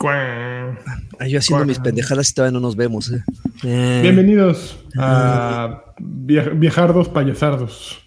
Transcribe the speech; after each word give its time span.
yo 0.00 1.38
haciendo 1.38 1.66
mis 1.66 1.78
pendejadas 1.78 2.30
y 2.30 2.34
todavía 2.34 2.52
no 2.52 2.60
nos 2.60 2.76
vemos. 2.76 3.10
¿eh? 3.12 3.22
Eh. 3.64 4.00
Bienvenidos 4.02 4.78
a 4.96 5.82
Viejardos 5.98 7.08
Payasardos. 7.08 7.98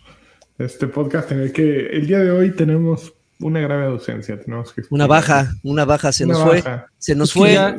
Este 0.57 0.87
podcast 0.87 1.31
en 1.31 1.41
el 1.41 1.51
que 1.51 1.87
el 1.87 2.07
día 2.07 2.19
de 2.19 2.31
hoy 2.31 2.51
tenemos 2.51 3.13
una 3.39 3.59
grave 3.59 3.85
ausencia. 3.85 4.39
Tenemos 4.39 4.73
que 4.73 4.83
una 4.89 5.05
baja, 5.05 5.53
una 5.63 5.85
baja, 5.85 6.11
se 6.11 6.25
nos 6.25 6.41
fue. 6.41 6.63
Se 6.97 7.15
nos 7.15 7.33
fue. 7.33 7.53
Ya, 7.53 7.75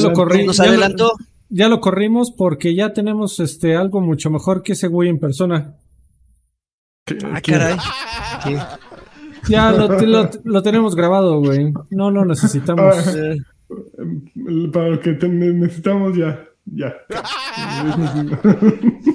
lo 0.00 0.12
corrimos. 0.12 0.60
adelantó. 0.60 1.14
ya 1.48 1.68
lo 1.68 1.80
corrimos 1.80 2.32
porque 2.32 2.74
ya 2.74 2.92
tenemos 2.92 3.40
este 3.40 3.76
algo 3.76 4.00
mucho 4.00 4.30
mejor 4.30 4.62
que 4.62 4.72
ese 4.72 4.88
güey 4.88 5.08
en 5.08 5.18
persona. 5.18 5.74
Ah, 7.32 7.40
caray. 7.40 7.76
Ya 9.48 9.72
lo, 9.72 10.62
tenemos 10.62 10.96
grabado, 10.96 11.38
güey. 11.40 11.72
No 11.90 12.10
lo 12.10 12.24
necesitamos. 12.24 12.94
Ah, 12.96 13.34
para 14.72 14.90
lo 14.90 15.00
que 15.00 15.12
necesitamos 15.12 16.16
ya. 16.16 16.44
Ya. 16.66 16.94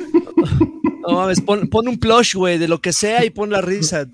No 1.10 1.16
mames, 1.16 1.42
pon, 1.42 1.88
un 1.88 1.98
plush, 1.98 2.36
güey, 2.36 2.60
de 2.60 2.68
lo 2.68 2.80
que 2.80 2.94
sea 2.94 3.26
y 3.26 3.32
pon 3.32 3.50
la 3.50 3.62
risa. 3.62 4.08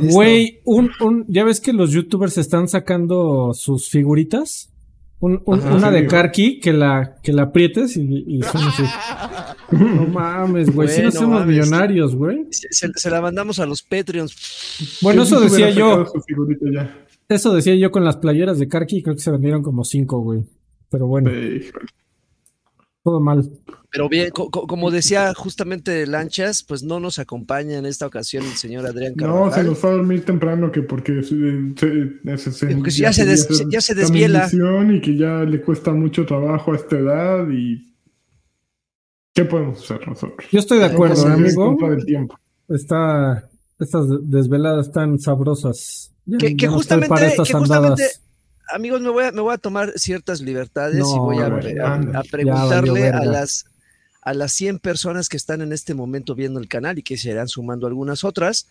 Güey, 0.00 0.60
un, 0.64 0.90
un, 1.00 1.24
ya 1.28 1.44
ves 1.44 1.60
que 1.60 1.72
los 1.72 1.90
youtubers 1.90 2.38
están 2.38 2.68
sacando 2.68 3.52
sus 3.52 3.90
figuritas. 3.90 4.70
una 5.20 5.90
de 5.90 6.06
Karki 6.06 6.60
que 6.60 6.72
la, 6.72 7.16
que 7.22 7.32
la 7.32 7.44
aprietes 7.44 7.96
y, 7.96 8.40
son 8.42 8.64
así. 8.64 8.82
No 9.72 10.06
mames, 10.12 10.74
güey. 10.74 10.88
Si 10.88 11.02
no 11.02 11.10
somos 11.10 11.46
millonarios, 11.46 12.14
güey. 12.14 12.46
Se, 12.50 13.10
la 13.10 13.20
mandamos 13.20 13.58
a 13.58 13.66
los 13.66 13.82
Patreons. 13.82 14.98
Bueno, 15.02 15.22
eso 15.22 15.40
decía 15.40 15.70
yo. 15.70 16.06
Eso 17.28 17.54
decía 17.54 17.74
yo 17.74 17.90
con 17.90 18.04
las 18.04 18.16
playeras 18.16 18.58
de 18.58 18.68
Karki. 18.68 19.02
Creo 19.02 19.16
que 19.16 19.22
se 19.22 19.30
vendieron 19.30 19.62
como 19.62 19.84
cinco, 19.84 20.20
güey. 20.20 20.44
Pero 20.90 21.06
bueno. 21.06 21.30
Todo 23.02 23.20
mal. 23.20 23.48
Pero 23.90 24.08
bien, 24.08 24.30
como 24.30 24.90
decía 24.90 25.32
justamente 25.32 26.06
Lanchas, 26.06 26.62
pues 26.62 26.82
no 26.82 26.98
nos 27.00 27.18
acompaña 27.18 27.78
en 27.78 27.86
esta 27.86 28.06
ocasión 28.06 28.44
el 28.44 28.52
señor 28.52 28.84
Adrián 28.84 29.14
Carvajal. 29.14 29.46
No, 29.46 29.52
se 29.52 29.64
nos 29.64 29.78
fue 29.78 29.90
a 29.90 29.92
dormir 29.94 30.24
temprano 30.24 30.70
que 30.70 30.82
porque 30.82 31.22
se, 31.22 31.36
ya, 32.24 33.12
se, 33.12 33.70
ya 33.70 33.80
se 33.80 33.94
desviela. 33.94 34.48
Y 34.92 35.00
que 35.00 35.16
ya 35.16 35.44
le 35.44 35.62
cuesta 35.62 35.92
mucho 35.92 36.26
trabajo 36.26 36.72
a 36.72 36.76
esta 36.76 36.98
edad 36.98 37.48
y 37.48 37.96
¿Qué 39.36 39.44
podemos 39.44 39.82
hacer 39.82 40.08
nosotros? 40.08 40.48
Yo 40.50 40.58
estoy 40.58 40.78
de 40.78 40.86
acuerdo, 40.86 41.26
amigo. 41.26 41.76
tiempo. 42.06 42.40
Está, 42.70 43.46
estas 43.78 44.06
desveladas 44.22 44.90
tan 44.90 45.18
sabrosas. 45.18 46.15
Que, 46.38 46.68
justamente, 46.68 47.34
que 47.44 47.52
justamente, 47.52 48.04
amigos, 48.74 49.00
me 49.00 49.10
voy, 49.10 49.24
a, 49.24 49.32
me 49.32 49.40
voy 49.40 49.54
a 49.54 49.58
tomar 49.58 49.92
ciertas 49.96 50.40
libertades 50.40 51.06
y 51.06 51.18
voy 51.18 51.38
a, 51.38 51.46
a, 51.46 52.22
preguntarle 52.30 53.08
a 53.08 53.24
las 53.24 53.66
a 54.26 54.34
las 54.34 54.52
100 54.54 54.80
personas 54.80 55.28
que 55.28 55.36
están 55.36 55.60
en 55.60 55.72
este 55.72 55.94
momento 55.94 56.34
viendo 56.34 56.58
el 56.58 56.66
canal 56.66 56.98
y 56.98 57.02
que 57.04 57.16
se 57.16 57.30
irán 57.30 57.46
sumando 57.46 57.86
algunas 57.86 58.24
otras, 58.24 58.66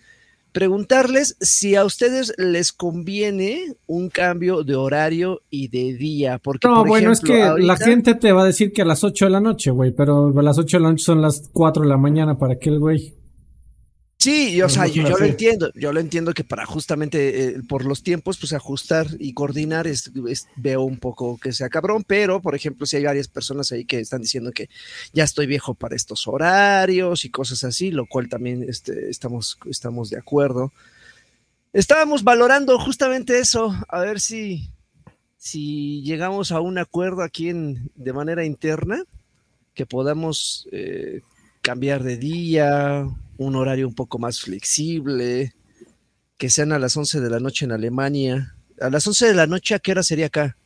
preguntarles 0.51 1.37
si 1.39 1.75
a 1.75 1.85
ustedes 1.85 2.33
les 2.37 2.73
conviene 2.73 3.75
un 3.87 4.09
cambio 4.09 4.63
de 4.63 4.75
horario 4.75 5.41
y 5.49 5.69
de 5.69 5.93
día. 5.93 6.39
Porque, 6.39 6.67
no, 6.67 6.83
bueno, 6.83 7.13
es 7.13 7.21
que 7.21 7.53
la 7.57 7.77
gente 7.77 8.15
te 8.15 8.33
va 8.33 8.43
a 8.43 8.45
decir 8.45 8.73
que 8.73 8.81
a 8.81 8.85
las 8.85 9.05
8 9.05 9.25
de 9.25 9.31
la 9.31 9.39
noche, 9.39 9.71
güey, 9.71 9.91
pero 9.91 10.33
a 10.37 10.41
las 10.41 10.57
8 10.57 10.75
de 10.75 10.83
la 10.83 10.89
noche 10.89 11.05
son 11.05 11.21
las 11.21 11.49
4 11.53 11.83
de 11.83 11.89
la 11.89 11.97
mañana 11.97 12.37
para 12.37 12.55
aquel 12.55 12.77
güey. 12.79 13.13
Sí, 14.17 14.59
o 14.62 14.69
sea, 14.69 14.88
yo, 14.88 15.03
lo 15.03 15.25
entiendo, 15.25 15.72
yo 15.75 15.91
lo 15.94 16.00
entiendo 16.00 16.34
que 16.34 16.44
para 16.44 16.66
justamente 16.66 17.47
eh, 17.47 17.62
por 17.67 17.85
los 17.85 18.01
tiempos, 18.01 18.38
pues 18.39 18.53
ajustar 18.53 19.07
y 19.19 19.34
coordinar 19.34 19.88
es, 19.88 20.12
veo 20.56 20.81
un 20.84 20.97
poco 20.97 21.38
que 21.38 21.51
sea 21.51 21.69
cabrón, 21.69 22.03
pero 22.07 22.41
por 22.41 22.56
ejemplo, 22.56 22.85
si 22.85 22.95
hay 22.95 23.03
varias 23.03 23.28
personas 23.28 23.72
ahí 23.72 23.85
que 23.85 24.00
están 24.00 24.22
diciendo 24.22 24.51
que 24.51 24.69
ya 25.13 25.25
estoy 25.25 25.45
viejo 25.47 25.75
para 25.75 25.95
estos 25.95 26.28
horarios 26.28 27.25
y 27.25 27.29
cosas 27.29 27.63
así, 27.66 27.91
lo 27.91 28.07
cual 28.07 28.29
también 28.29 28.66
este, 28.67 29.09
estamos, 29.09 29.59
estamos 29.69 30.09
de 30.09 30.18
acuerdo. 30.18 30.72
Estábamos 31.73 32.23
valorando 32.23 32.79
justamente 32.79 33.38
eso, 33.38 33.75
a 33.89 34.00
ver 34.00 34.22
si, 34.22 34.72
si 35.38 36.01
llegamos 36.03 36.51
a 36.51 36.62
un 36.62 36.78
acuerdo 36.78 37.22
aquí 37.22 37.50
en, 37.50 37.91
de 37.95 38.13
manera 38.13 38.45
interna, 38.45 39.03
que 39.73 39.85
podamos 39.85 40.68
eh, 40.72 41.22
cambiar 41.62 42.01
de 42.01 42.18
día, 42.18 43.06
un 43.38 43.56
horario 43.56 43.88
un 43.88 43.96
poco 43.96 44.19
más 44.19 44.41
flexible, 44.41 45.53
que 46.38 46.50
sean 46.50 46.72
a 46.72 46.79
las 46.79 46.96
11 46.96 47.19
de 47.22 47.29
la 47.29 47.40
noche 47.40 47.66
en 47.66 47.72
Alemania. 47.72 48.56
A 48.79 48.90
las 48.90 49.06
11 49.07 49.28
de 49.28 49.34
la 49.34 49.47
noche, 49.47 49.75
¿a 49.75 49.79
qué 49.79 49.91
hora 49.91 50.03
sería 50.03 50.28
acá? 50.28 50.57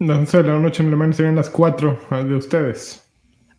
A 0.00 0.04
las 0.04 0.18
11 0.18 0.42
de 0.42 0.48
la 0.48 0.58
noche 0.58 0.82
en 0.82 0.88
Alemania 0.88 1.16
serían 1.16 1.36
las 1.36 1.50
4 1.50 2.00
de 2.24 2.34
ustedes. 2.34 3.02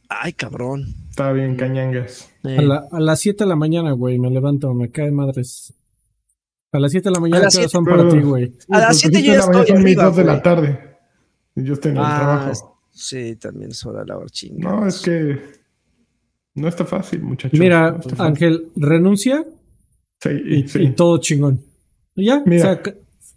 Ay, 0.10 0.34
cabrón. 0.34 0.96
Está 1.10 1.32
bien, 1.32 1.56
cañangas. 1.56 2.32
A, 2.44 3.00
las 3.00 3.20
7 3.20 3.44
de 3.44 3.48
la 3.48 3.56
mañana, 3.56 3.92
güey, 3.92 4.18
me 4.18 4.32
levanto, 4.32 4.74
me 4.74 4.90
cae 4.90 5.12
madres. 5.12 5.74
A 6.72 6.80
las 6.80 6.92
7 6.92 7.10
de 7.10 7.14
la 7.14 7.20
mañana, 7.20 7.48
¿qué 7.52 7.70
son 7.70 7.86
para 7.86 8.10
ti, 8.10 8.20
güey? 8.20 8.54
A 8.70 8.80
las 8.80 8.98
7 8.98 9.22
yo 9.22 9.34
ya 9.34 9.40
estoy 9.40 9.68
son 9.68 9.84
mis 9.84 9.96
2 9.96 10.16
de 10.16 10.24
la 10.24 10.42
tarde. 10.42 10.98
Y 11.56 11.64
yo 11.64 11.74
estoy 11.74 11.92
en 11.92 11.98
el 11.98 12.04
ah, 12.04 12.18
trabajo. 12.18 12.82
Sí, 12.92 13.36
también 13.36 13.72
es 13.72 13.86
hora 13.86 14.02
de 14.02 14.08
la 14.08 14.20
No, 14.58 14.88
es 14.88 15.00
que 15.02 15.59
no 16.56 16.68
está 16.68 16.86
fácil, 16.86 17.22
muchachos. 17.22 17.60
Mira, 17.60 18.00
Ángel, 18.18 18.70
renuncia 18.76 19.46
sí, 20.20 20.30
y, 20.80 20.90
todo 20.92 21.20
chingón. 21.20 21.62
¿Ya? 22.16 22.44
Mira, 22.46 22.82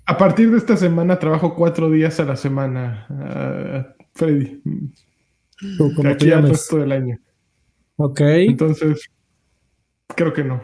a 0.07 0.19
partir 0.19 0.51
de 0.51 0.59
esta 0.59 0.77
semana 0.77 1.19
trabajo 1.19 1.55
cuatro 1.55 1.91
días 1.91 2.19
a 2.21 2.25
la 2.25 2.37
semana, 2.37 3.07
uh, 3.09 4.05
Freddy. 4.15 4.61
como 5.79 6.09
aquí 6.09 6.31
al 6.33 6.49
resto 6.49 6.79
del 6.79 6.93
año. 6.93 7.19
Ok. 7.97 8.21
Entonces, 8.21 9.09
creo 10.15 10.33
que 10.33 10.45
no. 10.45 10.63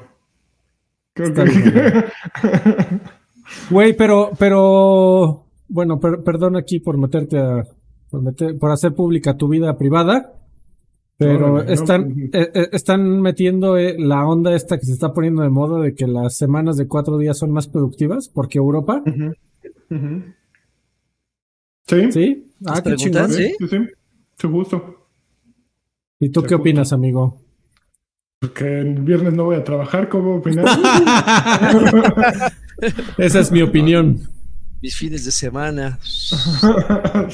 Creo 1.15 1.35
que 1.35 1.45
Güey, 3.71 3.97
pero, 3.97 4.31
pero, 4.39 5.47
bueno, 5.69 5.99
perdón 6.01 6.57
aquí 6.57 6.81
por 6.81 6.99
meterte 6.99 7.39
a, 7.39 7.65
por, 8.11 8.23
meter, 8.23 8.59
por 8.59 8.71
hacer 8.71 8.95
pública 8.95 9.37
tu 9.37 9.49
vida 9.49 9.77
privada. 9.77 10.35
Pero 11.19 11.63
están, 11.63 12.31
eh, 12.33 12.51
eh, 12.55 12.69
están 12.71 13.21
metiendo 13.21 13.77
eh, 13.77 13.97
la 13.99 14.25
onda 14.25 14.55
esta 14.55 14.79
que 14.79 14.87
se 14.87 14.93
está 14.93 15.13
poniendo 15.13 15.43
de 15.43 15.51
moda 15.51 15.81
de 15.83 15.93
que 15.93 16.07
las 16.07 16.37
semanas 16.37 16.77
de 16.77 16.87
cuatro 16.87 17.19
días 17.19 17.37
son 17.37 17.51
más 17.51 17.67
productivas 17.67 18.29
porque 18.29 18.59
Europa. 18.59 19.03
Sí. 21.87 22.13
Sí. 22.13 22.47
Ah, 22.65 22.81
qué 22.83 22.95
chingón. 22.95 23.33
Sí, 23.33 23.53
sí, 23.59 23.67
sí. 24.37 24.47
gusto. 24.47 25.09
¿Y 26.21 26.29
tú 26.31 26.45
qué 26.45 26.55
opinas, 26.55 26.93
amigo? 26.93 27.41
Que 28.55 28.81
el 28.81 29.01
viernes 29.01 29.35
no 29.35 29.45
voy 29.45 29.57
a 29.57 29.65
trabajar, 29.65 30.09
¿cómo 30.09 30.37
opinas? 30.37 30.67
Esa 33.19 33.41
es 33.41 33.51
mi 33.51 33.63
opinión 33.63 34.21
mis 34.81 34.97
fines 34.97 35.25
de 35.25 35.31
semana. 35.31 35.99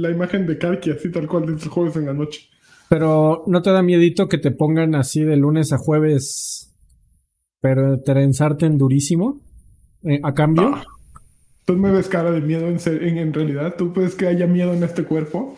la 0.00 0.10
imagen 0.10 0.46
de 0.46 0.58
Karki, 0.58 0.90
así 0.90 1.10
tal 1.10 1.26
cual, 1.26 1.46
de 1.46 1.52
los 1.52 1.68
jueves 1.68 1.96
en 1.96 2.06
la 2.06 2.14
noche. 2.14 2.48
Pero 2.88 3.44
¿no 3.46 3.62
te 3.62 3.70
da 3.70 3.82
miedito 3.82 4.28
que 4.28 4.38
te 4.38 4.50
pongan 4.50 4.94
así 4.94 5.22
de 5.22 5.36
lunes 5.36 5.72
a 5.72 5.78
jueves, 5.78 6.74
pero 7.60 8.00
te 8.00 8.12
en 8.12 8.78
durísimo? 8.78 9.40
Eh, 10.04 10.20
¿A 10.22 10.34
cambio? 10.34 10.74
Ah. 10.74 10.84
Tú 11.64 11.74
me 11.76 11.90
ves 11.90 12.08
cara 12.08 12.30
de 12.30 12.42
miedo 12.42 12.68
en, 12.68 12.78
en, 12.86 13.18
en 13.18 13.32
realidad. 13.32 13.74
¿Tú 13.78 13.94
puedes 13.94 14.14
que 14.14 14.26
haya 14.26 14.46
miedo 14.46 14.74
en 14.74 14.82
este 14.82 15.04
cuerpo? 15.04 15.56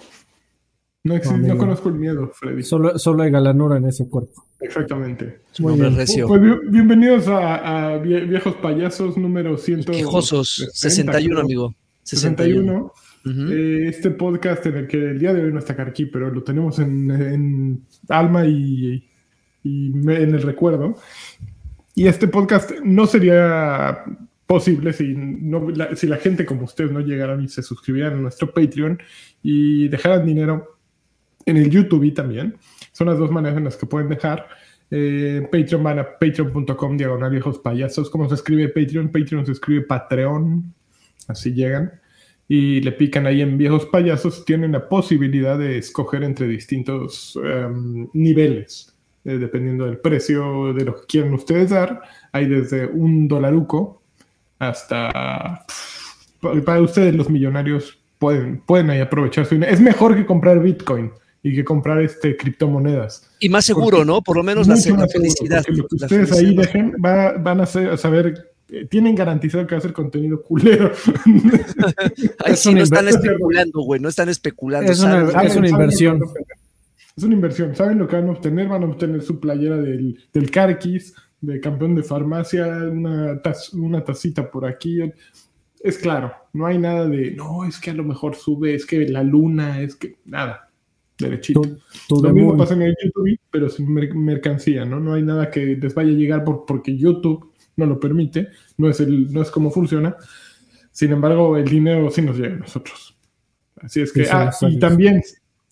No, 1.06 1.38
no 1.38 1.56
conozco 1.56 1.88
el 1.88 1.94
miedo, 1.94 2.32
Freddy. 2.34 2.64
Solo, 2.64 2.98
solo 2.98 3.22
hay 3.22 3.30
galanura 3.30 3.76
en 3.76 3.86
ese 3.86 4.08
cuerpo. 4.08 4.44
Exactamente. 4.60 5.38
Muy 5.60 5.78
bien. 5.78 5.94
Recio. 5.94 6.26
Pues, 6.26 6.42
bienvenidos 6.68 7.28
a, 7.28 7.98
Viejos 7.98 8.56
Payasos 8.56 9.16
número 9.16 9.56
161, 9.56 11.40
amigo. 11.40 11.74
61. 12.02 12.92
Eh, 13.24 13.86
este 13.88 14.10
podcast 14.10 14.66
en 14.66 14.76
el 14.78 14.88
que 14.88 14.96
el 14.96 15.18
día 15.20 15.32
de 15.32 15.44
hoy 15.44 15.52
no 15.52 15.60
está 15.60 15.80
aquí, 15.80 16.06
pero 16.06 16.28
lo 16.28 16.42
tenemos 16.42 16.80
en, 16.80 17.84
alma 18.08 18.44
y, 18.44 19.08
en 19.62 20.08
el 20.08 20.42
recuerdo. 20.42 20.96
Y 21.94 22.08
este 22.08 22.26
podcast 22.26 22.72
no 22.82 23.06
sería 23.06 24.02
posible 24.46 24.92
si, 24.92 25.14
no, 25.14 25.68
si 25.94 26.08
la 26.08 26.16
gente 26.16 26.44
como 26.44 26.64
ustedes 26.64 26.90
no 26.90 27.00
llegaran 27.00 27.42
y 27.44 27.48
se 27.48 27.62
suscribieran 27.62 28.14
a 28.14 28.20
nuestro 28.22 28.52
Patreon 28.52 28.98
y 29.42 29.88
dejaran 29.88 30.26
dinero 30.26 30.75
en 31.46 31.56
el 31.56 31.70
YouTube 31.70 32.12
también. 32.12 32.56
Son 32.92 33.06
las 33.06 33.18
dos 33.18 33.30
maneras 33.30 33.56
en 33.56 33.64
las 33.64 33.76
que 33.76 33.86
pueden 33.86 34.08
dejar. 34.08 34.48
Eh, 34.90 35.48
Patreon 35.50 35.82
van 35.82 35.98
a 36.00 36.18
patreon.com 36.18 36.96
diagonal 36.96 37.30
viejos 37.30 37.58
payasos. 37.58 38.10
¿Cómo 38.10 38.28
se 38.28 38.34
escribe 38.34 38.68
Patreon? 38.68 39.10
Patreon 39.10 39.46
se 39.46 39.52
escribe 39.52 39.82
Patreon. 39.82 40.74
Así 41.28 41.52
llegan. 41.52 42.00
Y 42.48 42.80
le 42.80 42.92
pican 42.92 43.26
ahí 43.26 43.40
en 43.40 43.56
viejos 43.56 43.86
payasos. 43.86 44.44
Tienen 44.44 44.72
la 44.72 44.88
posibilidad 44.88 45.58
de 45.58 45.78
escoger 45.78 46.22
entre 46.22 46.46
distintos 46.46 47.38
em, 47.42 48.08
niveles. 48.12 48.92
Eh, 49.24 49.38
dependiendo 49.38 49.86
del 49.86 49.98
precio 49.98 50.72
de 50.72 50.84
lo 50.84 50.94
que 50.94 51.06
quieran 51.06 51.34
ustedes 51.34 51.70
dar. 51.70 52.02
Hay 52.32 52.46
desde 52.46 52.86
un 52.86 53.26
dolaruco 53.26 54.02
hasta 54.58 55.66
para 56.64 56.80
ustedes 56.80 57.14
los 57.14 57.28
millonarios 57.28 57.98
pueden, 58.18 58.60
pueden 58.60 58.90
ahí 58.90 59.00
aprovechar 59.00 59.44
su 59.44 59.56
Es 59.56 59.80
mejor 59.80 60.14
que 60.14 60.24
comprar 60.24 60.62
Bitcoin 60.62 61.10
y 61.46 61.54
que 61.54 61.64
comprar 61.64 62.02
este 62.02 62.36
criptomonedas. 62.36 63.30
Y 63.38 63.48
más 63.48 63.64
seguro, 63.64 64.04
¿no? 64.04 64.20
Por 64.20 64.36
lo 64.36 64.42
menos 64.42 64.66
la, 64.66 64.74
felicidad. 64.74 65.64
lo 65.68 65.86
que 65.86 65.94
ustedes 65.94 66.32
ahí 66.32 66.56
dejen 66.56 66.92
van 66.98 67.60
a, 67.60 67.66
saber 67.66 68.50
eh, 68.68 68.84
tienen 68.86 69.14
garantizado 69.14 69.64
que 69.64 69.76
va 69.76 69.78
a 69.78 69.82
ser 69.82 69.92
contenido 69.92 70.42
culero. 70.42 70.90
Ahí 72.44 72.56
sí, 72.56 72.74
no 72.74 72.82
están 72.82 73.06
especulando, 73.06 73.80
güey, 73.82 74.00
no 74.00 74.08
están 74.08 74.28
especulando. 74.28 74.90
Es 74.90 74.98
una, 74.98 75.20
inversión. 75.68 76.20
Es 77.16 77.22
una 77.22 77.34
inversión. 77.34 77.76
¿Saben 77.76 78.00
lo 78.00 78.08
que 78.08 78.16
van 78.16 78.26
a 78.26 78.32
obtener? 78.32 78.66
Van 78.66 78.82
a 78.82 78.86
obtener 78.86 79.22
su 79.22 79.38
playera 79.38 79.76
del, 79.76 80.18
del 80.32 80.50
Carquis, 80.50 81.14
de 81.40 81.60
campeón 81.60 81.94
de 81.94 82.02
farmacia, 82.02 82.66
una, 82.90 83.40
una 83.74 84.02
tacita 84.02 84.50
por 84.50 84.66
aquí. 84.66 84.98
Es 85.78 85.96
claro, 85.96 86.32
no 86.52 86.66
hay 86.66 86.78
nada 86.78 87.06
de, 87.06 87.30
no, 87.30 87.64
es 87.64 87.78
que 87.78 87.90
a 87.90 87.94
lo 87.94 88.02
mejor 88.02 88.34
sube, 88.34 88.74
es 88.74 88.84
que 88.84 89.08
la 89.08 89.22
luna, 89.22 89.80
es 89.80 89.94
que 89.94 90.16
nada, 90.24 90.65
derechito. 91.18 91.62
lo 92.10 92.32
mismo 92.32 92.56
pasa 92.56 92.74
en 92.74 92.82
el 92.82 92.96
YouTube, 93.02 93.38
pero 93.50 93.68
sin 93.68 93.92
mercancía, 93.92 94.84
¿no? 94.84 95.00
No 95.00 95.14
hay 95.14 95.22
nada 95.22 95.50
que 95.50 95.76
les 95.76 95.94
vaya 95.94 96.10
a 96.10 96.14
llegar 96.14 96.44
por, 96.44 96.64
porque 96.66 96.96
YouTube 96.96 97.52
no 97.76 97.86
lo 97.86 98.00
permite, 98.00 98.48
no 98.78 98.88
es, 98.88 99.00
el, 99.00 99.32
no 99.32 99.42
es 99.42 99.50
como 99.50 99.70
funciona. 99.70 100.16
Sin 100.90 101.12
embargo, 101.12 101.56
el 101.56 101.68
dinero 101.68 102.10
sí 102.10 102.22
nos 102.22 102.38
llega 102.38 102.54
a 102.54 102.58
nosotros. 102.58 103.16
Así 103.76 104.00
es 104.00 104.12
que, 104.12 104.26
ah, 104.30 104.50
y 104.62 104.78
también 104.78 105.22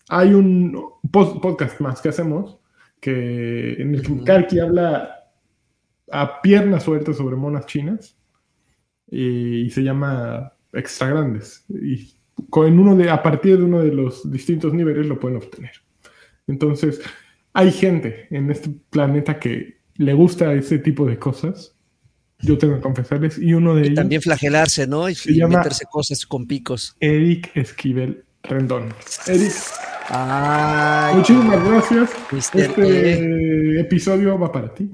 hay 0.09 0.35
un 0.35 0.79
podcast 1.11 1.81
más 1.81 2.01
que 2.01 2.11
hacemos, 2.11 2.59
que 3.01 3.75
en 3.75 3.95
el 3.95 4.03
que 4.03 4.23
Karki 4.25 4.61
habla 4.61 5.25
a 6.11 6.43
piernas 6.43 6.83
sueltas 6.83 7.17
sobre 7.17 7.37
monas 7.37 7.67
chinas 7.67 8.17
y, 9.11 9.71
se 9.71 9.83
llama 9.83 10.53
Extra 10.73 11.09
Grandes. 11.09 11.65
Y 11.69 12.15
con 12.51 12.79
uno 12.79 12.97
de, 12.97 13.11
a 13.11 13.23
partir 13.23 13.59
de 13.59 13.65
uno 13.65 13.81
de 13.81 13.93
los 13.93 14.31
distintos 14.31 14.75
niveles 14.75 15.07
lo 15.07 15.19
pueden 15.19 15.39
obtener. 15.39 15.73
Entonces, 16.47 17.01
hay 17.53 17.73
gente 17.73 18.27
en 18.31 18.51
este 18.51 18.71
planeta 18.91 19.39
que 19.39 19.79
le 19.97 20.13
gusta 20.15 20.53
ese 20.55 20.79
tipo 20.79 21.07
de 21.07 21.19
cosas 21.19 21.75
yo 22.45 22.59
tengo 22.59 22.77
que 22.77 22.81
confesarles, 22.81 23.39
y 23.39 23.55
uno 23.55 23.75
de 23.75 23.83
ellos... 23.83 23.95
También 23.95 24.21
flagelarse, 24.21 24.87
¿no? 24.87 25.09
Y, 25.09 25.15
meterse 25.49 25.87
cosas 25.91 26.27
con 26.27 26.47
picos. 26.47 26.97
Eric 27.01 27.51
Esquivel 27.55 28.25
Rendón. 28.43 28.93
Eric, 29.27 29.53
muchísimas 31.15 31.65
gracias. 31.65 32.11
Este 32.55 33.81
episodio 33.81 34.39
va 34.39 34.53
para 34.53 34.75
ti. 34.75 34.91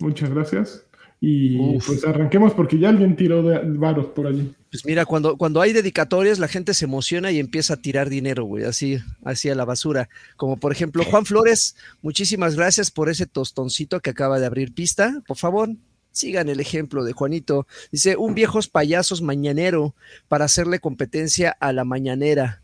Muchas 0.00 0.30
gracias. 0.30 0.84
Y 1.20 1.78
pues 1.78 2.04
arranquemos 2.04 2.52
porque 2.52 2.78
ya 2.78 2.88
alguien 2.88 3.16
tiró 3.16 3.42
de 3.42 3.60
varos 3.78 4.06
por 4.06 4.26
allí. 4.26 4.54
Pues 4.70 4.84
mira, 4.84 5.06
cuando, 5.06 5.36
cuando 5.36 5.60
hay 5.60 5.72
dedicatorias, 5.72 6.38
la 6.38 6.48
gente 6.48 6.74
se 6.74 6.84
emociona 6.84 7.30
y 7.30 7.38
empieza 7.38 7.74
a 7.74 7.76
tirar 7.76 8.10
dinero, 8.10 8.44
güey, 8.44 8.64
así, 8.64 8.98
así 9.24 9.48
a 9.48 9.54
la 9.54 9.64
basura. 9.64 10.08
Como 10.36 10.56
por 10.58 10.72
ejemplo, 10.72 11.04
Juan 11.04 11.24
Flores, 11.24 11.76
muchísimas 12.02 12.56
gracias 12.56 12.90
por 12.90 13.08
ese 13.08 13.26
tostoncito 13.26 14.00
que 14.00 14.10
acaba 14.10 14.40
de 14.40 14.46
abrir 14.46 14.74
pista. 14.74 15.22
Por 15.26 15.36
favor, 15.36 15.70
Sigan 16.16 16.48
el 16.48 16.60
ejemplo 16.60 17.04
de 17.04 17.12
Juanito. 17.12 17.66
Dice, 17.92 18.16
un 18.16 18.34
viejos 18.34 18.68
payasos 18.68 19.20
mañanero 19.20 19.94
para 20.28 20.46
hacerle 20.46 20.80
competencia 20.80 21.54
a 21.60 21.74
la 21.74 21.84
mañanera. 21.84 22.62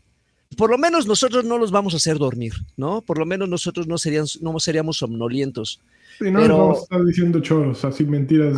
Por 0.57 0.71
lo 0.71 0.79
menos 0.79 1.05
nosotros 1.05 1.45
no 1.45 1.59
los 1.59 1.69
vamos 1.69 1.93
a 1.93 1.97
hacer 1.97 2.17
dormir, 2.17 2.53
¿no? 2.77 3.01
Por 3.01 3.19
lo 3.19 3.27
menos 3.27 3.47
nosotros 3.47 3.85
no, 3.87 3.99
seríamos, 3.99 4.41
no 4.41 4.59
seríamos 4.59 4.97
somnolientos. 4.97 5.81
No 6.19 6.41
vamos 6.41 6.79
a 6.79 6.81
estar 6.81 7.05
diciendo 7.05 7.39
choros, 7.41 7.85
así 7.85 8.05
mentiras 8.05 8.55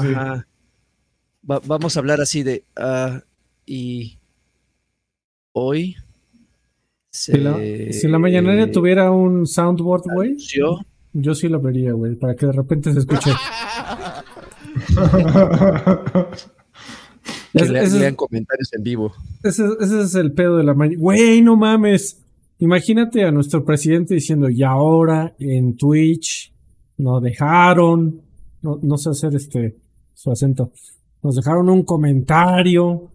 vamos 1.43 1.95
a 1.95 1.99
hablar 1.99 2.21
así 2.21 2.41
de... 2.43 2.63
Ah, 2.75 3.21
y 3.65 4.19
hoy... 5.53 5.95
Si, 7.09 7.31
la, 7.31 8.19
mañanera 8.19 8.69
tuviera 8.69 9.09
un 9.09 9.47
soundboard, 9.47 10.03
güey, 10.13 10.35
yo 11.13 11.33
sí 11.33 11.47
lo 11.47 11.61
vería, 11.61 11.93
güey, 11.93 12.15
para 12.15 12.35
que 12.35 12.45
de 12.45 12.51
repente 12.51 12.91
se 12.91 12.99
escuche. 12.99 13.31
que 17.53 17.63
lean 17.63 18.15
comentarios 18.15 18.73
en 18.73 18.83
vivo. 18.83 19.13
Ese, 19.43 19.63
es 19.79 20.13
el 20.15 20.33
pedo 20.33 20.57
de 20.57 20.65
la 20.65 20.73
mañana. 20.73 20.99
Güey, 20.99 21.41
no 21.41 21.55
mames. 21.55 22.21
Imagínate 22.59 23.23
a 23.23 23.31
nuestro 23.31 23.63
presidente 23.63 24.15
diciendo, 24.15 24.49
y 24.49 24.61
ahora 24.63 25.33
en 25.39 25.77
Twitch 25.77 26.51
nos 26.97 27.21
dejaron, 27.21 28.21
no, 28.61 28.97
sé 28.97 29.09
hacer 29.09 29.35
este 29.35 29.75
su 30.13 30.31
acento, 30.31 30.71
nos 31.21 31.35
dejaron 31.35 31.69
un 31.69 31.83
comentario. 31.83 33.11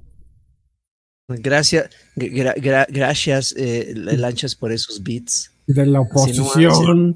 Gracias, 1.39 1.91
gracias, 2.17 3.55
eh, 3.57 3.93
Lanchas, 3.95 4.55
por 4.57 4.73
esos 4.73 5.03
beats. 5.03 5.53
De 5.67 5.87
la 5.87 6.01
oposición. 6.01 7.15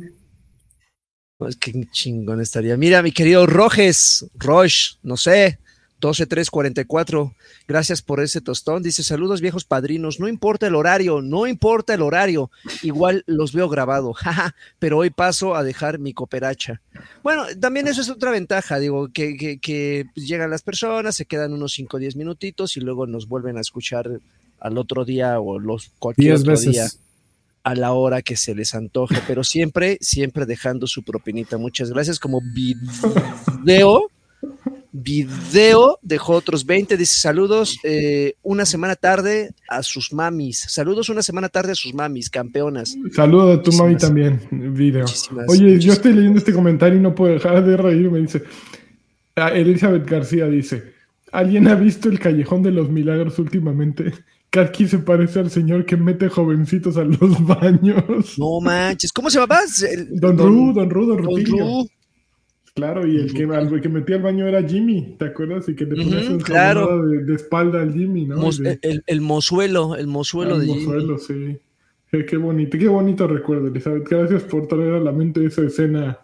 Pues 1.37 1.57
qué 1.57 1.73
chingón 1.91 2.41
estaría. 2.41 2.77
Mira, 2.77 3.03
mi 3.03 3.11
querido 3.11 3.47
Rojes, 3.47 4.27
Roche, 4.35 4.99
no 5.03 5.17
sé, 5.17 5.59
12344. 6.01 7.35
Gracias 7.67 8.03
por 8.03 8.21
ese 8.21 8.41
tostón. 8.41 8.83
Dice: 8.83 9.03
Saludos, 9.03 9.41
viejos 9.41 9.65
padrinos. 9.65 10.21
No 10.21 10.29
importa 10.29 10.67
el 10.67 10.75
horario, 10.75 11.23
no 11.23 11.47
importa 11.47 11.95
el 11.95 12.03
horario. 12.03 12.51
Igual 12.83 13.25
los 13.27 13.53
veo 13.53 13.69
grabado, 13.69 14.13
jaja, 14.15 14.55
pero 14.79 14.99
hoy 14.99 15.11
paso 15.11 15.55
a 15.55 15.63
dejar 15.63 15.99
mi 15.99 16.13
cooperacha. 16.13 16.81
Bueno, 17.23 17.45
también 17.61 17.89
eso 17.89 18.01
es 18.01 18.11
otra 18.11 18.31
ventaja, 18.31 18.79
digo, 18.79 19.09
que, 19.13 19.59
que, 19.61 20.07
llegan 20.15 20.51
las 20.51 20.63
personas, 20.63 21.17
se 21.17 21.27
quedan 21.27 21.53
unos 21.53 21.73
5 21.73 21.97
o 21.97 22.01
10 22.01 22.17
minutitos 22.17 22.77
y 22.77 22.81
luego 22.81 23.07
nos 23.07 23.29
vuelven 23.29 23.57
a 23.57 23.61
escuchar 23.61 24.09
al 24.61 24.79
otro 24.79 25.05
día 25.05 25.41
o 25.41 25.59
los 25.59 25.91
cualquier 25.99 26.35
otro 26.35 26.53
veces. 26.53 26.73
día 26.73 26.89
a 27.65 27.75
la 27.75 27.93
hora 27.93 28.21
que 28.21 28.37
se 28.37 28.55
les 28.55 28.75
antoje, 28.75 29.17
pero 29.27 29.43
siempre, 29.43 29.97
siempre 30.01 30.45
dejando 30.45 30.87
su 30.87 31.03
propinita. 31.03 31.57
Muchas 31.57 31.91
gracias. 31.91 32.21
Como 32.21 32.43
video, 32.43 34.11
video 34.97 35.99
dejó 36.03 36.35
otros 36.35 36.65
20, 36.65 36.97
dice 36.97 37.17
saludos 37.19 37.79
eh, 37.83 38.35
una 38.45 38.65
semana 38.65 38.95
tarde 38.95 39.51
a 39.69 39.83
sus 39.83 40.13
mamis. 40.13 40.67
Saludos 40.69 41.09
una 41.09 41.21
semana 41.21 41.49
tarde 41.49 41.73
a 41.73 41.75
sus 41.75 41.93
mamis, 41.93 42.31
campeonas. 42.31 42.95
Saludos 43.13 43.59
a 43.59 43.63
tu 43.63 43.73
mami 43.73 43.97
también, 43.97 44.41
video. 44.51 45.07
Oye, 45.49 45.81
yo 45.81 45.93
estoy 45.93 46.13
leyendo 46.13 46.39
este 46.39 46.53
comentario 46.53 46.99
y 46.99 47.03
no 47.03 47.15
puedo 47.15 47.35
dejar 47.35 47.65
de 47.65 47.77
reírme. 47.77 48.21
Dice, 48.21 48.45
ah, 49.35 49.49
Elizabeth 49.49 50.09
García 50.09 50.47
dice, 50.47 50.95
¿alguien 51.33 51.67
ha 51.67 51.75
visto 51.75 52.09
el 52.09 52.21
Callejón 52.21 52.63
de 52.63 52.71
los 52.71 52.89
Milagros 52.89 53.39
últimamente? 53.41 54.13
Karki 54.51 54.87
se 54.87 55.01
parece 55.01 55.41
al 55.41 55.51
señor 55.51 55.85
que 55.85 55.97
mete 55.97 56.29
jovencitos 56.29 56.97
a 56.97 57.03
los 57.03 57.19
baños. 57.45 58.39
No 58.39 58.61
manches, 58.61 59.13
¿cómo 59.13 59.29
se 59.29 59.41
llama? 59.41 59.59
don, 60.13 60.39
Ru, 60.39 60.73
Don 60.73 60.89
Ru, 60.89 61.07
Don 61.07 61.19
Ru. 61.19 61.89
Claro, 62.75 63.07
y 63.07 63.19
el 63.19 63.33
que, 63.33 63.45
el 63.45 63.81
que 63.81 63.89
metía 63.89 64.17
al 64.17 64.23
baño 64.23 64.49
era 64.49 64.61
Jimmy, 64.61 65.15
¿te 65.17 65.27
acuerdas? 65.27 65.69
Y 65.69 65.77
que 65.77 65.85
le 65.85 65.95
ponías 65.95 66.29
un 66.29 66.41
claro. 66.41 67.07
de, 67.07 67.33
espalda 67.33 67.81
al 67.81 67.93
Jimmy, 67.93 68.27
¿no? 68.27 68.51
el, 68.83 69.21
mozuelo, 69.21 69.95
el 69.95 70.09
mozuelo 70.09 70.59
de 70.59 70.67
mozuelo, 70.67 71.19
sí. 71.19 71.57
Qué, 72.11 72.37
bonito, 72.37 72.77
qué 72.77 72.89
bonito 72.89 73.29
recuerdo, 73.29 73.69
Elizabeth. 73.69 74.09
Gracias 74.09 74.43
por 74.43 74.67
traer 74.67 74.95
a 74.95 75.01
la 75.01 75.13
mente 75.13 75.45
esa 75.45 75.63
escena 75.63 76.19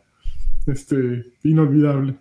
este, 0.66 1.24
inolvidable. 1.44 2.16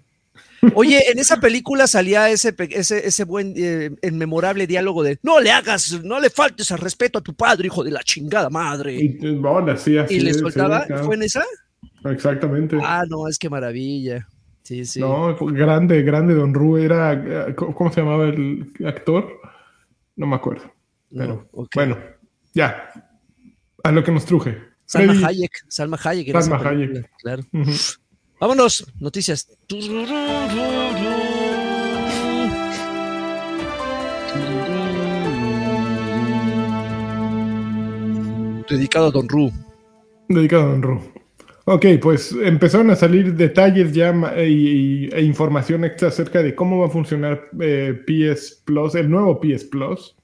Oye, 0.75 1.09
en 1.11 1.17
esa 1.17 1.39
película 1.39 1.87
salía 1.87 2.29
ese, 2.29 2.53
ese, 2.69 3.07
ese 3.07 3.23
buen, 3.23 3.53
eh, 3.57 3.89
memorable 4.11 4.67
diálogo 4.67 5.01
de 5.01 5.17
no 5.23 5.39
le 5.39 5.51
hagas, 5.51 6.03
no 6.03 6.19
le 6.19 6.29
faltes 6.29 6.71
al 6.71 6.79
respeto 6.79 7.17
a 7.17 7.23
tu 7.23 7.33
padre, 7.33 7.65
hijo 7.65 7.83
de 7.83 7.91
la 7.91 8.03
chingada 8.03 8.51
madre. 8.51 8.95
Y, 8.95 9.17
¿Y 10.09 10.19
le 10.19 10.33
soltaba, 10.35 10.85
¿fue 11.03 11.15
en 11.15 11.23
esa? 11.23 11.43
Exactamente. 12.05 12.77
Ah, 12.81 13.03
no, 13.09 13.27
es 13.27 13.37
que 13.37 13.49
maravilla. 13.49 14.27
Sí, 14.63 14.85
sí. 14.85 14.99
No, 14.99 15.35
grande, 15.35 16.03
grande, 16.03 16.33
Don 16.35 16.53
Ru 16.53 16.77
era, 16.77 17.55
¿cómo 17.55 17.91
se 17.91 18.01
llamaba 18.01 18.25
el 18.25 18.71
actor? 18.85 19.39
No 20.15 20.27
me 20.27 20.35
acuerdo. 20.35 20.71
Pero, 21.09 21.49
bueno, 21.73 21.97
ya, 22.53 22.91
a 23.83 23.91
lo 23.91 24.03
que 24.03 24.11
nos 24.11 24.25
truje. 24.25 24.57
Salma 24.85 25.27
Hayek, 25.27 25.51
Salma 25.67 25.97
Hayek. 26.03 26.31
Salma 26.39 26.69
Hayek. 26.69 27.09
Claro. 27.21 27.43
Vámonos, 28.39 28.85
noticias. 28.99 29.47
Dedicado 38.69 39.07
a 39.07 39.11
Don 39.11 39.27
Ru. 39.27 39.51
Dedicado 40.27 40.63
a 40.63 40.69
Don 40.69 40.81
Ru. 40.83 41.18
Ok, 41.71 41.85
pues 42.01 42.31
empezaron 42.31 42.89
a 42.89 42.95
salir 42.95 43.35
detalles 43.35 43.93
ya 43.93 44.09
e 44.35 45.21
información 45.21 45.85
extra 45.85 46.07
acerca 46.07 46.41
de 46.41 46.55
cómo 46.55 46.79
va 46.79 46.87
a 46.87 46.89
funcionar 46.89 47.47
eh, 47.59 47.93
PS 48.07 48.63
Plus, 48.65 48.95
el 48.95 49.07
nuevo 49.07 49.39
PS 49.39 49.65
Plus, 49.65 50.15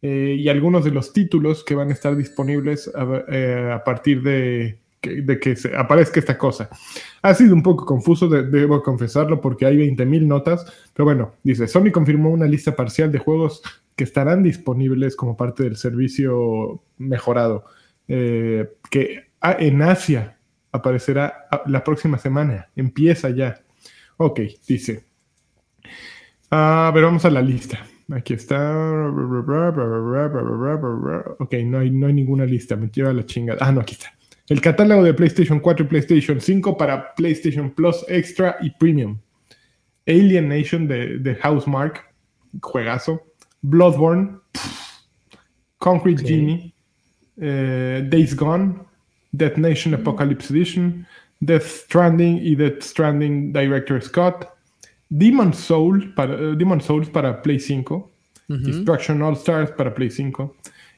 eh, 0.00 0.34
y 0.38 0.48
algunos 0.48 0.82
de 0.82 0.90
los 0.90 1.12
títulos 1.12 1.62
que 1.62 1.74
van 1.74 1.90
a 1.90 1.92
estar 1.92 2.16
disponibles 2.16 2.90
a, 2.94 3.22
eh, 3.28 3.78
partir 3.84 4.22
de 4.22 4.78
que 5.02 5.56
se 5.56 5.76
aparezca 5.76 6.18
esta 6.20 6.38
cosa. 6.38 6.70
Ha 7.20 7.34
sido 7.34 7.54
un 7.54 7.62
poco 7.62 7.84
confuso, 7.84 8.26
debo 8.26 8.82
confesarlo, 8.82 9.42
porque 9.42 9.66
hay 9.66 9.76
20.000 9.76 10.26
notas, 10.26 10.64
pero 10.94 11.04
bueno, 11.04 11.34
dice, 11.42 11.68
Sony 11.68 11.90
confirmó 11.92 12.30
una 12.30 12.46
lista 12.46 12.74
parcial 12.74 13.12
de 13.12 13.18
juegos 13.18 13.60
que 13.94 14.04
estarán 14.04 14.42
disponibles 14.42 15.16
como 15.16 15.36
parte 15.36 15.64
del 15.64 15.76
servicio 15.76 16.80
mejorado, 16.96 17.66
eh, 18.08 18.70
que 18.90 19.26
en 19.42 19.82
Asia 19.82 20.38
aparecerá 20.72 21.46
la 21.66 21.84
próxima 21.84 22.18
semana, 22.18 22.68
empieza 22.74 23.30
ya. 23.30 23.62
Ok, 24.16 24.40
dice. 24.66 25.04
A 26.50 26.90
ver, 26.94 27.04
vamos 27.04 27.24
a 27.24 27.30
la 27.30 27.40
lista. 27.40 27.86
Aquí 28.10 28.34
está. 28.34 29.08
Ok, 31.38 31.54
no 31.64 31.78
hay, 31.78 31.90
no 31.90 32.06
hay 32.06 32.12
ninguna 32.12 32.44
lista, 32.44 32.76
me 32.76 32.88
lleva 32.88 33.12
la 33.12 33.24
chingada. 33.24 33.58
Ah, 33.64 33.72
no, 33.72 33.80
aquí 33.80 33.94
está. 33.94 34.12
El 34.48 34.60
catálogo 34.60 35.04
de 35.04 35.14
PlayStation 35.14 35.60
4 35.60 35.86
y 35.86 35.88
PlayStation 35.88 36.40
5 36.40 36.76
para 36.76 37.14
PlayStation 37.14 37.70
Plus 37.70 38.04
Extra 38.08 38.56
y 38.60 38.70
Premium. 38.70 39.18
Alien 40.06 40.48
Nation 40.48 40.88
de, 40.88 41.18
de 41.18 41.36
Housemark, 41.36 42.12
juegazo. 42.60 43.22
Bloodborne, 43.62 44.40
Concrete 45.78 46.26
Genie, 46.26 46.74
eh, 47.40 48.04
Days 48.10 48.34
Gone, 48.34 48.74
Death 49.34 49.56
Nation 49.56 49.94
Apocalypse 49.94 50.50
Edition, 50.50 51.06
Death 51.40 51.66
Stranding 51.66 52.38
y 52.38 52.54
Death 52.54 52.82
Stranding 52.82 53.52
Director 53.52 54.00
Scott, 54.00 54.54
Demon 55.10 55.52
Soul 55.52 56.12
para, 56.14 56.34
uh, 56.34 56.54
Demon 56.54 56.80
Souls 56.80 57.08
para 57.08 57.42
Play 57.42 57.58
5, 57.58 58.08
Destruction 58.48 59.22
All 59.22 59.34
Stars 59.36 59.70
para 59.76 59.90
Play 59.90 60.08
5, 60.10 60.50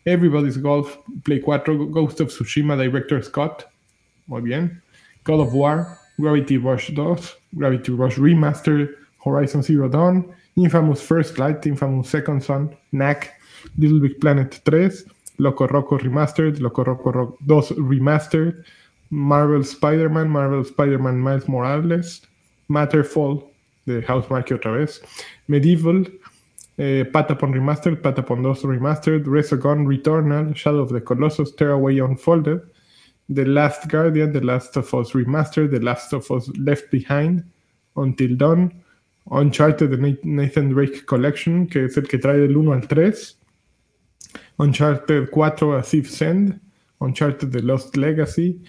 Everybody's 0.07 0.57
Golf 0.57 0.99
Play 1.25 1.41
4, 1.41 1.91
Ghost 1.91 2.21
of 2.21 2.29
Tsushima 2.29 2.77
Director 2.77 3.23
Scott, 3.23 3.65
muy 4.27 4.41
bien, 4.41 4.83
God 5.25 5.41
of 5.41 5.55
War, 5.55 5.99
Gravity 6.21 6.59
Rush 6.59 6.91
2, 6.95 7.17
Gravity 7.57 7.93
Rush 7.93 8.19
Remastered, 8.19 8.95
Horizon 9.25 9.63
Zero 9.63 9.89
Dawn, 9.89 10.35
Infamous 10.57 11.01
First 11.01 11.39
Light, 11.39 11.67
Infamous 11.67 12.09
Second 12.09 12.43
Son, 12.43 12.77
Knack, 12.93 13.41
Little 13.79 14.01
Big 14.01 14.21
Planet 14.21 14.61
3, 14.65 14.91
Loco 15.39 15.67
Roco 15.67 15.99
Remastered, 15.99 16.61
Loco 16.61 16.85
Roco 16.85 17.37
2 17.47 17.75
Remastered, 17.77 18.65
Marvel 19.11 19.65
Spider-Man, 19.65 20.29
Marvel 20.29 20.65
Spider-Man 20.65 21.19
Miles 21.21 21.49
Morales, 21.49 22.23
Matterfall 22.69 23.45
de 23.87 24.03
Housemarque 24.09 24.55
otra 24.55 24.73
vez, 24.73 25.03
Medieval, 25.47 26.11
eh, 26.79 27.05
Patapon 27.13 27.53
Remastered, 27.53 28.01
Patapon 28.01 28.43
2 28.43 28.67
Remastered, 28.67 29.27
Resogun 29.27 29.87
Returnal, 29.87 30.55
Shadow 30.55 30.83
of 30.83 30.91
the 30.91 31.01
Colossus, 31.01 31.55
Tearaway 31.55 31.99
Unfolded, 31.99 32.61
The 33.29 33.45
Last 33.45 33.89
Guardian, 33.89 34.33
The 34.33 34.41
Last 34.41 34.77
of 34.77 34.93
Us 34.95 35.13
Remastered, 35.13 35.71
The 35.71 35.81
Last 35.81 36.13
of 36.13 36.31
Us 36.31 36.49
Left 36.59 36.91
Behind, 36.91 37.45
Until 37.97 38.37
Dawn, 38.37 38.73
Uncharted 39.31 39.91
The 39.91 40.19
Nathan 40.25 40.71
Drake 40.71 41.07
Collection, 41.07 41.67
que 41.67 41.85
es 41.85 41.97
el 41.97 42.05
que 42.05 42.19
trae 42.19 42.39
del 42.39 42.57
1 42.57 42.73
al 42.73 42.87
3, 42.89 43.39
Uncharted 44.59 45.31
4 45.31 45.79
A 45.79 45.83
Thief's 45.83 46.15
Send, 46.15 46.61
Uncharted 47.01 47.51
The 47.51 47.63
Lost 47.63 47.97
Legacy 47.97 48.61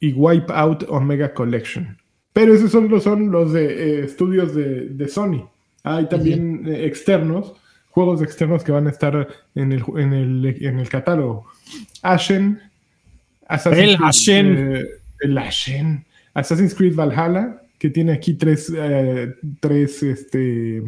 y 0.00 0.12
Wipeout 0.12 0.84
Omega 0.88 1.32
Collection. 1.32 1.98
Pero 2.32 2.54
esos 2.54 2.70
son, 2.70 3.00
son 3.00 3.30
los 3.30 3.52
de 3.52 3.64
eh, 3.64 4.04
estudios 4.04 4.54
de, 4.54 5.08
Sony. 5.08 5.48
Hay 5.82 6.08
también 6.08 6.66
eh, 6.66 6.86
externos, 6.86 7.54
juegos 7.90 8.22
externos 8.22 8.62
que 8.62 8.72
van 8.72 8.86
a 8.86 8.90
estar 8.90 9.28
en 9.54 9.72
el, 9.72 9.82
en 9.96 10.12
el, 10.12 10.56
en 10.64 10.78
el 10.78 10.88
catálogo. 10.88 11.46
Ashen, 12.02 12.60
Assassin's 13.46 13.90
el 13.90 13.96
Creed, 13.96 14.08
Ashen. 14.08 14.76
Eh, 14.76 14.84
el 15.20 15.38
Ashen. 15.38 16.04
Assassin's 16.34 16.74
Creed 16.74 16.94
Valhalla, 16.94 17.62
que 17.78 17.90
tiene 17.90 18.12
aquí 18.12 18.34
tres, 18.34 18.72
tres 19.60 20.02
este, 20.02 20.82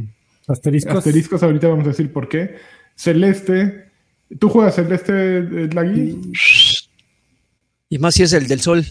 asteriscos. 0.47 0.97
asteriscos. 0.99 1.43
Ahorita 1.43 1.69
vamos 1.69 1.87
a 1.87 1.89
decir 1.89 2.13
por 2.13 2.29
qué. 2.29 2.57
Celeste. 2.95 3.90
¿Tú 4.39 4.49
juegas 4.49 4.77
Celeste, 4.77 5.69
Lagui? 5.75 6.33
Y 7.89 7.99
más 7.99 8.15
si 8.15 8.23
es 8.23 8.33
el 8.33 8.47
del 8.47 8.61
sol. 8.61 8.85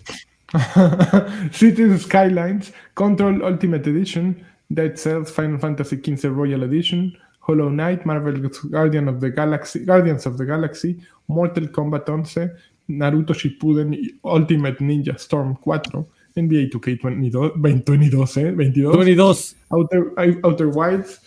Cities 1.51 2.01
Skylines, 2.01 2.74
Control 2.93 3.41
Ultimate 3.43 3.89
Edition, 3.89 4.36
Dead 4.69 4.96
Cells, 4.96 5.31
Final 5.31 5.60
Fantasy 5.60 5.98
XV 5.98 6.31
Royal 6.31 6.63
Edition, 6.63 7.13
Hollow 7.39 7.69
Knight, 7.69 8.05
Marvel 8.05 8.50
Guardian 8.69 9.08
of 9.08 9.19
the 9.19 9.29
Galaxy, 9.29 9.86
Guardians 9.86 10.25
of 10.25 10.38
the 10.38 10.46
Galaxy, 10.46 11.00
Mortal 11.27 11.67
Kombat 11.69 12.10
11, 12.10 12.51
Naruto 12.89 13.34
Shippuden 13.34 13.96
Ultimate 14.24 14.79
Ninja 14.79 15.17
Storm 15.17 15.55
4, 15.63 16.05
NBA 16.36 16.69
2K22, 16.72 17.53
22, 17.62 18.38
eh, 18.38 18.51
22, 18.51 18.91
22. 18.91 19.55
Outer, 19.72 20.13
Outer 20.43 20.69
Wilds, 20.69 21.19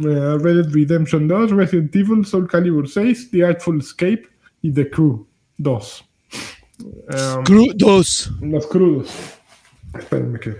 uh, 0.00 0.38
Red 0.38 0.56
Dead 0.56 0.72
Redemption 0.72 1.28
2, 1.28 1.52
Resident 1.52 1.94
Evil, 1.94 2.24
Soul 2.24 2.46
Calibur 2.46 2.88
6, 2.88 3.30
The 3.30 3.44
Artful 3.44 3.80
Escape 3.80 4.28
y 4.62 4.72
The 4.72 4.88
Crew 4.90 5.26
2. 5.58 6.04
Um, 6.78 7.44
crudos. 7.44 8.30
Los 8.40 8.66
crudos. 8.66 9.10
Espérenme 9.98 10.38
que. 10.40 10.56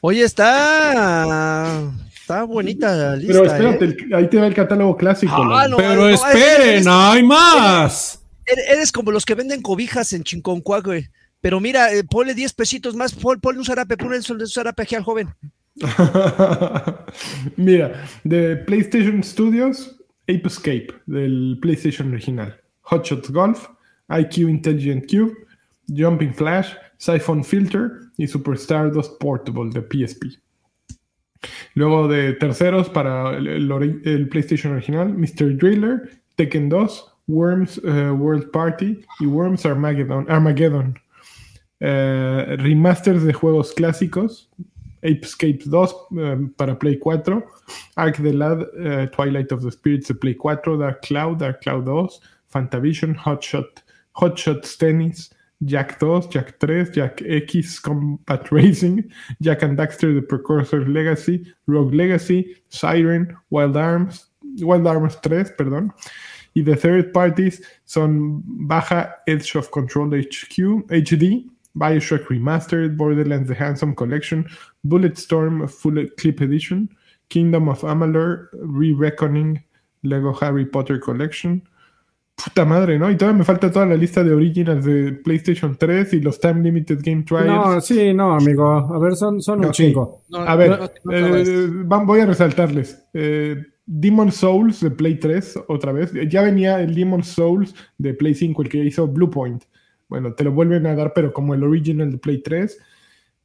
Oye, 0.00 0.22
está. 0.22 1.90
Está 2.12 2.44
bonita 2.44 2.94
la 2.94 3.16
lista. 3.16 3.32
Pero 3.32 3.44
espérate, 3.44 3.84
¿eh? 3.84 4.14
ahí 4.14 4.28
te 4.28 4.38
va 4.38 4.46
el 4.46 4.54
catálogo 4.54 4.96
clásico. 4.96 5.34
Ah, 5.34 5.68
no, 5.68 5.76
pero 5.76 6.08
esperen, 6.08 6.84
hay 6.88 7.22
más. 7.22 8.20
Eres, 8.46 8.92
como 8.92 9.10
los 9.10 9.24
que 9.24 9.34
venden 9.34 9.62
cobijas 9.62 10.12
en 10.12 10.22
Chinconcuá, 10.22 10.80
güey. 10.80 11.08
Pero 11.40 11.60
mira, 11.60 11.92
eh, 11.92 12.04
ponle 12.04 12.34
10 12.34 12.54
pesitos 12.54 12.94
más, 12.94 13.14
ponle 13.14 13.58
un 13.58 13.64
zarape, 13.64 13.96
ponle 13.96 14.16
un 14.16 14.48
zarape 14.48 14.82
aquí 14.82 14.94
al 14.94 15.02
joven. 15.02 15.34
mira, 17.56 18.04
de 18.22 18.56
PlayStation 18.56 19.22
Studios, 19.22 19.96
Ape 20.22 20.46
Escape, 20.46 20.88
del 21.06 21.58
PlayStation 21.60 22.12
original. 22.12 22.54
Hotshot 22.82 23.30
Golf, 23.30 23.68
IQ 24.08 24.48
Intelligent 24.48 25.06
Cube, 25.10 25.34
Jumping 25.88 26.32
Flash, 26.32 26.74
Siphon 26.98 27.42
Filter 27.44 27.90
y 28.16 28.26
Superstar 28.26 28.92
2 28.92 29.16
Portable 29.20 29.70
de 29.70 29.80
PSP. 29.80 30.38
Luego 31.74 32.08
de 32.08 32.32
terceros 32.34 32.88
para 32.88 33.36
el, 33.36 34.28
PlayStation 34.30 34.72
original, 34.72 35.12
Mr. 35.12 35.56
Driller, 35.56 36.10
Tekken 36.36 36.68
2, 36.68 37.12
Worms 37.26 37.80
eh, 37.84 38.10
World 38.10 38.50
Party 38.50 39.00
y 39.20 39.26
Worms 39.26 39.66
Armageddon. 39.66 40.26
Armageddon. 40.28 40.98
Eh, 41.80 42.56
remasters 42.58 43.24
de 43.24 43.32
juegos 43.32 43.72
clásicos, 43.72 44.50
Apescape 45.04 45.64
2 45.64 46.08
eh, 46.18 46.36
para 46.56 46.74
Play 46.74 46.98
4, 46.98 47.42
Ark 47.96 48.16
the 48.16 48.32
Lad, 48.32 48.66
Twilight 49.12 49.52
of 49.52 49.62
the 49.62 49.70
Spirits 49.70 50.08
de 50.08 50.14
Play 50.14 50.34
4, 50.34 50.78
Dark 50.78 51.02
Cloud, 51.02 51.38
Dark 51.38 51.60
Cloud 51.62 51.84
2, 51.86 52.08
Fantavision, 52.52 53.14
Hotshot, 53.14 53.82
Hotshots 54.16 54.76
Tennis, 54.78 55.30
Jack 55.64 55.98
2, 55.98 56.28
Jack 56.30 56.58
3, 56.58 56.90
Jack 56.92 57.22
X 57.22 57.78
Combat 57.80 58.50
Racing, 58.50 59.10
Jack 59.40 59.62
and 59.62 59.78
Daxter 59.78 60.14
The 60.14 60.22
Precursor 60.22 60.86
Legacy, 60.86 61.52
Rogue 61.66 61.94
Legacy, 61.94 62.56
Siren, 62.68 63.36
Wild 63.50 63.76
Arms, 63.76 64.26
Wild 64.60 64.86
Arms 64.86 65.16
3, 65.22 65.56
perdón. 65.56 65.92
Y 66.54 66.62
the 66.62 66.76
third 66.76 67.12
parties 67.12 67.60
son 67.84 68.40
Baja 68.44 69.16
Edge 69.26 69.56
of 69.56 69.70
Control 69.72 70.08
HQ, 70.10 70.86
HD, 70.88 71.50
Bioshock 71.76 72.26
Remastered, 72.28 72.96
Borderlands 72.96 73.48
The 73.48 73.54
Handsome 73.54 73.94
Collection, 73.94 74.46
Bulletstorm 74.86 75.68
Full 75.68 76.06
Clip 76.16 76.40
Edition, 76.40 76.88
Kingdom 77.28 77.68
of 77.68 77.82
Amalur, 77.82 78.48
Re-Reckoning, 78.52 79.62
Lego 80.02 80.32
Harry 80.40 80.66
Potter 80.66 81.00
Collection, 81.00 81.62
Puta 82.36 82.64
madre, 82.64 82.98
¿no? 82.98 83.10
Y 83.10 83.16
todavía 83.16 83.38
me 83.38 83.44
falta 83.44 83.70
toda 83.70 83.86
la 83.86 83.94
lista 83.94 84.24
de 84.24 84.32
originals 84.32 84.84
de 84.84 85.12
PlayStation 85.12 85.76
3 85.76 86.14
y 86.14 86.20
los 86.20 86.40
Time 86.40 86.62
Limited 86.62 86.98
Game 87.00 87.22
Trials. 87.22 87.46
No, 87.46 87.80
sí, 87.80 88.12
no, 88.12 88.34
amigo. 88.34 88.68
A 88.68 88.98
ver, 88.98 89.14
son, 89.14 89.40
son 89.40 89.64
un 89.64 89.70
chingo. 89.70 90.22
a 90.32 90.56
ver, 90.56 90.90
eh, 91.12 91.68
voy 91.86 92.20
a 92.20 92.26
resaltarles. 92.26 93.06
Eh, 93.14 93.56
Demon 93.86 94.32
Souls 94.32 94.80
de 94.80 94.90
Play 94.90 95.20
3, 95.20 95.60
otra 95.68 95.92
vez. 95.92 96.12
Ya 96.28 96.42
venía 96.42 96.80
el 96.80 96.94
Demon 96.94 97.22
Souls 97.22 97.72
de 97.98 98.14
Play 98.14 98.34
5, 98.34 98.62
el 98.62 98.68
que 98.68 98.78
hizo 98.78 99.06
Bluepoint. 99.06 99.62
Bueno, 100.14 100.32
te 100.32 100.44
lo 100.44 100.52
vuelven 100.52 100.86
a 100.86 100.94
dar, 100.94 101.12
pero 101.12 101.32
como 101.32 101.54
el 101.54 101.64
original 101.64 102.08
de 102.08 102.18
Play 102.18 102.40
3. 102.40 102.78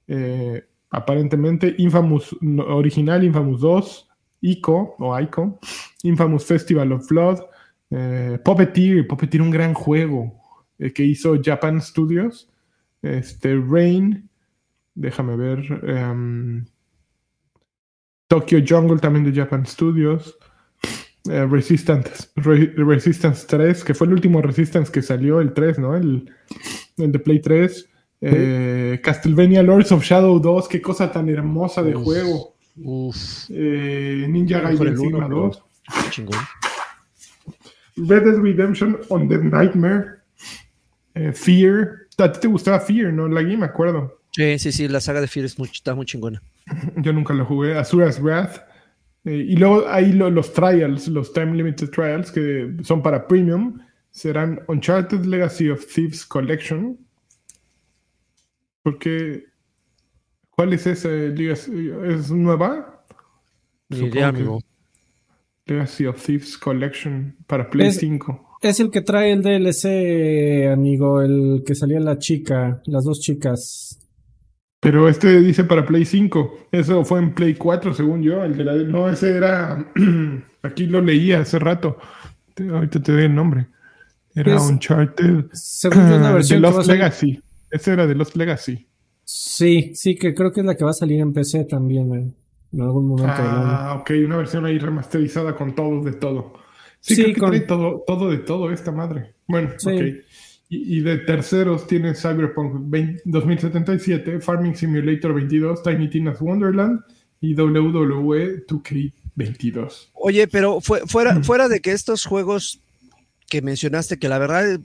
Eh, 0.08 0.64
aparentemente, 0.92 1.74
Infamous 1.80 2.36
original, 2.68 3.24
Infamous 3.24 3.60
2, 3.60 4.10
ICO 4.42 4.96
o 5.00 5.20
ICO, 5.20 5.58
Infamous 6.04 6.46
Festival 6.46 6.92
of 6.92 7.10
Blood. 7.10 7.40
Eh, 7.90 8.38
Puppeteer, 8.46 9.08
Puppeteer, 9.08 9.42
un 9.42 9.50
gran 9.50 9.74
juego 9.74 10.40
eh, 10.78 10.94
que 10.94 11.04
hizo 11.04 11.42
Japan 11.42 11.82
Studios. 11.82 12.54
Este, 13.02 13.60
Rain, 13.68 14.30
déjame 14.94 15.38
ver. 15.38 15.82
Em, 15.88 16.68
Tokyo 18.28 18.60
Jungle 18.64 19.00
también 19.00 19.26
de 19.26 19.34
Japan 19.34 19.66
Studios. 19.66 20.38
Eh, 21.30 21.46
Resistance, 21.46 22.30
Resistance 22.36 23.46
3, 23.48 23.84
que 23.84 23.94
fue 23.94 24.08
el 24.08 24.14
último 24.14 24.42
Resistance 24.42 24.92
que 24.92 25.02
salió, 25.02 25.42
el 25.42 25.54
3, 25.54 25.80
¿no? 25.80 25.96
El, 25.96 26.32
el 26.98 27.12
de 27.12 27.20
Play 27.20 27.42
3. 27.42 27.90
Eh, 28.22 29.00
Castlevania 29.04 29.64
Lords 29.64 29.92
of 29.92 30.04
Shadow 30.04 30.40
2, 30.40 30.68
qué 30.68 30.82
cosa 30.82 31.12
tan 31.12 31.30
hermosa 31.30 31.84
de 31.84 31.94
juego. 31.94 32.56
Eh, 33.50 34.26
Ninja 34.30 34.60
Gaiden 34.60 34.96
2. 34.96 35.64
Chingón. 36.10 36.40
Red 37.96 38.24
Dead 38.24 38.38
Redemption 38.38 38.98
on 39.10 39.28
the 39.28 39.38
Nightmare. 39.38 40.20
Eh, 41.16 41.34
Fear. 41.34 42.08
A 42.18 42.32
ti 42.32 42.40
te 42.42 42.48
gustaba 42.48 42.80
Fear, 42.80 43.14
¿no? 43.14 43.28
La 43.28 43.42
game, 43.42 43.58
me 43.58 43.66
acuerdo. 43.66 44.22
Sí, 44.32 44.60
sí, 44.60 44.72
sí, 44.72 44.88
la 44.88 45.02
saga 45.02 45.22
de 45.22 45.28
Fear 45.28 45.46
está 45.46 45.96
muy 45.96 46.06
chingona. 46.06 46.42
Yo 46.98 47.14
nunca 47.14 47.34
la 47.34 47.46
jugué. 47.46 47.78
Azura's 47.78 48.22
Wrath. 48.22 48.62
Y 49.26 49.56
luego 49.56 49.88
hay 49.88 50.14
los 50.14 50.54
trials, 50.54 51.08
los 51.08 51.34
time 51.34 51.56
limited 51.56 51.90
trials 51.90 52.32
que 52.32 52.76
son 52.84 53.02
para 53.02 53.28
premium. 53.28 53.80
Serán 54.12 54.62
Uncharted 54.68 55.24
Legacy 55.26 55.70
of 55.70 55.86
Thieves 55.86 56.26
Collection, 56.26 56.98
porque, 58.82 59.44
¿cuál 60.50 60.74
es 60.74 60.88
esa? 60.88 61.10
¿Es 61.14 62.32
nueva? 62.32 63.06
Ni 63.90 64.08
idea, 64.08 64.30
amigo. 64.30 64.60
Legacy 65.66 66.08
of 66.08 66.26
Thieves 66.26 66.58
Collection 66.58 67.36
para 67.46 67.70
Play 67.70 67.92
5. 67.92 68.58
Es 68.62 68.80
el 68.80 68.90
que 68.90 69.02
trae 69.02 69.32
el 69.32 69.44
DLC, 69.44 70.72
amigo, 70.72 71.22
el 71.22 71.64
que 71.66 71.76
salía 71.76 72.00
la 72.00 72.18
chica, 72.18 72.82
las 72.86 73.04
dos 73.04 73.20
chicas. 73.20 73.99
Pero 74.80 75.10
este 75.10 75.42
dice 75.42 75.64
para 75.66 75.86
Play 75.86 76.06
5. 76.06 76.68
Eso 76.72 77.04
fue 77.04 77.20
en 77.20 77.34
Play 77.34 77.56
4, 77.56 77.94
según 77.94 78.22
yo. 78.22 78.44
El 78.44 78.56
de 78.56 78.64
la... 78.64 78.74
No, 78.76 79.10
ese 79.10 79.36
era. 79.36 79.86
Aquí 80.64 80.88
lo 80.88 81.02
leí 81.02 81.34
hace 81.34 81.60
rato. 81.60 81.98
Ahorita 82.58 83.02
te 83.02 83.12
doy 83.12 83.24
el 83.26 83.36
nombre. 83.36 83.68
Era 84.36 84.62
Uncharted. 84.62 85.46
Según 85.54 86.10
yo, 86.10 86.16
es 86.16 86.22
la 86.22 86.32
versión 86.34 86.62
de 86.62 86.70
Lost 86.70 86.90
Legacy. 86.90 87.42
Ese 87.72 87.92
era 87.92 88.08
de 88.08 88.16
Lost 88.16 88.36
Legacy. 88.36 88.88
Sí, 89.24 89.92
sí, 89.94 90.16
que 90.16 90.34
creo 90.34 90.52
que 90.52 90.62
es 90.62 90.66
la 90.66 90.76
que 90.76 90.84
va 90.84 90.92
a 90.92 90.94
salir 90.94 91.20
en 91.20 91.34
PC 91.34 91.66
también 91.66 92.34
en 92.72 92.82
algún 92.82 93.08
momento. 93.08 93.34
Ah, 93.36 93.98
ok, 94.00 94.12
una 94.26 94.38
versión 94.38 94.66
ahí 94.66 94.80
remasterizada 94.80 95.56
con 95.56 95.76
todo 95.76 96.04
de 96.04 96.14
todo. 96.14 96.54
Sí, 97.00 97.34
con... 97.34 97.52
todo, 97.68 98.04
todo 98.08 98.32
de 98.32 98.40
todo 98.40 98.72
esta 98.72 98.92
madre. 98.92 99.36
Bueno, 99.48 99.70
ok. 99.70 100.02
Y, 100.72 101.00
de 101.02 101.18
terceros 101.18 101.88
tiene 101.88 102.14
Cyberpunk 102.14 102.92
2077, 103.26 104.40
Farming 104.40 104.76
Simulator 104.76 105.34
22, 105.34 105.82
Tiny 105.82 106.08
Tina's 106.10 106.40
Wonderland 106.40 107.02
y 107.42 107.56
WWE 107.56 108.68
2K22. 108.68 110.10
Oye, 110.14 110.48
pero 110.48 110.80
fuera, 110.80 111.42
fuera 111.42 111.68
de 111.68 111.80
que 111.80 111.92
estos 111.92 112.24
juegos 112.26 112.82
que 113.50 113.62
mencionaste 113.64 114.20
que 114.20 114.30
la 114.30 114.38
verdad 114.38 114.74
eh, 114.74 114.80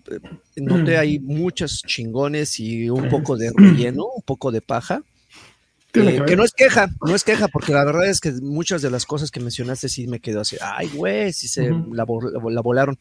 noté 0.57 0.97
ahí 0.97 1.19
muchos 1.19 1.83
chingones 1.87 2.59
y 2.59 2.88
un 2.88 3.09
poco 3.11 3.37
de 3.37 3.53
relleno, 3.55 4.07
un 4.07 4.23
poco 4.23 4.50
de 4.50 4.62
paja. 4.62 5.03
Eh, 5.93 6.23
que 6.26 6.35
no 6.35 6.43
es 6.43 6.53
queja, 6.53 6.88
no 7.07 7.14
es 7.14 7.23
queja, 7.23 7.47
porque 7.47 7.73
la 7.73 7.85
verdad 7.85 8.09
es 8.09 8.21
que 8.21 8.33
muchas 8.33 8.83
de 8.83 8.91
las 8.91 9.07
cosas 9.07 9.31
que 9.31 9.38
mencionaste 9.38 9.88
sí 9.88 10.09
me 10.09 10.19
quedó 10.19 10.41
así, 10.41 10.57
ay, 10.61 10.88
güey, 10.88 11.33
sí 11.33 11.47
se 11.47 11.71
la, 11.93 12.05
volaron. 12.05 12.99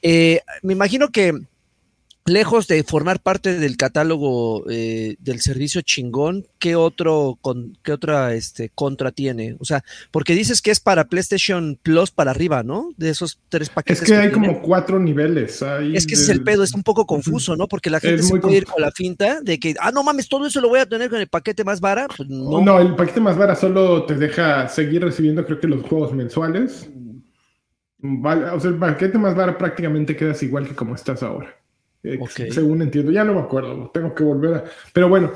Eh, 0.00 0.40
me 0.62 0.72
imagino 0.72 1.10
que 1.10 1.34
lejos 2.26 2.66
de 2.66 2.82
formar 2.82 3.20
parte 3.20 3.58
del 3.58 3.76
catálogo 3.76 4.64
eh, 4.68 5.16
del 5.20 5.40
servicio 5.40 5.80
chingón, 5.82 6.46
¿qué 6.58 6.76
otro 6.76 7.38
con, 7.40 7.78
qué 7.82 7.92
otra 7.92 8.34
este 8.34 8.70
contra 8.74 9.12
tiene? 9.12 9.56
O 9.60 9.64
sea, 9.64 9.84
porque 10.10 10.34
dices 10.34 10.60
que 10.60 10.70
es 10.70 10.80
para 10.80 11.04
PlayStation 11.04 11.78
Plus 11.82 12.10
para 12.10 12.32
arriba, 12.32 12.62
¿no? 12.62 12.90
De 12.96 13.10
esos 13.10 13.38
tres 13.48 13.70
paquetes. 13.70 14.02
Es 14.02 14.08
que, 14.08 14.16
hay 14.16 14.30
como 14.30 14.60
cuatro 14.60 14.98
niveles. 14.98 15.62
es 15.62 16.06
que 16.06 16.14
ese 16.14 16.24
es 16.24 16.28
el 16.28 16.42
pedo, 16.42 16.62
es 16.62 16.74
un 16.74 16.82
poco 16.82 17.06
confuso, 17.06 17.56
¿no? 17.56 17.68
Porque 17.68 17.90
la 17.90 18.00
gente 18.00 18.22
se 18.22 18.38
puede 18.38 18.56
ir 18.56 18.66
con 18.66 18.82
la 18.82 18.90
finta 18.90 19.40
de 19.40 19.58
que, 19.58 19.74
ah, 19.80 19.90
no 19.92 20.02
mames, 20.02 20.28
todo 20.28 20.46
eso 20.46 20.60
lo 20.60 20.68
voy 20.68 20.80
a 20.80 20.86
tener 20.86 21.08
con 21.08 21.20
el 21.20 21.28
paquete 21.28 21.64
más 21.64 21.80
vara. 21.80 22.08
Pues 22.14 22.28
no. 22.28 22.60
no, 22.60 22.80
el 22.80 22.94
paquete 22.96 23.20
más 23.20 23.36
vara 23.36 23.54
solo 23.54 24.04
te 24.04 24.14
deja 24.14 24.68
seguir 24.68 25.02
recibiendo, 25.02 25.44
creo 25.46 25.60
que 25.60 25.68
los 25.68 25.84
juegos 25.86 26.12
mensuales. 26.12 26.88
o 28.02 28.60
sea, 28.60 28.70
el 28.70 28.78
paquete 28.78 29.18
más 29.18 29.34
vara 29.34 29.56
prácticamente 29.56 30.16
quedas 30.16 30.42
igual 30.42 30.66
que 30.66 30.74
como 30.74 30.94
estás 30.94 31.22
ahora. 31.22 31.54
Según 32.50 32.82
entiendo, 32.82 33.10
ya 33.12 33.24
no 33.24 33.34
me 33.34 33.40
acuerdo, 33.40 33.90
tengo 33.92 34.14
que 34.14 34.24
volver 34.24 34.54
a... 34.54 34.64
Pero 34.92 35.08
bueno, 35.08 35.32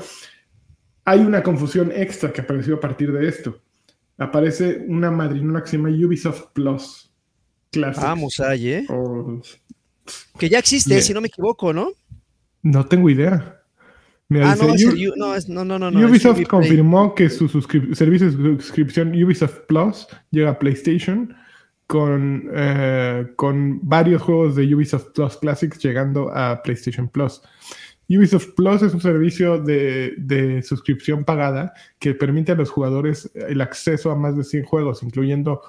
hay 1.05 1.19
una 1.19 1.43
confusión 1.43 1.91
extra 1.93 2.31
que 2.31 2.41
apareció 2.41 2.75
a 2.75 2.79
partir 2.79 3.11
de 3.11 3.27
esto. 3.27 3.59
Aparece 4.17 4.85
una 4.87 5.09
madrinona 5.09 5.61
que 5.63 5.69
se 5.69 5.77
llama 5.77 5.89
Ubisoft 5.89 6.51
Plus. 6.53 7.11
Vamos 7.73 8.39
ahí, 8.39 8.69
¿eh? 8.69 8.87
Que 10.37 10.49
ya 10.49 10.59
existe, 10.59 11.01
si 11.01 11.13
no 11.13 11.21
me 11.21 11.27
equivoco, 11.27 11.73
¿no? 11.73 11.91
No 12.61 12.85
tengo 12.85 13.09
idea. 13.09 13.61
ah, 14.35 14.55
no, 15.47 15.65
no, 15.65 15.79
no, 15.79 15.91
no, 15.91 16.07
Ubisoft 16.07 16.43
confirmó 16.47 17.15
que 17.15 17.29
su 17.29 17.47
servicio 17.93 18.31
de 18.31 18.61
suscripción 18.61 19.09
Ubisoft 19.09 19.61
Plus 19.67 20.07
llega 20.31 20.51
a 20.51 20.59
PlayStation 20.59 21.35
con, 21.91 22.49
eh, 22.53 23.33
con 23.35 23.81
varios 23.83 24.21
juegos 24.21 24.55
de 24.55 24.73
Ubisoft 24.73 25.07
Plus 25.13 25.35
Classics 25.35 25.77
llegando 25.79 26.33
a 26.33 26.63
PlayStation 26.63 27.09
Plus. 27.09 27.41
Ubisoft 28.07 28.55
Plus 28.55 28.81
es 28.81 28.93
un 28.93 29.01
servicio 29.01 29.57
de, 29.61 30.63
suscripción 30.63 31.25
pagada 31.25 31.73
que 31.99 32.13
permite 32.13 32.53
a 32.53 32.55
los 32.55 32.69
jugadores 32.69 33.29
el 33.35 33.59
acceso 33.59 34.09
a 34.09 34.15
más 34.15 34.37
de 34.37 34.45
100 34.45 34.63
juegos, 34.63 35.03
incluyendo 35.03 35.63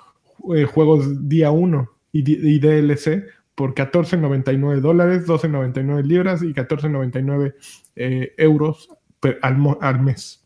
eh, 0.54 0.64
juegos 0.64 1.28
día 1.28 1.50
1 1.50 1.90
y, 2.12 2.60
DLC 2.60 3.24
por 3.56 3.74
14.99 3.74 4.78
dólares, 4.78 5.26
12.99 5.26 6.04
libras 6.04 6.44
y 6.44 6.54
14.99 6.54 7.54
eh, 7.96 8.32
euros 8.36 8.90
al 9.40 10.00
mes. 10.00 10.41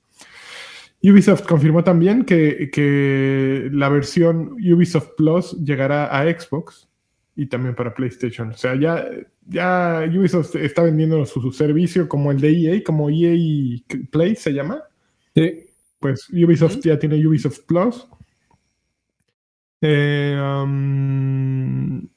Ubisoft 1.10 1.46
confirmó 1.46 1.84
también 1.84 2.24
que, 2.24 3.68
la 3.72 3.88
versión 3.88 4.52
Ubisoft 4.52 5.10
Plus 5.16 5.52
llegará 5.64 6.06
a 6.06 6.24
Xbox 6.24 6.88
y 7.36 7.46
también 7.46 7.74
para 7.74 7.94
PlayStation. 7.94 8.50
O 8.50 8.56
sea, 8.56 8.74
ya, 8.74 9.06
ya 9.46 10.04
Ubisoft 10.08 10.56
está 10.56 10.82
vendiendo 10.82 11.24
su, 11.26 11.52
servicio 11.52 12.08
como 12.08 12.30
el 12.30 12.40
de 12.40 12.50
EA, 12.50 12.82
como 12.82 13.10
EA 13.10 13.36
Play 14.10 14.36
se 14.36 14.52
llama. 14.52 14.82
Sí. 15.34 15.66
Pues 16.00 16.28
Ubisoft 16.30 16.80
ya 16.82 16.98
tiene 16.98 17.24
Ubisoft 17.26 17.60
Plus. 17.66 18.08
Eh, 19.82 20.40
um, 20.40 22.08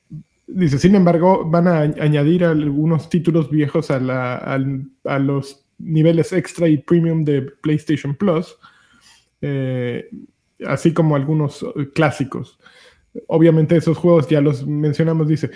dice, 0.48 0.80
sin 0.80 0.96
embargo, 0.96 1.46
van 1.50 1.68
a 1.68 1.80
añadir 1.80 2.46
algunos 2.46 3.10
títulos 3.10 3.52
viejos 3.52 3.92
a, 3.92 3.98
a 3.98 5.20
los 5.20 5.66
niveles 5.78 6.34
extra 6.34 6.68
y 6.68 6.78
premium 6.78 7.24
de 7.24 7.42
PlayStation 7.42 8.16
Plus 8.16 8.58
eh, 9.42 10.10
así 10.66 10.94
como 10.94 11.16
algunos 11.16 11.64
eh, 11.64 11.90
clásicos. 11.94 12.60
Obviamente 13.28 13.76
esos 13.76 13.98
juegos 13.98 14.28
ya 14.28 14.42
los 14.42 14.66
mencionamos, 14.66 15.28
dice, 15.28 15.52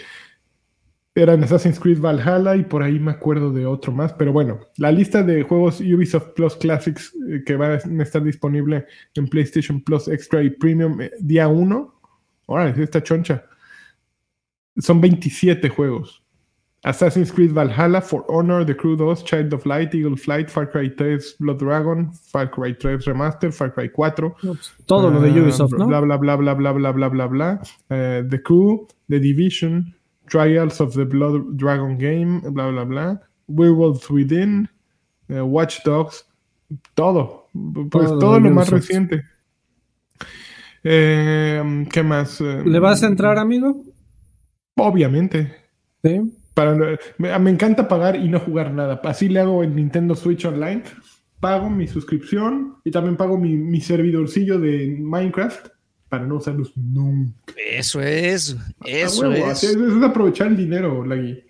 eran 1.16 1.44
Assassin's 1.44 1.80
Creed 1.80 2.00
Valhalla 2.00 2.56
y 2.56 2.64
por 2.64 2.82
ahí 2.82 3.00
me 3.00 3.12
acuerdo 3.12 3.52
de 3.52 3.66
otro 3.66 3.92
más, 3.92 4.14
pero 4.14 4.34
bueno, 4.34 4.60
la 4.78 4.92
lista 4.92 5.22
de 5.22 5.44
juegos 5.44 5.80
Ubisoft 5.80 6.34
Plus 6.36 6.56
Classics 6.56 7.14
eh, 7.30 7.44
que 7.46 7.56
van 7.56 8.00
a 8.00 8.04
estar 8.04 8.24
disponible 8.24 8.88
en 9.14 9.28
PlayStation 9.28 9.82
Plus 9.82 10.08
Extra 10.08 10.42
y 10.42 10.50
Premium 10.50 10.98
día 11.20 11.48
1, 11.48 12.02
ahora 12.48 12.70
esta 12.70 13.04
choncha, 13.04 13.46
son 14.78 15.02
27 15.02 15.70
juegos. 15.70 16.23
Assassin's 16.86 17.32
Creed 17.32 17.52
Valhalla, 17.52 18.02
For 18.02 18.26
Honor, 18.30 18.66
The 18.66 18.76
Crew 18.76 18.98
2, 18.98 19.24
Child 19.24 19.54
of 19.54 19.66
Light, 19.66 19.96
Eagle 19.96 20.18
Flight, 20.18 20.50
Far 20.50 20.66
Cry 20.66 20.90
3, 20.90 21.18
Blood 21.40 21.60
Dragon, 21.60 22.12
Far 22.12 22.48
Cry 22.48 22.74
3 22.74 22.98
Remaster, 23.06 23.54
Far 23.54 23.72
Cry 23.72 23.88
4. 23.88 24.36
todo 24.86 25.10
lo 25.10 25.22
de 25.22 25.30
ah, 25.30 25.42
Ubisoft, 25.42 25.74
¿no? 25.78 25.88
Bla, 25.88 26.02
bla, 26.02 26.18
bla, 26.18 26.36
bla, 26.36 26.54
bla, 26.54 26.74
bla, 26.74 26.92
bla, 26.92 27.10
bla, 27.10 27.28
bla. 27.28 27.62
Uh, 27.90 28.28
the 28.28 28.42
Crew, 28.44 28.86
The 29.08 29.20
Division, 29.20 29.96
Trials 30.28 30.82
of 30.82 30.94
the 30.94 31.06
Blood 31.06 31.58
Dragon 31.58 31.98
Game, 31.98 32.42
bla, 32.52 32.70
bla, 32.70 32.84
bla. 32.84 33.22
Werewolves 33.48 34.10
Within, 34.10 34.68
uh, 35.34 35.46
Watch 35.46 35.84
Dogs, 35.86 36.26
todo. 36.96 37.48
Pues 37.92 38.10
todo, 38.10 38.20
todo 38.20 38.40
lo 38.42 38.52
más 38.52 38.70
reciente. 38.70 39.24
Eh, 40.84 41.86
¿Qué 41.94 42.04
más? 42.04 42.42
¿Le 42.42 42.80
vas 42.80 43.04
a 43.04 43.08
entrar, 43.08 43.38
amigo? 43.40 43.84
Obviamente. 44.76 45.56
Sí. 46.04 46.43
Para, 46.54 47.00
me, 47.18 47.50
encanta 47.50 47.88
pagar 47.88 48.16
y 48.16 48.30
no 48.30 48.40
jugar 48.40 48.72
nada. 48.74 49.02
Así 49.04 49.28
le 49.28 49.40
hago 49.40 49.64
en 49.64 49.76
Nintendo 49.76 50.16
Switch 50.16 50.46
Online. 50.46 50.84
Pago 51.40 51.70
mi 51.70 51.88
suscripción 51.88 52.76
y 52.84 52.92
también 52.92 53.18
pago 53.18 53.38
mi, 53.38 53.56
mi 53.56 53.82
servidorcillo 53.82 54.60
de 54.60 54.96
Minecraft 55.00 55.68
para 56.14 56.28
no 56.28 56.36
usarlos 56.36 56.72
nunca. 56.78 57.34
Eso 57.58 58.00
es. 58.00 58.56
Eso 58.86 59.32
es. 59.32 59.64
es. 59.64 59.78
aprovechar 60.04 60.46
el 60.46 60.58
dinero, 60.58 61.04
Lagui. 61.04 61.44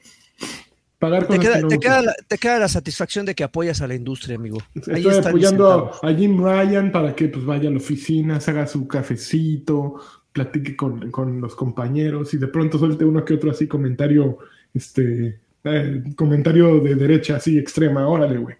Pagar 1.00 1.28
con 1.28 1.38
te, 1.38 1.42
queda, 1.42 1.68
te, 1.68 1.80
queda 1.80 2.02
la, 2.02 2.14
te, 2.26 2.38
queda 2.38 2.60
la, 2.60 2.70
satisfacción 2.70 3.26
de 3.26 3.36
que 3.36 3.44
apoyas 3.44 3.82
a 3.82 3.88
la 3.88 3.96
industria, 3.96 4.38
amigo. 4.38 4.60
Estoy 4.74 5.18
apoyando 5.18 5.92
a, 6.02 6.14
Jim 6.14 6.42
Ryan 6.42 6.94
para 6.94 7.14
que 7.14 7.28
pues, 7.28 7.44
vaya 7.44 7.68
a 7.68 7.72
la 7.74 7.78
oficina, 7.78 8.40
se 8.40 8.52
haga 8.52 8.66
su 8.66 8.88
cafecito, 8.88 9.96
platique 10.32 10.78
con, 10.78 11.12
con 11.12 11.42
los 11.42 11.56
compañeros 11.56 12.34
y 12.34 12.38
de 12.38 12.48
pronto 12.48 12.80
suelte 12.80 13.04
uno 13.04 13.26
que 13.26 13.34
otro 13.34 13.52
así 13.52 13.68
comentario 13.68 14.38
este, 14.74 15.40
Eh, 15.66 16.04
comentario 16.18 16.82
de 16.82 16.96
derecha 16.96 17.38
así 17.38 17.58
extrema, 17.58 18.06
órale, 18.08 18.38
güey. 18.38 18.56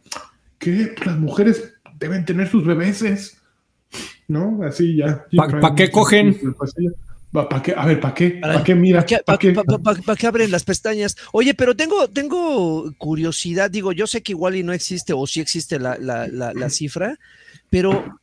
¿Qué? 0.58 0.96
Las 1.06 1.20
mujeres 1.20 1.74
deben 2.00 2.24
tener 2.24 2.48
sus 2.48 2.66
bebeses. 2.66 3.42
¿No? 4.30 4.64
Así 4.64 4.96
ya. 4.96 5.26
¿Para 5.36 5.76
qué 5.76 5.92
cogen? 5.92 6.56
¿Para 7.34 7.62
qué? 7.62 7.74
A 7.76 7.86
ver, 7.86 8.00
¿para 8.00 8.14
qué? 8.14 8.30
¿Para 8.42 8.64
qué? 8.64 8.74
Mira. 8.74 9.06
¿Para 9.26 9.38
qué, 9.38 9.54
qué, 10.18 10.28
abren 10.28 10.50
las 10.50 10.64
pestañas? 10.64 11.18
Oye, 11.34 11.54
pero 11.54 11.76
tengo, 11.76 12.08
tengo 12.08 12.94
curiosidad. 12.98 13.70
Digo, 13.70 13.92
yo 13.92 14.08
sé 14.08 14.24
que 14.24 14.32
igual 14.32 14.56
y 14.56 14.64
no 14.64 14.72
existe, 14.72 15.12
o 15.12 15.28
sí 15.28 15.42
existe 15.42 15.80
la, 15.80 15.98
la, 15.98 16.28
la 16.28 16.70
cifra, 16.70 17.20
pero 17.70 18.18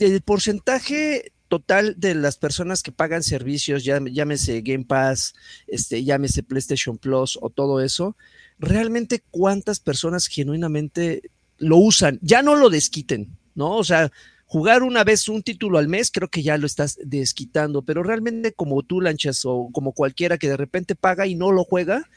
el 0.00 0.22
porcentaje 0.22 1.32
total 1.54 1.94
de 1.98 2.16
las 2.16 2.36
personas 2.36 2.82
que 2.82 2.90
pagan 2.90 3.22
servicios, 3.22 3.84
llámese 3.84 4.60
Game 4.62 4.84
Pass, 4.84 5.34
este, 5.68 6.02
llámese 6.02 6.42
PlayStation 6.42 6.98
Plus 6.98 7.38
o 7.40 7.48
todo 7.48 7.80
eso, 7.80 8.16
realmente 8.58 9.22
cuántas 9.30 9.78
personas 9.78 10.26
genuinamente 10.26 11.30
lo 11.58 11.76
usan, 11.76 12.18
ya 12.22 12.42
no 12.42 12.56
lo 12.56 12.70
desquiten, 12.70 13.38
¿no? 13.54 13.76
O 13.76 13.84
sea, 13.84 14.10
jugar 14.46 14.82
una 14.82 15.04
vez 15.04 15.28
un 15.28 15.44
título 15.44 15.78
al 15.78 15.86
mes, 15.86 16.10
creo 16.10 16.28
que 16.28 16.42
ya 16.42 16.58
lo 16.58 16.66
estás 16.66 16.98
desquitando, 17.04 17.82
pero 17.82 18.02
realmente 18.02 18.52
como 18.52 18.82
tú, 18.82 19.00
Lanchas, 19.00 19.44
o 19.44 19.68
como 19.72 19.92
cualquiera 19.92 20.36
que 20.36 20.48
de 20.48 20.56
repente 20.56 20.96
paga 20.96 21.28
y 21.28 21.36
no 21.36 21.52
lo 21.52 21.62
juega, 21.62 22.10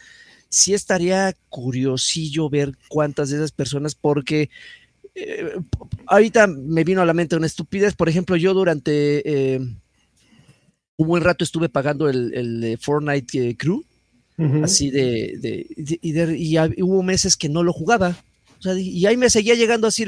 sí 0.50 0.73
estaría 0.73 1.36
curiosillo 1.50 2.50
ver 2.50 2.76
cuántas 2.89 3.30
de 3.30 3.36
esas 3.36 3.52
personas, 3.52 3.93
porque 3.93 4.50
eh, 5.20 5.60
ahorita 6.06 6.46
me 6.48 6.84
vino 6.84 7.02
a 7.02 7.06
la 7.06 7.14
mente 7.14 7.36
una 7.36 7.48
estupidez. 7.48 7.96
Por 7.96 8.08
ejemplo, 8.08 8.36
yo 8.36 8.54
durante 8.54 9.56
eh, 9.56 9.60
un 10.98 11.08
buen 11.08 11.24
rato 11.24 11.44
estuve 11.44 11.70
pagando 11.70 12.08
el, 12.08 12.78
Fortnite 12.80 13.50
eh, 13.50 13.58
Crew, 13.58 13.84
así 14.64 14.92
de, 14.92 15.66
y, 15.76 16.58
hubo 16.82 17.02
meses 17.02 17.36
que 17.36 17.50
no 17.50 17.64
lo 17.64 17.74
jugaba. 17.74 18.16
y 18.76 19.06
ahí 19.08 19.18
me 19.18 19.30
seguía 19.30 19.56
llegando 19.56 19.88
así, 19.88 20.06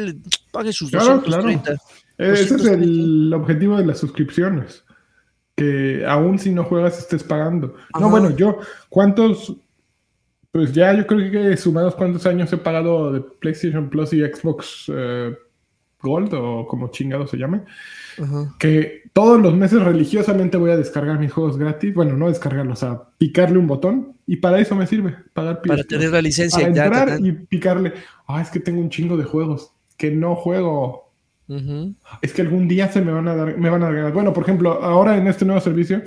pague 0.51 0.73
sus 0.73 0.91
claro, 0.91 1.21
230. 1.21 1.77
Ese 2.19 2.55
es 2.55 2.65
el 2.65 3.33
objetivo 3.33 3.77
de 3.77 3.85
las 3.85 3.99
suscripciones. 3.99 4.83
Que 5.55 6.05
aún 6.07 6.39
si 6.39 6.51
no 6.51 6.63
juegas 6.63 6.99
estés 6.99 7.23
pagando. 7.23 7.75
No, 7.99 8.09
bueno, 8.09 8.33
yo, 8.35 8.59
¿cuántos 8.87 9.55
pues 10.51 10.73
ya 10.73 10.93
yo 10.93 11.05
creo 11.05 11.31
que 11.31 11.57
sumados 11.57 11.95
cuántos 11.95 12.25
años 12.25 12.51
he 12.51 12.57
pagado 12.57 13.11
de 13.11 13.21
PlayStation 13.21 13.89
Plus 13.89 14.13
y 14.13 14.21
Xbox 14.21 14.91
eh, 14.93 15.33
Gold 16.01 16.33
o 16.33 16.65
como 16.67 16.89
chingado 16.89 17.27
se 17.27 17.37
llame, 17.37 17.61
que 18.57 19.03
todos 19.13 19.39
los 19.39 19.53
meses 19.55 19.81
religiosamente 19.81 20.57
voy 20.57 20.71
a 20.71 20.77
descargar 20.77 21.19
mis 21.19 21.31
juegos 21.31 21.57
gratis, 21.57 21.93
bueno, 21.93 22.15
no 22.15 22.29
descargarlos, 22.29 22.79
sea, 22.79 23.01
picarle 23.17 23.57
un 23.57 23.67
botón 23.67 24.15
y 24.25 24.37
para 24.37 24.59
eso 24.59 24.75
me 24.75 24.87
sirve, 24.87 25.15
pagar 25.33 25.61
Para 25.61 25.83
tener 25.83 26.11
la 26.11 26.21
licencia. 26.21 26.59
Para 26.59 26.67
entrar 26.67 27.19
y 27.19 27.31
picarle, 27.31 27.93
ah, 28.27 28.41
es 28.41 28.49
que 28.49 28.59
tengo 28.59 28.79
un 28.79 28.89
chingo 28.89 29.17
de 29.17 29.25
juegos 29.25 29.73
que 29.97 30.09
no 30.09 30.35
juego. 30.35 31.11
Es 32.21 32.31
que 32.31 32.43
algún 32.43 32.67
día 32.67 32.91
se 32.91 33.01
me 33.01 33.11
van 33.11 33.27
a 33.27 33.35
dar, 33.35 33.57
me 33.57 33.69
van 33.69 33.83
a 33.83 33.91
dar. 33.91 34.13
Bueno, 34.13 34.33
por 34.33 34.43
ejemplo, 34.43 34.83
ahora 34.83 35.17
en 35.17 35.27
este 35.27 35.45
nuevo 35.45 35.59
servicio, 35.59 36.03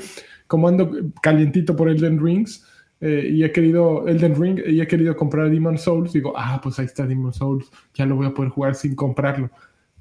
como 0.46 0.68
ando 0.68 0.90
calientito 1.20 1.74
por 1.74 1.88
Elden 1.88 2.24
Rings, 2.24 2.64
eh, 3.05 3.31
y 3.33 3.43
he 3.43 3.51
querido 3.51 4.07
Elden 4.07 4.41
Ring 4.41 4.61
y 4.65 4.81
he 4.81 4.87
querido 4.87 5.17
comprar 5.17 5.51
Demon 5.51 5.77
Souls, 5.77 6.12
digo, 6.12 6.33
ah, 6.37 6.61
pues 6.62 6.79
ahí 6.79 6.87
está 6.87 7.05
Demon 7.05 7.33
Souls, 7.33 7.69
ya 7.95 8.07
lo 8.07 8.15
voy 8.15 8.29
a 8.29 8.31
poder 8.33 8.53
jugar 8.53 8.77
sin 8.77 8.95
comprarlo. 8.95 9.51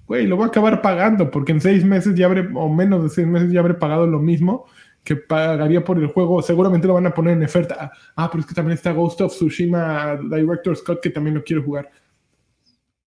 Güey, 0.05 0.27
lo 0.27 0.35
voy 0.35 0.45
a 0.45 0.47
acabar 0.49 0.83
pagando 0.83 1.31
porque 1.31 1.51
en 1.51 1.61
seis 1.61 1.83
meses 1.83 2.13
ya 2.13 2.27
habré, 2.27 2.47
o 2.53 2.69
menos 2.69 3.01
de 3.01 3.09
seis 3.09 3.25
meses 3.25 3.51
ya 3.51 3.59
habré 3.59 3.73
pagado 3.73 4.05
lo 4.05 4.19
mismo 4.19 4.67
que 5.03 5.15
pagaría 5.15 5.83
por 5.83 5.97
el 5.97 6.07
juego. 6.07 6.43
Seguramente 6.43 6.85
lo 6.85 6.93
van 6.93 7.07
a 7.07 7.13
poner 7.13 7.33
en 7.33 7.43
oferta. 7.43 7.91
Ah, 8.15 8.29
pero 8.29 8.41
es 8.41 8.45
que 8.45 8.53
también 8.53 8.75
está 8.75 8.91
Ghost 8.91 9.19
of 9.21 9.33
Tsushima 9.33 10.17
Director 10.17 10.75
Scott 10.75 11.01
que 11.01 11.09
también 11.09 11.33
lo 11.33 11.43
quiero 11.43 11.63
jugar. 11.63 11.89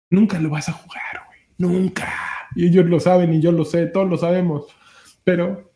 Nunca 0.09 0.39
lo 0.39 0.51
vas 0.51 0.69
a 0.69 0.73
jugar, 0.73 1.27
güey. 1.27 1.41
Nunca. 1.59 2.09
Y 2.55 2.67
ellos 2.67 2.87
lo 2.87 3.01
saben 3.01 3.35
y 3.35 3.41
yo 3.41 3.51
lo 3.51 3.65
sé, 3.65 3.87
todos 3.87 4.09
lo 4.09 4.17
sabemos. 4.17 4.67
Pero 5.25 5.70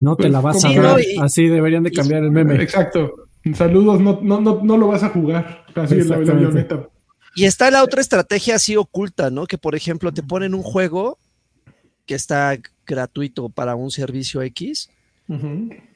no 0.00 0.16
te 0.16 0.24
pues, 0.24 0.32
la 0.32 0.40
vas 0.40 0.64
a 0.64 0.68
ver. 0.68 1.04
Así 1.20 1.46
deberían 1.46 1.82
de 1.82 1.92
cambiar 1.92 2.24
el 2.24 2.30
meme. 2.30 2.60
Exacto. 2.62 3.28
Saludos, 3.54 4.00
no, 4.00 4.20
no, 4.22 4.40
no, 4.40 4.60
no 4.62 4.76
lo 4.76 4.88
vas 4.88 5.02
a 5.02 5.10
jugar. 5.10 5.64
Así 5.74 5.98
es 5.98 6.06
la, 6.06 6.16
avioneta. 6.16 6.88
Y 7.34 7.44
está 7.44 7.70
la 7.70 7.84
otra 7.84 8.00
estrategia 8.00 8.56
así 8.56 8.76
oculta, 8.76 9.30
¿no? 9.30 9.46
Que 9.46 9.58
por 9.58 9.74
ejemplo 9.74 10.12
te 10.12 10.22
ponen 10.22 10.54
un 10.54 10.62
juego 10.62 11.18
que 12.06 12.14
está 12.14 12.58
gratuito 12.86 13.50
para 13.50 13.76
un 13.76 13.90
servicio 13.90 14.42
X, 14.42 14.90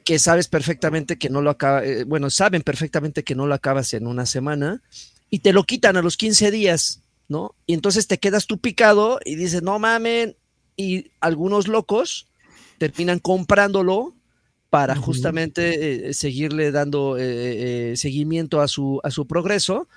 que 0.04 0.18
sabes 0.20 0.46
perfectamente 0.46 1.18
que 1.18 1.28
no 1.28 1.42
lo 1.42 1.50
acaba, 1.50 1.84
eh, 1.84 2.04
bueno, 2.04 2.30
saben 2.30 2.62
perfectamente 2.62 3.24
que 3.24 3.34
no 3.34 3.48
lo 3.48 3.54
acabas 3.54 3.92
en 3.94 4.06
una 4.06 4.26
semana 4.26 4.80
y 5.28 5.40
te 5.40 5.52
lo 5.52 5.64
quitan 5.64 5.96
a 5.96 6.02
los 6.02 6.16
15 6.16 6.52
días, 6.52 7.02
¿no? 7.28 7.56
Y 7.66 7.74
entonces 7.74 8.06
te 8.06 8.18
quedas 8.18 8.46
tú 8.46 8.58
picado 8.58 9.18
y 9.24 9.34
dices, 9.34 9.64
no 9.64 9.80
mamen, 9.80 10.36
y 10.76 11.10
algunos 11.20 11.66
locos 11.66 12.28
terminan 12.90 13.18
comprándolo 13.18 14.14
para 14.68 14.94
justamente 14.96 16.08
eh, 16.08 16.14
seguirle 16.14 16.70
dando 16.70 17.16
eh, 17.16 17.92
eh, 17.92 17.96
seguimiento 17.96 18.60
a 18.60 18.68
su, 18.68 19.00
a 19.02 19.10
su 19.10 19.26
progreso. 19.26 19.88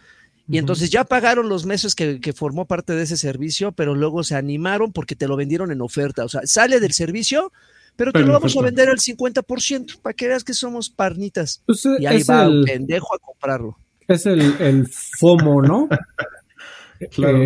Y 0.50 0.58
entonces 0.58 0.90
ya 0.90 1.04
pagaron 1.04 1.50
los 1.50 1.66
meses 1.66 1.94
que, 1.94 2.34
formó 2.34 2.66
parte 2.66 2.94
de 2.94 3.04
ese 3.04 3.18
servicio, 3.18 3.74
pero 3.74 3.96
luego 3.96 4.24
se 4.24 4.36
animaron 4.36 4.94
porque 4.94 5.16
te 5.16 5.28
lo 5.28 5.36
vendieron 5.36 5.74
en 5.74 5.82
oferta. 5.82 6.24
O 6.24 6.30
sea, 6.30 6.40
sale 6.46 6.80
del 6.80 6.94
servicio, 6.94 7.52
pero 7.98 8.14
te 8.14 8.22
lo 8.22 8.32
vamos 8.32 8.56
a 8.56 8.62
vender 8.62 8.88
al 8.88 9.00
50% 9.00 10.00
para 10.00 10.14
que 10.14 10.30
veas 10.30 10.46
que 10.46 10.54
somos 10.54 10.90
parnitas. 10.90 11.62
Pues, 11.66 11.84
y 12.00 12.06
ahí 12.06 12.24
va 12.24 12.46
el 12.46 12.64
pendejo 12.64 13.14
a 13.14 13.20
comprarlo. 13.20 13.78
Es 14.08 14.26
el, 14.26 14.40
el 14.62 14.88
FOMO, 14.88 15.62
¿no? 15.62 15.90
claro. 17.12 17.40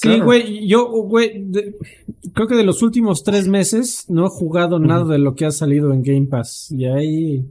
Sí, 0.00 0.20
güey, 0.20 0.64
yo, 0.68 0.86
güey, 0.86 1.44
creo 2.32 2.46
que 2.46 2.54
de 2.54 2.62
los 2.62 2.82
últimos 2.82 3.24
tres 3.24 3.48
meses 3.48 4.04
no 4.06 4.26
he 4.26 4.28
jugado 4.28 4.78
nada 4.78 5.04
de 5.04 5.18
lo 5.18 5.34
que 5.34 5.44
ha 5.44 5.50
salido 5.50 5.92
en 5.92 6.04
Game 6.04 6.26
Pass. 6.26 6.70
Y 6.70 6.84
ahí 6.84 7.50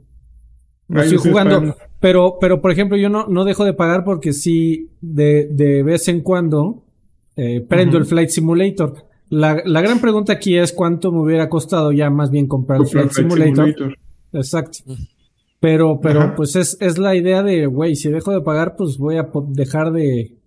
no 0.88 1.02
estoy 1.02 1.18
jugando. 1.18 1.76
Pero, 2.00 2.38
pero, 2.40 2.62
por 2.62 2.70
ejemplo, 2.70 2.96
yo 2.96 3.10
no, 3.10 3.26
no 3.26 3.44
dejo 3.44 3.66
de 3.66 3.74
pagar 3.74 4.02
porque 4.02 4.32
sí, 4.32 4.88
de, 5.02 5.46
de 5.50 5.82
vez 5.82 6.08
en 6.08 6.22
cuando, 6.22 6.84
eh, 7.36 7.60
prendo 7.60 7.98
el 7.98 8.06
Flight 8.06 8.30
Simulator. 8.30 8.94
La, 9.28 9.60
la, 9.66 9.82
gran 9.82 10.00
pregunta 10.00 10.32
aquí 10.32 10.56
es 10.56 10.72
cuánto 10.72 11.12
me 11.12 11.20
hubiera 11.20 11.50
costado 11.50 11.92
ya 11.92 12.08
más 12.08 12.30
bien 12.30 12.46
comprar 12.46 12.80
el 12.80 12.86
Flight, 12.86 13.10
Simulator. 13.10 13.98
Exacto. 14.32 14.78
Pero, 15.60 16.00
pero, 16.00 16.34
pues 16.34 16.56
es, 16.56 16.78
es 16.80 16.96
la 16.96 17.14
idea 17.14 17.42
de, 17.42 17.66
güey, 17.66 17.94
si 17.94 18.08
dejo 18.08 18.32
de 18.32 18.40
pagar, 18.40 18.74
pues 18.74 18.96
voy 18.96 19.18
a 19.18 19.28
dejar 19.48 19.92
de, 19.92 20.37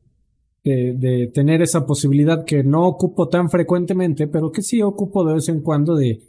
de, 0.63 1.32
tener 1.34 1.62
esa 1.62 1.86
posibilidad 1.86 2.45
que 2.45 2.63
no 2.63 2.86
ocupo 2.86 3.30
tan 3.30 3.50
frecuentemente, 3.50 4.28
pero 4.28 4.52
que 4.52 4.62
sí 4.62 4.82
ocupo 4.82 5.26
de 5.26 5.36
vez 5.36 5.50
en 5.50 5.62
cuando 5.62 5.95
de, 5.95 6.21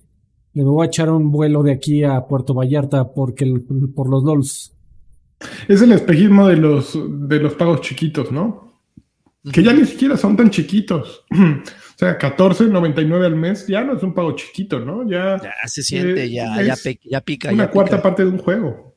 me 0.55 0.65
voy 0.65 0.85
a 0.85 0.89
echar 0.89 1.11
un 1.11 1.31
vuelo 1.31 1.63
de 1.63 1.73
aquí 1.73 2.05
a 2.05 2.21
Puerto 2.27 2.55
Vallarta 2.55 3.13
porque 3.13 3.47
por 3.95 4.09
los 4.09 4.25
LOLs. 4.25 4.75
Es 5.69 5.83
el 5.83 5.93
espejismo 5.93 6.49
de 6.49 6.57
los, 6.57 6.99
de 7.29 7.41
los 7.41 7.55
pagos 7.55 7.81
chiquitos, 7.81 8.31
¿no? 8.31 8.81
Que 9.53 9.63
ya 9.63 9.73
ni 9.73 9.85
siquiera 9.85 10.17
son 10.17 10.37
tan 10.37 10.51
chiquitos. 10.51 11.25
o 11.33 11.99
sea, 11.99 12.17
14.99 12.17 13.25
al 13.25 13.35
mes 13.35 13.67
ya 13.67 13.83
no 13.83 13.97
es 13.97 14.03
un 14.05 14.15
pago 14.15 14.37
chiquito, 14.37 14.79
¿no? 14.79 15.09
Ya, 15.09 15.41
se 15.67 15.83
siente, 15.83 16.31
ya, 16.31 16.63
ya, 17.03 17.21
pica. 17.21 17.53
Una 17.53 17.69
cuarta 17.69 18.01
parte 18.01 18.25
de 18.25 18.31
un 18.31 18.39
juego. 18.39 18.97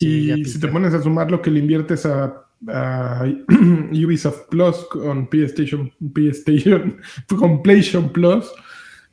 y 0.00 0.44
si 0.44 0.58
te 0.58 0.68
pones 0.68 0.92
a 0.92 1.00
sumar 1.00 1.30
lo 1.30 1.40
que 1.40 1.52
le 1.52 1.60
inviertes 1.60 2.04
a 2.04 2.44
Ubisoft 3.92 4.48
Plus 4.50 4.76
con 4.90 5.28
PlayStation, 5.28 5.92
PlayStation, 6.12 7.00
con 7.38 7.62
PlayStation 7.62 8.12
Plus, 8.12 8.50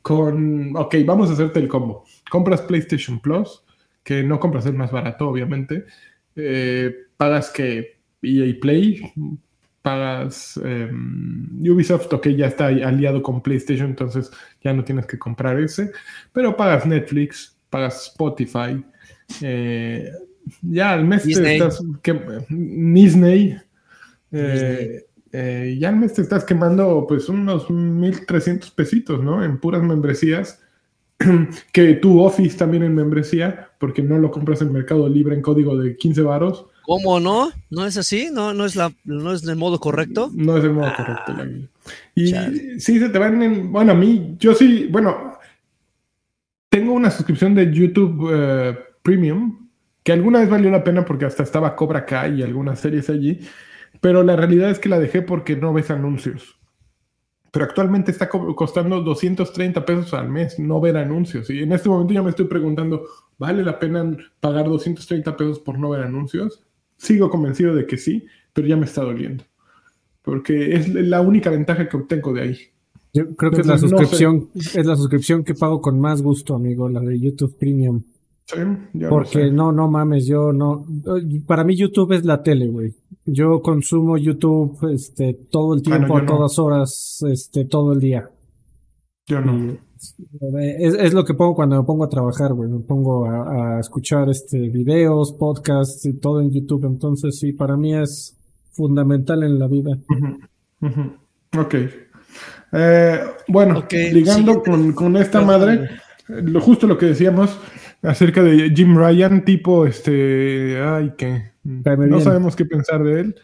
con, 0.02 0.76
ok, 0.76 0.96
vamos 1.04 1.30
a 1.30 1.34
hacerte 1.34 1.60
el 1.60 1.68
combo. 1.68 2.04
Compras 2.30 2.62
PlayStation 2.62 3.20
Plus, 3.20 3.64
que 4.02 4.22
no 4.22 4.40
compras 4.40 4.66
el 4.66 4.74
más 4.74 4.90
barato, 4.90 5.28
obviamente. 5.28 5.84
Eh, 6.34 6.94
pagas 7.16 7.50
que 7.50 8.00
EA 8.22 8.54
Play, 8.60 9.12
pagas 9.82 10.58
em, 10.64 11.60
Ubisoft, 11.60 12.12
ok, 12.12 12.28
ya 12.28 12.46
está 12.46 12.66
aliado 12.66 13.22
con 13.22 13.42
PlayStation, 13.42 13.90
entonces 13.90 14.30
ya 14.62 14.72
no 14.72 14.84
tienes 14.84 15.06
que 15.06 15.18
comprar 15.18 15.58
ese, 15.60 15.92
pero 16.32 16.56
pagas 16.56 16.86
Netflix, 16.86 17.56
pagas 17.68 18.06
Spotify, 18.06 18.84
eh, 19.42 20.10
ya 20.62 20.92
al 20.92 21.04
mes 21.04 21.22
te 21.24 21.54
estás. 21.54 21.82
Que, 22.02 22.20
Disney. 22.48 23.56
Eh, 24.30 25.06
eh, 25.32 25.76
ya 25.78 25.88
al 25.88 25.96
mes 25.96 26.14
te 26.14 26.22
estás 26.22 26.44
quemando 26.44 27.06
pues 27.08 27.28
unos 27.28 27.70
1300 27.70 28.70
pesitos, 28.70 29.22
¿no? 29.22 29.44
En 29.44 29.58
puras 29.58 29.82
membresías. 29.82 30.60
que 31.72 31.94
tu 31.94 32.20
Office 32.20 32.56
también 32.56 32.82
en 32.82 32.94
membresía, 32.94 33.70
porque 33.78 34.02
no 34.02 34.18
lo 34.18 34.30
compras 34.30 34.62
en 34.62 34.72
Mercado 34.72 35.08
Libre 35.08 35.34
en 35.34 35.42
código 35.42 35.76
de 35.76 35.96
15 35.96 36.22
varos. 36.22 36.66
¿Cómo 36.84 37.20
no? 37.20 37.50
¿No 37.70 37.86
es 37.86 37.96
así? 37.96 38.28
¿No, 38.32 38.52
no, 38.54 38.64
es, 38.64 38.74
la, 38.74 38.92
no 39.04 39.32
es 39.32 39.44
el 39.46 39.56
modo 39.56 39.78
correcto? 39.78 40.30
No 40.34 40.56
es 40.56 40.64
el 40.64 40.72
modo 40.72 40.92
correcto. 40.96 41.32
Y 42.14 42.28
sí, 42.80 42.98
se 42.98 43.08
te 43.08 43.18
van 43.18 43.40
en... 43.42 43.72
Bueno, 43.72 43.92
a 43.92 43.94
mí, 43.94 44.36
yo 44.38 44.52
sí, 44.54 44.88
bueno, 44.90 45.38
tengo 46.68 46.92
una 46.92 47.10
suscripción 47.10 47.54
de 47.54 47.72
YouTube 47.72 48.30
eh, 48.34 48.78
Premium 49.02 49.61
que 50.02 50.12
alguna 50.12 50.40
vez 50.40 50.50
valió 50.50 50.70
la 50.70 50.84
pena 50.84 51.04
porque 51.04 51.24
hasta 51.24 51.42
estaba 51.42 51.76
Cobra 51.76 52.04
Kai 52.04 52.40
y 52.40 52.42
algunas 52.42 52.80
series 52.80 53.08
allí, 53.10 53.40
pero 54.00 54.22
la 54.22 54.36
realidad 54.36 54.70
es 54.70 54.78
que 54.78 54.88
la 54.88 54.98
dejé 54.98 55.22
porque 55.22 55.56
no 55.56 55.72
ves 55.72 55.90
anuncios. 55.90 56.58
Pero 57.52 57.66
actualmente 57.66 58.10
está 58.10 58.28
costando 58.28 59.02
230 59.02 59.84
pesos 59.84 60.14
al 60.14 60.30
mes 60.30 60.58
no 60.58 60.80
ver 60.80 60.96
anuncios. 60.96 61.50
Y 61.50 61.62
en 61.62 61.72
este 61.72 61.90
momento 61.90 62.14
ya 62.14 62.22
me 62.22 62.30
estoy 62.30 62.46
preguntando, 62.46 63.04
¿vale 63.38 63.62
la 63.62 63.78
pena 63.78 64.16
pagar 64.40 64.64
230 64.64 65.36
pesos 65.36 65.60
por 65.60 65.78
no 65.78 65.90
ver 65.90 66.00
anuncios? 66.00 66.62
Sigo 66.96 67.28
convencido 67.28 67.74
de 67.74 67.86
que 67.86 67.98
sí, 67.98 68.26
pero 68.54 68.66
ya 68.66 68.76
me 68.76 68.86
está 68.86 69.02
doliendo. 69.02 69.44
Porque 70.22 70.74
es 70.74 70.88
la 70.88 71.20
única 71.20 71.50
ventaja 71.50 71.88
que 71.88 71.96
obtengo 71.96 72.32
de 72.32 72.40
ahí. 72.40 72.58
Yo 73.12 73.36
creo 73.36 73.50
que 73.50 73.60
es 73.60 73.66
la 73.66 73.76
suscripción, 73.76 74.48
es 74.54 74.86
la 74.86 74.96
suscripción 74.96 75.44
que 75.44 75.54
pago 75.54 75.82
con 75.82 76.00
más 76.00 76.22
gusto, 76.22 76.54
amigo, 76.54 76.88
la 76.88 77.00
de 77.00 77.20
YouTube 77.20 77.54
Premium. 77.58 78.02
Porque 79.08 79.50
no, 79.50 79.72
no 79.72 79.88
mames, 79.88 80.26
yo 80.26 80.52
no. 80.52 80.84
Para 81.46 81.64
mí, 81.64 81.76
YouTube 81.76 82.12
es 82.12 82.24
la 82.24 82.42
tele, 82.42 82.68
güey. 82.68 82.94
Yo 83.24 83.60
consumo 83.62 84.16
YouTube 84.16 84.78
este, 84.92 85.34
todo 85.50 85.74
el 85.74 85.82
tiempo, 85.82 86.16
a 86.16 86.26
todas 86.26 86.58
horas, 86.58 87.24
este, 87.28 87.64
todo 87.64 87.92
el 87.92 88.00
día. 88.00 88.28
Yo 89.26 89.40
no. 89.40 89.76
Es, 90.58 91.14
lo 91.14 91.24
que 91.24 91.34
pongo 91.34 91.54
cuando 91.54 91.76
me 91.76 91.84
pongo 91.84 92.04
a 92.04 92.08
trabajar, 92.08 92.52
güey. 92.52 92.68
Me 92.68 92.80
pongo 92.80 93.26
a, 93.26 93.78
escuchar 93.78 94.28
este, 94.28 94.58
videos, 94.68 95.32
podcasts 95.32 96.04
y 96.06 96.14
todo 96.14 96.40
en 96.40 96.50
YouTube. 96.50 96.84
Entonces, 96.86 97.38
sí, 97.38 97.52
para 97.52 97.76
mí 97.76 97.94
es 97.94 98.36
fundamental 98.72 99.42
en 99.44 99.58
la 99.58 99.68
vida. 99.68 99.98
Ok. 101.56 101.74
Eh, 102.72 103.20
bueno, 103.48 103.84
ligando 103.90 104.62
con, 104.62 104.92
con, 104.92 105.16
esta 105.16 105.42
madre, 105.42 105.90
lo, 106.26 106.60
justo 106.60 106.86
lo 106.86 106.96
que 106.96 107.06
decíamos 107.06 107.58
acerca 108.02 108.42
de 108.42 108.70
Jim 108.70 108.96
Ryan, 108.96 109.44
tipo, 109.44 109.86
este, 109.86 110.80
ay, 110.80 111.12
que 111.16 111.52
no 111.64 112.20
sabemos 112.20 112.56
qué 112.56 112.64
pensar 112.64 113.02
de 113.02 113.20
él. 113.20 113.34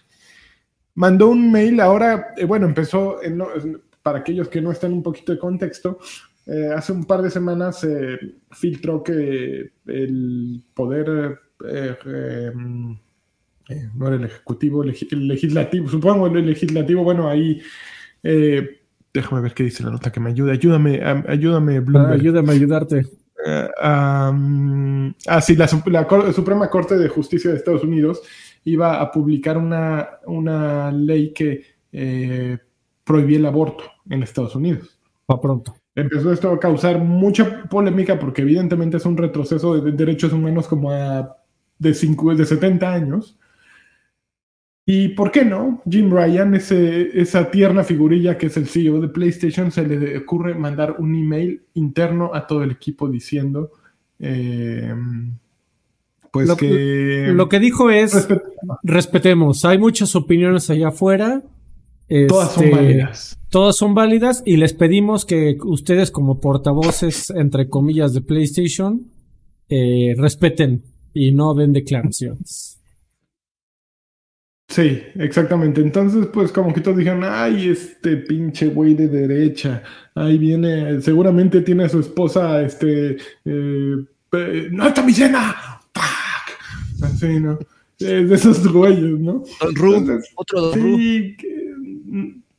Mandó 0.94 1.28
un 1.28 1.52
mail, 1.52 1.80
ahora, 1.80 2.34
eh, 2.36 2.44
bueno, 2.44 2.66
empezó, 2.66 3.18
para 4.02 4.18
aquellos 4.18 4.48
que 4.48 4.60
no 4.60 4.72
están 4.72 4.92
un 4.92 5.02
poquito 5.02 5.32
de 5.32 5.38
contexto, 5.38 5.98
eh, 6.46 6.70
hace 6.74 6.92
un 6.92 7.04
par 7.04 7.22
de 7.22 7.30
semanas 7.30 7.80
se 7.80 8.18
filtró 8.50 9.02
que 9.02 9.70
el 9.86 10.62
poder, 10.74 11.38
eh, 11.68 12.52
no 12.54 14.06
era 14.06 14.16
el 14.16 14.24
ejecutivo, 14.24 14.82
el 14.82 15.28
legislativo, 15.28 15.88
supongo 15.88 16.26
el 16.26 16.46
legislativo, 16.46 17.04
bueno, 17.04 17.28
ahí 17.28 17.60
déjame 19.12 19.42
ver 19.42 19.54
qué 19.54 19.64
dice 19.64 19.82
la 19.82 19.90
nota 19.90 20.10
que 20.10 20.20
me 20.20 20.30
ayude. 20.30 20.52
Ayúdame, 20.52 21.00
ayúdame, 21.28 21.80
Bloomberg. 21.80 22.20
ayúdame 22.20 22.50
a 22.50 22.54
ayudarte. 22.54 23.06
Eh, 23.46 23.68
ah, 23.80 25.40
sí, 25.40 25.56
la, 25.56 25.68
Suprema 25.68 26.68
Corte 26.70 26.96
de 26.96 27.08
Justicia 27.08 27.50
de 27.50 27.56
Estados 27.56 27.84
Unidos 27.84 28.22
iba 28.64 29.00
a 29.00 29.10
publicar 29.10 29.56
una, 29.56 30.18
una 30.26 30.90
ley 30.92 31.32
que 31.32 31.62
eh, 31.92 32.58
prohibía 33.04 33.38
el 33.38 33.46
aborto 33.46 33.84
en 34.10 34.22
Estados 34.22 34.54
Unidos. 34.54 34.98
Pa' 35.26 35.40
pronto. 35.40 35.76
Empezó 35.94 36.32
esto 36.32 36.50
a 36.50 36.60
causar 36.60 36.98
mucha 36.98 37.64
polémica 37.64 38.18
porque 38.18 38.42
evidentemente 38.42 38.98
es 38.98 39.04
un 39.04 39.16
retroceso 39.16 39.80
de 39.80 39.92
derechos 39.92 40.32
humanos 40.32 40.68
como 40.68 40.92
a, 40.92 41.36
de, 41.78 41.90
de 41.90 42.44
70 42.44 42.92
años. 42.92 43.37
Y 44.90 45.08
por 45.08 45.30
qué 45.30 45.44
no, 45.44 45.82
Jim 45.86 46.10
Ryan, 46.10 46.54
ese, 46.54 47.20
esa 47.20 47.50
tierna 47.50 47.84
figurilla 47.84 48.38
que 48.38 48.46
es 48.46 48.56
el 48.56 48.66
CEO 48.66 49.02
de 49.02 49.08
PlayStation, 49.08 49.70
se 49.70 49.86
le 49.86 50.16
ocurre 50.16 50.54
mandar 50.54 50.96
un 50.98 51.14
email 51.14 51.60
interno 51.74 52.34
a 52.34 52.46
todo 52.46 52.62
el 52.62 52.70
equipo 52.70 53.06
diciendo, 53.06 53.72
eh, 54.18 54.94
pues 56.32 56.50
que... 56.54 57.30
Lo 57.34 57.50
que 57.50 57.60
dijo 57.60 57.90
es, 57.90 58.28
respetemos, 58.82 59.66
hay 59.66 59.76
muchas 59.76 60.16
opiniones 60.16 60.70
allá 60.70 60.88
afuera. 60.88 61.42
todas 62.26 62.54
son 62.54 62.64
este, 62.64 62.74
válidas. 62.74 63.38
Todas 63.50 63.76
son 63.76 63.94
válidas 63.94 64.42
y 64.46 64.56
les 64.56 64.72
pedimos 64.72 65.26
que 65.26 65.58
ustedes 65.66 66.10
como 66.10 66.40
portavoces, 66.40 67.28
entre 67.28 67.68
comillas, 67.68 68.14
de 68.14 68.22
PlayStation, 68.22 69.12
eh, 69.68 70.14
respeten 70.16 70.82
y 71.12 71.32
no 71.32 71.52
den 71.52 71.74
declaraciones. 71.74 72.77
Sí, 74.68 75.02
exactamente. 75.14 75.80
Entonces, 75.80 76.26
pues 76.26 76.52
como 76.52 76.74
que 76.74 76.82
todos 76.82 76.98
dijeron, 76.98 77.22
ay, 77.24 77.70
este 77.70 78.18
pinche 78.18 78.66
güey 78.66 78.94
de 78.94 79.08
derecha, 79.08 79.82
ahí 80.14 80.36
viene, 80.36 81.00
seguramente 81.00 81.62
tiene 81.62 81.84
a 81.84 81.88
su 81.88 82.00
esposa, 82.00 82.60
este, 82.62 83.16
eh, 83.46 84.68
no 84.70 84.86
está 84.86 85.02
mi 85.02 85.14
cena, 85.14 85.56
así, 87.02 87.40
¿no? 87.40 87.58
de 87.98 88.32
esos 88.32 88.70
güeyes, 88.70 89.18
¿no? 89.18 89.42
Don 89.60 89.74
Ru, 89.74 90.20
otro 90.36 90.60
Don 90.60 90.74
sí, 90.74 91.36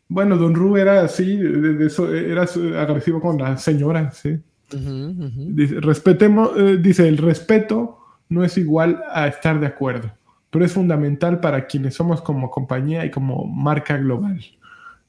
bueno, 0.09 0.35
Don 0.35 0.53
Ru 0.53 0.75
era 0.75 1.03
así, 1.03 1.37
de, 1.37 1.85
eso, 1.85 2.13
era 2.13 2.43
agresivo 2.81 3.21
con 3.21 3.37
la 3.37 3.55
señora, 3.57 4.11
sí. 4.11 4.37
Dice, 4.71 5.79
respetemos, 5.79 6.51
eh, 6.57 6.77
dice, 6.81 7.07
el 7.07 7.17
respeto 7.17 7.99
no 8.29 8.43
es 8.43 8.57
igual 8.57 9.01
a 9.11 9.27
estar 9.27 9.59
de 9.59 9.67
acuerdo 9.67 10.11
pero 10.49 10.65
es 10.65 10.73
fundamental 10.73 11.39
para 11.39 11.67
quienes 11.67 11.95
somos 11.95 12.21
como 12.21 12.49
compañía 12.49 13.05
y 13.05 13.11
como 13.11 13.45
marca 13.45 13.97
global. 13.97 14.39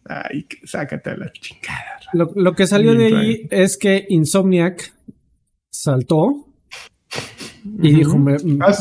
Ay, 0.05 0.47
sácate 0.65 1.11
a 1.11 1.17
la 1.17 1.33
chingada. 1.33 2.01
Lo, 2.13 2.55
que 2.55 2.67
salió 2.67 2.95
de 2.95 3.07
ahí 3.07 3.49
es 3.51 3.77
que 3.77 4.07
Insomniac 4.09 4.93
saltó 5.71 6.47
y 7.65 7.95
dijo, 7.95 8.17
ah, 8.61 8.73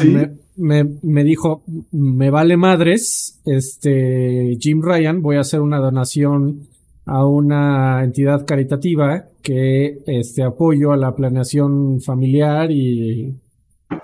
me, 0.55 0.83
me, 1.01 1.23
dijo, 1.23 1.63
me 1.91 2.29
vale 2.29 2.57
madres, 2.57 3.41
este, 3.45 4.57
Jim 4.59 4.81
Ryan, 4.81 5.21
voy 5.21 5.37
a 5.37 5.41
hacer 5.41 5.61
una 5.61 5.77
donación 5.77 6.67
a 7.05 7.25
una 7.25 8.03
entidad 8.03 8.45
caritativa 8.45 9.25
que 9.41 9.99
este 10.05 10.43
apoyo 10.43 10.91
a 10.91 10.97
la 10.97 11.15
planeación 11.15 12.01
familiar 12.01 12.71
y, 12.71 13.35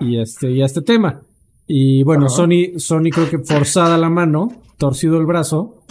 y 0.00 0.20
este 0.20 0.50
y 0.50 0.62
a 0.62 0.66
este 0.66 0.82
tema. 0.82 1.22
Y 1.66 2.04
bueno, 2.04 2.28
Sony, 2.28 2.78
Sony 2.78 3.10
creo 3.10 3.28
que 3.28 3.38
forzada 3.38 3.98
la 3.98 4.08
mano, 4.08 4.52
torcido 4.78 5.18
el 5.18 5.26
brazo, 5.26 5.82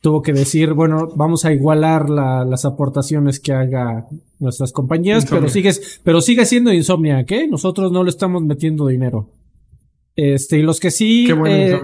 tuvo 0.00 0.20
que 0.20 0.32
decir, 0.32 0.74
bueno, 0.74 1.08
vamos 1.14 1.44
a 1.44 1.52
igualar 1.52 2.10
las 2.10 2.64
aportaciones 2.64 3.40
que 3.40 3.52
haga 3.52 4.06
nuestras 4.38 4.72
compañías, 4.72 5.26
pero 5.30 5.48
sigue, 5.48 5.72
pero 6.02 6.20
sigue 6.20 6.44
siendo 6.44 6.72
insomnia, 6.72 7.24
¿qué? 7.24 7.46
Nosotros 7.48 7.90
no 7.92 8.04
le 8.04 8.10
estamos 8.10 8.42
metiendo 8.42 8.86
dinero. 8.86 9.28
Este, 10.14 10.58
y 10.58 10.62
los 10.62 10.78
que 10.78 10.90
sí, 10.90 11.28
eh, 11.46 11.80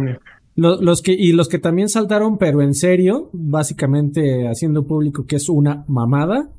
los 0.57 1.03
que, 1.03 1.13
y 1.13 1.33
los 1.33 1.49
que 1.49 1.59
también 1.59 1.89
saltaron, 1.89 2.37
pero 2.37 2.61
en 2.61 2.75
serio, 2.75 3.31
básicamente 3.33 4.49
haciendo 4.49 4.87
público 4.87 5.25
que 5.25 5.37
es 5.37 5.49
una 5.49 5.85
mamada, 5.87 6.51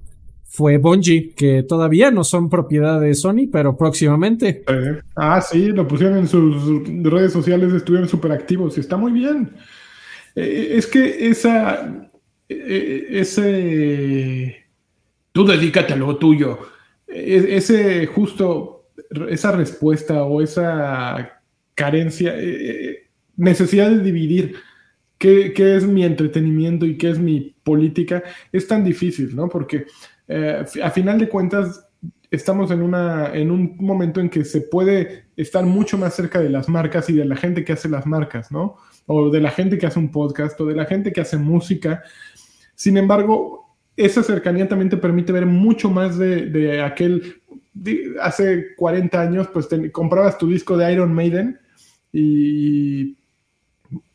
fue 0.52 0.78
Bungie, 0.78 1.36
que 1.36 1.62
todavía 1.62 2.10
no 2.10 2.24
son 2.24 2.50
propiedad 2.50 3.00
de 3.00 3.14
Sony, 3.14 3.48
pero 3.52 3.78
próximamente. 3.78 4.64
ah, 5.16 5.40
sí, 5.42 5.68
lo 5.68 5.88
pusieron 5.88 6.18
en 6.18 6.28
sus 6.28 6.84
redes 7.04 7.32
sociales, 7.32 7.72
estuvieron 7.72 8.10
súper 8.10 8.32
activos 8.32 8.76
y 8.76 8.80
está 8.80 8.98
muy 8.98 9.12
bien. 9.12 9.52
Eh, 10.36 10.72
es 10.76 10.88
que 10.88 11.30
esa, 11.30 12.10
eh, 12.50 13.08
ese, 13.12 14.66
tú 15.32 15.46
dedícate 15.46 15.94
a 15.94 15.98
lo 15.98 16.18
tuyo, 16.18 16.58
e, 17.08 17.56
ese 17.56 18.08
justo, 18.08 18.88
esa 19.30 19.52
respuesta 19.52 20.24
o 20.24 20.42
esa 20.42 21.42
carencia, 21.76 22.34
eh, 22.36 23.08
necesidad 23.38 23.92
de 23.92 24.02
dividir. 24.02 24.56
Qué, 25.20 25.52
qué, 25.54 25.76
es 25.76 25.86
mi 25.86 26.06
entretenimiento 26.06 26.86
y 26.86 26.98
qué 26.98 27.10
es 27.10 27.20
mi 27.20 27.54
política, 27.62 28.24
es 28.54 28.68
tan 28.68 28.86
difícil, 28.86 29.36
¿no? 29.36 29.50
Porque 29.50 29.86
eh, 30.30 30.64
a 30.84 30.92
final 30.92 31.18
de 31.20 31.28
cuentas, 31.28 31.88
estamos 32.30 32.70
en, 32.70 32.84
una, 32.84 33.34
en 33.34 33.50
un 33.50 33.76
momento 33.80 34.22
en 34.22 34.30
que 34.30 34.46
se 34.46 34.62
puede 34.62 35.26
estar 35.36 35.66
mucho 35.66 35.98
más 35.98 36.14
cerca 36.14 36.40
de 36.40 36.50
las 36.50 36.70
marcas 36.70 37.10
y 37.10 37.14
de 37.14 37.26
la 37.26 37.36
gente 37.36 37.66
que 37.66 37.74
hace 37.74 37.90
las 37.90 38.06
marcas, 38.06 38.52
¿no? 38.52 38.78
O 39.08 39.32
de 39.32 39.42
la 39.42 39.50
gente 39.50 39.80
que 39.80 39.88
hace 39.88 39.98
un 39.98 40.12
podcast 40.12 40.60
o 40.62 40.68
de 40.68 40.76
la 40.76 40.86
gente 40.86 41.12
que 41.12 41.22
hace 41.22 41.38
música. 41.38 42.04
Sin 42.76 42.98
embargo, 42.98 43.76
esa 43.98 44.22
cercanía 44.22 44.68
también 44.68 44.90
te 44.90 44.98
permite 44.98 45.34
ver 45.34 45.48
mucho 45.48 45.90
más 45.90 46.18
de, 46.18 46.82
aquel... 46.84 47.42
hace 48.22 48.76
40 48.76 49.20
años, 49.20 49.48
pues 49.52 49.68
comprabas 49.92 50.38
tu 50.38 50.48
disco 50.48 50.78
de 50.78 50.94
Iron 50.94 51.12
Maiden 51.12 51.60
y 52.14 53.18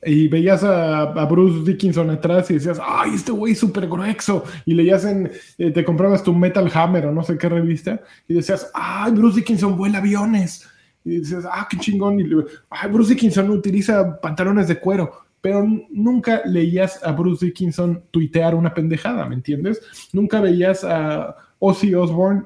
y 0.04 0.28
veías 0.28 0.62
a, 0.62 1.06
Bruce 1.24 1.70
Dickinson 1.70 2.10
atrás 2.10 2.50
y 2.50 2.54
decías, 2.54 2.80
ay, 2.82 3.12
este 3.14 3.32
güey 3.32 3.54
súper 3.54 3.88
grueso. 3.88 4.44
Y 4.64 4.74
leías 4.74 5.04
en, 5.04 5.30
eh, 5.58 5.70
te 5.70 5.84
comprabas 5.84 6.22
tu 6.22 6.32
Metal 6.32 6.70
Hammer 6.72 7.06
o 7.06 7.12
no 7.12 7.22
sé 7.22 7.36
qué 7.38 7.48
revista 7.48 8.00
y 8.28 8.34
decías, 8.34 8.70
ay, 8.74 9.12
Bruce 9.12 9.36
Dickinson 9.36 9.76
vuela 9.76 9.98
aviones. 9.98 10.68
Y 11.04 11.18
decías, 11.18 11.44
ah, 11.50 11.66
qué 11.68 11.78
chingón. 11.78 12.20
Y, 12.20 12.24
ay, 12.70 12.90
Bruce 12.90 13.14
Dickinson 13.14 13.50
utiliza 13.50 14.20
pantalones 14.20 14.68
de 14.68 14.78
cuero. 14.78 15.12
Pero 15.40 15.66
nunca 15.90 16.42
leías 16.46 17.02
a 17.04 17.12
Bruce 17.12 17.44
Dickinson 17.44 18.02
tuitear 18.10 18.54
una 18.54 18.72
pendejada, 18.72 19.26
¿me 19.28 19.34
entiendes? 19.34 19.80
Nunca 20.12 20.40
veías 20.40 20.84
a 20.84 21.36
Ozzy 21.58 21.94
Osbourne 21.94 22.44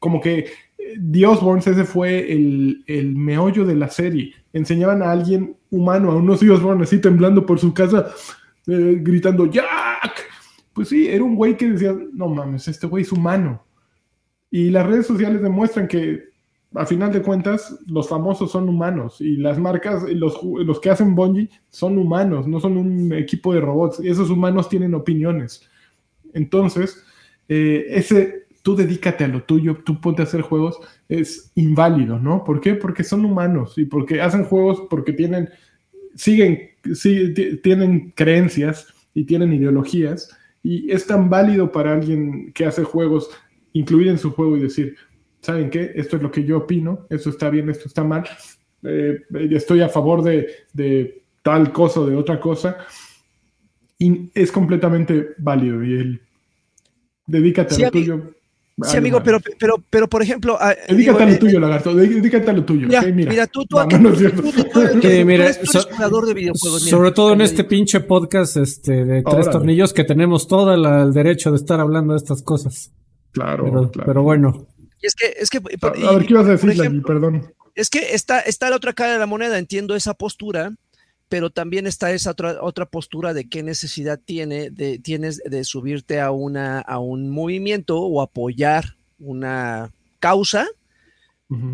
como 0.00 0.20
que 0.20 0.50
The 0.76 1.26
Osborns, 1.26 1.66
ese 1.66 1.84
fue 1.84 2.32
el, 2.32 2.84
el, 2.86 3.14
meollo 3.14 3.64
de 3.64 3.74
la 3.74 3.88
serie. 3.88 4.34
Enseñaban 4.52 5.02
a 5.02 5.10
alguien 5.10 5.56
humano, 5.74 6.10
a 6.10 6.16
unos 6.16 6.42
Osborns 6.42 6.82
así 6.82 7.00
temblando 7.00 7.44
por 7.44 7.58
su 7.58 7.72
casa, 7.74 8.10
eh, 8.66 8.98
gritando 9.00 9.46
¡Jack! 9.46 10.30
Pues 10.72 10.88
sí, 10.88 11.06
era 11.06 11.22
un 11.22 11.36
güey 11.36 11.56
que 11.56 11.70
decía, 11.70 11.94
no 12.12 12.28
mames, 12.28 12.66
este 12.68 12.86
güey 12.86 13.02
es 13.02 13.12
humano. 13.12 13.64
Y 14.50 14.70
las 14.70 14.86
redes 14.86 15.06
sociales 15.06 15.42
demuestran 15.42 15.88
que, 15.88 16.24
a 16.74 16.86
final 16.86 17.12
de 17.12 17.22
cuentas, 17.22 17.78
los 17.86 18.08
famosos 18.08 18.50
son 18.50 18.68
humanos 18.68 19.20
y 19.20 19.36
las 19.36 19.58
marcas, 19.58 20.04
los, 20.08 20.42
los 20.42 20.80
que 20.80 20.90
hacen 20.90 21.14
Bungie 21.14 21.48
son 21.70 21.98
humanos, 21.98 22.46
no 22.48 22.58
son 22.60 22.76
un 22.76 23.12
equipo 23.12 23.54
de 23.54 23.60
robots. 23.60 24.00
Y 24.02 24.08
esos 24.08 24.30
humanos 24.30 24.68
tienen 24.68 24.94
opiniones. 24.94 25.68
Entonces, 26.32 27.04
eh, 27.48 27.86
ese 27.88 28.43
tú 28.64 28.74
dedícate 28.74 29.24
a 29.24 29.28
lo 29.28 29.42
tuyo, 29.42 29.76
tú 29.84 30.00
ponte 30.00 30.22
a 30.22 30.24
hacer 30.24 30.40
juegos, 30.40 30.80
es 31.10 31.52
inválido, 31.54 32.18
¿no? 32.18 32.44
¿Por 32.44 32.62
qué? 32.62 32.74
Porque 32.74 33.04
son 33.04 33.22
humanos 33.26 33.76
y 33.76 33.84
porque 33.84 34.22
hacen 34.22 34.44
juegos 34.44 34.84
porque 34.88 35.12
tienen, 35.12 35.50
siguen, 36.14 36.70
tienen 37.62 38.14
creencias 38.16 38.86
y 39.12 39.24
tienen 39.24 39.52
ideologías 39.52 40.34
y 40.62 40.90
es 40.90 41.06
tan 41.06 41.28
válido 41.28 41.72
para 41.72 41.92
alguien 41.92 42.54
que 42.54 42.64
hace 42.64 42.84
juegos 42.84 43.28
incluir 43.74 44.08
en 44.08 44.16
su 44.16 44.30
juego 44.30 44.56
y 44.56 44.62
decir, 44.62 44.96
¿saben 45.42 45.68
qué? 45.68 45.92
Esto 45.94 46.16
es 46.16 46.22
lo 46.22 46.30
que 46.30 46.44
yo 46.44 46.56
opino, 46.56 47.06
esto 47.10 47.28
está 47.28 47.50
bien, 47.50 47.68
esto 47.68 47.86
está 47.86 48.02
mal, 48.02 48.24
eh, 48.82 49.20
estoy 49.50 49.82
a 49.82 49.90
favor 49.90 50.22
de, 50.22 50.48
de 50.72 51.22
tal 51.42 51.70
cosa 51.70 52.00
o 52.00 52.06
de 52.06 52.16
otra 52.16 52.40
cosa. 52.40 52.78
Y 53.98 54.30
es 54.34 54.50
completamente 54.50 55.34
válido 55.36 55.84
y 55.84 55.92
el 55.92 56.20
dedícate 57.26 57.74
a 57.74 57.78
lo 57.78 57.90
tuyo. 57.90 58.34
Sí, 58.82 58.96
amigo, 58.96 59.22
pero, 59.22 59.38
pero, 59.58 59.76
pero 59.88 60.08
por 60.08 60.20
ejemplo. 60.20 60.58
Dedícate 60.88 61.22
a 61.22 61.26
lo 61.26 61.32
eh, 61.32 61.36
tuyo, 61.36 61.60
lagarto. 61.60 61.94
Dedícate 61.94 62.50
a 62.50 62.52
lo 62.54 62.64
tuyo. 62.64 62.88
Mira, 62.88 63.02
mira. 63.02 63.46
tú, 63.46 63.64
tú, 63.66 63.76
no, 63.76 63.86
no, 63.86 64.10
jugador 65.92 66.26
de 66.26 66.34
videojuegos. 66.34 66.82
Sobre 66.82 67.12
todo 67.12 67.34
en 67.34 67.40
este 67.42 67.62
pinche 67.62 68.00
podcast 68.00 68.56
este, 68.56 69.04
de 69.04 69.22
tres 69.22 69.48
tornillos 69.48 69.92
que 69.92 70.02
tenemos 70.02 70.48
todo 70.48 70.74
el 70.74 71.12
derecho 71.12 71.50
de 71.50 71.56
estar 71.56 71.78
hablando 71.78 72.14
de 72.14 72.18
estas 72.18 72.42
cosas. 72.42 72.92
Claro, 73.30 73.64
pero, 73.64 73.90
claro. 73.90 74.06
pero 74.06 74.22
bueno. 74.22 74.66
Y 75.00 75.06
es 75.06 75.14
que, 75.14 75.34
es 75.38 75.50
que. 75.50 75.58
a, 75.58 76.12
ver, 76.12 76.26
¿qué 76.26 76.32
ibas 76.32 76.46
a 76.46 76.56
decir, 76.56 77.02
Perdón. 77.02 77.52
Es 77.76 77.90
que 77.90 78.14
está, 78.14 78.40
está 78.40 78.70
la 78.70 78.76
otra 78.76 78.92
cara 78.92 79.12
de 79.12 79.18
la 79.18 79.26
moneda, 79.26 79.58
entiendo 79.58 79.94
esa 79.94 80.14
postura, 80.14 80.72
pero 81.34 81.50
también 81.50 81.88
está 81.88 82.12
esa 82.12 82.30
otra, 82.30 82.62
otra 82.62 82.86
postura 82.86 83.34
de 83.34 83.48
qué 83.48 83.64
necesidad 83.64 84.20
tiene, 84.24 84.70
de, 84.70 85.00
tienes 85.00 85.38
de 85.38 85.64
subirte 85.64 86.20
a, 86.20 86.30
una, 86.30 86.78
a 86.78 87.00
un 87.00 87.28
movimiento 87.28 88.00
o 88.00 88.22
apoyar 88.22 88.94
una 89.18 89.90
causa, 90.20 90.68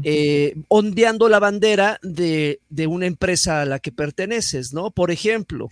eh, 0.03 0.57
ondeando 0.69 1.29
la 1.29 1.41
bandera 1.41 1.99
de, 2.01 2.61
de, 2.71 2.87
una 2.87 3.05
empresa 3.05 3.61
a 3.61 3.67
la 3.67 3.81
que 3.81 3.93
perteneces, 3.93 4.73
¿no? 4.73 4.93
Por 4.93 5.11
ejemplo, 5.11 5.69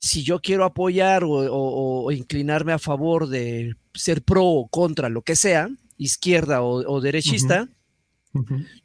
si 0.00 0.24
yo 0.24 0.40
quiero 0.40 0.64
apoyar 0.64 1.22
o, 1.24 2.10
inclinarme 2.10 2.72
a 2.72 2.80
favor 2.80 3.28
de 3.28 3.76
ser 3.94 4.22
pro 4.22 4.44
o 4.44 4.66
contra 4.66 5.08
lo 5.08 5.22
que 5.22 5.36
sea, 5.36 5.70
izquierda 5.98 6.64
o, 6.64 7.00
derechista, 7.00 7.68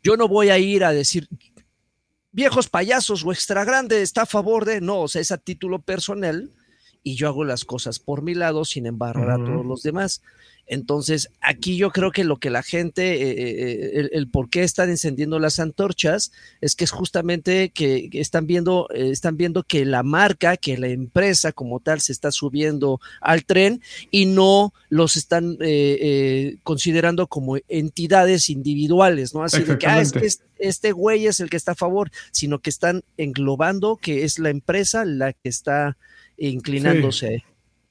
yo 0.04 0.18
no 0.18 0.28
voy 0.28 0.50
a 0.50 0.60
ir 0.60 0.84
a 0.84 0.92
decir, 0.92 1.28
viejos 2.38 2.69
payasos 2.69 3.26
o 3.26 3.32
extra 3.32 3.65
grande 3.65 4.04
está 4.04 4.21
a 4.21 4.26
favor 4.28 4.63
de, 4.63 4.80
no, 4.80 5.02
o 5.02 5.08
sea, 5.08 5.21
es 5.21 5.32
a 5.32 5.38
título 5.38 5.80
personal 5.80 6.52
y 7.04 7.16
yo 7.16 7.28
hago 7.28 7.44
las 7.44 7.66
cosas 7.66 8.00
por 8.00 8.22
mi 8.22 8.34
lado 8.34 8.66
sin 8.66 8.86
embarrar 8.86 9.32
a 9.32 9.38
todos 9.38 9.66
los 9.66 9.84
demás. 9.84 10.22
Entonces, 10.70 11.30
aquí 11.40 11.78
yo 11.78 11.92
creo 11.92 12.12
que 12.12 12.26
lo 12.26 12.38
que 12.38 12.50
la 12.50 12.62
gente, 12.62 13.14
eh, 13.14 13.32
eh, 13.32 14.02
eh, 14.02 14.10
el, 14.12 14.30
por 14.30 14.50
qué 14.50 14.64
están 14.64 14.90
encendiendo 14.90 15.40
las 15.40 15.60
antorchas, 15.60 16.34
es 16.60 16.76
que 16.76 16.84
es 16.84 16.92
justamente 16.92 17.70
que, 17.70 18.10
están 18.12 18.48
viendo, 18.48 18.90
están 18.90 19.38
viendo 19.38 19.64
que 19.64 19.86
la 19.86 20.04
marca, 20.04 20.58
que 20.58 20.78
la 20.78 20.90
empresa 20.90 21.54
como 21.54 21.80
tal 21.80 22.02
se 22.02 22.12
está 22.12 22.32
subiendo 22.32 23.00
al 23.22 23.46
tren 23.46 23.82
y 24.12 24.26
no 24.26 24.74
los 24.90 25.16
están 25.16 25.58
considerando 26.64 27.28
como 27.28 27.58
entidades 27.70 28.50
individuales, 28.50 29.34
¿no? 29.34 29.44
Así 29.44 29.64
de 29.64 29.78
que, 29.78 29.88
ah, 29.88 30.04
este 30.60 30.92
güey 30.92 31.28
es 31.28 31.40
el 31.40 31.50
que 31.50 31.58
está 31.58 31.74
a 31.74 31.76
favor, 31.76 32.12
sino 32.32 32.60
que 32.60 32.70
están 32.70 33.04
englobando 33.16 33.96
que 33.96 34.24
es 34.24 34.40
la 34.40 34.50
empresa 34.50 35.06
la 35.06 35.32
que 35.34 35.50
está 35.50 35.98
inclinándose. 36.38 37.43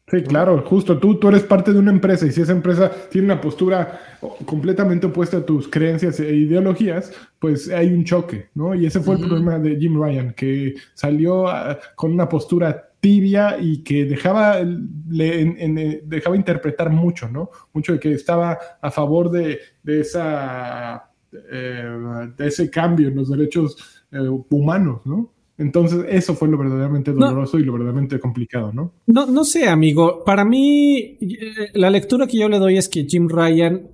Sí, 0.09 0.23
claro, 0.23 0.63
justo 0.65 0.99
tú, 0.99 1.17
tú 1.19 1.29
eres 1.29 1.43
parte 1.43 1.73
de 1.73 1.81
una 1.81 1.91
empresa 1.91 2.27
y 2.27 2.31
si 2.31 2.41
esa 2.41 2.53
empresa 2.53 2.93
tiene 3.11 3.25
una 3.25 3.41
postura 3.41 4.19
completamente 4.45 5.09
opuesta 5.09 5.39
a 5.39 5.45
tus 5.45 5.67
creencias 5.67 6.21
e 6.21 6.33
ideologías, 6.33 7.13
pues 7.41 7.69
hay 7.71 7.93
un 7.93 8.05
choque, 8.05 8.47
¿no? 8.55 8.73
Y 8.77 8.87
ese 8.87 9.01
fue 9.01 9.17
el 9.17 9.23
problema 9.23 9.59
de 9.59 9.77
Jim 9.77 10.01
Ryan, 10.01 10.33
que 10.33 10.75
salió 10.95 11.49
ah, 11.49 11.77
con 11.97 12.13
una 12.13 12.29
postura 12.29 12.91
tibia 13.01 13.59
y 13.61 13.83
que 13.83 14.05
dejaba, 14.05 14.61
le, 14.61 16.03
dejaba 16.05 16.37
interpretar 16.37 16.91
mucho, 16.91 17.29
¿no? 17.29 17.51
Mucho 17.73 17.95
de 17.95 17.99
que 17.99 18.13
estaba 18.13 18.59
a 18.81 18.91
favor 18.93 19.29
de, 19.29 19.59
esa, 19.85 21.11
eh, 21.51 22.31
de 22.37 22.47
ese 22.47 22.71
cambio 22.71 23.09
en 23.09 23.17
los 23.17 23.29
derechos 23.29 24.05
eh, 24.13 24.21
humanos, 24.51 25.01
¿no? 25.05 25.33
Entonces, 25.59 26.05
eso 26.09 26.35
fue 26.35 26.49
lo 26.49 26.59
verdaderamente 26.59 27.13
doloroso 27.13 27.59
y 27.59 27.65
lo 27.65 27.73
verdaderamente 27.73 28.21
complicado, 28.21 28.73
¿no? 28.73 28.93
No, 29.07 29.27
no 29.27 29.45
sé, 29.45 29.69
amigo. 29.69 30.23
Para 30.25 30.45
mí, 30.45 31.17
eh, 31.21 31.71
la 31.75 31.89
lectura 31.89 32.27
que 32.27 32.39
yo 32.39 32.49
le 32.49 32.59
doy 32.59 32.77
es 32.77 32.89
que 32.89 33.05
Jim 33.05 33.29
Ryan 33.29 33.89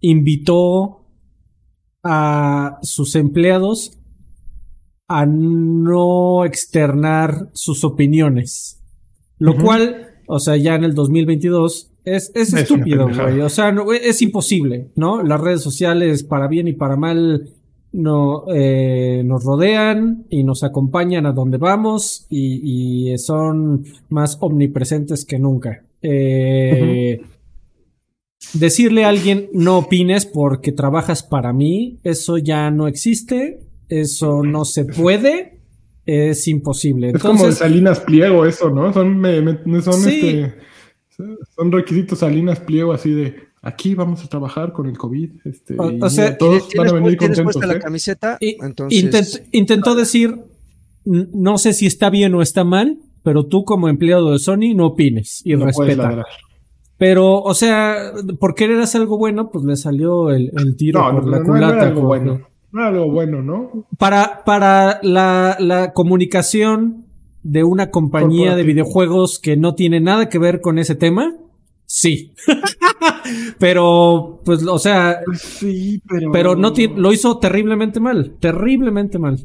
invitó 0.00 1.04
a 2.04 2.78
sus 2.82 3.16
empleados 3.16 3.98
a 5.08 5.26
no 5.26 6.44
externar 6.44 7.50
sus 7.52 7.82
opiniones. 7.82 8.80
Lo 9.38 9.56
cual, 9.56 10.20
o 10.28 10.38
sea, 10.38 10.56
ya 10.56 10.76
en 10.76 10.84
el 10.84 10.94
2022 10.94 11.90
es, 12.04 12.30
es, 12.34 12.52
estúpido, 12.52 13.08
güey. 13.08 13.40
O 13.40 13.48
sea, 13.48 13.74
es 14.00 14.22
imposible, 14.22 14.92
¿no? 14.94 15.22
Las 15.22 15.40
redes 15.40 15.62
sociales, 15.62 16.22
para 16.22 16.46
bien 16.46 16.68
y 16.68 16.74
para 16.74 16.96
mal, 16.96 17.50
no, 17.92 18.44
eh, 18.54 19.22
nos 19.24 19.44
rodean 19.44 20.26
y 20.30 20.44
nos 20.44 20.62
acompañan 20.62 21.26
a 21.26 21.32
donde 21.32 21.58
vamos 21.58 22.26
y, 22.30 23.16
son 23.18 23.84
más 24.08 24.38
omnipresentes 24.40 25.24
que 25.24 25.38
nunca. 25.38 25.82
Eh, 26.02 27.20
decirle 28.54 29.04
a 29.04 29.08
alguien 29.08 29.48
no 29.52 29.78
opines 29.78 30.26
porque 30.26 30.72
trabajas 30.72 31.22
para 31.22 31.52
mí, 31.52 31.98
eso 32.04 32.38
ya 32.38 32.70
no 32.70 32.86
existe, 32.86 33.60
eso 33.88 34.42
no 34.42 34.64
se 34.64 34.84
puede, 34.84 35.58
es 36.06 36.46
imposible. 36.48 37.10
es 37.10 37.22
como 37.22 37.50
Salinas 37.50 38.00
Pliego 38.00 38.46
eso, 38.46 38.70
¿no? 38.70 38.92
Son, 38.92 39.22
son, 39.82 40.08
este, 40.08 40.54
son 41.56 41.72
requisitos 41.72 42.20
Salinas 42.20 42.60
Pliego 42.60 42.92
así 42.92 43.10
de 43.10 43.49
aquí 43.62 43.94
vamos 43.94 44.24
a 44.24 44.28
trabajar 44.28 44.72
con 44.72 44.86
el 44.86 44.96
COVID. 44.96 45.30
Este, 45.44 45.76
o, 45.78 46.10
sea, 46.10 46.36
todos 46.36 46.68
van 46.76 46.88
a 46.88 46.92
venir 46.92 47.16
contentos. 47.16 47.56
la 47.56 47.74
¿eh? 47.74 47.78
camiseta, 47.78 48.38
intentó 49.52 49.94
decir, 49.94 50.36
no 51.04 51.58
sé 51.58 51.72
si 51.72 51.86
está 51.86 52.10
bien 52.10 52.34
o 52.34 52.42
está 52.42 52.64
mal, 52.64 52.98
pero 53.22 53.46
tú 53.46 53.64
como 53.64 53.88
empleado 53.88 54.32
de 54.32 54.38
Sony 54.38 54.74
no 54.74 54.86
opines 54.86 55.42
y 55.44 55.54
respeta. 55.54 56.24
Pero, 56.96 57.40
o 57.40 57.54
sea, 57.54 58.12
por 58.38 58.54
querer 58.54 58.78
hacer 58.80 59.00
algo 59.00 59.16
bueno, 59.16 59.50
pues 59.50 59.64
le 59.64 59.76
salió 59.76 60.30
el, 60.30 60.50
tiro 60.76 61.00
por 61.00 61.26
la 61.28 61.42
culata. 61.42 61.76
No 61.76 61.82
algo 61.82 62.02
bueno. 62.02 62.40
No 62.72 62.84
algo 62.84 63.10
bueno, 63.10 63.42
¿no? 63.42 63.86
Para, 63.98 64.44
para 64.44 65.00
la, 65.02 65.56
la 65.58 65.92
comunicación 65.92 67.06
de 67.42 67.64
una 67.64 67.90
compañía 67.90 68.54
de 68.54 68.64
videojuegos 68.64 69.38
que 69.38 69.56
no 69.56 69.74
tiene 69.74 70.00
nada 70.00 70.28
que 70.28 70.38
ver 70.38 70.60
con 70.60 70.78
ese 70.78 70.94
tema, 70.94 71.34
Sí. 71.92 72.32
pero, 73.58 74.40
pues, 74.44 74.64
o 74.64 74.78
sea. 74.78 75.18
Sí, 75.34 76.00
pero. 76.08 76.30
Pero 76.30 76.54
no 76.54 76.72
lo 76.96 77.12
hizo 77.12 77.38
terriblemente 77.38 77.98
mal. 77.98 78.36
Terriblemente 78.38 79.18
mal. 79.18 79.44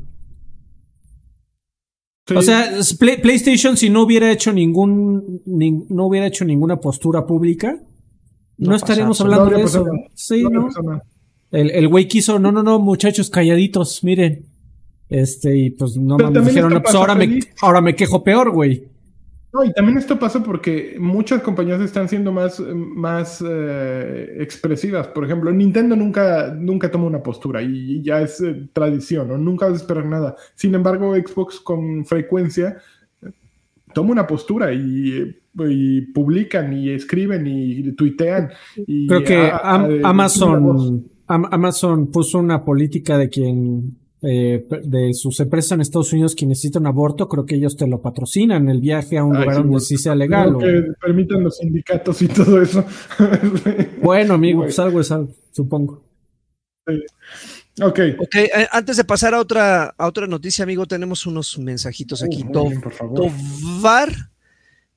O 2.35 2.41
sea, 2.43 2.69
PlayStation, 2.99 3.75
si 3.75 3.89
no 3.89 4.03
hubiera 4.03 4.31
hecho 4.31 4.53
ningún. 4.53 5.41
no 5.47 6.05
hubiera 6.05 6.27
hecho 6.27 6.45
ninguna 6.45 6.79
postura 6.79 7.25
pública, 7.25 7.79
no, 8.59 8.75
estaríamos 8.75 9.19
hablando 9.21 9.49
de 9.49 9.63
eso. 9.63 9.83
Sí, 10.13 10.43
¿no? 10.43 10.69
El, 11.49 11.71
el 11.71 11.87
güey 11.87 12.07
quiso, 12.07 12.37
no, 12.37 12.51
no, 12.51 12.61
no, 12.61 12.77
muchachos 12.77 13.31
calladitos, 13.31 14.03
miren. 14.03 14.45
Este, 15.09 15.57
y 15.57 15.69
pues 15.71 15.97
no 15.97 16.17
me 16.17 16.41
dijeron, 16.41 16.79
pues 16.79 16.93
ahora 16.93 17.15
me, 17.15 17.39
ahora 17.61 17.81
me 17.81 17.95
quejo 17.95 18.23
peor, 18.23 18.51
güey. 18.51 18.94
No, 19.55 19.63
y 19.63 19.71
también 19.71 19.97
esto 19.97 20.19
pasa 20.19 20.43
porque 20.43 20.97
muchas 20.99 21.41
compañías 21.41 21.79
están 21.79 22.09
siendo 22.09 22.29
más, 22.33 22.59
más 22.59 23.41
eh, 23.47 24.35
expresivas. 24.39 25.07
Por 25.07 25.23
ejemplo, 25.23 25.49
Nintendo 25.49 25.95
nunca, 25.95 26.53
nunca 26.53 26.91
toma 26.91 27.05
una 27.05 27.23
postura 27.23 27.61
y, 27.61 28.01
ya 28.03 28.19
es 28.19 28.41
eh, 28.41 28.67
tradición, 28.73 29.29
¿no? 29.29 29.37
Nunca 29.37 29.67
vas 29.67 29.75
a 29.75 29.77
esperar 29.77 30.07
nada. 30.07 30.35
Sin 30.55 30.75
embargo, 30.75 31.15
Xbox 31.15 31.61
con 31.61 32.03
frecuencia 32.03 32.79
eh, 33.21 33.31
toma 33.93 34.11
una 34.11 34.27
postura 34.27 34.73
y, 34.73 35.41
publican 36.13 36.73
y 36.73 36.89
escriben 36.89 37.47
y 37.47 37.93
tuitean. 37.93 38.49
Y 38.85 39.07
Creo 39.07 39.23
que 39.23 39.53
Amazon 40.03 41.05
Amazon 41.27 42.11
puso 42.11 42.39
una 42.39 42.65
política 42.65 43.17
de 43.17 43.29
quien 43.29 43.97
eh, 44.27 44.65
de 44.83 45.13
sus 45.13 45.39
empresas 45.39 45.73
en 45.73 45.81
Estados 45.81 46.11
Unidos 46.13 46.35
que 46.35 46.45
necesitan 46.45 46.87
aborto, 46.87 47.27
creo 47.29 47.45
que 47.45 47.55
ellos 47.55 47.77
te 47.77 47.87
lo 47.87 48.01
patrocinan, 48.01 48.67
el 48.69 48.81
viaje 48.81 49.17
a 49.17 49.23
un 49.23 49.37
lugar 49.37 49.55
donde 49.57 49.79
sí 49.79 49.97
sea 49.97 50.15
legal. 50.15 50.57
que 50.57 50.93
permitan 50.99 51.43
los 51.43 51.57
sindicatos 51.57 52.21
y 52.21 52.27
todo 52.27 52.61
eso. 52.61 52.83
bueno, 54.01 54.33
amigo, 54.33 54.63
pues 54.63 54.79
algo 54.79 54.99
es 54.99 55.11
algo, 55.11 55.31
supongo. 55.51 56.03
Ok. 57.81 57.99
Ok, 58.19 58.35
eh, 58.35 58.67
antes 58.71 58.97
de 58.97 59.03
pasar 59.03 59.33
a 59.33 59.39
otra, 59.39 59.93
a 59.97 60.07
otra 60.07 60.27
noticia, 60.27 60.63
amigo, 60.63 60.85
tenemos 60.85 61.25
unos 61.25 61.57
mensajitos 61.59 62.23
aquí. 62.23 62.45
Tovar 62.51 64.09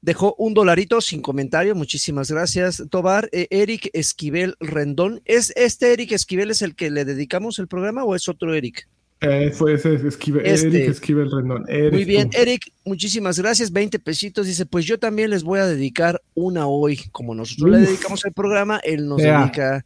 dejó 0.01 0.35
un 0.39 0.55
dolarito 0.55 1.01
sin 1.01 1.23
comentario, 1.23 1.75
muchísimas 1.75 2.31
gracias. 2.31 2.85
Tovar, 2.91 3.29
eh, 3.33 3.49
Eric 3.51 3.91
Esquivel 3.93 4.55
Rendón. 4.61 5.21
¿Es 5.25 5.53
este 5.57 5.93
Eric 5.93 6.13
Esquivel 6.13 6.51
es 6.51 6.63
el 6.63 6.77
que 6.77 6.91
le 6.91 7.05
dedicamos 7.05 7.59
el 7.59 7.69
programa 7.69 8.05
o 8.05 8.15
es 8.15 8.29
otro 8.29 8.55
Eric? 8.55 8.89
Eh, 9.21 9.51
fue 9.51 9.75
ese 9.75 9.95
Esquivel, 9.95 10.47
este, 10.47 10.69
Eric 10.69 10.91
Esquivel 10.91 11.31
Rendón. 11.31 11.67
Muy 11.93 12.05
bien, 12.05 12.31
Eric, 12.33 12.73
muchísimas 12.85 13.39
gracias. 13.39 13.73
20 13.73 13.99
pesitos. 13.99 14.47
Dice, 14.47 14.65
pues 14.65 14.85
yo 14.85 14.99
también 14.99 15.31
les 15.31 15.43
voy 15.43 15.59
a 15.59 15.67
dedicar 15.67 16.23
una 16.35 16.67
hoy. 16.67 17.01
Como 17.11 17.35
nosotros 17.35 17.71
le 17.71 17.79
dedicamos 17.79 18.25
el 18.25 18.33
programa, 18.33 18.81
él 18.85 19.09
nos 19.09 19.19
dedica 19.19 19.85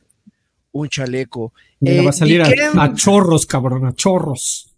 un 0.73 0.89
chaleco. 0.89 1.53
va 1.81 1.91
a 1.91 2.11
eh, 2.11 2.13
salir 2.13 2.43
a, 2.43 2.95
chorros, 2.95 3.47
cabrón, 3.47 3.87
a 3.87 3.95
chorros. 3.95 4.72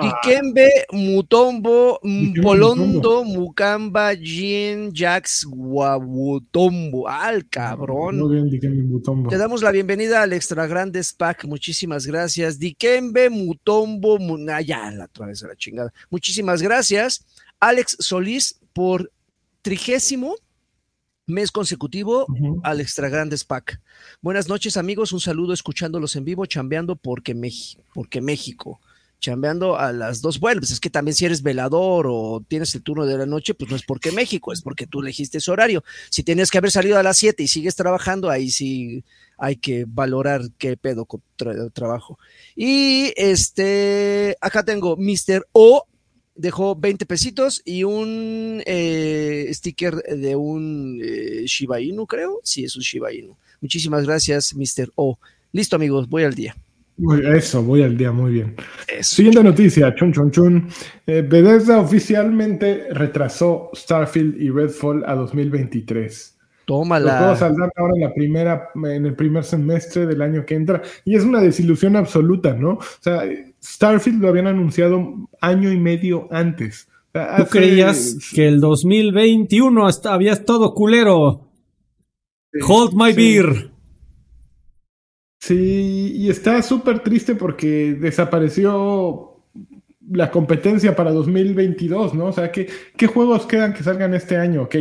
Dikembe, 0.00 0.86
Mutombo, 0.92 2.00
Polondo, 2.42 3.24
Mukamba, 3.24 4.14
Jean, 4.14 4.92
Jax, 4.94 5.44
Guabutombo. 5.44 7.08
Al 7.08 7.48
cabrón. 7.48 8.18
Muy 8.18 8.34
bien, 8.36 8.50
Dikembe, 8.50 8.82
Mutombo. 8.82 9.28
Te 9.28 9.36
damos 9.36 9.62
la 9.62 9.70
bienvenida 9.70 10.22
al 10.22 10.32
Extra 10.32 10.66
Grandes 10.66 11.12
Pack. 11.12 11.44
Muchísimas 11.44 12.06
gracias. 12.06 12.58
Dikembe, 12.58 13.30
Mutombo, 13.30 14.18
ah, 14.50 14.60
ya, 14.60 14.90
la 14.90 15.04
otra 15.04 15.26
vez 15.26 15.42
a 15.42 15.48
la 15.48 15.56
chingada. 15.56 15.92
Muchísimas 16.10 16.62
gracias. 16.62 17.24
Alex 17.60 17.96
Solís 18.00 18.60
por 18.72 19.12
trigésimo 19.62 20.36
mes 21.26 21.50
consecutivo 21.50 22.26
al 22.62 22.80
Extra 22.80 23.08
Grandes 23.08 23.44
Pack. 23.44 23.80
Buenas 24.20 24.48
noches, 24.48 24.76
amigos. 24.76 25.12
Un 25.12 25.20
saludo 25.20 25.52
escuchándolos 25.52 26.16
en 26.16 26.24
vivo, 26.24 26.46
chambeando 26.46 26.96
porque, 26.96 27.36
porque 27.94 28.20
México 28.20 28.80
chambeando 29.22 29.78
a 29.78 29.92
las 29.92 30.20
dos. 30.20 30.38
Bueno, 30.38 30.60
pues 30.60 30.72
es 30.72 30.80
que 30.80 30.90
también 30.90 31.14
si 31.14 31.24
eres 31.24 31.42
velador 31.42 32.06
o 32.10 32.44
tienes 32.46 32.74
el 32.74 32.82
turno 32.82 33.06
de 33.06 33.16
la 33.16 33.24
noche, 33.24 33.54
pues 33.54 33.70
no 33.70 33.76
es 33.76 33.84
porque 33.84 34.12
México, 34.12 34.52
es 34.52 34.60
porque 34.60 34.86
tú 34.86 35.00
elegiste 35.00 35.38
ese 35.38 35.50
horario. 35.50 35.82
Si 36.10 36.22
tienes 36.22 36.50
que 36.50 36.58
haber 36.58 36.72
salido 36.72 36.98
a 36.98 37.02
las 37.02 37.16
7 37.16 37.42
y 37.42 37.48
sigues 37.48 37.76
trabajando, 37.76 38.28
ahí 38.28 38.50
sí 38.50 39.04
hay 39.38 39.56
que 39.56 39.86
valorar 39.88 40.42
qué 40.58 40.76
pedo 40.76 41.06
con 41.06 41.22
trabajo. 41.72 42.18
Y 42.54 43.12
este, 43.16 44.36
acá 44.40 44.64
tengo 44.64 44.96
Mr. 44.96 45.46
O, 45.52 45.86
dejó 46.34 46.74
20 46.74 47.06
pesitos 47.06 47.62
y 47.64 47.84
un 47.84 48.62
eh, 48.66 49.48
sticker 49.52 49.94
de 50.02 50.34
un 50.34 51.00
eh, 51.02 51.44
Shiba 51.46 51.80
Inu, 51.80 52.06
creo. 52.06 52.40
Sí, 52.42 52.64
es 52.64 52.74
un 52.76 52.82
Shiba 52.82 53.12
Inu. 53.12 53.36
Muchísimas 53.60 54.04
gracias, 54.04 54.52
Mr. 54.54 54.90
O. 54.96 55.18
Listo, 55.52 55.76
amigos, 55.76 56.08
voy 56.08 56.24
al 56.24 56.34
día. 56.34 56.56
Eso, 57.34 57.62
voy 57.62 57.82
al 57.82 57.96
día, 57.96 58.12
muy 58.12 58.32
bien. 58.32 58.54
Siguiente 59.00 59.42
noticia, 59.42 59.94
chun 59.94 60.12
chun 60.12 60.30
chun. 60.30 60.68
Eh, 61.06 61.26
Bethesda 61.28 61.80
oficialmente 61.80 62.88
retrasó 62.92 63.70
Starfield 63.74 64.40
y 64.40 64.50
Redfall 64.50 65.04
a 65.06 65.14
2023. 65.14 66.38
Tómala. 66.64 67.30
Los 67.30 67.40
saldrán 67.40 67.70
ahora 67.76 67.92
en, 67.96 68.02
la 68.02 68.14
primera, 68.14 68.68
en 68.74 69.06
el 69.06 69.14
primer 69.14 69.42
semestre 69.42 70.06
del 70.06 70.22
año 70.22 70.46
que 70.46 70.54
entra. 70.54 70.80
Y 71.04 71.16
es 71.16 71.24
una 71.24 71.40
desilusión 71.40 71.96
absoluta, 71.96 72.54
¿no? 72.54 72.74
O 72.74 72.80
sea, 73.00 73.24
Starfield 73.62 74.22
lo 74.22 74.28
habían 74.28 74.46
anunciado 74.46 75.28
año 75.40 75.72
y 75.72 75.78
medio 75.78 76.28
antes. 76.30 76.88
¿Tú 77.12 77.46
creías 77.50 78.16
que 78.34 78.48
el 78.48 78.60
2021 78.60 79.86
había 80.04 80.44
todo 80.44 80.72
culero? 80.74 81.48
Hold 82.66 82.94
my 82.94 83.12
beer. 83.12 83.71
Sí, 85.42 86.12
y 86.18 86.30
está 86.30 86.62
súper 86.62 87.00
triste 87.00 87.34
porque 87.34 87.96
desapareció 88.00 89.38
la 90.08 90.30
competencia 90.30 90.94
para 90.94 91.10
2022, 91.10 92.14
¿no? 92.14 92.26
O 92.26 92.32
sea, 92.32 92.52
¿qué, 92.52 92.68
¿qué, 92.96 93.08
juegos 93.08 93.46
quedan 93.46 93.74
que 93.74 93.82
salgan 93.82 94.14
este 94.14 94.36
año? 94.36 94.62
Ok, 94.62 94.76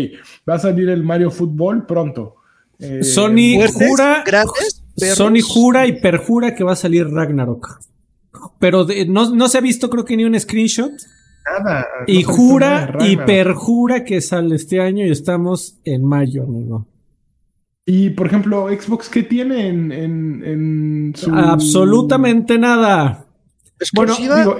va 0.47 0.53
a 0.53 0.59
salir 0.59 0.89
el 0.89 1.01
Mario 1.01 1.31
Fútbol 1.31 1.87
pronto. 1.87 2.35
Eh, 2.77 3.03
Sony 3.03 3.57
jura, 3.73 4.23
Sony 5.15 5.41
jura 5.43 5.87
y 5.87 5.99
perjura 5.99 6.53
que 6.53 6.63
va 6.63 6.73
a 6.73 6.75
salir 6.75 7.07
Ragnarok. 7.07 7.79
Pero 8.59 8.85
no, 9.07 9.33
no, 9.33 9.49
se 9.49 9.57
ha 9.57 9.61
visto 9.61 9.89
creo 9.89 10.05
que 10.05 10.15
ni 10.15 10.25
un 10.25 10.39
screenshot. 10.39 10.91
Nada. 11.43 11.87
Y 12.05 12.21
jura 12.21 12.97
y 12.99 13.17
perjura 13.17 14.03
que 14.03 14.21
sale 14.21 14.57
este 14.57 14.79
año 14.79 15.07
y 15.07 15.09
estamos 15.09 15.79
en 15.85 16.05
mayo, 16.05 16.43
amigo. 16.43 16.85
Y 17.85 18.11
por 18.11 18.27
ejemplo, 18.27 18.67
Xbox, 18.69 19.09
¿qué 19.09 19.23
tiene 19.23 19.67
en, 19.67 21.13
su. 21.15 21.33
Absolutamente 21.33 22.57
nada. 22.57 23.25
Bueno, 23.95 24.15
digo, 24.15 24.57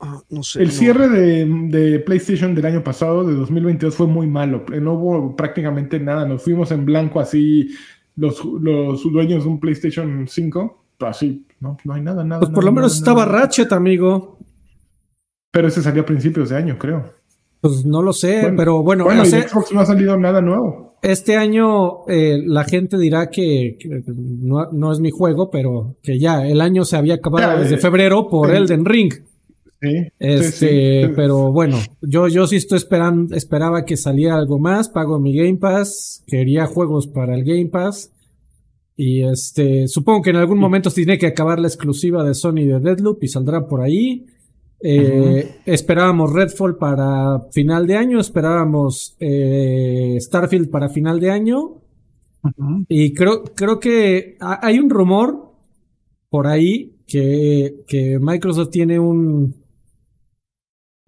ah, 0.00 0.20
no 0.28 0.42
sé, 0.42 0.62
el 0.62 0.70
cierre 0.70 1.08
de, 1.08 1.98
PlayStation 2.00 2.54
del 2.54 2.66
año 2.66 2.84
pasado, 2.84 3.24
de 3.24 3.34
2022, 3.34 3.94
fue 3.94 4.06
muy 4.06 4.26
malo. 4.26 4.64
No 4.80 4.94
hubo 4.94 5.36
prácticamente 5.36 5.98
nada. 5.98 6.26
Nos 6.26 6.42
fuimos 6.42 6.70
en 6.70 6.84
blanco 6.84 7.18
así, 7.18 7.70
los, 8.16 8.44
los 8.44 9.02
dueños 9.10 9.44
de 9.44 9.50
un 9.50 9.58
PlayStation 9.58 10.26
5. 10.28 10.84
Así, 11.00 11.46
no, 11.60 11.78
no 11.84 11.94
hay 11.94 12.02
nada, 12.02 12.22
nada. 12.24 12.40
Pues 12.40 12.52
por 12.52 12.64
lo 12.64 12.72
menos 12.72 12.94
estaba 12.94 13.24
Ratchet, 13.24 13.72
amigo. 13.72 14.38
Pero 15.50 15.68
ese 15.68 15.82
salió 15.82 16.02
a 16.02 16.06
principios 16.06 16.50
de 16.50 16.56
año, 16.56 16.78
creo. 16.78 17.14
Pues 17.62 17.86
no 17.86 18.02
lo 18.02 18.12
sé, 18.12 18.52
pero 18.54 18.82
bueno. 18.82 19.04
Bueno, 19.04 19.24
Xbox 19.24 19.72
no 19.72 19.80
ha 19.80 19.86
salido 19.86 20.18
nada 20.18 20.42
nuevo 20.42 20.89
este 21.02 21.36
año 21.36 22.06
eh, 22.08 22.42
la 22.44 22.64
gente 22.64 22.98
dirá 22.98 23.30
que, 23.30 23.78
no, 24.06 24.92
es 24.92 25.00
mi 25.00 25.10
juego, 25.10 25.50
pero 25.50 25.96
que 26.02 26.18
ya 26.18 26.46
el 26.46 26.60
año 26.60 26.84
se 26.84 26.96
había 26.96 27.14
acabado 27.14 27.60
desde 27.60 27.76
eh, 27.76 27.78
febrero 27.78 28.28
por 28.28 28.54
Elden 28.54 28.84
Ring. 28.84 29.12
Sí, 29.82 29.96
este, 30.18 31.10
pero 31.16 31.52
bueno, 31.52 31.78
yo, 32.02 32.28
yo 32.28 32.46
sí 32.46 32.56
estoy 32.56 32.76
esperando, 32.76 33.34
esperaba 33.34 33.86
que 33.86 33.96
saliera 33.96 34.36
algo 34.36 34.58
más, 34.58 34.90
pago 34.90 35.18
mi 35.18 35.34
Game 35.34 35.56
Pass, 35.56 36.22
quería 36.26 36.66
juegos 36.66 37.06
para 37.06 37.34
el 37.34 37.44
Game 37.44 37.66
Pass. 37.66 38.12
Y 38.94 39.22
este, 39.24 39.88
supongo 39.88 40.20
que 40.20 40.30
en 40.30 40.36
algún 40.36 40.58
momento 40.58 40.90
tiene 40.90 41.16
que 41.16 41.28
acabar 41.28 41.58
la 41.58 41.68
exclusiva 41.68 42.22
de 42.22 42.34
Sony 42.34 42.66
de 42.66 42.80
Deadloop 42.80 43.24
y 43.24 43.28
saldrá 43.28 43.66
por 43.66 43.80
ahí. 43.80 44.26
Eh, 44.82 45.60
esperábamos 45.66 46.32
Redfall 46.32 46.76
para 46.76 47.40
final 47.52 47.86
de 47.86 47.96
año, 47.96 48.18
esperábamos 48.18 49.16
eh, 49.20 50.16
Starfield 50.20 50.70
para 50.70 50.88
final 50.88 51.20
de 51.20 51.30
año. 51.30 51.76
Y 52.88 53.12
creo, 53.12 53.44
creo 53.54 53.78
que 53.78 54.38
hay 54.40 54.78
un 54.78 54.88
rumor 54.88 55.52
por 56.30 56.46
ahí 56.46 56.96
que, 57.06 57.84
que 57.86 58.18
Microsoft 58.18 58.70
tiene 58.70 58.98
un 58.98 59.60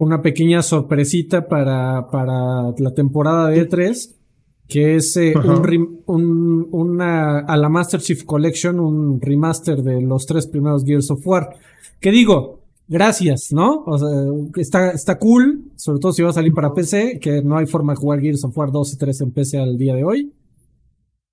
una 0.03 0.21
pequeña 0.21 0.61
sorpresita 0.61 1.47
para, 1.47 2.07
para 2.11 2.73
la 2.77 2.93
temporada 2.93 3.49
de 3.49 3.67
E3, 3.67 4.15
que 4.67 4.95
es 4.95 5.15
eh, 5.17 5.33
un, 6.05 6.67
una, 6.71 7.39
a 7.39 7.57
la 7.57 7.69
Master 7.69 8.01
Chief 8.01 8.23
Collection, 8.23 8.79
un 8.79 9.21
remaster 9.21 9.81
de 9.81 10.01
los 10.01 10.25
tres 10.25 10.47
primeros 10.47 10.83
Gears 10.83 11.11
of 11.11 11.25
War. 11.25 11.55
Que 11.99 12.11
digo, 12.11 12.62
gracias, 12.87 13.51
¿no? 13.51 13.83
O 13.85 13.97
sea, 13.97 14.09
está, 14.57 14.91
está 14.91 15.17
cool, 15.17 15.71
sobre 15.75 15.99
todo 15.99 16.13
si 16.13 16.21
va 16.21 16.29
a 16.29 16.33
salir 16.33 16.53
para 16.53 16.73
PC, 16.73 17.19
que 17.19 17.41
no 17.41 17.57
hay 17.57 17.65
forma 17.65 17.93
de 17.93 17.97
jugar 17.97 18.21
Gears 18.21 18.43
of 18.43 18.57
War 18.57 18.71
2 18.71 18.93
y 18.93 18.97
3 18.97 19.21
en 19.21 19.31
PC 19.31 19.57
al 19.59 19.77
día 19.77 19.95
de 19.95 20.03
hoy. 20.03 20.33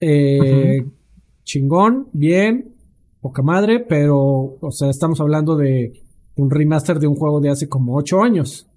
Eh, 0.01 0.85
chingón, 1.45 2.09
bien, 2.13 2.75
poca 3.21 3.43
madre, 3.43 3.81
pero, 3.81 4.57
o 4.61 4.71
sea, 4.71 4.91
estamos 4.91 5.21
hablando 5.21 5.57
de 5.57 5.93
un 6.37 6.51
remaster 6.51 6.99
de 6.99 7.07
un 7.07 7.17
juego 7.17 7.41
de 7.41 7.51
hace 7.51 7.69
como 7.69 7.97
8 7.97 8.23
años. 8.23 8.70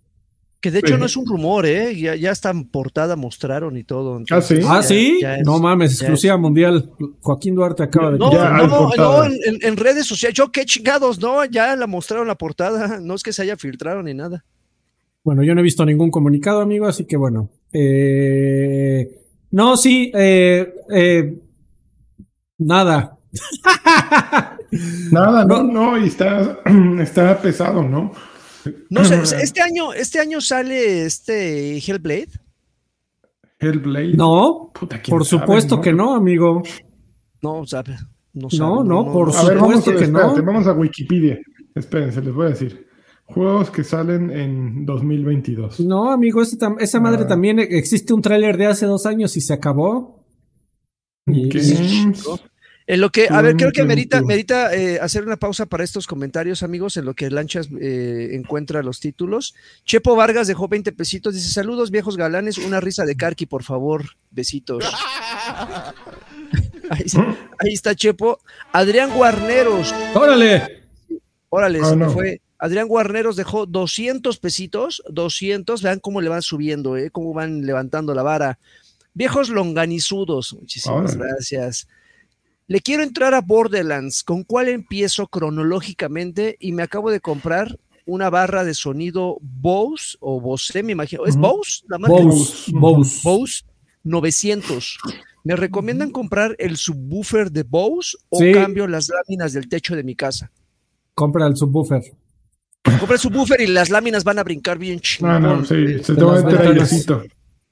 Que 0.63 0.71
de 0.71 0.79
hecho 0.79 0.97
no 0.97 1.05
es 1.05 1.17
un 1.17 1.25
rumor, 1.25 1.65
¿eh? 1.65 1.93
Ya, 1.93 2.15
ya 2.15 2.31
está 2.31 2.49
en 2.49 2.63
portada, 2.63 3.17
mostraron 3.17 3.75
y 3.75 3.83
todo. 3.83 4.23
ah, 4.31 4.39
sí. 4.39 4.61
ah, 4.65 4.81
sí. 4.81 5.19
no 5.43 5.59
mames, 5.59 5.91
exclusiva 5.91 6.37
mundial. 6.37 6.89
Joaquín 7.19 7.53
Duarte 7.53 7.83
acaba 7.83 8.11
de. 8.11 8.17
No, 8.17 8.31
no, 8.31 8.89
no, 8.95 9.25
en, 9.25 9.75
redes 9.75 10.07
sociales. 10.07 10.37
Yo, 10.37 10.53
qué 10.53 10.63
chingados, 10.63 11.19
no, 11.19 11.43
ya 11.43 11.75
la 11.75 11.85
mostraron 11.85 12.29
la 12.29 12.35
portada. 12.35 12.97
No 13.01 13.15
es 13.15 13.23
que 13.23 13.33
se 13.33 13.41
haya 13.41 13.57
filtrado 13.57 14.01
ni 14.03 14.13
nada. 14.13 14.45
Bueno, 15.25 15.43
yo 15.43 15.53
no 15.53 15.59
he 15.59 15.63
visto 15.65 15.83
ningún 15.85 16.09
comunicado, 16.09 16.61
amigo, 16.61 16.87
así 16.87 17.03
que 17.03 17.17
bueno. 17.17 17.49
Eh, 17.73 19.19
no, 19.51 19.75
sí, 19.75 20.13
eh, 20.15 20.73
eh, 20.95 21.41
nada. 22.57 23.17
nada, 25.11 25.43
no, 25.43 25.63
no, 25.63 25.97
y 25.97 26.07
está, 26.07 26.59
está 27.01 27.41
pesado, 27.41 27.83
¿no? 27.83 28.13
No 28.89 29.05
sé, 29.05 29.21
este 29.41 29.61
año, 29.61 29.93
este 29.93 30.19
año 30.19 30.41
sale 30.41 31.05
este 31.05 31.77
Hellblade. 31.77 32.29
Hellblade. 33.59 34.13
No, 34.13 34.71
por 35.07 35.25
supuesto 35.25 35.79
que 35.79 35.93
no, 35.93 36.15
amigo. 36.15 36.63
No, 37.41 37.65
sabe. 37.65 37.97
No, 38.33 38.47
no, 38.57 38.83
no, 38.83 39.11
por 39.11 39.31
supuesto 39.31 39.95
que 39.95 40.07
no. 40.07 40.35
Vamos 40.43 40.67
a 40.67 40.73
Wikipedia. 40.73 41.39
Espérense, 41.75 42.21
les 42.21 42.33
voy 42.33 42.47
a 42.47 42.49
decir. 42.49 42.87
Juegos 43.25 43.71
que 43.71 43.83
salen 43.83 44.31
en 44.31 44.85
2022. 44.85 45.79
No, 45.79 46.11
amigo, 46.11 46.41
esa, 46.41 46.99
madre 46.99 47.23
ah. 47.23 47.27
también 47.27 47.57
existe 47.59 48.13
un 48.13 48.21
tráiler 48.21 48.57
de 48.57 48.67
hace 48.67 48.85
dos 48.85 49.05
años 49.05 49.37
y 49.37 49.41
se 49.41 49.53
acabó. 49.53 50.25
En 52.85 52.99
lo 52.99 53.11
que, 53.11 53.27
a 53.29 53.41
ver, 53.41 53.55
creo 53.55 53.71
que 53.71 53.83
merita, 53.83 54.21
merita 54.21 54.75
eh, 54.75 54.99
hacer 54.99 55.23
una 55.23 55.37
pausa 55.37 55.65
para 55.65 55.85
estos 55.85 56.05
comentarios, 56.05 56.63
amigos, 56.63 56.97
en 56.97 57.05
lo 57.05 57.13
que 57.13 57.29
Lanchas 57.29 57.69
eh, 57.79 58.31
encuentra 58.33 58.83
los 58.83 58.99
títulos. 58.99 59.55
Chepo 59.85 60.17
Vargas 60.17 60.47
dejó 60.47 60.67
20 60.67 60.91
pesitos, 60.91 61.33
dice, 61.33 61.49
saludos 61.49 61.91
viejos 61.91 62.17
galanes, 62.17 62.57
una 62.57 62.81
risa 62.81 63.05
de 63.05 63.15
Karki, 63.15 63.45
por 63.45 63.63
favor, 63.63 64.03
besitos. 64.31 64.83
ahí, 66.89 67.73
está 67.73 67.95
Chepo. 67.95 68.39
Adrián 68.73 69.11
Guarneros. 69.11 69.93
Órale. 70.13 70.83
Órale, 71.49 71.79
ah, 71.81 71.85
se 71.85 72.09
fue. 72.09 72.41
Adrián 72.57 72.87
Guarneros 72.87 73.35
dejó 73.35 73.65
200 73.65 74.39
pesitos, 74.39 75.03
200, 75.09 75.81
vean 75.81 75.99
cómo 75.99 76.21
le 76.21 76.29
van 76.29 76.41
subiendo, 76.41 76.97
¿eh? 76.97 77.11
cómo 77.11 77.33
van 77.33 77.65
levantando 77.65 78.13
la 78.13 78.23
vara. 78.23 78.59
Viejos 79.13 79.49
longanizudos, 79.49 80.53
muchísimas 80.53 81.15
gracias. 81.15 81.87
Le 82.67 82.79
quiero 82.79 83.03
entrar 83.03 83.33
a 83.33 83.41
Borderlands, 83.41 84.23
¿con 84.23 84.43
cuál 84.43 84.69
empiezo 84.69 85.27
cronológicamente? 85.27 86.55
Y 86.59 86.71
me 86.71 86.83
acabo 86.83 87.11
de 87.11 87.19
comprar 87.19 87.77
una 88.05 88.29
barra 88.29 88.63
de 88.63 88.73
sonido 88.73 89.37
Bose 89.41 90.17
o 90.19 90.39
Bose, 90.39 90.81
me 90.83 90.93
imagino. 90.93 91.25
¿Es 91.25 91.35
Bose? 91.35 91.83
La 91.87 91.97
marca 91.97 92.23
Bose, 92.23 92.71
Bose. 92.73 93.21
Bose 93.23 93.63
900. 94.03 94.97
¿Me 95.43 95.55
recomiendan 95.55 96.11
comprar 96.11 96.55
el 96.57 96.77
subwoofer 96.77 97.51
de 97.51 97.63
Bose 97.63 98.17
o 98.29 98.39
cambio 98.53 98.87
las 98.87 99.09
láminas 99.09 99.51
del 99.53 99.67
techo 99.67 99.95
de 99.95 100.03
mi 100.03 100.15
casa? 100.15 100.51
Compra 101.13 101.47
el 101.47 101.57
subwoofer. 101.57 102.01
Compra 102.99 103.15
el 103.15 103.19
subwoofer 103.19 103.61
y 103.61 103.67
las 103.67 103.89
láminas 103.89 104.23
van 104.23 104.39
a 104.39 104.43
brincar 104.43 104.77
bien 104.77 104.99
chingón. 104.99 105.41
No, 105.41 105.57
no, 105.57 105.65
sí, 105.65 106.01
se 106.01 106.15
te 106.15 106.23
va 106.23 106.37
a 106.37 106.39
entrar 106.39 107.27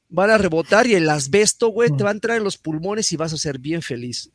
Van 0.10 0.30
a 0.30 0.38
rebotar 0.38 0.86
y 0.88 0.96
el 0.96 1.10
asbesto, 1.10 1.70
güey, 1.70 1.90
te 1.96 2.04
va 2.04 2.10
a 2.10 2.14
entrar 2.14 2.38
en 2.38 2.44
los 2.44 2.58
pulmones 2.58 3.10
y 3.14 3.16
vas 3.16 3.32
a 3.32 3.38
ser 3.38 3.58
bien 3.58 3.82
feliz. 3.82 4.30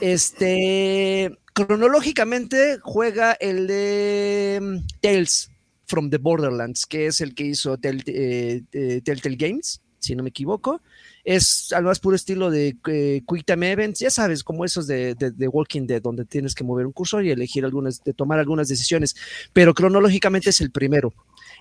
Este, 0.00 1.36
cronológicamente 1.52 2.78
juega 2.82 3.32
el 3.32 3.66
de 3.66 4.58
mm, 4.60 4.76
Tales 5.00 5.50
from 5.86 6.10
the 6.10 6.18
Borderlands, 6.18 6.86
que 6.86 7.06
es 7.06 7.20
el 7.20 7.34
que 7.34 7.44
hizo 7.44 7.78
eh, 7.82 8.62
eh, 8.72 9.00
Telltale 9.04 9.36
Games, 9.36 9.80
si 9.98 10.14
no 10.14 10.22
me 10.22 10.30
equivoco. 10.30 10.80
Es 11.24 11.72
al 11.72 11.84
más 11.84 12.00
puro 12.00 12.16
estilo 12.16 12.50
de 12.50 12.76
eh, 12.88 13.22
Quick 13.26 13.46
Time 13.46 13.72
Events, 13.72 14.00
ya 14.00 14.10
sabes, 14.10 14.44
como 14.44 14.64
esos 14.64 14.86
de, 14.86 15.14
de, 15.14 15.48
Walking 15.48 15.86
Dead, 15.86 16.02
donde 16.02 16.24
tienes 16.24 16.54
que 16.54 16.64
mover 16.64 16.86
un 16.86 16.92
cursor 16.92 17.24
y 17.24 17.30
elegir 17.30 17.64
algunas, 17.64 18.02
de 18.04 18.12
tomar 18.12 18.38
algunas 18.38 18.68
decisiones, 18.68 19.16
pero 19.52 19.72
cronológicamente 19.72 20.50
es 20.50 20.60
el 20.60 20.70
primero. 20.70 21.14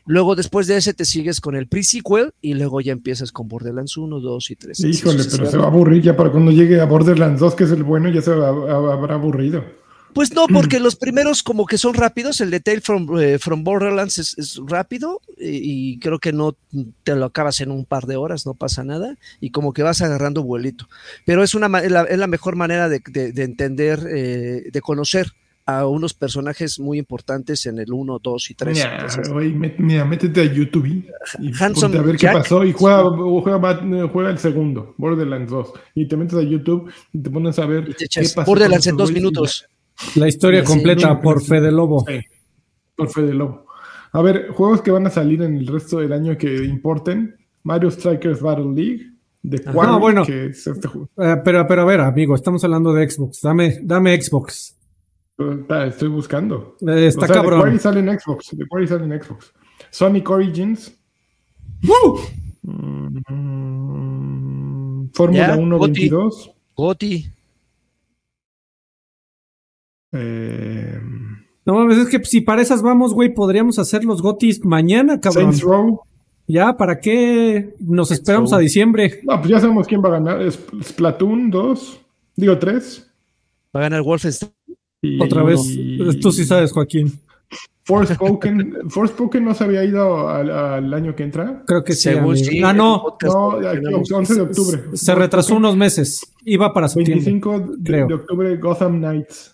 Luego, 0.06 0.36
después 0.36 0.68
de 0.68 0.78
ese, 0.78 0.94
te 0.94 1.06
sigues 1.06 1.40
con 1.40 1.56
el 1.56 1.68
pre-sequel 1.68 2.34
y 2.42 2.56
luego 2.56 2.82
ya 2.82 2.92
empiezas 2.92 3.32
con 3.32 3.48
Borderlands 3.48 3.96
1, 3.96 4.20
2 4.20 4.52
y 4.52 4.56
3. 4.56 4.80
Híjole, 4.82 5.24
pero 5.32 5.50
se 5.50 5.58
va 5.58 5.66
a 5.66 5.68
aburrir 5.68 6.02
ya 6.02 6.18
para 6.18 6.30
cuando 6.30 6.52
llegue 6.52 6.82
a 6.82 6.86
Borderlands 6.86 7.40
2, 7.40 7.56
que 7.56 7.64
es 7.64 7.72
el 7.72 7.84
bueno, 7.84 8.10
ya 8.10 8.22
se 8.22 8.32
va, 8.32 8.50
habrá 8.50 9.16
aburrido. 9.16 9.64
Pues 10.14 10.34
no, 10.34 10.46
porque 10.54 10.82
los 10.82 10.98
primeros 10.98 11.42
como 11.42 11.66
que 11.66 11.78
son 11.78 11.94
rápidos, 11.94 12.42
el 12.42 12.52
detail 12.52 12.82
from, 12.82 13.18
eh, 13.18 13.40
from 13.40 13.64
Borderlands 13.64 14.20
es, 14.20 14.60
rápido 14.66 15.22
y, 15.38 16.00
creo 16.00 16.20
que 16.20 16.34
no 16.34 16.56
te 17.04 17.16
lo 17.16 17.26
acabas 17.26 17.62
en 17.62 17.72
un 17.72 17.86
par 17.86 18.06
de 18.06 18.18
horas, 18.18 18.46
no 18.46 18.54
pasa 18.54 18.84
nada, 18.84 19.18
y 19.40 19.52
como 19.52 19.72
que 19.72 19.84
vas 19.84 20.02
agarrando 20.02 20.44
vuelito. 20.44 20.88
Pero 21.26 21.44
es, 21.44 21.56
una, 21.56 21.80
es, 21.80 21.92
la, 21.92 22.28
mejor 22.28 22.58
manera 22.58 22.90
de, 22.90 23.02
entender, 23.38 24.06
eh, 24.10 24.70
de 24.72 24.82
conocer 24.82 25.34
a 25.66 25.88
unos 25.88 26.14
personajes 26.14 26.80
muy 26.80 27.00
importantes 27.00 27.66
en 27.66 27.80
el 27.80 27.92
1, 27.92 28.20
2 28.22 28.52
y 28.52 28.54
3. 28.56 28.88
Mira, 29.80 30.06
métete 30.06 30.42
a 30.42 30.46
YouTube 30.46 30.86
y 30.88 31.08
a 31.60 32.02
ver 32.02 32.18
qué 32.18 32.28
pasó 32.28 32.64
y 32.64 32.74
juega, 32.74 33.10
juega, 33.10 34.30
el 34.30 34.38
segundo, 34.38 34.94
Borderlands 34.98 35.52
2. 35.52 35.74
Y 35.96 36.08
te 36.08 36.18
metes 36.18 36.38
a 36.38 36.44
YouTube 36.44 36.92
y 37.14 37.20
te 37.20 37.30
pones 37.30 37.58
a 37.60 37.66
ver 37.66 37.96
qué 37.96 38.06
pasó. 38.36 38.44
Borderlands 38.46 38.88
en 38.88 38.98
dos 38.98 39.12
minutos. 39.12 39.66
La 40.16 40.28
historia 40.28 40.64
completa 40.64 41.20
por 41.22 41.42
Fede 41.44 41.72
Lobo. 41.72 42.04
Sí, 42.08 42.20
por 42.96 43.10
Fede 43.10 43.34
Lobo. 43.34 43.66
A 44.12 44.22
ver, 44.22 44.50
juegos 44.50 44.82
que 44.82 44.92
van 44.92 45.08
a 45.08 45.10
salir 45.10 45.42
en 45.42 45.58
el 45.58 45.68
resto 45.68 46.00
del 46.00 46.14
año 46.14 46.38
que 46.38 46.64
importen. 46.66 47.36
Mario 47.64 47.90
Strikers 47.90 48.42
Battle 48.42 48.74
League. 48.76 49.10
De 49.42 49.62
Quarry, 49.62 50.00
bueno. 50.00 50.26
Que 50.26 50.48
es 50.48 50.68
este 50.68 50.88
juego. 50.88 51.10
Eh, 51.18 51.36
pero, 51.44 51.68
pero 51.68 51.82
a 51.82 51.86
ver, 51.86 52.00
amigo, 52.00 52.36
estamos 52.36 52.64
hablando 52.64 52.94
de 52.94 53.10
Xbox. 53.10 53.42
Dame, 53.42 53.80
dame 53.82 54.22
Xbox. 54.22 54.78
Estoy 55.88 56.10
buscando. 56.10 56.76
Eh, 56.88 57.08
está 57.08 57.28
cabrón. 57.28 57.72
The 57.74 57.80
sale 57.80 58.00
en 58.00 58.20
Xbox. 58.20 58.50
The 58.50 58.66
sale 58.88 59.06
en 59.06 59.22
Xbox. 59.22 59.54
Sonic 59.90 60.30
Origins. 60.30 60.98
¡Woo! 61.84 62.20
Mm, 62.64 63.24
Fórmula 65.14 65.58
1 65.58 65.80
22. 65.80 66.52
Goti. 66.76 67.26
Eh, 70.14 71.00
no 71.66 71.74
mames, 71.74 71.98
es 71.98 72.08
que 72.10 72.24
si 72.24 72.42
para 72.42 72.62
esas 72.62 72.82
vamos, 72.82 73.14
güey, 73.14 73.34
podríamos 73.34 73.80
hacer 73.80 74.04
los 74.04 74.22
Gotis 74.22 74.64
mañana, 74.64 75.20
cabrón. 75.20 75.54
Saints 75.54 75.62
Row. 75.62 76.02
Ya, 76.46 76.76
¿para 76.76 77.00
qué 77.00 77.74
nos 77.80 78.12
esperamos 78.12 78.52
a 78.52 78.58
diciembre? 78.58 79.22
No, 79.24 79.40
pues 79.40 79.50
ya 79.50 79.60
sabemos 79.62 79.88
quién 79.88 80.04
va 80.04 80.10
a 80.10 80.20
ganar. 80.20 80.52
Splatoon 80.52 81.50
2, 81.50 82.02
digo 82.36 82.60
3. 82.60 83.12
Va 83.76 83.80
a 83.80 83.84
ganar 83.84 84.02
Wolfenstein. 84.02 84.52
Otra 85.20 85.44
vez, 85.44 85.60
tú 86.22 86.32
sí 86.32 86.46
sabes, 86.46 86.72
Joaquín. 86.72 87.20
Forspoken, 87.86 88.90
Forspoken 88.90 89.44
no 89.44 89.54
se 89.54 89.66
había 89.66 89.84
ido 89.84 90.30
al, 90.30 90.94
año 90.94 91.16
que 91.16 91.24
entra. 91.24 91.64
Creo 91.68 91.84
que 91.84 91.94
sí. 91.94 92.10
ah, 92.64 92.74
no. 92.74 93.18
No, 93.22 93.48
11 93.50 94.36
de 94.36 94.42
octubre. 94.42 94.80
Se, 94.94 95.14
retrasó 95.14 95.56
unos 95.56 95.76
meses. 95.76 96.22
Iba 96.46 96.74
para 96.74 96.88
septiembre. 96.88 97.26
25 97.26 97.76
de, 97.78 98.14
octubre, 98.14 98.58
Gotham 98.58 99.00
Knights. 99.00 99.54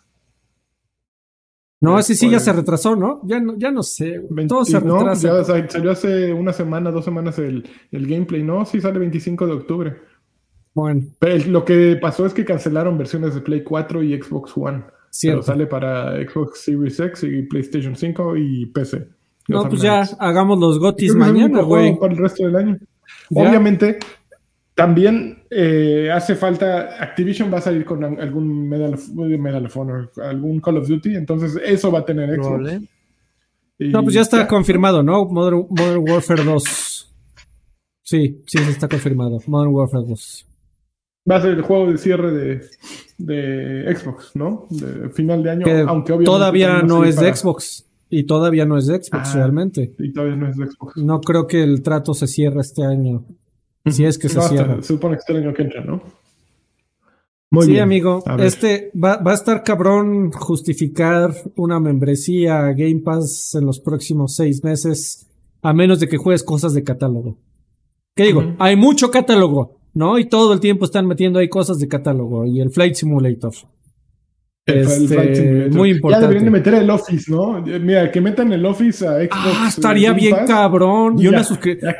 No, 1.81 1.97
ese 1.97 2.13
sí 2.13 2.29
ya 2.29 2.39
se 2.39 2.51
retrasó, 2.51 2.95
¿no? 2.95 3.21
Ya 3.23 3.39
no, 3.39 3.57
ya 3.57 3.71
no 3.71 3.83
sé. 3.83 4.21
Todo 4.47 4.65
se 4.65 4.79
retrasa. 4.79 5.27
No, 5.27 5.43
ya 5.43 5.69
salió 5.69 5.91
hace 5.91 6.33
una 6.33 6.53
semana, 6.53 6.91
dos 6.91 7.05
semanas 7.05 7.39
el, 7.39 7.67
el 7.91 8.05
gameplay. 8.05 8.43
No, 8.43 8.65
sí 8.65 8.79
sale 8.81 8.99
25 8.99 9.47
de 9.47 9.53
octubre. 9.53 9.97
Bueno. 10.75 11.03
Pero 11.19 11.45
lo 11.47 11.65
que 11.65 11.97
pasó 11.99 12.25
es 12.25 12.33
que 12.33 12.45
cancelaron 12.45 12.97
versiones 12.97 13.33
de 13.33 13.41
Play 13.41 13.63
4 13.63 14.03
y 14.03 14.21
Xbox 14.21 14.51
One. 14.55 14.83
Pero 15.21 15.41
sale 15.41 15.67
para 15.67 16.15
Xbox 16.23 16.61
Series 16.61 16.99
X 16.99 17.23
y 17.23 17.43
PlayStation 17.43 17.95
5 17.95 18.37
y 18.37 18.65
PC. 18.67 19.07
No, 19.47 19.67
pues 19.67 19.81
ya 19.81 20.01
hagamos 20.19 20.59
los 20.59 20.79
gotis 20.79 21.15
mañana, 21.15 21.61
güey. 21.61 21.97
Para 21.97 22.13
el 22.13 22.19
resto 22.19 22.45
del 22.45 22.55
año. 22.55 22.77
Obviamente, 23.33 23.97
también 24.75 25.43
eh, 25.49 26.09
hace 26.13 26.35
falta. 26.35 27.03
Activision 27.03 27.51
va 27.51 27.57
a 27.57 27.61
salir 27.61 27.83
con 27.83 28.03
algún 28.03 28.69
Medal 28.69 28.93
of, 28.93 29.09
Medal 29.09 29.65
of 29.65 29.77
Honor, 29.77 30.11
algún 30.23 30.59
Call 30.61 30.77
of 30.77 30.87
Duty. 30.87 31.15
Entonces, 31.15 31.59
eso 31.63 31.91
va 31.91 31.99
a 31.99 32.05
tener 32.05 32.35
Xbox. 32.35 32.81
no, 33.79 34.03
pues 34.03 34.13
ya 34.13 34.21
está 34.21 34.47
confirmado, 34.47 35.01
¿no? 35.01 35.25
Modern, 35.25 35.65
Modern 35.69 36.09
Warfare 36.09 36.43
2. 36.43 37.15
Sí, 38.03 38.43
sí, 38.45 38.57
está 38.69 38.87
confirmado. 38.87 39.39
Modern 39.47 39.73
Warfare 39.73 40.05
2 40.07 40.48
va 41.29 41.37
a 41.37 41.41
ser 41.41 41.51
el 41.51 41.61
juego 41.61 41.91
de 41.91 41.97
cierre 41.97 42.31
de, 42.31 42.61
de 43.17 43.95
Xbox, 43.95 44.35
¿no? 44.35 44.67
De 44.69 45.09
final 45.09 45.43
de 45.43 45.51
año, 45.51 45.65
aunque 45.87 46.13
obviamente 46.13 46.25
todavía 46.25 46.81
no 46.81 47.03
es 47.03 47.17
de 47.17 47.35
Xbox. 47.35 47.85
Y 48.11 48.23
todavía 48.23 48.65
no 48.65 48.75
es 48.75 48.87
de 48.87 48.95
Xbox, 48.95 49.29
ah, 49.29 49.35
realmente. 49.35 49.93
Y 49.99 50.11
todavía 50.11 50.35
no 50.35 50.49
es 50.49 50.57
de 50.57 50.65
Xbox. 50.65 50.97
No 50.97 51.21
creo 51.21 51.45
que 51.45 51.61
el 51.61 51.83
trato 51.83 52.15
se 52.15 52.25
cierre 52.25 52.61
este 52.61 52.83
año. 52.83 53.23
Si 53.85 54.03
es 54.03 54.17
que 54.17 54.29
se 54.29 54.41
cierra. 54.41 54.77
Se 54.81 54.93
supone 54.93 55.15
que 55.15 55.19
es 55.19 55.29
el 55.29 55.43
año 55.43 55.53
que 55.53 55.61
entra, 55.61 55.83
¿no? 55.83 56.01
Muy 57.51 57.65
sí, 57.65 57.79
amigo. 57.79 58.23
Este 58.39 58.91
va, 58.95 59.17
va, 59.17 59.31
a 59.31 59.35
estar 59.35 59.63
cabrón 59.63 60.31
justificar 60.31 61.33
una 61.55 61.79
membresía 61.79 62.73
Game 62.73 63.01
Pass 63.03 63.55
en 63.55 63.65
los 63.65 63.79
próximos 63.79 64.35
seis 64.35 64.63
meses, 64.63 65.27
a 65.61 65.73
menos 65.73 65.99
de 65.99 66.07
que 66.07 66.17
juegues 66.17 66.43
cosas 66.43 66.73
de 66.73 66.83
catálogo. 66.83 67.37
¿Qué 68.15 68.25
digo? 68.25 68.55
Hay 68.59 68.75
mucho 68.75 69.09
catálogo. 69.09 69.78
¿No? 69.93 70.17
Y 70.17 70.27
todo 70.27 70.53
el 70.53 70.59
tiempo 70.59 70.85
están 70.85 71.07
metiendo 71.07 71.39
ahí 71.39 71.49
cosas 71.49 71.77
de 71.77 71.87
catálogo 71.87 72.45
y 72.45 72.61
el 72.61 72.71
Flight 72.71 72.95
Simulator. 72.95 73.53
Este, 74.65 75.69
muy 75.71 75.91
importante. 75.91 76.25
Ya 76.25 76.27
deberían 76.27 76.45
de 76.45 76.51
meter 76.51 76.73
el 76.75 76.89
Office, 76.89 77.31
¿no? 77.31 77.61
Mira, 77.61 78.11
que 78.11 78.21
metan 78.21 78.51
el 78.53 78.65
Office 78.65 79.07
a 79.07 79.17
Xbox. 79.17 79.31
Ah, 79.33 79.65
estaría 79.67 80.13
bien 80.13 80.35
cabrón. 80.45 81.15
Y, 81.17 81.27
una 81.27 81.43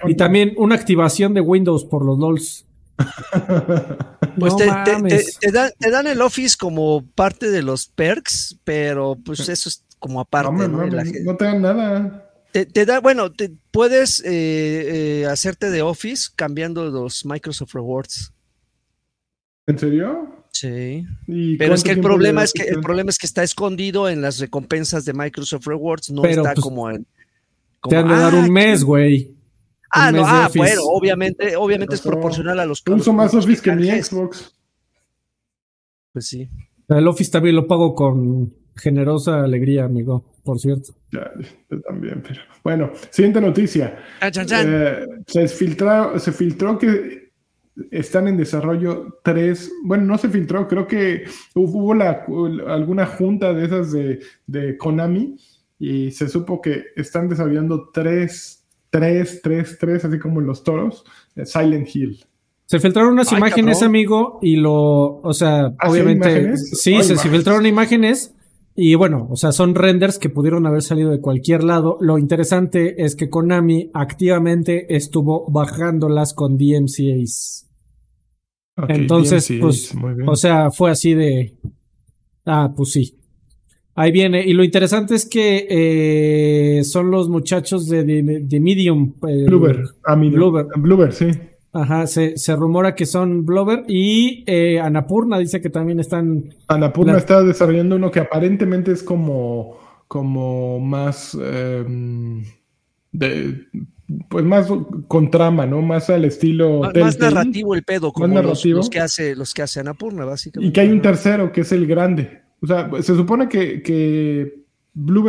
y 0.07 0.15
también 0.15 0.53
una 0.57 0.75
activación 0.75 1.33
de 1.33 1.41
Windows 1.41 1.85
por 1.85 2.05
los 2.05 2.17
LOLs. 2.19 2.65
pues 4.39 4.55
te, 4.57 4.65
dan, 4.65 5.05
te, 5.79 5.89
dan, 5.89 6.07
el 6.07 6.21
Office 6.21 6.57
como 6.59 7.05
parte 7.15 7.49
de 7.49 7.63
los 7.63 7.87
perks, 7.87 8.59
pero 8.65 9.15
pues 9.23 9.47
eso 9.47 9.69
es 9.69 9.85
como 9.99 10.19
aparte. 10.19 10.51
No, 10.51 10.67
¿no? 10.67 10.85
no 10.85 11.35
te 11.37 11.45
dan 11.45 11.61
nada. 11.61 12.28
Te, 12.51 12.85
da, 12.85 12.99
bueno, 12.99 13.31
te, 13.31 13.51
puedes 13.71 14.21
eh, 14.25 15.21
eh, 15.21 15.25
hacerte 15.27 15.69
de 15.69 15.83
Office 15.83 16.29
cambiando 16.35 16.89
los 16.89 17.25
Microsoft 17.25 17.73
Rewards. 17.73 18.33
¿En 19.67 19.77
serio? 19.77 20.45
Sí. 20.51 21.05
Pero 21.59 21.75
es 21.75 21.83
que 21.83 21.91
el 21.91 22.01
problema 22.01 22.43
es 22.43 22.53
que 22.53 22.63
el 22.63 22.81
problema 22.81 23.11
es 23.11 23.19
que 23.19 23.27
está 23.27 23.43
escondido 23.43 24.09
en 24.09 24.21
las 24.21 24.39
recompensas 24.39 25.05
de 25.05 25.13
Microsoft 25.13 25.67
Rewards, 25.67 26.09
no 26.09 26.23
está 26.25 26.53
pues, 26.53 26.63
como 26.63 26.89
en. 26.89 27.05
te 27.87 27.95
han 27.95 28.07
de 28.07 28.15
dar 28.15 28.33
un 28.33 28.51
mes, 28.51 28.83
güey. 28.83 29.35
Ah, 29.91 30.11
no, 30.11 30.23
ah, 30.25 30.49
bueno, 30.55 30.81
obviamente, 30.85 31.55
obviamente 31.55 31.95
es 31.95 32.01
proporcional 32.01 32.59
a 32.59 32.65
los. 32.65 32.83
Uso 32.87 33.13
más 33.13 33.33
Office 33.33 33.61
que 33.61 33.71
mi 33.75 33.89
Xbox. 33.89 34.53
Pues 36.13 36.27
sí. 36.27 36.49
El 36.87 37.07
Office 37.07 37.31
también 37.31 37.55
lo 37.55 37.67
pago 37.67 37.93
con 37.93 38.53
generosa 38.75 39.43
alegría, 39.43 39.85
amigo, 39.85 40.23
por 40.43 40.59
cierto. 40.59 40.93
Ya, 41.11 41.31
yo 41.69 41.81
también, 41.81 42.23
pero 42.25 42.41
bueno, 42.63 42.91
siguiente 43.09 43.41
noticia. 43.41 43.97
Eh, 44.21 45.05
se, 45.27 45.47
filtró, 45.47 46.17
se 46.19 46.31
filtró 46.31 46.77
que 46.77 47.29
están 47.91 48.27
en 48.27 48.37
desarrollo 48.37 49.19
tres, 49.23 49.71
bueno, 49.83 50.05
no 50.05 50.17
se 50.17 50.29
filtró, 50.29 50.67
creo 50.67 50.87
que 50.87 51.23
hubo 51.55 51.93
la, 51.93 52.25
alguna 52.67 53.05
junta 53.05 53.53
de 53.53 53.65
esas 53.65 53.91
de, 53.91 54.19
de, 54.47 54.77
Konami 54.77 55.37
y 55.77 56.11
se 56.11 56.27
supo 56.27 56.61
que 56.61 56.83
están 56.95 57.29
desarrollando 57.29 57.89
tres, 57.93 58.65
tres, 58.89 59.41
tres, 59.41 59.77
tres, 59.79 60.05
así 60.05 60.19
como 60.19 60.41
en 60.41 60.47
los 60.47 60.63
toros, 60.63 61.05
Silent 61.45 61.87
Hill. 61.93 62.25
Se 62.65 62.79
filtraron 62.79 63.13
unas 63.13 63.31
imágenes, 63.31 63.81
amigo, 63.81 64.37
y 64.43 64.55
lo, 64.57 65.21
o 65.21 65.33
sea, 65.33 65.73
¿Ah, 65.79 65.89
obviamente, 65.89 66.55
sí, 66.55 67.01
se, 67.01 67.17
filtraron 67.17 67.65
imágenes 67.65 68.35
y 68.81 68.95
bueno, 68.95 69.27
o 69.29 69.35
sea, 69.35 69.51
son 69.51 69.75
renders 69.75 70.17
que 70.19 70.29
pudieron 70.29 70.65
haber 70.65 70.81
salido 70.81 71.11
de 71.11 71.19
cualquier 71.19 71.65
lado. 71.65 71.97
Lo 71.99 72.17
interesante 72.17 73.03
es 73.03 73.17
que 73.17 73.29
Konami 73.29 73.91
activamente 73.93 74.95
estuvo 74.95 75.51
bajándolas 75.51 76.33
con 76.33 76.57
DMCA's. 76.57 77.69
Entonces, 78.87 79.51
pues, 79.59 79.93
o 80.25 80.35
sea, 80.37 80.71
fue 80.71 80.91
así 80.91 81.13
de, 81.13 81.57
ah, 82.45 82.73
pues 82.73 82.93
sí. 82.93 83.17
Ahí 83.95 84.13
viene. 84.13 84.45
Y 84.45 84.53
lo 84.53 84.63
interesante 84.63 85.15
es 85.15 85.27
que 85.27 85.67
eh, 85.69 86.83
son 86.85 87.11
los 87.11 87.27
muchachos 87.27 87.85
de, 87.89 88.05
de, 88.05 88.59
Medium. 88.61 89.15
Eh, 89.27 89.45
ah, 90.05 90.15
Medium. 90.15 90.53
Bluebird, 90.77 91.11
sí. 91.11 91.25
Ajá, 91.71 92.07
se, 92.07 92.35
se, 92.37 92.55
rumora 92.55 92.95
que 92.95 93.05
son 93.05 93.45
Blover 93.45 93.85
y 93.87 94.43
eh, 94.47 94.79
Anapurna 94.79 95.37
dice 95.37 95.61
que 95.61 95.69
también 95.69 95.99
están. 95.99 96.55
Anapurna 96.67 97.17
está 97.17 97.43
desarrollando 97.43 97.95
uno 97.95 98.09
que 98.09 98.19
aparentemente 98.19 98.91
es 98.91 99.03
como, 99.03 99.77
como 100.07 100.79
más 100.79 101.35
em, 101.39 102.43
de 103.11 103.67
pues 104.29 104.43
más 104.43 104.67
con 105.07 105.29
trama, 105.29 105.67
¿no? 105.67 105.83
Más 105.83 106.09
al 106.09 106.25
estilo. 106.25 106.81
Más, 106.99 107.19
narrativo 107.19 107.75
el 107.75 107.83
pedo, 107.83 108.11
como 108.11 108.41
los, 108.41 108.89
que 108.89 108.99
hace, 108.99 109.35
los 109.35 109.53
que 109.53 109.61
hace 109.61 109.79
Anapurna, 109.79 110.25
básicamente. 110.25 110.67
Y 110.67 110.73
que 110.73 110.81
hay 110.81 110.89
un 110.89 111.03
tercero 111.03 111.51
que 111.51 111.61
es 111.61 111.71
el 111.71 111.85
grande. 111.85 112.41
O 112.61 112.67
sea, 112.67 112.89
se 113.01 113.15
supone 113.15 113.47
que, 113.47 113.83
que 113.83 114.63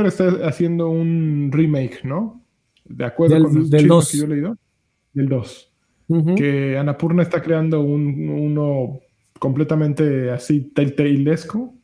está 0.07 0.29
haciendo 0.49 0.89
un 0.89 1.51
remake, 1.53 2.03
¿no? 2.05 2.43
De 2.87 3.05
acuerdo 3.05 3.43
con 3.43 3.55
los 3.57 3.71
del 3.71 3.83
que 3.83 4.17
yo 4.17 4.25
he 4.25 4.29
leído. 4.29 4.57
Del 5.13 5.29
2 5.29 5.70
que 6.37 6.77
Anapurna 6.77 7.23
está 7.23 7.41
creando 7.43 7.81
un, 7.81 8.29
uno 8.29 9.01
completamente 9.39 10.31
así 10.31 10.61
telltaleesco 10.75 11.75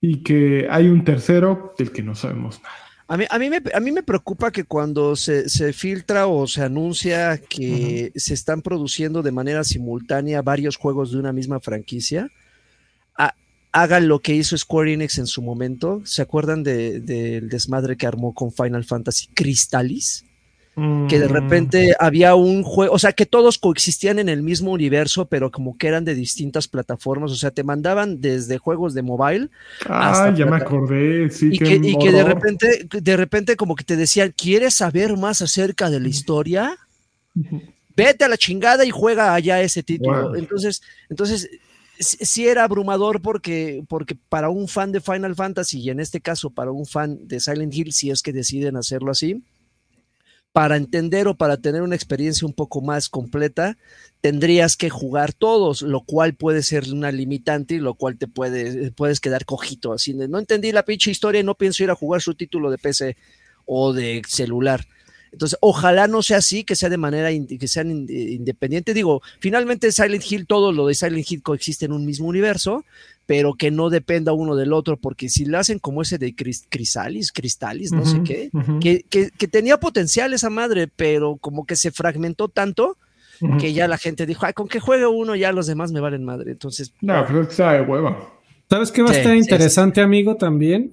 y 0.00 0.22
que 0.22 0.66
hay 0.70 0.88
un 0.88 1.04
tercero 1.04 1.74
del 1.78 1.92
que 1.92 2.02
no 2.02 2.14
sabemos 2.14 2.60
nada. 2.62 2.74
A 3.08 3.16
mí, 3.16 3.24
a 3.28 3.38
mí, 3.38 3.50
me, 3.50 3.60
a 3.74 3.80
mí 3.80 3.92
me 3.92 4.02
preocupa 4.02 4.50
que 4.50 4.64
cuando 4.64 5.16
se, 5.16 5.48
se 5.48 5.72
filtra 5.72 6.28
o 6.28 6.46
se 6.46 6.62
anuncia 6.62 7.36
que 7.36 8.12
se 8.14 8.32
están 8.32 8.62
produciendo 8.62 9.22
de 9.22 9.32
manera 9.32 9.64
simultánea 9.64 10.40
varios 10.40 10.76
juegos 10.76 11.12
de 11.12 11.18
una 11.18 11.32
misma 11.32 11.60
franquicia, 11.60 12.30
hagan 13.72 14.06
lo 14.06 14.20
que 14.20 14.34
hizo 14.34 14.56
Square 14.56 14.92
Enix 14.92 15.18
en 15.18 15.26
su 15.26 15.42
momento. 15.42 16.02
¿Se 16.04 16.22
acuerdan 16.22 16.62
del 16.62 17.48
desmadre 17.48 17.96
que 17.96 18.06
armó 18.06 18.34
con 18.34 18.52
Final 18.52 18.84
Fantasy 18.84 19.28
Que 20.74 21.18
de 21.18 21.28
mm. 21.28 21.32
repente 21.32 21.94
había 22.00 22.34
un 22.34 22.62
juego, 22.62 22.94
o 22.94 22.98
sea, 22.98 23.12
que 23.12 23.26
todos 23.26 23.58
coexistían 23.58 24.18
en 24.18 24.30
el 24.30 24.42
mismo 24.42 24.72
universo, 24.72 25.26
pero 25.26 25.50
como 25.50 25.76
que 25.76 25.86
eran 25.86 26.06
de 26.06 26.14
distintas 26.14 26.66
plataformas, 26.66 27.30
o 27.30 27.34
sea, 27.34 27.50
te 27.50 27.62
mandaban 27.62 28.22
desde 28.22 28.56
juegos 28.56 28.94
de 28.94 29.02
mobile. 29.02 29.50
Ah, 29.86 30.32
ya 30.34 30.46
me 30.46 30.56
acordé, 30.56 31.28
sí. 31.28 31.50
Y 31.52 31.58
que, 31.58 31.74
y 31.74 31.98
que, 31.98 32.10
de 32.10 32.24
repente, 32.24 32.88
de 32.90 33.16
repente 33.18 33.56
como 33.56 33.76
que 33.76 33.84
te 33.84 33.96
decían, 33.96 34.32
¿quieres 34.34 34.72
saber 34.72 35.14
más 35.18 35.42
acerca 35.42 35.90
de 35.90 36.00
la 36.00 36.08
historia? 36.08 36.78
Vete 37.94 38.24
a 38.24 38.28
la 38.28 38.38
chingada 38.38 38.86
y 38.86 38.90
juega 38.90 39.34
allá 39.34 39.60
ese 39.60 39.82
título. 39.82 40.34
Entonces, 40.36 40.80
entonces 41.10 41.50
sí 41.98 42.48
era 42.48 42.64
abrumador 42.64 43.20
porque, 43.20 43.84
porque 43.88 44.16
para 44.30 44.48
un 44.48 44.68
fan 44.68 44.90
de 44.90 45.02
Final 45.02 45.34
Fantasy 45.34 45.80
y 45.80 45.90
en 45.90 46.00
este 46.00 46.22
caso 46.22 46.48
para 46.48 46.70
un 46.72 46.86
fan 46.86 47.28
de 47.28 47.40
Silent 47.40 47.74
Hill, 47.74 47.92
si 47.92 48.10
es 48.10 48.22
que 48.22 48.32
deciden 48.32 48.76
hacerlo 48.76 49.10
así, 49.10 49.42
para 50.52 50.76
entender 50.76 51.28
o 51.28 51.36
para 51.36 51.56
tener 51.56 51.82
una 51.82 51.96
experiencia 51.96 52.46
un 52.46 52.52
poco 52.52 52.82
más 52.82 53.08
completa, 53.08 53.78
tendrías 54.20 54.76
que 54.76 54.90
jugar 54.90 55.32
todos, 55.32 55.82
lo 55.82 56.02
cual 56.02 56.34
puede 56.34 56.62
ser 56.62 56.92
una 56.92 57.10
limitante 57.10 57.74
y 57.74 57.78
lo 57.78 57.94
cual 57.94 58.18
te 58.18 58.28
puede, 58.28 58.92
puedes 58.92 59.20
quedar 59.20 59.46
cojito. 59.46 59.92
Así 59.92 60.12
de, 60.12 60.28
no 60.28 60.38
entendí 60.38 60.70
la 60.70 60.84
pinche 60.84 61.10
historia 61.10 61.40
y 61.40 61.44
no 61.44 61.54
pienso 61.54 61.82
ir 61.82 61.90
a 61.90 61.94
jugar 61.96 62.20
su 62.20 62.34
título 62.34 62.70
de 62.70 62.78
PC 62.78 63.16
o 63.64 63.92
de 63.92 64.22
celular. 64.28 64.86
Entonces, 65.32 65.58
ojalá 65.62 66.08
no 66.08 66.20
sea 66.22 66.36
así, 66.36 66.62
que 66.62 66.76
sea 66.76 66.90
de 66.90 66.98
manera 66.98 67.30
que 67.58 67.66
sean 67.68 68.06
independiente. 68.10 68.92
Digo, 68.92 69.22
finalmente 69.40 69.90
Silent 69.90 70.30
Hill, 70.30 70.46
todo 70.46 70.72
lo 70.72 70.86
de 70.86 70.94
Silent 70.94 71.30
Hill 71.30 71.42
coexiste 71.42 71.86
en 71.86 71.92
un 71.92 72.04
mismo 72.04 72.28
universo, 72.28 72.84
pero 73.26 73.54
que 73.54 73.70
no 73.70 73.90
dependa 73.90 74.32
uno 74.32 74.56
del 74.56 74.72
otro, 74.72 74.96
porque 74.96 75.28
si 75.28 75.44
lo 75.44 75.58
hacen 75.58 75.78
como 75.78 76.02
ese 76.02 76.18
de 76.18 76.34
Crisalis, 76.34 77.32
Cristalis, 77.32 77.92
no 77.92 78.04
sé 78.04 78.20
qué, 78.24 78.50
que, 78.80 79.48
tenía 79.48 79.78
potencial 79.78 80.32
esa 80.34 80.50
madre, 80.50 80.88
pero 80.88 81.36
como 81.36 81.64
que 81.64 81.76
se 81.76 81.90
fragmentó 81.90 82.48
tanto 82.48 82.96
que 83.58 83.72
ya 83.72 83.88
la 83.88 83.98
gente 83.98 84.24
dijo, 84.24 84.46
ay, 84.46 84.52
con 84.52 84.68
que 84.68 84.78
juegue 84.78 85.06
uno 85.06 85.34
ya 85.34 85.50
los 85.50 85.66
demás 85.66 85.90
me 85.90 85.98
valen 85.98 86.24
madre. 86.24 86.52
Entonces. 86.52 86.94
No, 87.00 87.24
pero 87.26 87.42
es 87.42 87.48
que 87.48 87.54
sabe 87.54 87.82
hueva. 87.82 88.16
¿Sabes 88.70 88.92
qué 88.92 89.02
va 89.02 89.10
a 89.10 89.16
estar 89.16 89.36
interesante, 89.36 90.00
amigo, 90.00 90.36
también? 90.36 90.92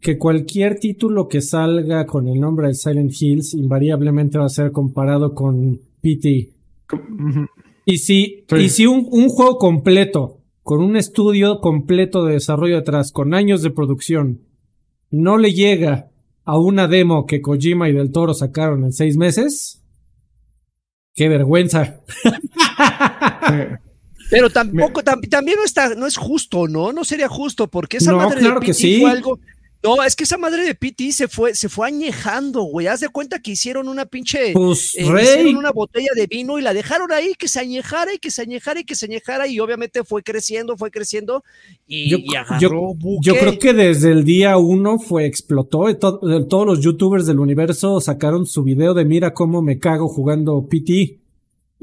Que 0.00 0.16
cualquier 0.16 0.78
título 0.78 1.28
que 1.28 1.40
salga 1.40 2.06
con 2.06 2.28
el 2.28 2.40
nombre 2.40 2.68
de 2.68 2.74
Silent 2.74 3.12
Hills 3.20 3.54
invariablemente 3.54 4.38
va 4.38 4.46
a 4.46 4.48
ser 4.48 4.70
comparado 4.70 5.34
con 5.34 5.80
PT. 6.00 6.50
Y 7.84 7.98
si, 7.98 8.44
y 8.56 8.68
si 8.68 8.86
un, 8.86 9.08
un 9.10 9.28
juego 9.28 9.58
completo 9.58 10.41
con 10.62 10.80
un 10.82 10.96
estudio 10.96 11.60
completo 11.60 12.24
de 12.24 12.34
desarrollo 12.34 12.78
atrás, 12.78 13.12
con 13.12 13.34
años 13.34 13.62
de 13.62 13.70
producción, 13.70 14.42
no 15.10 15.36
le 15.36 15.52
llega 15.52 16.10
a 16.44 16.58
una 16.58 16.88
demo 16.88 17.26
que 17.26 17.40
Kojima 17.40 17.88
y 17.88 17.92
Del 17.92 18.10
Toro 18.12 18.34
sacaron 18.34 18.84
en 18.84 18.92
seis 18.92 19.16
meses, 19.16 19.82
qué 21.14 21.28
vergüenza. 21.28 22.00
Pero 24.30 24.48
tampoco, 24.48 25.02
también 25.02 25.58
no 25.58 25.64
está, 25.64 25.94
no 25.94 26.06
es 26.06 26.16
justo, 26.16 26.66
¿no? 26.66 26.92
No 26.92 27.04
sería 27.04 27.28
justo, 27.28 27.68
porque 27.68 27.98
esa 27.98 28.14
madre 28.14 28.40
de 28.40 28.60
que 28.60 28.72
fue 28.72 29.10
algo, 29.10 29.38
no, 29.82 30.02
es 30.04 30.14
que 30.14 30.24
esa 30.24 30.38
madre 30.38 30.64
de 30.64 30.74
PT 30.74 31.12
se 31.12 31.28
fue, 31.28 31.54
se 31.54 31.68
fue 31.68 31.88
añejando, 31.88 32.62
güey. 32.62 32.86
Haz 32.86 33.00
de 33.00 33.08
cuenta 33.08 33.40
que 33.40 33.50
hicieron 33.50 33.88
una 33.88 34.06
pinche. 34.06 34.52
Pues, 34.52 34.94
eh, 34.96 35.02
hicieron 35.02 35.56
una 35.56 35.72
botella 35.72 36.10
de 36.14 36.26
vino 36.26 36.58
y 36.58 36.62
la 36.62 36.72
dejaron 36.72 37.10
ahí 37.10 37.34
que 37.36 37.48
se 37.48 37.58
añejara 37.58 38.14
y 38.14 38.18
que 38.18 38.30
se 38.30 38.42
añejara 38.42 38.80
y 38.80 38.84
que 38.84 38.94
se 38.94 39.06
añejara. 39.06 39.48
Y 39.48 39.58
obviamente 39.58 40.04
fue 40.04 40.22
creciendo, 40.22 40.76
fue 40.76 40.90
creciendo. 40.90 41.42
Y, 41.86 42.10
yo, 42.10 42.18
yo, 42.60 43.34
creo 43.34 43.58
que 43.58 43.72
desde 43.72 44.12
el 44.12 44.24
día 44.24 44.56
uno 44.56 44.98
fue, 44.98 45.26
explotó. 45.26 45.84
todos 45.96 46.66
los 46.66 46.80
youtubers 46.80 47.26
del 47.26 47.40
universo 47.40 48.00
sacaron 48.00 48.46
su 48.46 48.62
video 48.62 48.94
de 48.94 49.04
mira 49.04 49.34
cómo 49.34 49.62
me 49.62 49.78
cago 49.78 50.08
jugando 50.08 50.66
PT 50.68 51.21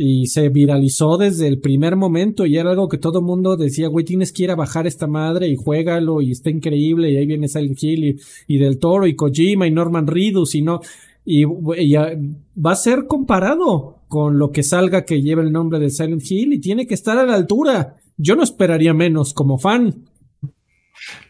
y 0.01 0.27
se 0.27 0.47
viralizó 0.47 1.17
desde 1.17 1.45
el 1.45 1.59
primer 1.59 1.97
momento 1.97 2.45
y 2.45 2.55
era 2.55 2.71
algo 2.71 2.87
que 2.87 2.97
todo 2.97 3.21
mundo 3.21 3.57
decía, 3.57 3.89
güey, 3.89 4.05
tienes 4.05 4.31
que 4.31 4.43
ir 4.43 4.51
a 4.51 4.55
bajar 4.55 4.87
esta 4.87 5.07
madre 5.07 5.49
y 5.49 5.57
juégalo 5.57 6.21
y 6.21 6.31
está 6.31 6.49
increíble 6.49 7.11
y 7.11 7.17
ahí 7.17 7.25
viene 7.25 7.49
Silent 7.49 7.83
Hill 7.83 8.17
y, 8.47 8.57
Del 8.57 8.79
Toro 8.79 9.07
y 9.07 9.17
Kojima 9.17 9.67
y 9.67 9.71
Norman 9.71 10.07
Reedus 10.07 10.55
y 10.55 10.61
no, 10.61 10.79
y, 11.25 11.43
va 11.43 12.71
a 12.71 12.75
ser 12.75 13.07
comparado 13.07 13.97
con 14.07 14.39
lo 14.39 14.51
que 14.51 14.63
salga 14.63 15.03
que 15.03 15.21
lleve 15.21 15.41
el 15.41 15.51
nombre 15.51 15.79
de 15.79 15.89
Silent 15.89 16.23
Hill 16.31 16.53
y 16.53 16.59
tiene 16.59 16.87
que 16.87 16.93
estar 16.93 17.17
a 17.17 17.25
la 17.25 17.35
altura. 17.35 17.97
Yo 18.15 18.37
no 18.37 18.43
esperaría 18.43 18.93
menos 18.93 19.33
como 19.33 19.57
fan. 19.57 20.05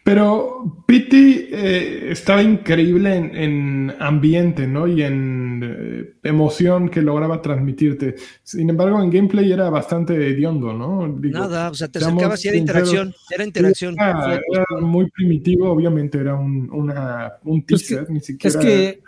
Pero 0.03 0.84
Pity 0.88 1.49
eh, 1.51 2.07
estaba 2.11 2.41
increíble 2.41 3.15
en, 3.15 3.93
ambiente, 3.99 4.67
¿no? 4.67 4.88
Y 4.88 5.03
en 5.03 5.61
eh, 5.63 6.13
emoción 6.24 6.89
que 6.89 7.01
lograba 7.01 7.41
transmitirte. 7.41 8.15
Sin 8.43 8.70
embargo, 8.70 9.01
en 9.01 9.09
gameplay 9.09 9.51
era 9.51 9.70
bastante 9.70 10.15
hediondo, 10.15 10.74
¿no? 10.74 11.07
Nada, 11.07 11.70
o 11.70 11.74
sea, 11.74 11.88
te 11.88 11.99
acercabas 11.99 12.43
y 12.45 12.47
era 12.47 12.57
interacción, 12.57 13.13
era 13.30 13.43
interacción. 13.43 13.95
Era, 13.99 14.41
muy 14.82 15.09
primitivo, 15.11 15.70
obviamente 15.70 16.17
era 16.17 16.36
un, 16.36 16.70
una, 16.72 17.34
un 17.43 17.63
teaser, 17.63 18.09
ni 18.09 18.20
siquiera... 18.20 18.59
Es 18.59 18.65
que... 18.65 19.01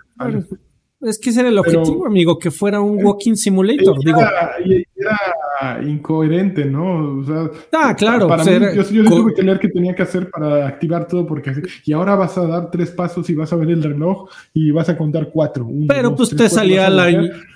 Es 1.01 1.17
que 1.17 1.31
ese 1.31 1.39
era 1.39 1.49
el 1.49 1.57
objetivo, 1.57 2.05
amigo, 2.05 2.37
que 2.37 2.51
fuera 2.51 2.79
un 2.79 3.03
walking 3.03 3.35
simulator. 3.35 3.97
Era, 4.05 4.55
digo. 4.63 4.83
era 4.95 5.83
incoherente, 5.83 6.65
¿no? 6.65 7.19
O 7.19 7.23
sea, 7.23 7.49
ah, 7.73 7.95
claro. 7.95 8.27
Para 8.27 8.43
mí, 8.43 8.51
yo, 8.75 8.83
yo 8.83 9.03
tuve 9.05 9.33
que 9.33 9.41
leer 9.41 9.59
qué 9.59 9.69
tenía 9.69 9.95
que 9.95 10.03
hacer 10.03 10.29
para 10.29 10.67
activar 10.67 11.07
todo, 11.07 11.25
porque 11.25 11.53
y 11.85 11.93
ahora 11.93 12.15
vas 12.15 12.37
a 12.37 12.45
dar 12.45 12.69
tres 12.69 12.91
pasos 12.91 13.29
y 13.29 13.35
vas 13.35 13.51
a 13.51 13.55
ver 13.55 13.69
el 13.71 13.83
reloj 13.83 14.29
y 14.53 14.71
vas 14.71 14.89
a 14.89 14.97
contar 14.97 15.29
cuatro. 15.31 15.67
Pero 15.87 16.15
pues 16.15 16.35
te, 16.35 16.49
salía 16.49 16.89
la, 16.89 17.09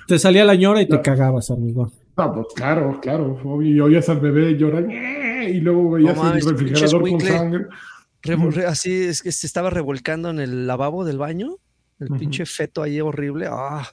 te 0.07 0.17
salía 0.17 0.43
la 0.43 0.55
ñora 0.55 0.81
y 0.81 0.87
te 0.87 1.01
cagabas, 1.01 1.51
amigo. 1.51 1.91
Ah, 2.17 2.31
pues 2.33 2.47
claro, 2.55 2.99
claro. 3.01 3.61
Y 3.61 3.79
oías 3.79 4.07
al 4.09 4.19
bebé 4.19 4.57
llorar 4.57 4.87
y 4.89 5.59
luego 5.59 5.91
veías 5.91 6.17
el 6.17 6.49
refrigerador 6.49 7.09
con 7.09 7.21
sangre. 7.21 7.65
así 8.67 9.03
es 9.03 9.21
que 9.21 9.31
se 9.31 9.45
estaba 9.45 9.69
revolcando 9.69 10.29
en 10.29 10.39
el 10.39 10.67
lavabo 10.67 11.05
del 11.05 11.17
baño. 11.17 11.57
El 11.99 12.09
pinche 12.09 12.45
feto 12.45 12.83
ahí 12.83 12.99
horrible. 12.99 13.47
Ah. 13.49 13.87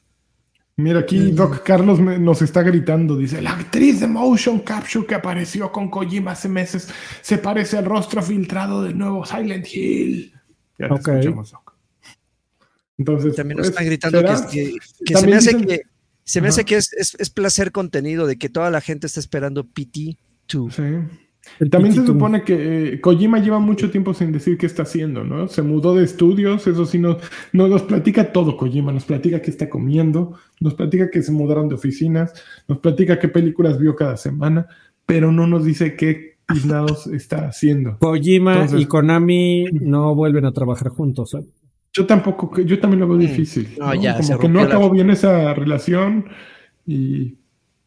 Mira, 0.77 1.01
aquí 1.01 1.31
Doc 1.31 1.63
Carlos 1.63 2.01
nos 2.01 2.43
está 2.43 2.63
gritando. 2.63 3.17
Dice: 3.17 3.41
La 3.41 3.53
actriz 3.53 4.01
de 4.01 4.07
Motion 4.07 4.61
Capture 4.61 5.07
que 5.07 5.15
apareció 5.15 5.71
con 5.71 5.91
Kojima 5.91 6.33
hace 6.33 6.49
meses 6.49 6.89
se 7.21 7.39
parece 7.39 7.79
al 7.79 7.85
rostro 7.85 8.23
filtrado 8.23 8.83
del 8.83 8.97
nuevo 8.97 9.25
Silent 9.25 9.67
Hill. 9.73 10.33
Ya 10.79 10.89
te 10.89 10.95
escuchamos, 10.95 11.51
Doc. 11.53 11.73
Entonces, 12.99 13.35
también 13.37 13.59
nos 13.59 13.67
pues, 13.67 13.71
está 13.71 13.85
gritando 13.85 14.23
que, 14.23 14.79
se 15.19 15.27
me 15.27 15.35
hace 15.35 15.57
que 15.57 15.83
se 16.25 16.41
me 16.41 16.49
hace 16.49 16.65
que 16.65 16.77
es, 16.77 16.93
es, 16.95 17.31
placer 17.31 17.73
contenido 17.73 18.27
de 18.27 18.37
que 18.37 18.49
toda 18.49 18.71
la 18.71 18.81
gente 18.81 19.07
está 19.07 19.21
esperando 19.21 19.65
PT2. 19.65 20.17
Sí. 20.71 21.19
También 21.71 21.95
se 21.95 22.07
supone 22.07 22.43
que 22.43 22.95
eh, 22.95 23.01
Kojima 23.01 23.39
lleva 23.39 23.59
mucho 23.59 23.91
tiempo 23.91 24.15
sin 24.15 24.33
decir 24.33 24.57
qué 24.57 24.67
está 24.67 24.83
haciendo, 24.83 25.25
¿no? 25.25 25.49
Se 25.49 25.63
mudó 25.63 25.95
de 25.95 26.05
estudios, 26.05 26.67
eso 26.67 26.87
sí, 26.87 26.99
no, 26.99 27.19
nos 27.53 27.83
platica 27.83 28.33
todo 28.33 28.57
Kojima, 28.57 28.93
nos 28.93 29.05
platica 29.05 29.43
qué 29.43 29.51
está 29.51 29.69
comiendo, 29.69 30.39
nos 30.61 30.75
platica 30.75 31.11
que 31.11 31.23
se 31.23 31.33
mudaron 31.33 31.69
de 31.69 31.75
oficinas, 31.75 32.33
nos 32.69 32.79
platica 32.79 33.19
qué 33.19 33.29
películas 33.29 33.79
vio 33.79 33.97
cada 33.97 34.17
semana, 34.17 34.67
pero 35.05 35.33
no 35.33 35.47
nos 35.47 35.65
dice 35.65 35.97
qué 35.97 36.37
tiznados 36.47 37.07
está 37.13 37.49
haciendo. 37.49 37.99
Kojima 37.99 38.67
y 38.77 38.87
Konami 38.87 39.67
no 39.73 40.15
vuelven 40.15 40.45
a 40.45 40.53
trabajar 40.53 40.89
juntos, 40.89 41.35
¿eh? 41.35 41.45
Yo 41.95 42.07
tampoco, 42.07 42.59
yo 42.61 42.79
también 42.79 43.01
lo 43.01 43.09
veo 43.09 43.19
mm. 43.19 43.21
difícil. 43.21 43.75
No, 43.79 43.95
Ya, 43.95 44.19
Como 44.19 44.39
que 44.39 44.49
no 44.49 44.61
acabó 44.61 44.91
bien 44.91 45.11
esa 45.11 45.53
relación 45.55 46.27
y... 46.87 47.37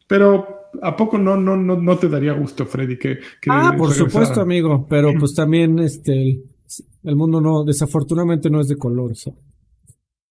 Pero 0.08 0.65
¿A 0.82 0.96
poco 0.96 1.18
no, 1.18 1.36
no, 1.36 1.56
no, 1.56 1.76
no 1.76 1.98
te 1.98 2.08
daría 2.08 2.32
gusto, 2.32 2.66
Freddy? 2.66 2.98
Que, 2.98 3.18
ah, 3.48 3.74
por 3.76 3.92
supuesto, 3.92 4.40
amigo, 4.40 4.86
pero 4.88 5.12
pues 5.18 5.34
también 5.34 5.78
este 5.78 6.40
el, 7.04 7.16
mundo 7.16 7.40
no, 7.40 7.64
desafortunadamente 7.64 8.50
no 8.50 8.60
es 8.60 8.68
de 8.68 8.76
colores. 8.76 9.30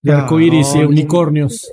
De 0.01 0.11
arcoíris 0.11 0.75
y 0.75 0.79
unicornios. 0.79 1.69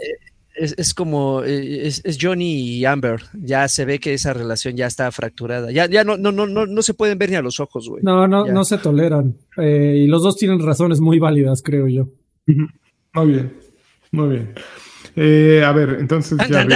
Es, 0.54 0.74
es 0.76 0.94
como 0.94 1.42
es, 1.42 2.02
es, 2.04 2.18
Johnny 2.20 2.78
y 2.78 2.84
Amber. 2.84 3.22
Ya 3.34 3.68
se 3.68 3.84
ve 3.84 3.98
que 3.98 4.14
esa 4.14 4.32
relación 4.32 4.76
ya 4.76 4.86
está 4.86 5.10
fracturada. 5.10 5.70
Ya, 5.70 5.86
ya 5.86 6.04
no, 6.04 6.16
no, 6.16 6.32
no, 6.32 6.46
no, 6.46 6.66
no 6.66 6.82
se 6.82 6.94
pueden 6.94 7.18
ver 7.18 7.30
ni 7.30 7.36
a 7.36 7.42
los 7.42 7.58
ojos, 7.60 7.88
güey. 7.88 8.02
No, 8.02 8.28
no, 8.28 8.46
no 8.46 8.64
se 8.64 8.78
toleran. 8.78 9.36
Eh, 9.56 10.02
y 10.04 10.06
los 10.06 10.22
dos 10.22 10.36
tienen 10.36 10.60
razones 10.60 11.00
muy 11.00 11.18
válidas, 11.18 11.62
creo 11.62 11.88
yo. 11.88 12.08
Muy 13.14 13.26
bien, 13.26 13.52
muy 14.12 14.28
bien. 14.28 14.54
Eh, 15.16 15.62
a 15.64 15.72
ver, 15.72 15.98
entonces 16.00 16.38
ya, 16.48 16.66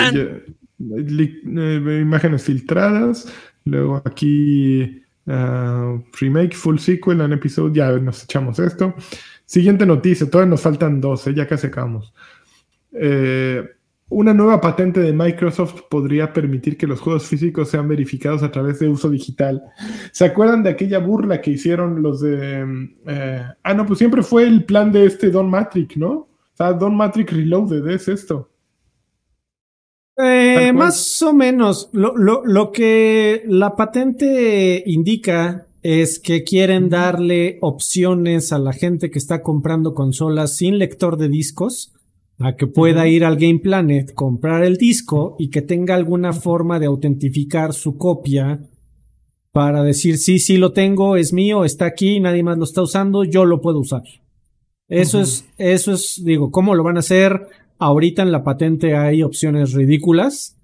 eh, 0.78 2.00
imágenes 2.00 2.44
filtradas, 2.44 3.32
luego 3.64 4.02
aquí 4.04 5.02
uh, 5.26 6.02
remake, 6.20 6.54
full 6.54 6.78
sequel, 6.78 7.20
en 7.20 7.32
episodio, 7.32 7.72
ya 7.72 7.98
nos 7.98 8.24
echamos 8.24 8.58
esto. 8.58 8.94
Siguiente 9.44 9.86
noticia, 9.86 10.28
todavía 10.28 10.50
nos 10.50 10.62
faltan 10.62 11.00
12, 11.00 11.34
ya 11.34 11.46
casi 11.46 11.68
acabamos. 11.68 12.12
Eh, 12.92 13.64
una 14.08 14.32
nueva 14.32 14.60
patente 14.60 15.00
de 15.00 15.12
Microsoft 15.12 15.82
podría 15.90 16.32
permitir 16.32 16.76
que 16.76 16.86
los 16.86 17.00
juegos 17.00 17.26
físicos 17.26 17.68
sean 17.68 17.88
verificados 17.88 18.42
a 18.42 18.52
través 18.52 18.78
de 18.78 18.88
uso 18.88 19.10
digital. 19.10 19.62
¿Se 20.12 20.24
acuerdan 20.24 20.62
de 20.62 20.70
aquella 20.70 20.98
burla 20.98 21.40
que 21.40 21.50
hicieron 21.52 22.02
los 22.02 22.20
de... 22.20 22.88
ah, 23.64 23.74
no, 23.74 23.84
pues 23.84 23.98
siempre 23.98 24.22
fue 24.22 24.44
el 24.44 24.64
plan 24.64 24.92
de 24.92 25.06
este 25.06 25.30
Don 25.30 25.50
Matrix, 25.50 25.96
¿no? 25.96 26.10
O 26.12 26.28
sea, 26.54 26.72
Don 26.72 26.96
Matrix 26.96 27.32
Reloaded 27.32 27.88
es 27.88 28.06
esto. 28.06 28.48
Eh, 30.16 30.72
más 30.72 31.22
o 31.22 31.32
menos. 31.32 31.90
Lo, 31.92 32.16
lo, 32.16 32.44
lo, 32.44 32.72
que 32.72 33.42
la 33.46 33.76
patente 33.76 34.82
indica 34.86 35.66
es 35.82 36.18
que 36.18 36.42
quieren 36.42 36.88
darle 36.88 37.58
opciones 37.60 38.52
a 38.52 38.58
la 38.58 38.72
gente 38.72 39.10
que 39.10 39.18
está 39.18 39.42
comprando 39.42 39.94
consolas 39.94 40.56
sin 40.56 40.78
lector 40.78 41.16
de 41.16 41.28
discos 41.28 41.92
a 42.38 42.56
que 42.56 42.66
pueda 42.66 43.06
ir 43.08 43.24
al 43.24 43.36
Game 43.36 43.60
Planet, 43.60 44.12
comprar 44.14 44.64
el 44.64 44.76
disco 44.76 45.36
y 45.38 45.48
que 45.48 45.62
tenga 45.62 45.94
alguna 45.94 46.32
forma 46.32 46.78
de 46.78 46.86
autentificar 46.86 47.72
su 47.72 47.96
copia 47.96 48.60
para 49.52 49.82
decir 49.82 50.18
sí, 50.18 50.38
sí 50.38 50.58
lo 50.58 50.72
tengo, 50.72 51.16
es 51.16 51.32
mío, 51.32 51.64
está 51.64 51.86
aquí, 51.86 52.20
nadie 52.20 52.42
más 52.42 52.58
lo 52.58 52.64
está 52.64 52.82
usando, 52.82 53.24
yo 53.24 53.44
lo 53.44 53.60
puedo 53.60 53.80
usar. 53.80 54.02
Eso 54.88 55.20
es, 55.20 55.46
eso 55.56 55.92
es, 55.94 56.22
digo, 56.24 56.50
¿cómo 56.50 56.74
lo 56.74 56.84
van 56.84 56.96
a 56.96 57.00
hacer? 57.00 57.48
Ahorita 57.78 58.22
en 58.22 58.32
la 58.32 58.42
patente 58.42 58.96
hay 58.96 59.22
opciones 59.22 59.72
ridículas. 59.72 60.56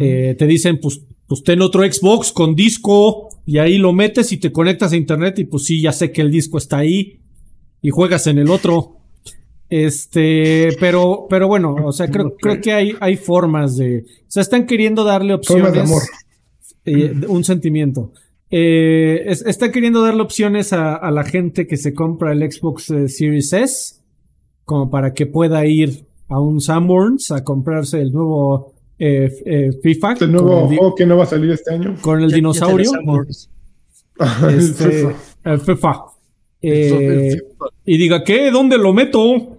Eh, 0.00 0.34
te 0.36 0.46
dicen, 0.46 0.80
pues, 0.80 1.02
pues 1.26 1.42
ten 1.42 1.60
otro 1.60 1.82
Xbox 1.84 2.32
con 2.32 2.54
disco 2.54 3.28
y 3.46 3.58
ahí 3.58 3.78
lo 3.78 3.92
metes 3.92 4.32
y 4.32 4.38
te 4.38 4.50
conectas 4.50 4.92
a 4.92 4.96
internet 4.96 5.38
y 5.38 5.44
pues 5.44 5.64
sí, 5.64 5.80
ya 5.80 5.92
sé 5.92 6.10
que 6.10 6.22
el 6.22 6.30
disco 6.30 6.58
está 6.58 6.78
ahí 6.78 7.20
y 7.80 7.90
juegas 7.90 8.26
en 8.26 8.38
el 8.38 8.50
otro. 8.50 8.96
Este, 9.68 10.70
pero, 10.80 11.26
pero 11.28 11.46
bueno, 11.46 11.74
o 11.84 11.92
sea, 11.92 12.08
creo, 12.08 12.34
creo 12.36 12.60
que 12.60 12.72
hay, 12.72 12.94
hay 13.00 13.16
formas 13.16 13.76
de, 13.76 14.00
o 14.00 14.30
sea, 14.30 14.42
están 14.42 14.66
queriendo 14.66 15.04
darle 15.04 15.34
opciones. 15.34 15.72
De 15.72 15.80
amor. 15.80 16.02
Eh, 16.84 17.14
un 17.28 17.44
sentimiento. 17.44 18.12
Eh, 18.50 19.26
están 19.26 19.70
queriendo 19.70 20.02
darle 20.02 20.22
opciones 20.22 20.72
a, 20.72 20.94
a, 20.94 21.10
la 21.10 21.22
gente 21.24 21.66
que 21.66 21.76
se 21.76 21.92
compra 21.92 22.32
el 22.32 22.50
Xbox 22.50 22.84
Series 22.84 23.52
S, 23.52 23.96
como 24.64 24.90
para 24.90 25.12
que 25.12 25.26
pueda 25.26 25.66
ir 25.66 26.07
a 26.28 26.40
un 26.40 26.60
Sanborns 26.60 27.30
a 27.30 27.42
comprarse 27.42 28.00
el 28.00 28.12
nuevo 28.12 28.74
eh, 28.98 29.30
eh, 29.44 29.70
FIFA. 29.82 30.14
El 30.20 30.32
nuevo 30.32 30.66
juego 30.66 30.94
que 30.94 31.06
no 31.06 31.16
va 31.16 31.24
a 31.24 31.26
salir 31.26 31.50
este 31.50 31.74
año. 31.74 31.96
Con 32.00 32.22
el 32.22 32.30
dinosaurio. 32.30 32.90
este, 34.50 35.08
el 35.44 35.60
FIFA. 35.60 36.04
Eh, 36.60 37.36
y 37.84 37.98
diga, 37.98 38.24
¿qué? 38.24 38.50
¿Dónde 38.50 38.78
lo 38.78 38.92
meto? 38.92 39.58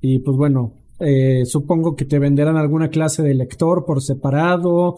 Y 0.00 0.18
pues 0.20 0.36
bueno, 0.36 0.74
eh, 0.98 1.44
supongo 1.46 1.96
que 1.96 2.04
te 2.04 2.18
venderán 2.18 2.56
alguna 2.56 2.90
clase 2.90 3.22
de 3.22 3.34
lector 3.34 3.84
por 3.86 4.02
separado 4.02 4.96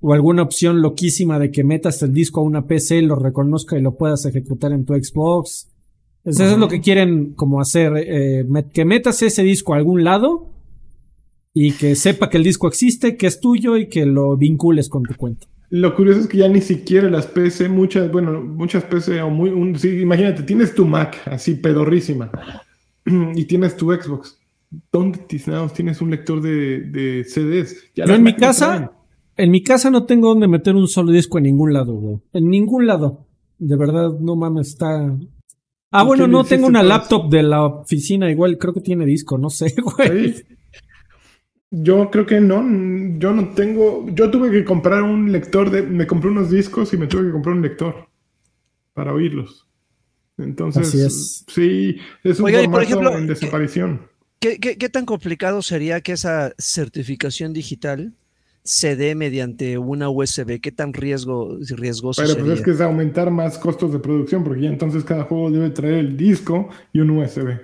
o 0.00 0.12
alguna 0.12 0.42
opción 0.42 0.82
loquísima 0.82 1.38
de 1.38 1.50
que 1.50 1.64
metas 1.64 2.02
el 2.02 2.12
disco 2.12 2.40
a 2.40 2.44
una 2.44 2.66
PC, 2.66 3.02
lo 3.02 3.16
reconozca 3.16 3.78
y 3.78 3.82
lo 3.82 3.96
puedas 3.96 4.26
ejecutar 4.26 4.72
en 4.72 4.84
tu 4.84 4.94
Xbox. 4.94 5.68
Eso 6.24 6.44
es 6.44 6.58
lo 6.58 6.68
que 6.68 6.80
quieren 6.80 7.34
como 7.34 7.60
hacer, 7.60 7.92
eh, 7.96 8.46
que 8.72 8.84
metas 8.84 9.22
ese 9.22 9.42
disco 9.42 9.74
a 9.74 9.76
algún 9.76 10.04
lado 10.04 10.50
y 11.52 11.72
que 11.72 11.94
sepa 11.94 12.30
que 12.30 12.38
el 12.38 12.44
disco 12.44 12.66
existe, 12.66 13.16
que 13.16 13.26
es 13.26 13.40
tuyo 13.40 13.76
y 13.76 13.88
que 13.88 14.06
lo 14.06 14.36
vincules 14.36 14.88
con 14.88 15.02
tu 15.02 15.14
cuenta. 15.14 15.46
Lo 15.70 15.94
curioso 15.94 16.20
es 16.20 16.26
que 16.26 16.38
ya 16.38 16.48
ni 16.48 16.60
siquiera 16.60 17.10
las 17.10 17.26
PC, 17.26 17.68
muchas, 17.68 18.10
bueno, 18.10 18.40
muchas 18.40 18.84
PC 18.84 19.20
o 19.22 19.30
muy, 19.30 19.50
imagínate, 19.50 20.42
tienes 20.44 20.74
tu 20.74 20.86
Mac 20.86 21.16
así 21.26 21.54
pedorrísima 21.56 22.30
y 23.34 23.44
tienes 23.44 23.76
tu 23.76 23.92
Xbox. 23.92 24.38
¿Dónde 24.90 25.18
tienes 25.28 26.00
un 26.00 26.10
lector 26.10 26.40
de, 26.40 27.24
CDs? 27.28 27.92
Yo 27.94 28.04
en 28.04 28.22
mi 28.22 28.34
casa, 28.34 28.92
en 29.36 29.50
mi 29.50 29.62
casa 29.62 29.90
no 29.90 30.04
tengo 30.04 30.28
donde 30.28 30.48
meter 30.48 30.74
un 30.74 30.88
solo 30.88 31.12
disco 31.12 31.38
en 31.38 31.44
ningún 31.44 31.72
lado, 31.72 31.94
güey. 31.94 32.18
En 32.32 32.48
ningún 32.48 32.86
lado. 32.86 33.26
De 33.58 33.76
verdad, 33.76 34.10
no 34.18 34.34
mames, 34.34 34.68
está, 34.68 35.16
Ah, 35.96 36.02
bueno, 36.02 36.26
no 36.26 36.42
tengo 36.42 36.66
una 36.66 36.82
laptop 36.82 37.30
de 37.30 37.44
la 37.44 37.62
oficina, 37.62 38.28
igual 38.28 38.58
creo 38.58 38.74
que 38.74 38.80
tiene 38.80 39.06
disco, 39.06 39.38
no 39.38 39.48
sé, 39.48 39.72
güey. 39.96 40.44
Yo 41.70 42.10
creo 42.10 42.26
que 42.26 42.40
no, 42.40 42.64
yo 43.16 43.32
no 43.32 43.50
tengo, 43.50 44.04
yo 44.08 44.28
tuve 44.28 44.50
que 44.50 44.64
comprar 44.64 45.04
un 45.04 45.30
lector 45.30 45.70
de, 45.70 45.82
me 45.82 46.04
compré 46.08 46.30
unos 46.30 46.50
discos 46.50 46.92
y 46.92 46.96
me 46.96 47.06
tuve 47.06 47.26
que 47.26 47.30
comprar 47.30 47.54
un 47.54 47.62
lector 47.62 48.08
para 48.92 49.14
oírlos. 49.14 49.68
Entonces, 50.36 51.44
sí, 51.46 51.96
es 52.24 52.40
un 52.40 52.46
Oiga, 52.46 52.64
formato 52.64 53.16
en 53.16 53.28
desaparición. 53.28 54.00
¿qué, 54.40 54.58
qué 54.58 54.88
tan 54.88 55.06
complicado 55.06 55.62
sería 55.62 56.00
que 56.00 56.10
esa 56.10 56.54
certificación 56.58 57.52
digital 57.52 58.14
se 58.64 58.96
dé 58.96 59.14
mediante 59.14 59.76
una 59.76 60.08
USB? 60.08 60.58
¿Qué 60.60 60.72
tan 60.72 60.94
riesgo, 60.94 61.58
riesgoso 61.76 62.22
Pero 62.22 62.38
pues 62.38 62.58
es 62.58 62.64
que 62.64 62.70
es 62.70 62.80
aumentar 62.80 63.30
más 63.30 63.58
costos 63.58 63.92
de 63.92 63.98
producción, 63.98 64.42
porque 64.42 64.62
ya 64.62 64.70
entonces 64.70 65.04
cada 65.04 65.24
juego 65.24 65.50
debe 65.50 65.70
traer 65.70 65.94
el 65.94 66.16
disco 66.16 66.70
y 66.92 67.00
un 67.00 67.10
USB. 67.10 67.60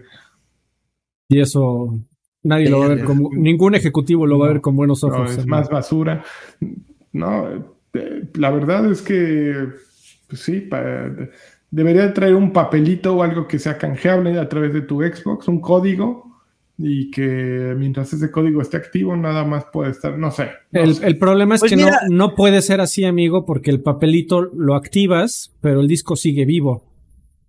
Y 1.29 1.41
eso 1.41 1.99
nadie 2.43 2.69
lo 2.69 2.81
va 2.81 2.87
a 2.87 2.89
ver 2.89 3.05
como, 3.05 3.31
ningún 3.33 3.75
ejecutivo 3.75 4.27
lo 4.27 4.39
va 4.39 4.47
a 4.47 4.53
ver 4.53 4.61
con 4.61 4.77
buenos 4.77 5.03
ojos. 5.03 5.37
es 5.37 5.47
más 5.47 5.71
basura. 5.71 6.23
No, 7.13 7.49
eh, 7.95 8.29
la 8.35 8.51
verdad 8.51 8.91
es 8.91 9.01
que 9.01 9.69
pues 10.29 10.43
sí, 10.43 10.69
debería 11.71 12.13
traer 12.13 12.35
un 12.35 12.53
papelito 12.53 13.17
o 13.17 13.23
algo 13.23 13.49
que 13.49 13.59
sea 13.59 13.79
canjeable 13.79 14.39
a 14.39 14.49
través 14.49 14.73
de 14.75 14.83
tu 14.83 15.01
Xbox, 15.01 15.49
un 15.49 15.61
código 15.61 16.30
y 16.83 17.11
que 17.11 17.75
mientras 17.77 18.13
ese 18.13 18.31
código 18.31 18.63
esté 18.63 18.77
activo 18.77 19.17
nada 19.17 19.45
más 19.45 19.67
puede 19.73 19.91
estar, 19.91 20.19
no 20.19 20.31
sé. 20.31 20.49
el, 20.73 21.19
problema 21.19 21.57
es 21.57 21.61
pues 21.61 21.71
que 21.73 21.77
no, 21.77 21.89
no 22.09 22.35
puede 22.35 22.63
ser 22.63 22.81
así, 22.81 23.05
amigo, 23.05 23.45
porque 23.45 23.71
el 23.71 23.81
papelito 23.81 24.43
lo 24.43 24.75
activas, 24.75 25.53
pero 25.61 25.81
el 25.81 25.89
disco 25.89 26.17
sigue 26.17 26.45
vivo. 26.45 26.91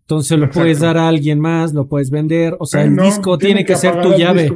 Entonces 0.02 0.38
lo 0.38 0.50
puedes 0.50 0.80
dar 0.80 0.98
a 0.98 1.08
alguien 1.08 1.40
más, 1.40 1.74
lo 1.74 1.88
puedes 1.88 2.10
vender. 2.10 2.58
O 2.60 2.66
sea, 2.66 2.84
el 2.84 2.98
disco 2.98 3.38
tiene, 3.38 3.64
que, 3.64 3.78
ser 3.78 4.02
tu 4.02 4.14
llave. 4.14 4.52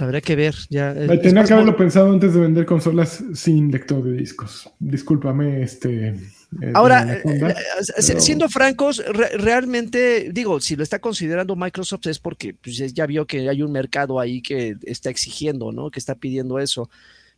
Habría 0.00 0.20
que 0.20 0.34
ver. 0.34 0.54
Ya, 0.68 0.92
Tenía 0.94 1.44
que 1.44 1.52
haberlo 1.52 1.76
pensado 1.76 2.12
antes 2.12 2.34
de 2.34 2.40
vender 2.40 2.66
consolas 2.66 3.22
sin 3.34 3.70
lector 3.70 4.02
de 4.02 4.14
discos. 4.14 4.68
Discúlpame, 4.80 5.62
este. 5.62 6.16
Eh, 6.62 6.72
Ahora, 6.74 7.20
eh, 7.24 7.54
siendo 7.96 8.48
francos, 8.48 9.02
realmente, 9.06 10.30
digo, 10.32 10.60
si 10.60 10.76
lo 10.76 10.82
está 10.82 11.00
considerando 11.00 11.56
Microsoft 11.56 12.06
es 12.06 12.18
porque 12.18 12.54
pues, 12.54 12.76
ya 12.94 13.06
vio 13.06 13.26
que 13.26 13.48
hay 13.48 13.62
un 13.62 13.72
mercado 13.72 14.20
ahí 14.20 14.40
que 14.40 14.76
está 14.82 15.10
exigiendo, 15.10 15.72
¿no? 15.72 15.90
Que 15.90 15.98
está 15.98 16.14
pidiendo 16.14 16.58
eso. 16.58 16.88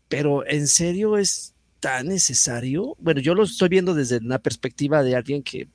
Pero 0.08 0.46
en 0.46 0.68
serio 0.68 1.16
es 1.16 1.54
tan 1.80 2.08
necesario. 2.08 2.96
Bueno, 2.98 3.20
yo 3.20 3.34
lo 3.34 3.44
estoy 3.44 3.68
viendo 3.68 3.94
desde 3.94 4.18
una 4.18 4.38
perspectiva 4.38 5.02
de 5.02 5.16
alguien 5.16 5.42
que 5.42 5.68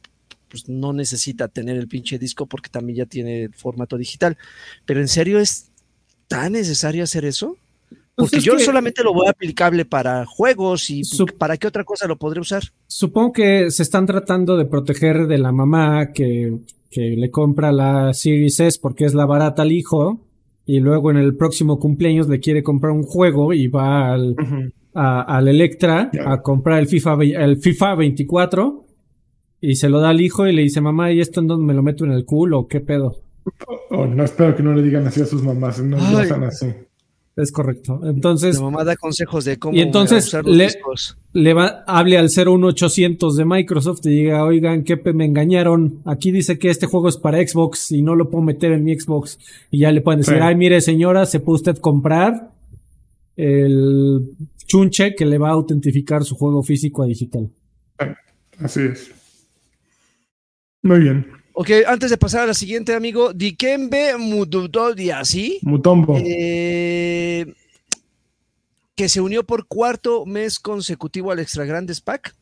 pues, 0.50 0.70
no 0.70 0.94
necesita 0.94 1.48
tener 1.48 1.78
el 1.78 1.88
pinche 1.88 2.20
disco 2.20 2.46
porque 2.46 2.70
también 2.70 2.98
ya 2.98 3.06
tiene 3.06 3.44
el 3.46 3.54
formato 3.54 3.98
digital. 3.98 4.38
Pero 4.86 5.02
en 5.02 5.08
serio 5.08 5.40
es 5.40 5.72
tan 6.28 6.54
necesario 6.54 7.04
hacer 7.04 7.26
eso? 7.26 7.58
Pues 8.16 8.30
Porque 8.30 8.46
yo 8.46 8.60
solamente 8.60 9.04
lo 9.04 9.12
voy 9.12 9.28
a 9.28 9.32
aplicable 9.32 9.86
para 9.86 10.26
juegos 10.26 10.92
y 10.92 11.02
para 11.40 11.58
qué 11.58 11.68
otra 11.68 11.84
cosa 11.84 12.08
lo 12.08 12.18
podré 12.18 12.40
usar. 12.42 12.62
Supongo 12.86 13.34
que 13.34 13.72
se 13.72 13.82
están 13.82 14.06
tratando 14.06 14.56
de 14.56 14.66
proteger 14.66 15.26
de 15.26 15.40
la 15.40 15.52
mamá 15.52 16.12
que, 16.14 16.60
que 16.92 17.16
le 17.18 17.32
compra 17.32 17.72
la 17.72 18.14
Series 18.14 18.60
S 18.60 18.80
porque 18.80 19.06
es 19.06 19.16
la 19.16 19.26
barata 19.26 19.64
al 19.64 19.72
hijo 19.72 20.22
y 20.66 20.80
luego 20.80 21.10
en 21.10 21.18
el 21.18 21.36
próximo 21.36 21.80
cumpleaños 21.80 22.30
le 22.30 22.40
quiere 22.40 22.62
comprar 22.62 22.92
un 22.92 23.04
juego 23.04 23.52
y 23.52 23.68
va 23.68 24.14
al, 24.14 24.36
al 24.94 25.48
Electra 25.48 26.12
a 26.24 26.42
comprar 26.44 26.80
el 26.80 26.88
FIFA, 26.88 27.18
el 27.24 27.58
FIFA 27.58 27.96
24 27.96 28.86
y 29.60 29.76
se 29.76 29.90
lo 29.90 30.00
da 30.00 30.10
al 30.10 30.22
hijo 30.22 30.46
y 30.46 30.54
le 30.54 30.62
dice, 30.62 30.82
mamá, 30.82 31.12
¿y 31.12 31.20
esto 31.20 31.40
en 31.40 31.48
dónde 31.48 31.66
me 31.66 31.74
lo 31.74 31.82
meto 31.82 32.06
en 32.06 32.12
el 32.12 32.26
culo 32.26 32.68
qué 32.68 32.80
pedo? 32.80 33.18
Oh, 33.90 34.06
no 34.06 34.24
espero 34.24 34.56
que 34.56 34.62
no 34.62 34.74
le 34.74 34.84
digan 34.84 35.08
así 35.08 35.22
a 35.22 35.26
sus 35.26 35.42
mamás, 35.42 35.82
no 35.82 35.98
están 36.22 36.44
así. 36.44 36.68
Es 37.36 37.52
correcto. 37.52 38.00
Entonces. 38.04 38.56
La 38.56 38.62
mamá 38.62 38.84
da 38.84 38.96
consejos 38.96 39.46
de 39.46 39.58
cómo 39.58 39.76
y 39.76 39.82
entonces 39.82 40.28
usar 40.28 40.46
le, 40.46 40.70
le 41.34 41.54
va, 41.54 41.84
hable 41.88 42.18
al 42.18 42.30
01800 42.30 43.36
de 43.36 43.46
Microsoft 43.46 44.06
y 44.06 44.10
diga, 44.10 44.44
oigan, 44.44 44.84
que 44.84 44.98
me 45.14 45.26
engañaron. 45.26 46.02
Aquí 46.06 46.32
dice 46.32 46.60
que 46.60 46.70
este 46.70 46.86
juego 46.86 47.10
es 47.10 47.18
para 47.18 47.46
Xbox 47.46 47.92
y 47.92 48.04
no 48.04 48.16
lo 48.16 48.30
puedo 48.30 48.44
meter 48.44 48.72
en 48.72 48.84
mi 48.84 49.00
Xbox. 49.00 49.40
Y 49.72 49.80
ya 49.80 49.92
le 49.92 50.02
pueden 50.02 50.20
decir, 50.20 50.40
ay, 50.42 50.56
mire, 50.56 50.80
señora, 50.82 51.26
se 51.26 51.40
puede 51.40 51.56
usted 51.56 51.78
comprar 51.78 52.52
el 53.36 54.30
chunche 54.68 55.16
que 55.16 55.26
le 55.26 55.40
va 55.40 55.50
a 55.50 55.54
autentificar 55.54 56.24
su 56.24 56.36
juego 56.36 56.62
físico 56.62 57.02
a 57.02 57.08
digital. 57.08 57.50
Así 58.60 58.82
es. 58.82 59.12
Muy 60.84 61.00
bien. 61.00 61.43
Ok, 61.56 61.70
antes 61.86 62.10
de 62.10 62.18
pasar 62.18 62.42
a 62.42 62.48
la 62.48 62.54
siguiente, 62.56 62.96
amigo, 62.96 63.32
Dikembe 63.32 64.18
Mutodiasi. 64.18 65.60
Mutombo. 65.62 66.18
Eh, 66.18 67.54
que 68.96 69.08
se 69.08 69.22
unió 69.22 69.44
por 69.44 69.68
cuarto 69.68 70.26
mes 70.26 70.58
consecutivo 70.58 71.32
al 71.32 71.38
Extra 71.38 71.66
Grandes 71.66 72.02
Pack. 72.02 72.36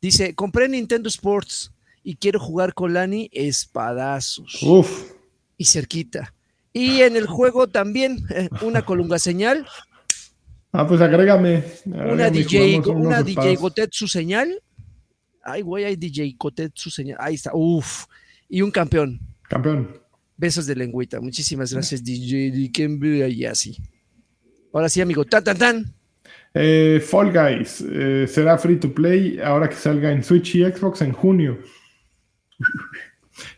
Dice, 0.00 0.34
compré 0.34 0.66
Nintendo 0.66 1.10
Sports 1.10 1.72
y 2.02 2.16
quiero 2.16 2.40
jugar 2.40 2.72
con 2.72 2.94
Lani 2.94 3.28
espadazos. 3.32 4.62
Uf. 4.62 5.12
Y 5.58 5.66
cerquita. 5.66 6.32
Y 6.72 7.02
en 7.02 7.16
el 7.16 7.26
juego 7.26 7.68
también, 7.68 8.24
eh, 8.30 8.48
una 8.62 8.80
colunga 8.80 9.18
señal. 9.18 9.66
Ah, 10.72 10.86
pues 10.86 11.02
agrégame. 11.02 11.64
una 11.84 12.30
DJ, 12.30 12.80
una 12.80 13.22
DJ 13.22 13.56
Gotetsu 13.56 14.08
señal. 14.08 14.62
Ay, 15.42 15.60
güey, 15.60 15.84
hay 15.84 15.96
DJ 15.96 16.34
Gotetsu 16.38 16.88
señal. 16.88 17.18
Ahí 17.20 17.34
está. 17.34 17.50
Uf 17.52 18.06
y 18.48 18.62
un 18.62 18.70
campeón. 18.70 19.20
Campeón. 19.48 19.88
Besos 20.36 20.66
de 20.66 20.76
lengüita. 20.76 21.20
Muchísimas 21.20 21.72
gracias, 21.72 22.02
DJ 22.02 22.70
Kembe 22.72 23.28
y 23.28 23.44
así. 23.44 23.76
Ahora 24.72 24.88
sí, 24.88 25.00
amigo. 25.00 25.24
Tan, 25.24 25.42
tan, 25.42 25.58
tan. 25.58 25.98
Eh, 26.54 27.00
Fall 27.04 27.32
Guys 27.32 27.84
eh, 27.88 28.26
será 28.26 28.56
free 28.58 28.76
to 28.76 28.92
play 28.92 29.38
ahora 29.38 29.68
que 29.68 29.76
salga 29.76 30.10
en 30.10 30.24
Switch 30.24 30.54
y 30.56 30.64
Xbox 30.64 31.02
en 31.02 31.12
junio. 31.12 31.58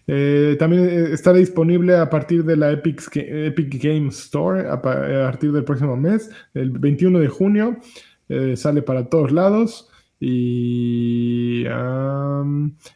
Eh, 0.07 0.57
también 0.59 1.11
estará 1.11 1.38
disponible 1.38 1.97
a 1.97 2.11
partir 2.11 2.45
de 2.45 2.55
la 2.55 2.70
Epic, 2.70 3.01
Epic 3.14 3.82
Games 3.82 4.18
Store 4.18 4.68
a, 4.68 4.82
partir 4.82 5.53
del 5.53 5.64
próximo 5.64 5.97
mes, 5.97 6.28
el 6.53 6.70
21 6.70 7.18
de 7.18 7.28
junio. 7.28 7.78
sale 8.57 8.82
para 8.82 9.09
todos 9.09 9.32
lados. 9.32 9.89
Y 10.23 11.64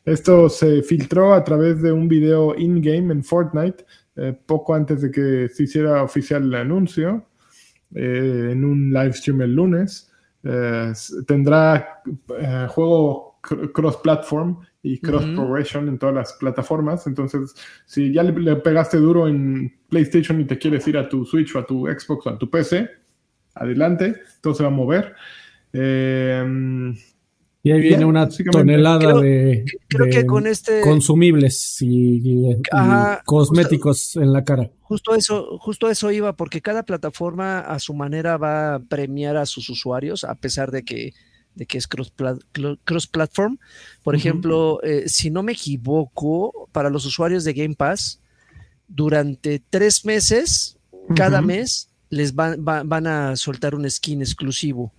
esto 0.05 0.51
se 0.51 0.83
filtró 0.83 1.33
a 1.33 1.43
través 1.43 1.81
de 1.81 1.91
un 1.91 2.07
video 2.07 2.55
in-game 2.55 3.12
en 3.12 3.25
Fortnite, 3.25 3.87
eh, 4.16 4.39
poco 4.47 4.75
antes 4.75 5.01
de 5.01 5.11
que 5.11 5.49
se 5.49 5.62
hiciera 5.62 6.03
oficial 6.03 6.45
el 6.45 6.55
anuncio, 6.55 7.27
eh, 7.95 8.51
en 8.53 8.64
un 8.64 8.93
live 8.93 9.14
stream 9.14 9.41
el 9.41 9.55
lunes. 9.55 10.12
Eh, 10.43 10.93
tendrá 11.27 12.03
juego 12.68 13.41
cross-platform 13.41 14.59
y 14.83 14.99
cross-progression 15.01 15.89
en 15.89 15.99
todas 15.99 16.14
las 16.14 16.33
plataformas. 16.35 17.07
Entonces, 17.07 17.55
si 17.87 18.12
ya 18.12 18.22
le, 18.22 18.57
pegaste 18.57 18.99
duro 18.99 19.27
en 19.27 19.75
PlayStation 19.89 20.39
y 20.43 20.45
te 20.45 20.59
quieres 20.59 20.87
ir 20.89 20.99
a 20.99 21.09
tu 21.09 21.25
Switch 21.25 21.57
o 21.57 21.61
a 21.61 21.66
tu 21.66 21.87
Xbox 21.87 22.27
o 22.27 22.31
a 22.31 22.39
tu 22.39 22.51
PC, 22.51 22.91
adelante, 23.55 24.16
todo 24.43 24.53
se 24.53 24.62
va 24.62 24.68
a 24.68 24.72
mover. 24.72 25.14
Y 27.67 27.73
ahí 27.73 27.81
viene 27.81 28.05
una 28.05 28.29
tonelada 28.53 29.19
de, 29.23 29.65
este 30.45 30.81
consumibles 30.83 31.79
y, 31.81 32.59
cosméticos 33.25 34.17
en 34.17 34.35
la 34.35 34.45
cara. 34.45 34.71
Justo 34.83 35.15
eso, 35.15 35.57
justo 35.61 35.89
eso 35.89 36.12
iba, 36.12 36.37
porque 36.37 36.61
cada 36.61 36.83
plataforma 36.83 37.61
a 37.61 37.79
su 37.79 37.95
manera 37.95 38.37
va 38.37 38.75
a 38.75 38.79
premiar 38.81 39.39
a 39.39 39.47
sus 39.47 39.71
usuarios, 39.71 40.25
a 40.25 40.35
pesar 40.35 40.73
de 40.73 40.85
que, 40.85 41.15
de 41.55 41.65
que 41.65 41.79
es 41.79 41.89
cross, 41.89 42.12
cross 42.85 43.07
platform. 43.07 43.57
Por 44.03 44.15
ejemplo, 44.15 44.83
eh, 44.83 45.05
si 45.07 45.31
no 45.31 45.43
me 45.43 45.53
equivoco, 45.53 46.69
para 46.71 46.91
los 46.91 47.07
usuarios 47.07 47.45
de 47.45 47.55
Game 47.55 47.77
Pass, 47.77 48.21
durante 48.89 49.62
tres 49.71 50.05
meses, 50.05 50.77
cada 51.17 51.41
mes, 51.41 51.89
les 52.11 52.35
van, 52.35 52.62
van 52.62 53.07
a 53.07 53.37
soltar 53.37 53.75
un 53.75 53.91
skin 53.91 54.21
exclusivo 54.21 54.93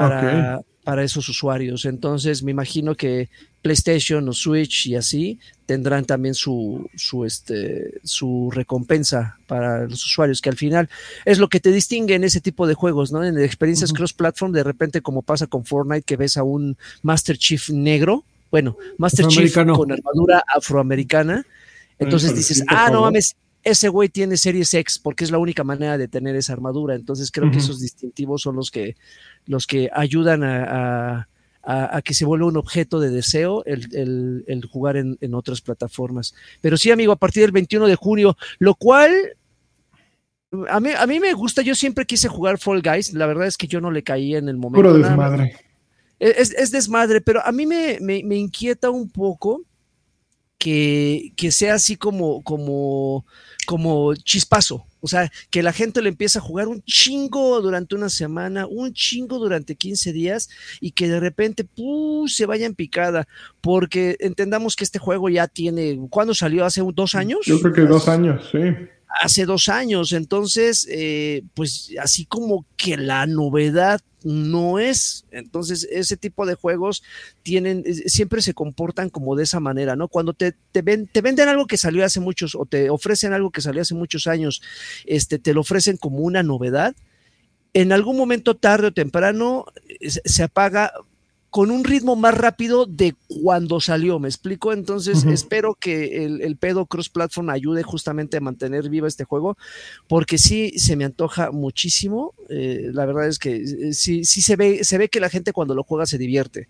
para, 0.00 0.60
para 0.84 1.04
esos 1.04 1.28
usuarios. 1.28 1.84
Entonces, 1.84 2.42
me 2.42 2.50
imagino 2.50 2.94
que 2.94 3.28
PlayStation 3.62 4.26
o 4.28 4.32
Switch 4.32 4.86
y 4.86 4.94
así 4.94 5.38
tendrán 5.66 6.04
también 6.04 6.34
su, 6.34 6.88
su, 6.96 7.24
este, 7.24 8.00
su 8.04 8.50
recompensa 8.50 9.36
para 9.46 9.84
los 9.84 10.04
usuarios, 10.04 10.40
que 10.40 10.48
al 10.48 10.56
final 10.56 10.88
es 11.24 11.38
lo 11.38 11.48
que 11.48 11.60
te 11.60 11.72
distingue 11.72 12.14
en 12.14 12.24
ese 12.24 12.40
tipo 12.40 12.66
de 12.66 12.74
juegos, 12.74 13.12
¿no? 13.12 13.24
En 13.24 13.38
experiencias 13.38 13.92
cross-platform, 13.92 14.52
de 14.52 14.64
repente, 14.64 15.02
como 15.02 15.22
pasa 15.22 15.46
con 15.46 15.64
Fortnite, 15.64 16.02
que 16.02 16.16
ves 16.16 16.36
a 16.36 16.42
un 16.42 16.78
Master 17.02 17.36
Chief 17.36 17.68
negro, 17.70 18.24
bueno, 18.50 18.78
Master 18.96 19.26
Chief 19.26 19.54
con 19.54 19.92
armadura 19.92 20.42
afroamericana, 20.46 21.44
entonces 21.98 22.34
dices, 22.34 22.64
ah, 22.68 22.88
no 22.90 23.02
mames, 23.02 23.36
ese 23.64 23.88
güey 23.88 24.08
tiene 24.08 24.36
Series 24.36 24.72
X 24.72 24.98
porque 24.98 25.24
es 25.24 25.30
la 25.30 25.38
única 25.38 25.64
manera 25.64 25.98
de 25.98 26.08
tener 26.08 26.36
esa 26.36 26.52
armadura. 26.52 26.94
Entonces 26.94 27.30
creo 27.30 27.50
que 27.50 27.58
esos 27.58 27.80
distintivos 27.80 28.42
son 28.42 28.56
los 28.56 28.70
que 28.70 28.96
los 29.46 29.66
que 29.66 29.90
ayudan 29.92 30.42
a, 30.44 31.28
que 32.04 32.14
se 32.14 32.24
vuelva 32.24 32.46
un 32.46 32.56
objeto 32.56 33.00
de 33.00 33.10
deseo 33.10 33.64
el, 33.66 34.68
jugar 34.70 34.96
en, 34.96 35.34
otras 35.34 35.60
plataformas. 35.60 36.34
Pero 36.60 36.76
sí, 36.76 36.90
amigo, 36.90 37.12
a 37.12 37.16
partir 37.16 37.42
del 37.42 37.52
21 37.52 37.86
de 37.86 37.96
junio, 37.96 38.36
lo 38.58 38.74
cual 38.74 39.12
a 40.68 40.80
mí, 40.80 40.90
a 40.96 41.06
mí 41.06 41.20
me 41.20 41.34
gusta, 41.34 41.60
yo 41.60 41.74
siempre 41.74 42.06
quise 42.06 42.28
jugar 42.28 42.58
Fall 42.58 42.80
Guys, 42.80 43.12
la 43.12 43.26
verdad 43.26 43.46
es 43.46 43.58
que 43.58 43.66
yo 43.66 43.80
no 43.82 43.90
le 43.90 44.02
caí 44.02 44.34
en 44.34 44.48
el 44.48 44.56
momento. 44.56 44.88
Puro 44.88 44.94
desmadre. 44.94 45.56
Es, 46.18 46.72
desmadre, 46.72 47.20
pero 47.20 47.44
a 47.46 47.52
mí 47.52 47.64
me, 47.64 47.98
me, 48.00 48.36
inquieta 48.36 48.90
un 48.90 49.08
poco 49.08 49.62
que, 50.58 51.32
que, 51.36 51.50
sea 51.52 51.74
así 51.74 51.96
como, 51.96 52.42
como, 52.42 53.24
como 53.66 54.14
chispazo. 54.14 54.84
O 55.00 55.06
sea, 55.06 55.30
que 55.50 55.62
la 55.62 55.72
gente 55.72 56.02
le 56.02 56.08
empieza 56.08 56.40
a 56.40 56.42
jugar 56.42 56.66
un 56.66 56.82
chingo 56.82 57.60
durante 57.60 57.94
una 57.94 58.08
semana, 58.08 58.66
un 58.66 58.92
chingo 58.92 59.38
durante 59.38 59.76
15 59.76 60.12
días 60.12 60.48
y 60.80 60.90
que 60.90 61.08
de 61.08 61.20
repente 61.20 61.66
se 62.26 62.46
vaya 62.46 62.66
en 62.66 62.74
picada. 62.74 63.28
Porque 63.60 64.16
entendamos 64.18 64.74
que 64.74 64.84
este 64.84 64.98
juego 64.98 65.28
ya 65.28 65.46
tiene, 65.46 65.98
¿cuándo 66.10 66.34
salió? 66.34 66.64
¿Hace 66.64 66.82
dos 66.92 67.14
años? 67.14 67.40
Yo 67.44 67.60
creo 67.60 67.72
que 67.72 67.82
dos 67.82 68.08
años, 68.08 68.48
sí. 68.50 68.58
Hace 69.08 69.46
dos 69.46 69.68
años. 69.68 70.12
Entonces, 70.12 70.86
eh, 70.90 71.42
pues 71.54 71.92
así 72.00 72.24
como 72.24 72.66
que 72.76 72.96
la 72.96 73.26
novedad 73.26 74.00
no 74.24 74.78
es. 74.78 75.24
Entonces, 75.30 75.86
ese 75.90 76.16
tipo 76.16 76.46
de 76.46 76.54
juegos 76.54 77.02
tienen, 77.42 77.84
siempre 78.06 78.42
se 78.42 78.54
comportan 78.54 79.10
como 79.10 79.36
de 79.36 79.44
esa 79.44 79.60
manera, 79.60 79.96
¿no? 79.96 80.08
Cuando 80.08 80.32
te, 80.32 80.52
te, 80.72 80.82
te 80.82 81.20
venden 81.20 81.48
algo 81.48 81.66
que 81.66 81.76
salió 81.76 82.04
hace 82.04 82.20
muchos, 82.20 82.54
o 82.54 82.66
te 82.66 82.90
ofrecen 82.90 83.32
algo 83.32 83.50
que 83.50 83.60
salió 83.60 83.82
hace 83.82 83.94
muchos 83.94 84.26
años, 84.26 84.62
este, 85.06 85.38
te 85.38 85.54
lo 85.54 85.60
ofrecen 85.60 85.96
como 85.96 86.18
una 86.18 86.42
novedad. 86.42 86.94
En 87.74 87.92
algún 87.92 88.16
momento, 88.16 88.56
tarde 88.56 88.88
o 88.88 88.92
temprano, 88.92 89.66
se 90.00 90.42
apaga 90.42 90.92
con 91.50 91.70
un 91.70 91.84
ritmo 91.84 92.14
más 92.14 92.36
rápido 92.36 92.86
de 92.86 93.14
cuando 93.42 93.80
salió, 93.80 94.18
¿me 94.18 94.28
explico? 94.28 94.72
Entonces 94.72 95.24
espero 95.24 95.74
que 95.74 96.24
el, 96.24 96.56
pedo 96.56 96.86
cross-platform 96.86 97.50
ayude 97.50 97.82
justamente 97.82 98.36
a 98.36 98.40
mantener 98.40 98.90
viva 98.90 99.08
este 99.08 99.24
juego, 99.24 99.56
porque 100.08 100.36
sí 100.36 100.72
se 100.78 100.96
me 100.96 101.04
antoja 101.04 101.50
muchísimo. 101.50 102.34
Eh, 102.50 102.90
la 102.92 103.06
verdad 103.06 103.28
es 103.28 103.38
que 103.38 103.56
eh, 103.56 103.92
sí, 103.92 104.24
sí 104.24 104.42
se 104.42 104.56
ve, 104.56 104.84
se 104.84 104.98
ve 104.98 105.08
que 105.08 105.20
la 105.20 105.30
gente 105.30 105.52
cuando 105.52 105.74
lo 105.74 105.84
juega 105.84 106.06
se 106.06 106.18
divierte. 106.18 106.68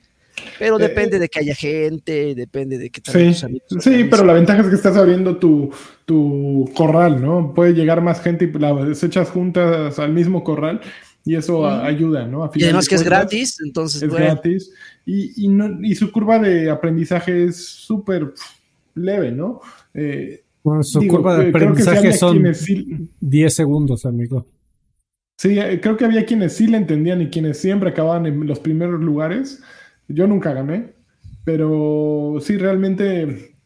Pero 0.59 0.79
eh, 0.79 0.83
depende 0.83 1.19
de 1.19 1.29
que 1.29 1.41
haya 1.41 1.55
gente, 1.55 2.35
depende 2.37 2.79
de 2.79 2.91
que 2.91 3.01
sí, 3.05 3.35
sí, 3.81 4.05
pero 4.05 4.25
la 4.25 4.33
ventaja 4.33 4.61
es 4.61 4.69
que 4.69 4.77
estás 4.77 4.97
abriendo 4.97 5.39
tu, 5.39 5.71
tu 6.05 6.71
corral, 6.75 7.21
¿no? 7.21 7.53
Puede 7.55 7.73
llegar 7.73 8.01
más 8.01 8.21
gente 8.21 8.45
y 8.45 8.59
las 8.59 9.03
echas 9.03 9.29
juntas 9.29 9.99
al 9.99 10.13
mismo 10.13 10.45
corral 10.45 10.81
y 11.29 11.37
eso 11.37 11.69
ayuda, 11.69 12.27
¿no? 12.27 12.51
y 12.55 12.65
además 12.65 12.89
que 12.89 12.95
es 12.95 13.03
gratis, 13.03 13.59
entonces. 13.63 14.03
Es 14.03 14.09
gratis. 14.09 14.73
Y, 15.05 15.45
y, 15.45 15.49
no, 15.49 15.79
y, 15.83 15.95
su 15.95 16.11
curva 16.11 16.39
de 16.39 16.71
aprendizaje 16.71 17.45
es 17.45 17.67
súper 17.67 18.33
leve, 18.95 19.31
¿no? 19.31 19.61
Eh, 19.93 20.43
bueno, 20.63 20.83
su 20.83 21.07
curva 21.07 21.37
de 21.37 21.51
aprendizaje 21.51 22.15
son 22.15 22.43
10 23.21 23.55
segundos, 23.55 24.07
amigo. 24.07 24.47
Sí, 25.37 25.59
eh, 25.59 25.79
creo 25.83 25.99
que 25.99 26.07
había 26.07 26.25
quienes 26.25 26.55
sí 26.55 26.67
le 26.67 26.79
entendían 26.79 27.21
y 27.21 27.29
quienes 27.29 27.59
siempre 27.59 27.91
acababan 27.91 28.25
en 28.25 28.47
los 28.47 28.61
primeros 28.61 28.99
lugares. 28.99 29.63
Yo 30.09 30.27
nunca 30.27 30.55
gané, 30.55 30.95
pero 31.45 32.39
sí, 32.41 32.57
realmente 32.57 33.58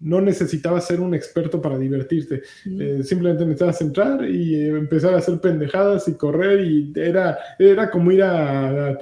no 0.00 0.20
necesitabas 0.20 0.86
ser 0.86 1.00
un 1.00 1.14
experto 1.14 1.60
para 1.60 1.78
divertirte. 1.78 2.42
Eh, 2.66 3.02
simplemente 3.02 3.44
necesitabas 3.44 3.80
entrar 3.80 4.28
y 4.28 4.54
eh, 4.54 4.68
empezar 4.68 5.14
a 5.14 5.18
hacer 5.18 5.40
pendejadas 5.40 6.08
y 6.08 6.14
correr 6.14 6.60
y 6.60 6.92
era, 6.94 7.38
era 7.58 7.90
como 7.90 8.12
ir 8.12 8.22
a, 8.22 8.96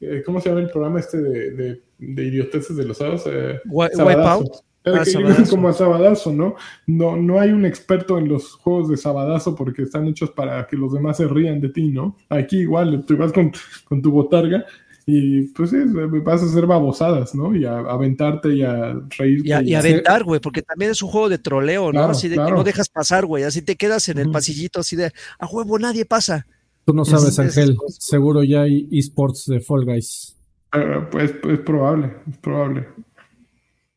eh, 0.00 0.22
¿cómo 0.24 0.40
se 0.40 0.48
llama 0.48 0.60
el 0.60 0.70
programa 0.70 1.00
este 1.00 1.20
de, 1.20 1.50
de, 1.52 1.82
de 1.98 2.24
idioteces 2.24 2.76
de 2.76 2.84
los 2.84 2.98
sábados? 2.98 3.24
Wipeout. 3.66 4.66
Era 4.86 5.02
ah, 5.02 5.44
como 5.50 5.68
a 5.68 5.72
Sabadazo, 5.72 6.32
¿no? 6.32 6.54
¿no? 6.86 7.16
No 7.16 7.40
hay 7.40 7.50
un 7.50 7.66
experto 7.66 8.18
en 8.18 8.28
los 8.28 8.52
juegos 8.52 8.88
de 8.88 8.96
Sabadazo 8.96 9.56
porque 9.56 9.82
están 9.82 10.06
hechos 10.06 10.30
para 10.30 10.64
que 10.68 10.76
los 10.76 10.92
demás 10.92 11.16
se 11.16 11.26
rían 11.26 11.60
de 11.60 11.70
ti, 11.70 11.88
¿no? 11.88 12.16
Aquí 12.28 12.58
igual, 12.58 13.04
tú 13.04 13.16
vas 13.16 13.32
con, 13.32 13.50
con 13.88 14.00
tu 14.00 14.12
botarga 14.12 14.64
y 15.08 15.42
pues 15.48 15.70
sí, 15.70 15.76
vas 16.24 16.42
a 16.42 16.46
hacer 16.46 16.66
babosadas, 16.66 17.32
¿no? 17.32 17.54
Y 17.54 17.64
a, 17.64 17.78
aventarte 17.78 18.52
y 18.52 18.62
a 18.62 18.92
reírte. 19.16 19.48
Y, 19.48 19.52
a, 19.52 19.62
y 19.62 19.74
aventar, 19.74 20.24
güey, 20.24 20.40
porque 20.40 20.62
también 20.62 20.90
es 20.90 21.00
un 21.00 21.10
juego 21.10 21.28
de 21.28 21.38
troleo, 21.38 21.92
¿no? 21.92 22.06
así 22.06 22.28
de 22.28 22.34
que 22.34 22.50
no 22.50 22.64
dejas 22.64 22.88
pasar, 22.88 23.24
güey. 23.24 23.44
Así 23.44 23.62
te 23.62 23.76
quedas 23.76 24.08
en 24.08 24.18
el 24.18 24.32
pasillito, 24.32 24.80
así 24.80 24.96
de 24.96 25.12
a 25.38 25.46
huevo, 25.46 25.78
nadie 25.78 26.04
pasa. 26.04 26.48
Tú 26.84 26.92
no 26.92 27.04
sabes, 27.04 27.38
Ángel. 27.38 27.76
Seguro 27.88 28.42
ya 28.42 28.62
hay 28.62 28.88
esports 28.90 29.46
de 29.46 29.60
Fall 29.60 29.84
Guys. 29.84 30.36
Ah, 30.72 31.08
pues 31.08 31.30
es 31.30 31.58
probable, 31.60 32.12
es 32.28 32.38
probable. 32.38 32.88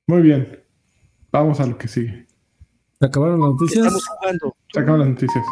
Muy 0.06 0.22
bien. 0.22 0.60
Vamos 1.32 1.60
a 1.60 1.66
lo 1.66 1.78
que 1.78 1.88
sigue. 1.88 2.28
¿Se 3.00 3.06
acabaron 3.06 3.40
las 3.40 3.50
noticias? 3.52 3.86
Estamos 3.86 4.06
jugando. 4.06 4.56
Se 4.74 4.80
acaban 4.80 5.00
las 5.00 5.10
noticias. 5.10 5.46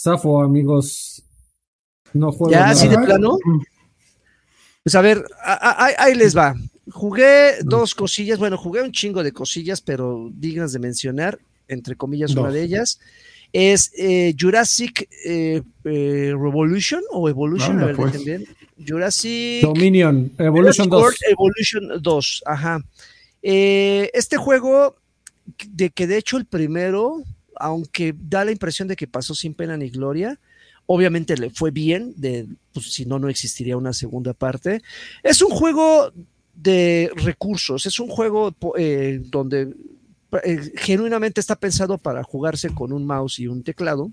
Safo, 0.00 0.42
amigos. 0.42 1.22
No 2.12 2.32
juego. 2.32 2.52
¿Ya 2.52 2.70
así 2.70 2.88
de 2.88 2.98
plano? 2.98 3.36
Pues 4.82 4.94
a 4.94 5.00
ver, 5.00 5.24
ahí 5.44 6.14
les 6.14 6.36
va. 6.36 6.54
Jugué 6.90 7.56
dos 7.62 7.94
cosillas, 7.94 8.38
bueno, 8.38 8.56
jugué 8.56 8.80
un 8.80 8.92
chingo 8.92 9.22
de 9.22 9.32
cosillas, 9.32 9.80
pero 9.82 10.30
dignas 10.32 10.72
de 10.72 10.78
mencionar, 10.78 11.38
entre 11.66 11.96
comillas, 11.96 12.34
una 12.34 12.50
de 12.50 12.62
ellas. 12.62 12.98
Es 13.52 13.92
eh, 13.96 14.34
Jurassic 14.38 15.08
eh, 15.24 15.62
eh, 15.84 16.34
Revolution 16.38 17.02
o 17.10 17.28
Evolution, 17.28 17.80
a 17.80 17.86
ver, 17.86 17.96
pues. 17.96 18.14
Jurassic 18.86 19.62
Dominion, 19.62 20.32
Evolution 20.38 20.88
2. 20.88 21.14
Evolution 21.30 22.02
2, 22.02 22.42
ajá. 22.46 22.80
este 23.42 24.36
juego, 24.36 24.96
de 25.68 25.90
que 25.90 26.06
de 26.06 26.18
hecho 26.18 26.36
el 26.36 26.46
primero, 26.46 27.22
aunque 27.58 28.14
da 28.18 28.44
la 28.44 28.52
impresión 28.52 28.88
de 28.88 28.96
que 28.96 29.06
pasó 29.06 29.34
sin 29.34 29.54
pena 29.54 29.76
ni 29.76 29.90
gloria, 29.90 30.38
obviamente 30.88 31.36
le 31.36 31.50
fue 31.50 31.70
bien, 31.70 32.14
pues, 32.72 32.92
si 32.92 33.04
no, 33.04 33.18
no 33.18 33.28
existiría 33.28 33.76
una 33.76 33.92
segunda 33.92 34.32
parte. 34.32 34.82
Es 35.22 35.42
un 35.42 35.50
juego 35.50 36.12
de 36.54 37.10
recursos, 37.14 37.84
es 37.84 38.00
un 38.00 38.08
juego 38.08 38.54
eh, 38.76 39.20
donde 39.26 39.74
eh, 40.44 40.72
genuinamente 40.76 41.40
está 41.40 41.56
pensado 41.56 41.98
para 41.98 42.24
jugarse 42.24 42.70
con 42.70 42.92
un 42.92 43.06
mouse 43.06 43.38
y 43.38 43.46
un 43.46 43.62
teclado. 43.62 44.10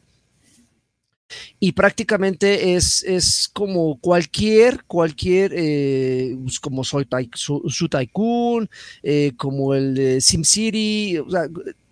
Y 1.60 1.72
prácticamente 1.72 2.76
es, 2.76 3.04
es 3.04 3.50
como 3.52 3.98
cualquier, 4.00 4.84
cualquier, 4.84 5.54
eh, 5.56 6.38
pues, 6.44 6.60
como 6.60 6.84
soy 6.84 7.08
su, 7.34 7.90
Tycoon, 7.90 8.70
como 9.38 9.74
el 9.74 10.22
SimCity, 10.22 11.20
o 11.20 11.30
sea, 11.30 11.48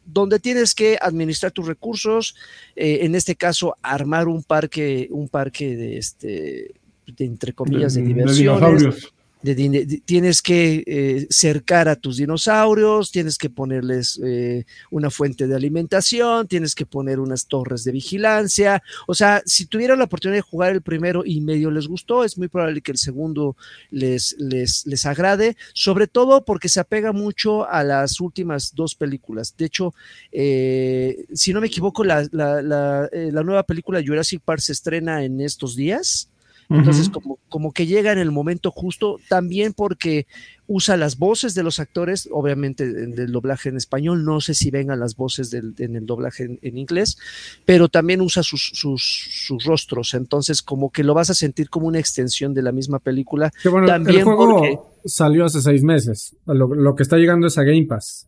donde 0.06 0.40
tienes 0.40 0.76
que 0.76 0.98
administrar 1.02 1.52
tus 1.52 1.68
recursos, 1.68 2.36
eh, 2.76 3.00
en 3.02 3.16
este 3.16 3.36
caso 3.36 3.76
armar 3.82 4.28
un 4.28 4.44
parque, 4.44 5.08
un 5.12 5.30
parque 5.30 5.76
de 5.76 5.98
este, 5.98 6.72
entre 7.18 7.54
comillas, 7.54 7.94
de, 7.94 8.02
diversiones 8.02 9.14
tienes 9.44 10.42
que 10.42 10.84
eh, 10.88 11.28
cercar 11.30 11.90
a 11.90 11.98
tus 11.98 12.18
dinosaurios, 12.18 13.12
tienes 13.12 13.38
que 13.38 13.50
ponerles 13.50 14.20
eh, 14.24 14.66
una 14.90 15.10
fuente 15.10 15.48
de 15.48 15.56
alimentación, 15.56 16.48
tienes 16.48 16.76
que 16.76 16.86
poner 16.86 17.20
unas 17.20 17.48
torres 17.48 17.84
de 17.84 17.92
vigilancia. 17.92 18.82
O 19.06 19.14
sea, 19.14 19.42
si 19.46 19.66
tuvieran 19.66 20.00
la 20.00 20.06
oportunidad 20.06 20.38
de 20.38 20.50
jugar 20.50 20.72
el 20.72 20.82
primero 20.82 21.24
y 21.26 21.42
medio 21.42 21.72
les 21.72 21.88
gustó, 21.88 22.24
es 22.24 22.38
muy 22.38 22.48
probable 22.48 22.82
que 22.82 22.92
el 22.92 22.98
segundo 22.98 23.58
les, 23.92 24.36
les, 24.40 24.86
les 24.86 25.06
agrade, 25.06 25.58
sobre 25.74 26.08
todo 26.08 26.46
porque 26.46 26.70
se 26.70 26.80
apega 26.80 27.12
mucho 27.12 27.68
a 27.70 27.84
las 27.84 28.22
últimas 28.22 28.74
dos 28.74 28.96
películas. 28.96 29.56
De 29.58 29.66
hecho, 29.66 29.94
eh, 30.32 31.26
si 31.34 31.52
no 31.52 31.60
me 31.60 31.68
equivoco, 31.68 32.04
la, 32.06 32.28
la, 32.32 32.62
la 32.62 33.44
nueva 33.44 33.64
película 33.64 34.02
Jurassic 34.06 34.42
Park 34.42 34.62
se 34.62 34.72
estrena 34.72 35.24
en 35.26 35.42
estos 35.42 35.76
días. 35.76 36.30
Entonces, 36.70 37.10
como, 37.10 37.40
como 37.50 37.72
que 37.72 37.86
llega 37.86 38.12
en 38.12 38.20
el 38.20 38.32
momento 38.32 38.72
justo, 38.72 39.20
también 39.30 39.74
porque 39.74 40.28
usa 40.68 40.98
las 40.98 41.18
voces 41.18 41.56
de 41.56 41.64
los 41.64 41.80
actores, 41.80 42.28
obviamente 42.32 42.92
del 42.92 43.32
doblaje 43.32 43.70
en 43.70 43.78
español, 43.78 44.24
no 44.24 44.42
sé 44.42 44.54
si 44.54 44.72
vengan 44.72 45.00
las 45.00 45.16
voces 45.16 45.52
del, 45.52 45.76
en 45.78 45.96
el 45.96 46.06
doblaje 46.06 46.58
en, 46.62 46.78
inglés, 46.78 47.18
pero 47.66 47.90
también 47.90 48.22
usa 48.22 48.44
sus, 48.44 48.72
sus, 48.74 49.64
rostros, 49.66 50.14
entonces 50.14 50.62
como 50.62 50.92
que 50.92 51.04
lo 51.04 51.14
vas 51.14 51.30
a 51.30 51.34
sentir 51.34 51.70
como 51.70 51.88
una 51.88 52.00
extensión 52.00 52.54
de 52.54 52.62
la 52.62 52.72
misma 52.72 53.00
película. 53.00 53.52
también 53.86 54.20
el 54.20 54.24
juego 54.24 54.92
salió 55.06 55.46
hace 55.46 55.62
seis 55.62 55.84
meses, 55.84 56.36
lo, 56.46 56.74
lo 56.74 56.96
que 56.96 57.04
está 57.04 57.18
llegando 57.18 57.48
es 57.48 57.58
a 57.58 57.64
Game 57.64 57.86
Pass. 57.86 58.28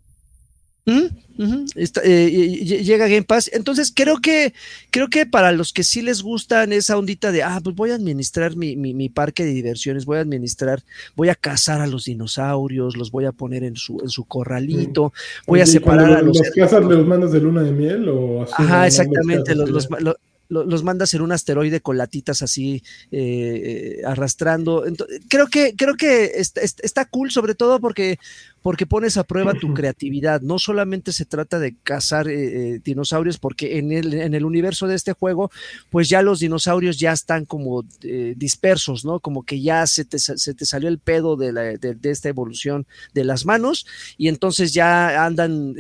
Eh, 0.88 2.64
llega 2.84 3.08
Game 3.08 3.24
Pass. 3.24 3.50
Entonces 3.54 3.92
creo 3.94 4.18
que 4.18 4.54
creo 4.92 5.10
que 5.10 5.26
para 5.26 5.52
los 5.52 5.74
que 5.74 5.84
sí 5.84 6.02
les 6.02 6.22
gustan 6.22 6.72
esa 6.74 6.98
ondita 6.98 7.32
de 7.32 7.44
ah, 7.44 7.60
pues 7.64 7.76
voy 7.76 7.92
a 7.92 7.96
administrar 7.96 8.56
mi, 8.56 8.76
mi, 8.76 9.10
parque 9.10 9.44
de 9.44 9.52
diversiones, 9.52 10.06
voy 10.06 10.18
a 10.18 10.22
administrar, 10.22 10.84
voy 11.16 11.30
a 11.30 11.36
cazar 11.36 11.82
a 11.82 11.88
los 11.88 12.06
dinosaurios, 12.06 12.96
los 12.96 13.12
voy 13.12 13.26
a 13.26 13.32
poner 13.32 13.64
en 13.64 13.76
su, 13.76 14.00
en 14.02 14.10
su 14.10 14.26
corralito, 14.26 15.14
voy 15.48 15.62
a 15.62 15.66
separar 15.66 16.14
a 16.14 16.22
los. 16.22 16.38
¿Los 16.38 16.52
cazas 16.52 16.84
los 16.86 17.06
mandas 17.06 17.32
de 17.32 17.42
luna 17.42 17.64
de 17.64 17.72
miel 17.72 18.08
o 18.10 18.44
Ajá, 18.44 18.88
exactamente, 18.88 19.56
los, 19.56 19.90
los, 20.00 20.16
los 20.50 20.84
mandas 20.84 21.14
en 21.14 21.22
un 21.22 21.32
asteroide 21.32 21.82
con 21.82 21.98
latitas 21.98 22.42
así 22.42 22.84
eh, 23.12 24.02
arrastrando. 24.06 24.84
creo 25.28 25.48
que, 25.48 25.76
creo 25.76 25.96
que 25.96 26.26
está, 26.36 26.62
está, 26.62 27.06
cool, 27.06 27.32
sobre 27.32 27.56
todo 27.56 27.80
porque 27.80 28.20
porque 28.66 28.88
pones 28.88 29.16
a 29.18 29.24
prueba 29.24 29.54
tu 29.54 29.76
creatividad. 29.76 30.42
No 30.42 30.58
solamente 30.58 31.14
se 31.14 31.26
trata 31.26 31.60
de 31.60 31.76
cazar 31.84 32.28
eh, 32.28 32.34
eh, 32.74 32.80
dinosaurios, 32.84 33.38
porque 33.38 33.78
en 33.78 33.92
el, 33.92 34.16
en 34.16 34.34
el 34.34 34.44
universo 34.44 34.88
de 34.88 34.96
este 34.96 35.14
juego, 35.14 35.52
pues 35.92 36.10
ya 36.10 36.24
los 36.24 36.40
dinosaurios 36.40 36.98
ya 36.98 37.12
están 37.12 37.46
como 37.46 37.84
eh, 38.02 38.34
dispersos, 38.36 39.06
¿no? 39.06 39.20
Como 39.20 39.44
que 39.44 39.62
ya 39.62 39.86
se 39.86 40.04
te, 40.04 40.18
se 40.18 40.54
te 40.56 40.66
salió 40.66 40.90
el 40.90 40.98
pedo 40.98 41.36
de, 41.36 41.54
la, 41.54 41.62
de, 41.62 41.96
esta 42.10 42.28
evolución 42.28 42.88
de 43.14 43.24
las 43.24 43.46
manos 43.46 43.86
y 44.18 44.30
entonces 44.30 44.74
ya 44.74 45.24
andan 45.24 45.76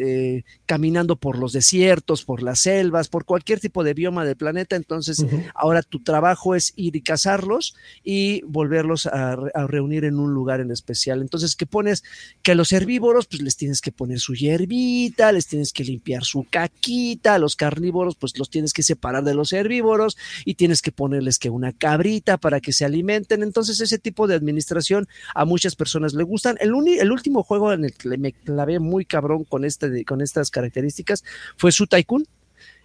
caminando 0.67 1.15
por 1.15 1.39
los 1.39 1.53
desiertos, 1.53 2.23
por 2.23 2.43
las 2.43 2.59
selvas, 2.59 3.07
por 3.07 3.25
cualquier 3.25 3.59
tipo 3.59 3.83
de 3.83 3.95
bioma 3.95 4.25
del 4.25 4.35
planeta. 4.35 4.75
Entonces, 4.75 5.25
ahora 5.55 5.81
tu 5.81 6.03
trabajo 6.03 6.53
es 6.53 6.71
ir 6.75 6.95
y 6.95 7.01
cazarlos 7.01 7.75
y 8.03 8.43
volverlos 8.43 9.07
a, 9.07 9.31
a 9.31 9.65
reunir 9.65 10.05
en 10.05 10.19
un 10.19 10.35
lugar 10.35 10.59
en 10.59 10.69
especial. 10.69 11.21
Entonces, 11.21 11.55
¿qué 11.55 11.65
pones? 11.65 12.03
Que 12.43 12.53
los 12.53 12.74
herbívoros, 12.75 13.25
pues 13.25 13.41
les 13.41 13.57
tienes 13.57 13.81
que 13.81 13.91
poner 13.91 14.19
su 14.19 14.33
hierbita, 14.33 15.31
les 15.31 15.47
tienes 15.47 15.73
que 15.73 15.83
limpiar 15.83 16.23
su 16.23 16.45
caquita, 16.49 17.39
los 17.39 17.55
carnívoros, 17.55 18.15
pues 18.15 18.37
los 18.37 18.49
tienes 18.49 18.73
que 18.73 18.83
separar 18.83 19.23
de 19.23 19.33
los 19.33 19.53
herbívoros 19.53 20.17
y 20.45 20.55
tienes 20.55 20.81
que 20.81 20.91
ponerles 20.91 21.39
que 21.39 21.49
una 21.49 21.71
cabrita 21.71 22.37
para 22.37 22.59
que 22.61 22.73
se 22.73 22.85
alimenten. 22.85 23.43
Entonces, 23.43 23.79
ese 23.81 23.97
tipo 23.97 24.27
de 24.27 24.35
administración 24.35 25.07
a 25.33 25.45
muchas 25.45 25.75
personas 25.75 26.13
le 26.13 26.23
gustan. 26.23 26.57
El, 26.59 26.73
el 26.99 27.11
último 27.11 27.43
juego 27.43 27.73
en 27.73 27.85
el 27.85 27.93
que 27.93 28.17
me 28.17 28.33
clavé 28.33 28.79
muy 28.79 29.05
cabrón 29.05 29.43
con, 29.43 29.65
este, 29.65 30.05
con 30.05 30.21
estas 30.21 30.51
características 30.51 31.23
fue 31.57 31.71
su 31.71 31.87
Tycoon. 31.87 32.25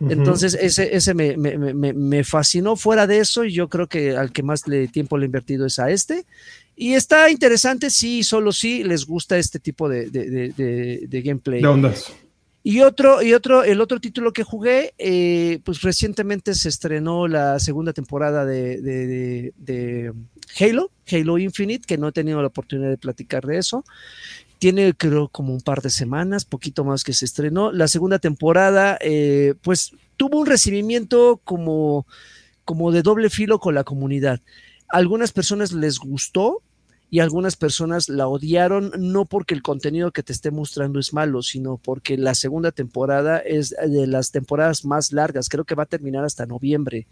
Entonces, 0.00 0.54
ese, 0.54 0.96
ese 0.96 1.12
me, 1.12 1.36
me, 1.36 1.58
me, 1.58 1.92
me, 1.92 2.24
fascinó. 2.24 2.74
Fuera 2.76 3.06
de 3.06 3.18
eso, 3.18 3.44
y 3.44 3.52
yo 3.52 3.68
creo 3.68 3.86
que 3.86 4.16
al 4.16 4.32
que 4.32 4.42
más 4.42 4.66
le, 4.66 4.88
tiempo 4.88 5.18
le 5.18 5.24
he 5.24 5.26
invertido 5.26 5.66
es 5.66 5.78
a 5.78 5.90
este. 5.90 6.24
Y 6.82 6.94
está 6.94 7.30
interesante, 7.30 7.90
sí, 7.90 8.22
solo 8.22 8.52
sí 8.52 8.82
les 8.84 9.04
gusta 9.04 9.36
este 9.36 9.58
tipo 9.58 9.86
de, 9.86 10.08
de, 10.08 11.22
gameplay. 11.22 11.60
De 11.60 11.68
ondas. 11.68 12.10
Y 12.62 12.80
otro, 12.80 13.20
y 13.20 13.34
otro, 13.34 13.64
el 13.64 13.82
otro 13.82 14.00
título 14.00 14.32
que 14.32 14.44
jugué, 14.44 14.94
eh, 14.96 15.60
pues 15.62 15.82
recientemente 15.82 16.54
se 16.54 16.70
estrenó 16.70 17.28
la 17.28 17.58
segunda 17.58 17.92
temporada 17.92 18.46
de, 18.46 19.52
Halo, 20.58 20.90
Halo 21.12 21.36
Infinite, 21.36 21.84
que 21.86 21.98
no 21.98 22.08
he 22.08 22.12
tenido 22.12 22.40
la 22.40 22.48
oportunidad 22.48 22.88
de 22.88 22.96
platicar 22.96 23.44
de 23.44 23.58
eso. 23.58 23.84
Tiene, 24.58 24.94
creo, 24.94 25.28
como 25.28 25.52
un 25.52 25.60
par 25.60 25.82
de 25.82 25.90
semanas, 25.90 26.46
poquito 26.46 26.82
más 26.82 27.04
que 27.04 27.12
se 27.12 27.26
estrenó. 27.26 27.72
La 27.72 27.88
segunda 27.88 28.18
temporada, 28.18 28.96
eh, 29.02 29.52
pues 29.60 29.92
tuvo 30.16 30.38
un 30.38 30.46
recibimiento 30.46 31.42
como, 31.44 32.06
como 32.64 32.90
de 32.90 33.02
doble 33.02 33.28
filo 33.28 33.58
con 33.58 33.74
la 33.74 33.84
comunidad. 33.84 34.40
algunas 34.88 35.30
personas 35.30 35.72
les 35.72 35.98
gustó, 35.98 36.62
y 37.10 37.18
algunas 37.18 37.56
personas 37.56 38.08
la 38.08 38.28
odiaron 38.28 38.92
no 38.96 39.24
porque 39.24 39.54
el 39.54 39.62
contenido 39.62 40.12
que 40.12 40.22
te 40.22 40.32
esté 40.32 40.52
mostrando 40.52 41.00
es 41.00 41.12
malo, 41.12 41.42
sino 41.42 41.76
porque 41.76 42.16
la 42.16 42.34
segunda 42.34 42.70
temporada 42.70 43.38
es 43.38 43.70
de 43.70 44.06
las 44.06 44.30
temporadas 44.30 44.84
más 44.84 45.12
largas, 45.12 45.48
creo 45.48 45.64
que 45.64 45.74
va 45.74 45.82
a 45.82 45.86
terminar 45.86 46.24
hasta 46.24 46.46
noviembre. 46.46 47.06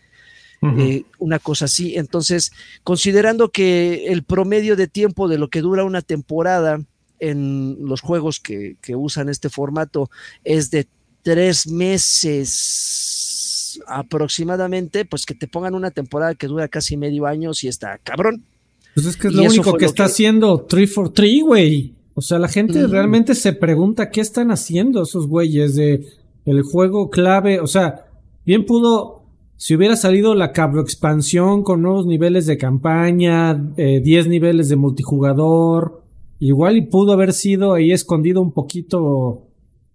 Eh, 0.61 1.05
una 1.19 1.39
cosa 1.39 1.67
así. 1.67 1.97
Entonces, 1.97 2.51
considerando 2.83 3.51
que 3.51 4.09
el 4.09 4.25
promedio 4.25 4.75
de 4.75 4.89
tiempo 4.89 5.29
de 5.29 5.39
lo 5.39 5.51
que 5.51 5.61
dura 5.61 5.85
una 5.85 6.03
temporada 6.03 6.83
en 7.21 7.77
los 7.81 8.01
juegos 8.01 8.41
que, 8.41 8.77
que 8.81 8.97
usan 8.97 9.29
este 9.29 9.51
formato 9.51 10.11
es 10.43 10.73
de 10.73 10.89
tres 11.23 11.69
meses 11.69 13.81
aproximadamente, 13.87 15.05
pues 15.05 15.27
que 15.27 15.35
te 15.35 15.47
pongan 15.47 15.77
una 15.77 15.93
temporada 15.93 16.35
que 16.35 16.49
dura 16.49 16.67
casi 16.67 16.97
medio 16.97 17.27
año, 17.27 17.55
si 17.55 17.69
está 17.69 17.97
cabrón. 17.99 18.45
Pues 18.95 19.07
es 19.07 19.17
que 19.17 19.29
es 19.29 19.35
lo 19.35 19.45
único 19.45 19.75
que 19.75 19.85
está 19.85 20.05
haciendo 20.05 20.63
343, 20.63 21.43
güey. 21.45 21.95
O 22.15 22.21
sea, 22.21 22.41
la 22.41 22.49
gente 22.49 22.85
realmente 22.89 23.37
se 23.37 23.53
pregunta 23.53 24.11
qué 24.11 24.21
están 24.21 24.51
haciendo 24.51 25.03
esos 25.03 25.29
güeyes 25.29 25.77
de 25.77 26.05
el 26.45 26.63
juego 26.63 27.11
clave. 27.11 27.61
O 27.61 27.69
sea, 27.69 28.07
bien 28.45 28.65
pudo, 28.65 29.23
si 29.57 29.77
hubiera 29.77 29.95
salido 29.95 30.35
la 30.35 30.51
cabro 30.53 30.81
expansión 30.81 31.63
con 31.63 31.81
nuevos 31.81 32.07
niveles 32.07 32.47
de 32.47 32.59
campaña, 32.59 33.55
10 33.55 33.77
eh, 33.77 34.29
niveles 34.29 34.69
de 34.69 34.75
multijugador, 34.75 36.03
igual 36.41 36.77
y 36.77 36.87
pudo 36.87 37.13
haber 37.13 37.33
sido 37.33 37.75
ahí 37.75 37.93
escondido 37.93 38.41
un 38.41 38.51
poquito 38.51 39.47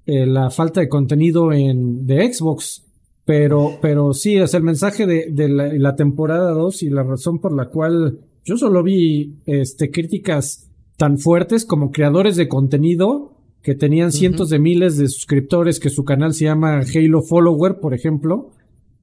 eh, 0.06 0.26
la 0.26 0.50
falta 0.50 0.80
de 0.80 0.88
contenido 0.88 1.52
en 1.52 2.06
de 2.06 2.32
Xbox. 2.34 2.84
Pero, 3.26 3.80
pero 3.82 4.14
sí, 4.14 4.36
es 4.38 4.54
el 4.54 4.64
mensaje 4.64 5.06
de, 5.06 5.28
de 5.30 5.50
la, 5.50 5.74
la 5.74 5.96
temporada 5.96 6.52
2 6.52 6.84
y 6.84 6.89
la 6.89 7.04
razón 7.04 7.39
por 7.39 7.54
la 7.54 7.68
cual 7.68 8.20
yo 8.44 8.58
solo 8.58 8.84
vi 8.84 9.36
este, 9.46 9.91
críticas 9.91 10.70
tan 10.98 11.18
fuertes 11.18 11.66
como 11.66 11.91
creadores 11.91 12.36
de 12.36 12.48
contenido 12.48 13.34
que 13.62 13.76
tenían 13.76 14.12
cientos 14.12 14.50
de 14.50 14.60
miles 14.60 14.98
de 14.98 15.08
suscriptores, 15.08 15.80
que 15.80 15.89
su 15.89 16.04
canal 16.04 16.34
se 16.34 16.46
llama 16.46 16.82
Halo 16.82 17.22
Follower, 17.22 17.80
por 17.80 17.94
ejemplo. 17.94 18.52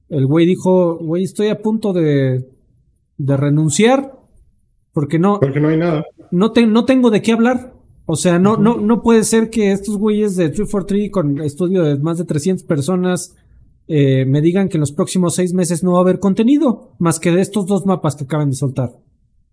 El 0.07 0.27
güey 0.27 0.45
dijo, 0.45 0.97
güey, 0.97 1.23
estoy 1.23 1.47
a 1.47 1.61
punto 1.61 1.93
de, 1.93 2.47
de 3.17 3.37
renunciar 3.37 4.19
porque 4.93 5.17
no... 5.17 5.39
Porque 5.39 5.59
no 5.59 5.69
hay 5.69 5.77
nada. 5.77 6.05
No, 6.29 6.53
no 6.67 6.85
tengo 6.85 7.09
de 7.09 7.21
qué 7.21 7.31
hablar. 7.31 7.73
O 8.05 8.15
sea, 8.15 8.39
no, 8.39 8.57
no, 8.57 8.77
no 8.77 9.01
puede 9.01 9.23
ser 9.23 9.49
que 9.49 9.71
estos 9.71 9.97
güeyes 9.97 10.35
de 10.35 10.49
343 10.49 11.11
con 11.11 11.41
estudio 11.41 11.83
de 11.83 11.97
más 11.97 12.17
de 12.17 12.25
300 12.25 12.63
personas 12.65 13.35
eh, 13.87 14.25
me 14.25 14.41
digan 14.41 14.69
que 14.69 14.77
en 14.77 14.81
los 14.81 14.91
próximos 14.91 15.35
seis 15.35 15.53
meses 15.53 15.83
no 15.83 15.93
va 15.93 15.99
a 15.99 16.01
haber 16.01 16.19
contenido, 16.19 16.93
más 16.99 17.19
que 17.19 17.31
de 17.31 17.41
estos 17.41 17.65
dos 17.65 17.85
mapas 17.85 18.15
que 18.15 18.25
acaban 18.25 18.49
de 18.49 18.55
soltar. 18.55 18.91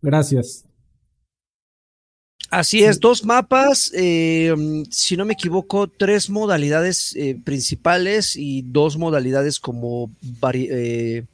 Gracias. 0.01 0.65
Así 2.51 2.83
es, 2.83 2.99
dos 2.99 3.25
mapas, 3.25 3.93
eh, 3.95 4.55
si 4.91 5.19
no 5.19 5.27
me 5.27 5.35
equivoco, 5.35 5.87
tres 5.87 6.31
modalidades 6.31 7.15
eh, 7.15 7.39
principales 7.45 8.37
y 8.37 8.63
dos 8.63 8.97
modalidades 8.97 9.61
como, 9.61 10.11
eh, 10.55 11.25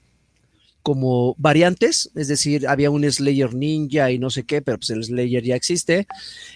como 0.83 1.37
variantes, 1.39 2.11
es 2.17 2.27
decir, 2.27 2.67
había 2.67 2.91
un 2.91 3.09
Slayer 3.09 3.55
Ninja 3.55 4.11
y 4.11 4.19
no 4.19 4.29
sé 4.29 4.43
qué, 4.43 4.61
pero 4.61 4.79
pues 4.79 4.91
el 4.91 5.05
Slayer 5.05 5.45
ya 5.45 5.55
existe. 5.55 6.09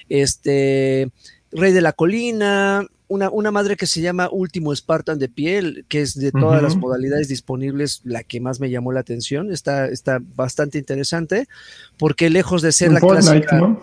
Este, 0.08 1.12
Rey 1.52 1.72
de 1.72 1.80
la 1.80 1.92
Colina, 1.92 2.86
una, 3.08 3.30
una, 3.30 3.50
madre 3.50 3.76
que 3.76 3.86
se 3.86 4.00
llama 4.00 4.28
Último 4.30 4.74
Spartan 4.74 5.18
de 5.18 5.28
piel, 5.28 5.86
que 5.88 6.02
es 6.02 6.14
de 6.14 6.30
todas 6.30 6.62
las 6.62 6.76
modalidades 6.76 7.28
disponibles 7.28 8.02
la 8.04 8.22
que 8.22 8.40
más 8.40 8.60
me 8.60 8.70
llamó 8.70 8.92
la 8.92 9.00
atención. 9.00 9.50
Está, 9.50 9.86
está 9.86 10.20
bastante 10.36 10.78
interesante, 10.78 11.48
porque 11.96 12.28
lejos 12.28 12.60
de 12.60 12.72
ser 12.72 12.92
la 12.92 13.00
Fortnite, 13.00 13.46
clásica. 13.46 13.78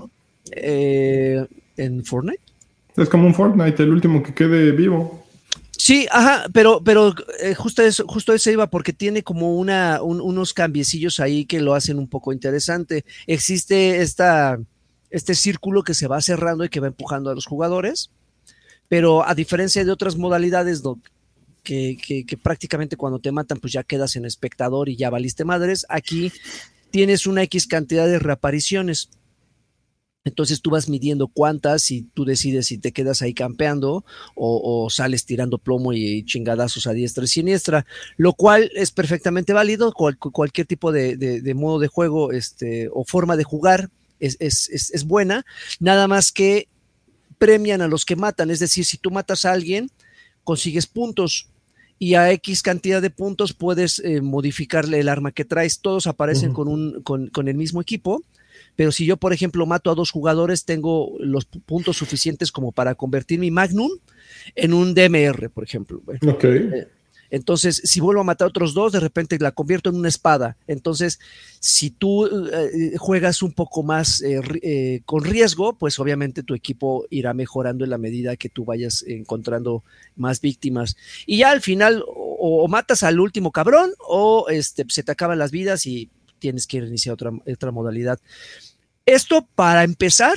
Eh, 0.52 1.46
¿En 1.78 2.06
Fortnite? 2.06 2.42
Es 2.96 3.10
como 3.10 3.26
un 3.26 3.34
Fortnite, 3.34 3.82
el 3.82 3.92
último 3.92 4.22
que 4.22 4.34
quede 4.34 4.72
vivo. 4.72 5.26
Sí, 5.78 6.08
ajá, 6.12 6.46
pero, 6.54 6.82
pero 6.84 7.14
eh, 7.42 7.54
justo 7.54 7.82
eso, 7.82 8.06
justo 8.08 8.34
eso 8.34 8.50
iba 8.50 8.68
porque 8.68 8.94
tiene 8.94 9.24
como 9.24 9.56
una, 9.56 10.02
unos 10.02 10.54
cambiecillos 10.54 11.20
ahí 11.20 11.46
que 11.46 11.62
lo 11.62 11.74
hacen 11.74 12.00
un 12.00 12.08
poco 12.08 12.32
interesante. 12.32 13.06
Existe 13.28 14.02
esta, 14.02 14.58
este 15.10 15.36
círculo 15.36 15.84
que 15.84 15.94
se 15.94 16.08
va 16.08 16.22
cerrando 16.22 16.64
y 16.66 16.70
que 16.70 16.80
va 16.80 16.88
empujando 16.88 17.30
a 17.30 17.36
los 17.36 17.46
jugadores 17.46 18.10
pero 18.88 19.28
a 19.28 19.34
diferencia 19.36 19.84
de 19.84 19.92
otras 19.92 20.16
modalidades 20.16 20.84
que, 21.64 22.38
prácticamente 22.42 22.98
cuando 22.98 23.20
te 23.20 23.32
matan 23.32 23.60
pues 23.60 23.74
ya 23.74 23.84
quedas 23.84 24.16
en 24.16 24.26
espectador 24.26 24.90
y 24.90 24.96
ya 24.96 25.10
valiste 25.10 25.46
madres, 25.46 25.86
aquí 25.90 26.32
tienes 26.92 27.26
una 27.26 27.44
X 27.44 27.68
cantidad 27.68 28.08
de 28.08 28.20
reapariciones. 28.20 29.10
Entonces 30.24 30.62
tú 30.62 30.72
vas 30.72 30.90
midiendo 30.90 31.28
cuántas 31.28 31.92
y 31.92 32.02
tú 32.02 32.26
decides 32.26 32.68
si 32.68 32.80
te 32.80 32.92
quedas 32.92 33.22
ahí 33.22 33.36
campeando 33.36 34.06
o, 34.36 34.88
sales 34.90 35.26
tirando 35.26 35.60
plomo 35.60 35.94
y 35.94 36.26
chingadazos 36.26 36.88
a 36.88 36.94
diestra 36.94 37.26
y 37.26 37.28
siniestra, 37.28 37.86
lo 38.18 38.34
cual 38.34 38.72
es 38.74 38.90
perfectamente 38.90 39.54
válido. 39.54 39.94
cualquier 39.94 40.66
tipo 40.66 40.92
de, 40.92 41.54
modo 41.56 41.78
de 41.78 41.88
juego 41.88 42.32
este, 42.32 42.90
o 42.92 43.06
forma 43.06 43.38
de 43.38 43.44
jugar 43.44 43.92
es, 44.20 44.38
es, 44.40 45.04
buena. 45.06 45.46
Nada 45.80 46.08
más 46.08 46.32
que 46.32 46.68
premian 47.38 47.82
a 47.82 47.88
los 47.88 48.06
que 48.06 48.16
matan, 48.16 48.50
es 48.50 48.60
decir, 48.60 48.86
si 48.86 48.98
tú 48.98 49.12
matas 49.12 49.46
a 49.46 49.52
alguien, 49.52 49.90
consigues 50.44 50.88
puntos 50.88 51.50
y 52.00 52.16
a 52.16 52.32
X 52.32 52.62
cantidad 52.62 53.02
de 53.02 53.10
puntos 53.10 53.54
puedes 53.54 54.00
eh, 54.00 54.22
modificarle 54.22 55.00
el 55.00 55.10
arma 55.10 55.32
que 55.32 55.46
traes. 55.46 55.80
Todos 55.80 56.08
aparecen 56.08 56.54
con, 56.54 56.68
un, 56.68 57.02
con, 57.02 57.28
con, 57.28 57.48
el 57.48 57.56
mismo 57.56 57.82
equipo, 57.82 58.22
pero 58.76 58.92
si 58.92 59.06
yo, 59.06 59.18
por 59.18 59.34
ejemplo, 59.34 59.66
mato 59.66 59.90
a 59.90 59.96
dos 59.96 60.12
jugadores, 60.12 60.66
tengo 60.66 61.16
los 61.20 61.46
puntos 61.46 61.98
suficientes 61.98 62.52
como 62.52 62.72
para 62.72 62.96
convertir 62.96 63.40
mi 63.40 63.52
Magnum 63.52 63.92
en 64.56 64.74
un 64.74 64.94
DMR, 64.94 65.50
por 65.50 65.64
ejemplo. 65.64 66.02
Okay. 66.22 66.70
Eh, 66.74 66.88
entonces, 67.30 67.82
si 67.84 68.00
vuelvo 68.00 68.22
a 68.22 68.26
matar 68.26 68.46
a 68.46 68.50
otros 68.50 68.74
dos, 68.74 68.92
de 68.92 69.00
repente 69.00 69.38
la 69.40 69.52
convierto 69.52 69.90
en 69.90 69.96
una 69.96 70.08
espada. 70.08 70.58
Entonces, 70.68 71.20
si 71.60 71.90
tú 71.90 72.26
eh, 72.26 72.96
juegas 72.98 73.42
un 73.42 73.54
poco 73.54 73.84
más 73.84 74.22
eh, 74.22 74.42
eh, 74.62 75.02
con 75.06 75.24
riesgo, 75.24 75.78
pues 75.78 76.00
obviamente 76.00 76.44
tu 76.44 76.54
equipo 76.54 77.06
irá 77.10 77.34
mejorando 77.34 77.84
en 77.84 77.90
la 77.90 77.98
medida 77.98 78.36
que 78.36 78.50
tú 78.50 78.66
vayas 78.66 79.04
encontrando 79.08 79.84
más 80.16 80.42
víctimas. 80.42 80.96
Y 81.26 81.38
ya 81.40 81.52
al 81.52 81.62
final, 81.62 82.04
o, 82.08 82.68
matas 82.68 83.04
al 83.04 83.20
último 83.20 83.52
cabrón, 83.52 83.92
o 84.00 84.48
este, 84.50 84.86
se 84.90 85.04
te 85.04 85.12
acaban 85.12 85.40
las 85.40 85.52
vidas 85.52 85.86
y 85.86 86.10
tienes 86.40 86.68
que 86.68 86.78
iniciar 86.78 87.14
otra 87.14 87.72
modalidad. 87.72 88.20
Esto 89.06 89.48
para 89.56 89.84
empezar 89.84 90.34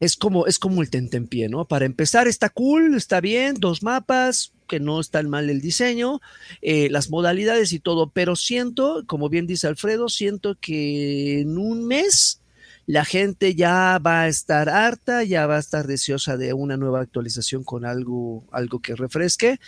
es 0.00 0.16
como, 0.16 0.46
es 0.46 0.58
como 0.58 0.80
el 0.80 0.88
tentempié, 0.88 1.50
¿no? 1.50 1.68
Para 1.68 1.84
empezar 1.84 2.26
está 2.26 2.48
cool, 2.48 2.94
está 2.94 3.20
bien, 3.20 3.56
dos 3.58 3.82
mapas, 3.82 4.52
que 4.66 4.80
no 4.80 4.98
está 4.98 5.22
mal 5.22 5.50
el 5.50 5.60
diseño, 5.60 6.20
eh, 6.62 6.88
las 6.90 7.10
modalidades 7.10 7.72
y 7.72 7.80
todo, 7.80 8.10
pero 8.10 8.34
siento, 8.34 9.04
como 9.06 9.28
bien 9.28 9.46
dice 9.46 9.66
Alfredo, 9.66 10.08
siento 10.08 10.56
que 10.58 11.40
en 11.40 11.58
un 11.58 11.86
mes 11.86 12.40
la 12.86 13.04
gente 13.04 13.54
ya 13.54 13.98
va 13.98 14.22
a 14.22 14.28
estar 14.28 14.70
harta, 14.70 15.22
ya 15.22 15.46
va 15.46 15.56
a 15.56 15.60
estar 15.60 15.86
deseosa 15.86 16.38
de 16.38 16.54
una 16.54 16.78
nueva 16.78 17.02
actualización 17.02 17.62
con 17.62 17.84
algo, 17.84 18.44
algo 18.52 18.80
que 18.80 18.96
refresque, 18.96 19.60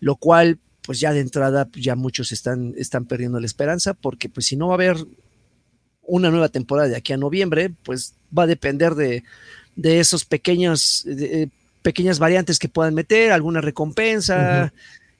lo 0.00 0.16
cual 0.16 0.58
pues 0.82 0.98
ya 0.98 1.12
de 1.12 1.20
entrada 1.20 1.68
ya 1.74 1.94
muchos 1.94 2.32
están, 2.32 2.74
están 2.76 3.04
perdiendo 3.04 3.38
la 3.38 3.46
esperanza 3.46 3.94
porque 3.94 4.28
pues 4.28 4.46
si 4.46 4.56
no 4.56 4.68
va 4.68 4.74
a 4.74 4.76
haber 4.76 4.96
una 6.02 6.30
nueva 6.30 6.48
temporada 6.48 6.88
de 6.88 6.96
aquí 6.96 7.12
a 7.12 7.16
noviembre, 7.16 7.74
pues 7.82 8.14
va 8.36 8.42
a 8.42 8.48
depender 8.48 8.94
de, 8.94 9.24
de 9.76 10.00
esos 10.00 10.24
pequeños, 10.24 11.04
eh, 11.06 11.48
pequeñas 11.82 12.18
variantes 12.18 12.58
que 12.58 12.68
puedan 12.68 12.94
meter, 12.94 13.32
alguna 13.32 13.60
recompensa, 13.60 14.72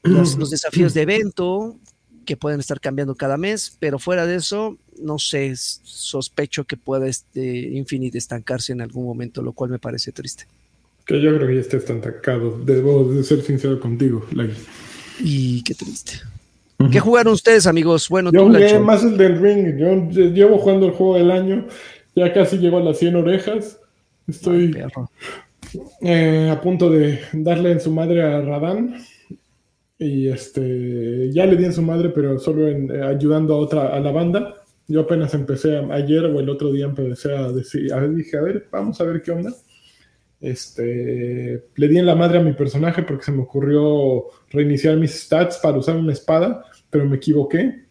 los, 0.02 0.50
desafíos 0.50 0.94
de 0.94 1.02
evento 1.02 1.76
que 2.24 2.36
pueden 2.36 2.60
estar 2.60 2.80
cambiando 2.80 3.14
cada 3.14 3.36
mes, 3.36 3.76
pero 3.80 3.98
fuera 3.98 4.26
de 4.26 4.36
eso, 4.36 4.78
no 4.98 5.18
sé, 5.18 5.52
sospecho 5.56 6.64
que 6.64 6.76
pueda 6.76 7.06
este 7.06 7.44
Infinite 7.44 8.16
estancarse 8.16 8.72
en 8.72 8.80
algún 8.80 9.04
momento, 9.04 9.42
lo 9.42 9.52
cual 9.52 9.70
me 9.70 9.78
parece 9.78 10.12
triste. 10.12 10.46
Que 11.04 11.20
yo 11.20 11.34
creo 11.34 11.46
que 11.46 11.54
ya 11.56 11.60
está 11.60 11.76
estancado, 11.76 12.58
debo 12.64 13.12
de 13.12 13.22
ser 13.24 13.42
sincero 13.42 13.78
contigo, 13.78 14.26
Lagui. 14.32 14.54
Y 15.20 15.62
qué 15.62 15.74
triste. 15.74 16.14
¿Qué 16.90 17.00
jugaron 17.00 17.32
ustedes, 17.32 17.66
amigos? 17.66 18.08
Bueno, 18.08 18.30
yo 18.32 18.46
jugué 18.46 18.78
más 18.78 19.04
el 19.04 19.16
del 19.16 19.40
Ring. 19.40 19.76
Yo 19.78 20.10
llevo 20.30 20.58
jugando 20.58 20.86
el 20.86 20.92
juego 20.92 21.16
del 21.16 21.30
año. 21.30 21.66
Ya 22.14 22.32
casi 22.32 22.58
llego 22.58 22.78
a 22.78 22.82
las 22.82 22.98
100 22.98 23.16
orejas. 23.16 23.78
Estoy 24.26 24.74
eh, 26.00 26.48
a 26.50 26.60
punto 26.60 26.88
de 26.88 27.20
darle 27.32 27.72
en 27.72 27.80
su 27.80 27.90
madre 27.90 28.22
a 28.22 28.40
Radán. 28.40 28.94
Y 29.98 30.28
este 30.28 31.30
ya 31.32 31.46
le 31.46 31.56
di 31.56 31.64
en 31.64 31.72
su 31.72 31.82
madre, 31.82 32.10
pero 32.10 32.38
solo 32.38 32.68
en, 32.68 32.90
eh, 32.90 33.02
ayudando 33.02 33.54
a 33.54 33.58
otra, 33.58 33.94
a 33.94 34.00
la 34.00 34.10
banda. 34.10 34.54
Yo 34.86 35.02
apenas 35.02 35.32
empecé 35.34 35.78
ayer 35.90 36.24
o 36.24 36.40
el 36.40 36.48
otro 36.48 36.72
día 36.72 36.86
empecé 36.86 37.34
a 37.34 37.50
decir, 37.50 37.92
a 37.92 38.00
ver, 38.00 38.14
dije, 38.14 38.36
a 38.36 38.42
ver, 38.42 38.66
vamos 38.70 39.00
a 39.00 39.04
ver 39.04 39.22
qué 39.22 39.30
onda. 39.30 39.52
Este, 40.40 41.64
le 41.74 41.88
di 41.88 41.98
en 41.98 42.06
la 42.06 42.14
madre 42.14 42.38
a 42.38 42.42
mi 42.42 42.52
personaje 42.52 43.02
porque 43.02 43.24
se 43.24 43.32
me 43.32 43.42
ocurrió 43.42 44.24
reiniciar 44.50 44.96
mis 44.96 45.12
stats 45.12 45.58
para 45.58 45.78
usar 45.78 45.96
una 45.96 46.12
espada, 46.12 46.64
pero 46.90 47.06
me 47.06 47.16
equivoqué. 47.16 47.84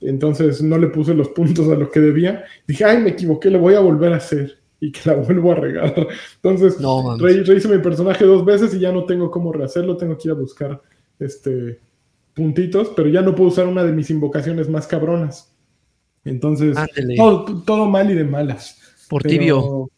Entonces 0.00 0.62
no 0.62 0.78
le 0.78 0.88
puse 0.88 1.14
los 1.14 1.28
puntos 1.28 1.68
a 1.68 1.74
lo 1.74 1.90
que 1.90 2.00
debía. 2.00 2.44
Dije, 2.66 2.84
ay, 2.84 2.98
me 2.98 3.10
equivoqué, 3.10 3.50
lo 3.50 3.60
voy 3.60 3.74
a 3.74 3.80
volver 3.80 4.12
a 4.12 4.16
hacer 4.16 4.59
y 4.80 4.90
que 4.90 5.00
la 5.04 5.14
vuelvo 5.14 5.52
a 5.52 5.56
regar. 5.56 5.94
Entonces, 6.36 6.80
no, 6.80 7.16
rehice 7.18 7.68
mi 7.68 7.78
personaje 7.78 8.24
dos 8.24 8.44
veces 8.44 8.74
y 8.74 8.80
ya 8.80 8.90
no 8.90 9.04
tengo 9.04 9.30
cómo 9.30 9.52
rehacerlo, 9.52 9.96
tengo 9.96 10.16
que 10.16 10.28
ir 10.28 10.32
a 10.32 10.38
buscar 10.38 10.80
este 11.18 11.78
puntitos, 12.34 12.92
pero 12.96 13.08
ya 13.08 13.20
no 13.20 13.34
puedo 13.34 13.50
usar 13.50 13.66
una 13.66 13.84
de 13.84 13.92
mis 13.92 14.10
invocaciones 14.10 14.68
más 14.68 14.86
cabronas. 14.86 15.54
Entonces, 16.24 16.76
todo, 17.66 17.86
mal 17.86 18.10
y 18.10 18.14
de 18.14 18.24
malas. 18.24 18.78
Por 19.08 19.22
tibio. 19.22 19.90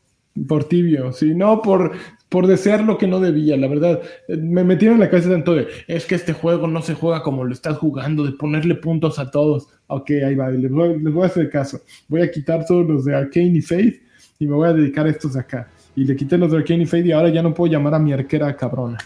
Por 0.48 0.64
tibio, 0.64 1.12
sí, 1.12 1.34
no 1.34 1.60
por, 1.60 1.92
por 2.30 2.46
desear 2.46 2.82
lo 2.84 2.96
que 2.96 3.06
no 3.06 3.20
debía, 3.20 3.56
la 3.56 3.68
verdad. 3.68 4.00
Me 4.28 4.64
metieron 4.64 4.96
en 4.96 5.00
la 5.02 5.10
cabeza 5.10 5.28
tanto 5.28 5.54
de, 5.54 5.68
es 5.86 6.06
que 6.06 6.14
este 6.14 6.32
juego 6.32 6.66
no 6.66 6.80
se 6.80 6.94
juega 6.94 7.22
como 7.22 7.44
lo 7.44 7.52
estás 7.52 7.76
jugando, 7.76 8.24
de 8.24 8.32
ponerle 8.32 8.74
puntos 8.76 9.18
a 9.18 9.30
todos. 9.30 9.68
Ok, 9.88 10.10
ahí 10.26 10.34
va, 10.34 10.50
les 10.50 10.70
voy, 10.70 10.98
les 11.00 11.12
voy 11.12 11.24
a 11.24 11.26
hacer 11.26 11.50
caso. 11.50 11.82
Voy 12.08 12.22
a 12.22 12.30
quitar 12.30 12.64
todos 12.64 12.86
los 12.88 13.04
de 13.04 13.14
Arcane 13.14 13.58
y 13.58 13.60
Faith 13.60 14.02
y 14.42 14.46
me 14.48 14.54
voy 14.54 14.68
a 14.68 14.72
dedicar 14.72 15.06
a 15.06 15.10
estos 15.10 15.34
de 15.34 15.40
acá. 15.40 15.68
Y 15.94 16.04
le 16.04 16.16
quité 16.16 16.36
los 16.36 16.50
de 16.50 16.58
Arcane 16.58 16.82
y 16.82 16.86
Fade 16.86 17.06
y 17.06 17.12
ahora 17.12 17.28
ya 17.28 17.42
no 17.42 17.54
puedo 17.54 17.72
llamar 17.72 17.94
a 17.94 17.98
mi 17.98 18.12
arquera 18.12 18.56
cabrona. 18.56 18.98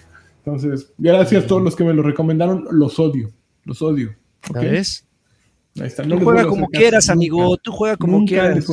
Entonces, 0.44 0.92
gracias 0.96 1.44
a 1.44 1.46
todos 1.46 1.62
los 1.62 1.74
que 1.74 1.84
me 1.84 1.92
lo 1.92 2.02
recomendaron, 2.02 2.66
los 2.70 2.98
odio, 2.98 3.30
los 3.64 3.82
odio. 3.82 4.14
¿ves? 4.54 5.06
Ahí 5.78 5.88
está. 5.88 6.04
No 6.04 6.16
Tú 6.18 6.24
juega 6.24 6.46
como 6.46 6.68
quieras, 6.68 7.10
amigo. 7.10 7.56
Tú 7.58 7.72
juega 7.72 7.96
como 7.96 8.24
quieras. 8.24 8.66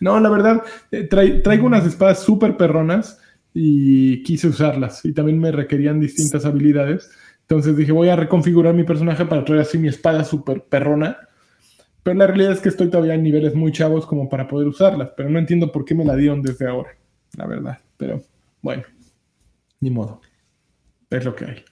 No, 0.00 0.18
la 0.18 0.30
verdad, 0.30 0.62
eh, 0.90 1.04
traigo 1.04 1.66
unas 1.66 1.86
espadas 1.86 2.20
súper 2.20 2.56
perronas 2.56 3.20
y 3.52 4.22
quise 4.22 4.48
usarlas. 4.48 5.04
Y 5.04 5.12
también 5.12 5.38
me 5.38 5.52
requerían 5.52 6.00
distintas 6.00 6.44
habilidades. 6.44 7.10
Entonces 7.42 7.76
dije, 7.76 7.92
voy 7.92 8.08
a 8.08 8.16
reconfigurar 8.16 8.74
mi 8.74 8.84
personaje 8.84 9.26
para 9.26 9.44
traer 9.44 9.60
así 9.60 9.78
mi 9.78 9.88
espada 9.88 10.24
súper 10.24 10.64
perrona 10.64 11.18
pero 12.04 12.18
la 12.18 12.26
realidad 12.26 12.52
es 12.52 12.60
que 12.60 12.68
estoy 12.68 12.90
todavía 12.90 13.14
en 13.14 13.22
niveles 13.22 13.54
muy 13.54 13.72
chavos 13.72 14.04
como 14.06 14.28
para 14.28 14.46
poder 14.46 14.68
usarlas, 14.68 15.10
pero 15.16 15.30
no 15.30 15.38
entiendo 15.38 15.72
por 15.72 15.86
qué 15.86 15.94
me 15.94 16.04
la 16.04 16.14
dieron 16.14 16.42
desde 16.42 16.68
ahora, 16.68 16.90
la 17.36 17.46
verdad. 17.46 17.78
Pero 17.96 18.22
bueno, 18.60 18.82
ni 19.80 19.88
modo. 19.90 20.20
Es 21.08 21.24
lo 21.24 21.34
que 21.34 21.46
hay. 21.46 21.64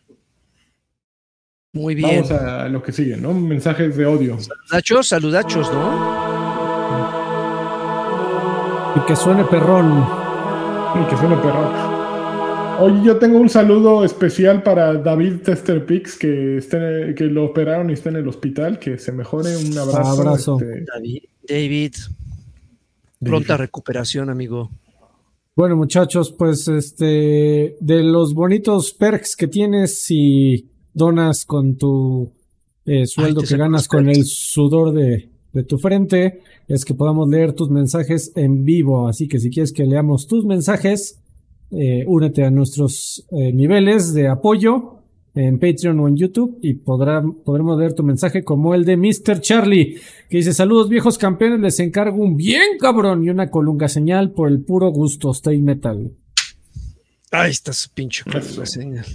Muy 1.75 1.95
bien. 1.95 2.23
Vamos 2.23 2.31
a 2.31 2.69
lo 2.69 2.83
que 2.83 2.93
sigue, 2.93 3.17
¿no? 3.17 3.35
Mensajes 3.35 3.95
de 3.97 4.07
odio. 4.07 4.39
Saludachos, 4.41 5.09
saludachos, 5.09 5.73
¿no? 5.73 6.23
Y 8.97 9.01
que 9.07 9.17
suene 9.17 9.45
perrón. 9.45 10.07
Y 10.99 11.11
que 11.11 11.17
suene 11.17 11.37
perrón. 11.37 11.92
Oye, 12.81 13.05
yo 13.05 13.19
tengo 13.19 13.39
un 13.39 13.49
saludo 13.49 14.05
especial 14.05 14.63
para 14.63 14.95
David 14.95 15.43
Testerpix, 15.45 16.17
que, 16.17 16.57
esté, 16.59 17.15
que 17.17 17.25
lo 17.25 17.45
operaron 17.45 17.91
y 17.91 17.93
está 17.93 18.11
en 18.11 18.17
el 18.17 18.29
hospital, 18.29 18.79
que 18.79 18.99
se 18.99 19.13
mejore. 19.13 19.57
Un 19.57 19.77
abrazo. 19.79 20.59
Este, 20.59 20.85
David, 21.49 21.93
pronta 23.21 23.57
recuperación, 23.57 24.31
amigo. 24.31 24.71
Bueno, 25.55 25.77
muchachos, 25.77 26.33
pues 26.33 26.67
este, 26.69 27.77
de 27.79 28.03
los 28.03 28.35
bonitos 28.35 28.93
perks 28.93 29.37
que 29.37 29.49
tienes 29.49 30.07
y 30.11 30.67
donas 30.95 31.45
con 31.45 31.77
tu 31.77 32.33
eh, 32.87 33.07
sueldo 33.07 33.43
que 33.43 33.57
ganas 33.57 33.87
con 33.87 34.09
el 34.09 34.25
sudor 34.25 34.93
de, 34.93 35.29
de 35.53 35.63
tu 35.65 35.79
frente, 35.79 36.41
es 36.69 36.85
que 36.85 36.95
podamos 36.95 37.29
leer 37.29 37.53
tus 37.53 37.71
mensajes 37.71 38.33
en 38.35 38.65
vivo. 38.65 39.09
Así 39.09 39.29
que 39.29 39.39
si 39.39 39.51
quieres 39.51 39.73
que 39.73 39.85
leamos 39.85 40.27
tus 40.27 40.45
mensajes, 40.45 41.22
eh, 41.73 42.05
únete 42.07 42.45
a 42.45 42.51
nuestros 42.51 43.27
eh, 43.31 43.53
niveles 43.53 44.13
de 44.13 44.29
apoyo 44.29 44.99
en 45.35 45.59
Patreon 45.59 45.99
o 46.01 46.09
en 46.09 46.17
YouTube 46.17 46.59
y 46.61 46.75
podrá, 46.75 47.23
podremos 47.23 47.79
leer 47.79 47.95
tu 47.95 48.03
mensaje 48.03 48.45
como 48.45 48.75
el 48.75 48.85
de 48.85 48.97
Mr. 48.97 49.41
Charlie, 49.41 49.99
que 50.29 50.37
dice 50.37 50.53
saludos 50.53 50.91
viejos 50.91 51.17
campeones, 51.17 51.61
les 51.61 51.81
encargo 51.81 52.23
un 52.23 52.37
bien 52.37 52.79
cabrón 52.79 53.25
y 53.25 53.31
una 53.31 53.51
colunga 53.51 53.89
señal 53.89 54.33
por 54.33 54.49
el 54.49 54.63
puro 54.63 54.91
gusto, 54.91 55.31
stay 55.31 55.63
metal. 55.63 56.13
Ahí 57.35 57.51
está 57.51 57.73
su 57.73 57.89
pinche 57.89 58.25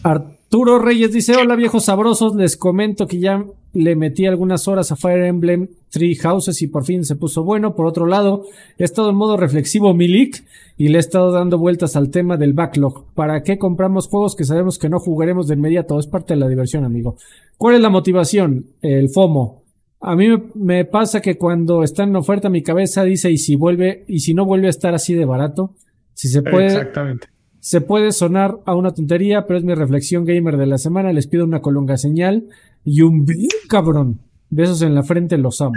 Arturo 0.01 0.79
Reyes 0.79 1.13
dice: 1.13 1.35
Hola 1.35 1.55
viejos 1.55 1.85
sabrosos, 1.85 2.35
les 2.35 2.57
comento 2.57 3.05
que 3.05 3.19
ya 3.19 3.45
le 3.73 3.95
metí 3.95 4.25
algunas 4.25 4.67
horas 4.67 4.91
a 4.91 4.95
Fire 4.95 5.23
Emblem 5.23 5.67
Three 5.91 6.15
Houses 6.15 6.63
y 6.63 6.67
por 6.67 6.83
fin 6.83 7.05
se 7.05 7.15
puso 7.15 7.43
bueno. 7.43 7.75
Por 7.75 7.85
otro 7.85 8.07
lado, 8.07 8.45
he 8.79 8.85
estado 8.85 9.11
en 9.11 9.17
modo 9.17 9.37
reflexivo 9.37 9.93
Milik 9.93 10.43
y 10.77 10.89
le 10.89 10.97
he 10.97 10.99
estado 10.99 11.31
dando 11.31 11.57
vueltas 11.57 11.95
al 11.95 12.09
tema 12.09 12.37
del 12.37 12.53
backlog. 12.53 13.13
¿Para 13.13 13.41
qué 13.43 13.57
compramos 13.57 14.07
juegos 14.07 14.35
que 14.35 14.43
sabemos 14.43 14.77
que 14.77 14.89
no 14.89 14.99
jugaremos 14.99 15.47
de 15.47 15.55
inmediato? 15.55 15.99
Es 15.99 16.07
parte 16.07 16.35
de 16.35 16.39
la 16.39 16.47
diversión, 16.47 16.85
amigo. 16.85 17.17
¿Cuál 17.57 17.75
es 17.75 17.81
la 17.81 17.89
motivación? 17.89 18.67
El 18.81 19.09
FOMO. 19.09 19.63
A 19.99 20.15
mí 20.15 20.27
me 20.53 20.85
pasa 20.85 21.21
que 21.21 21.37
cuando 21.37 21.83
está 21.83 22.03
en 22.03 22.15
oferta 22.15 22.49
mi 22.49 22.61
cabeza 22.61 23.03
dice 23.03 23.31
y 23.31 23.37
si 23.37 23.55
vuelve 23.55 24.05
y 24.07 24.19
si 24.19 24.35
no 24.35 24.45
vuelve 24.45 24.67
a 24.67 24.69
estar 24.69 24.93
así 24.93 25.15
de 25.15 25.25
barato, 25.25 25.73
si 26.13 26.27
se 26.27 26.43
puede 26.43 26.67
Exactamente 26.67 27.27
se 27.67 27.81
puede 27.81 28.13
sonar 28.13 28.61
a 28.65 28.75
una 28.75 28.93
tontería, 28.93 29.45
pero 29.45 29.59
es 29.59 29.65
mi 29.65 29.73
reflexión 29.73 30.23
gamer 30.23 30.55
de 30.55 30.67
la 30.67 30.77
semana. 30.77 31.11
Les 31.11 31.27
pido 31.27 31.43
una 31.43 31.59
colonga 31.59 31.97
señal 31.97 32.47
y 32.85 33.01
un 33.01 33.25
bien 33.25 33.49
cabrón. 33.67 34.21
Besos 34.49 34.81
en 34.83 34.95
la 34.95 35.03
frente, 35.03 35.37
los 35.37 35.59
amo. 35.59 35.73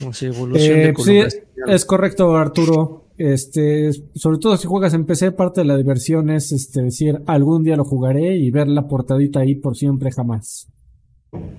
Eh, 0.00 0.92
sí, 1.04 1.20
es 1.68 1.84
correcto, 1.84 2.34
Arturo. 2.34 3.01
Este, 3.18 3.90
sobre 4.14 4.38
todo 4.38 4.56
si 4.56 4.66
juegas 4.66 4.94
en 4.94 5.04
PC, 5.04 5.32
parte 5.32 5.60
de 5.60 5.66
la 5.66 5.76
diversión 5.76 6.30
es 6.30 6.52
este, 6.52 6.82
decir 6.82 7.22
algún 7.26 7.62
día 7.62 7.76
lo 7.76 7.84
jugaré 7.84 8.36
y 8.36 8.50
ver 8.50 8.68
la 8.68 8.88
portadita 8.88 9.40
ahí 9.40 9.54
por 9.54 9.76
siempre 9.76 10.10
jamás. 10.10 10.68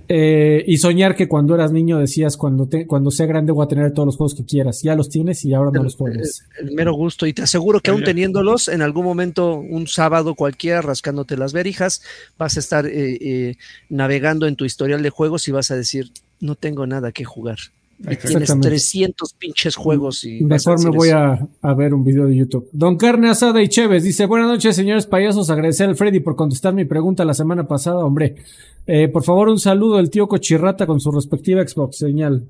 Eh, 0.07 0.63
y 0.67 0.77
soñar 0.77 1.15
que 1.15 1.27
cuando 1.27 1.55
eras 1.55 1.71
niño 1.71 1.97
decías, 1.97 2.37
cuando, 2.37 2.67
te, 2.67 2.85
cuando 2.85 3.09
sea 3.09 3.25
grande 3.25 3.51
voy 3.51 3.65
a 3.65 3.67
tener 3.67 3.91
todos 3.91 4.05
los 4.05 4.17
juegos 4.17 4.35
que 4.35 4.45
quieras. 4.45 4.81
Ya 4.83 4.95
los 4.95 5.09
tienes 5.09 5.43
y 5.45 5.53
ahora 5.53 5.71
no 5.73 5.83
los 5.83 5.95
juegas. 5.95 6.43
El, 6.59 6.73
mero 6.73 6.93
gusto. 6.93 7.25
Y 7.25 7.33
te 7.33 7.41
aseguro 7.41 7.79
que 7.79 7.89
aún 7.89 8.03
teniéndolos, 8.03 8.67
en 8.67 8.81
algún 8.81 9.05
momento, 9.05 9.55
un 9.55 9.87
sábado 9.87 10.35
cualquiera, 10.35 10.81
rascándote 10.81 11.37
las 11.37 11.53
verijas, 11.53 12.03
vas 12.37 12.57
a 12.57 12.59
estar 12.59 12.85
eh, 12.85 13.17
eh, 13.19 13.55
navegando 13.89 14.45
en 14.45 14.55
tu 14.55 14.65
historial 14.65 15.01
de 15.01 15.09
juegos 15.09 15.47
y 15.47 15.51
vas 15.51 15.71
a 15.71 15.75
decir, 15.75 16.11
no 16.39 16.55
tengo 16.55 16.85
nada 16.85 17.11
que 17.11 17.23
jugar. 17.23 17.57
Tienes 18.01 18.59
300 18.59 19.33
pinches 19.33 19.75
juegos 19.75 20.23
y 20.23 20.43
mejor 20.43 20.83
me 20.83 20.89
voy 20.89 21.09
a, 21.09 21.47
a, 21.61 21.73
ver 21.73 21.93
un 21.93 22.03
video 22.03 22.25
de 22.25 22.35
YouTube. 22.35 22.67
Don 22.71 22.97
Carne 22.97 23.29
Asada 23.29 23.61
y 23.61 23.69
Chévez 23.69 24.03
dice, 24.03 24.25
buenas 24.25 24.47
noches 24.47 24.75
señores 24.75 25.05
payasos, 25.05 25.49
agradecer 25.49 25.87
al 25.87 25.95
Freddy 25.95 26.19
por 26.19 26.35
contestar 26.35 26.73
mi 26.73 26.85
pregunta 26.85 27.23
la 27.25 27.33
semana 27.33 27.67
pasada, 27.67 28.03
hombre. 28.03 28.35
Eh, 28.85 29.07
por 29.07 29.23
favor, 29.23 29.49
un 29.49 29.59
saludo 29.59 29.97
al 29.97 30.09
tío 30.09 30.27
Cochirrata 30.27 30.85
con 30.85 30.99
su 30.99 31.11
respectiva 31.11 31.65
Xbox 31.65 31.97
señal. 31.97 32.47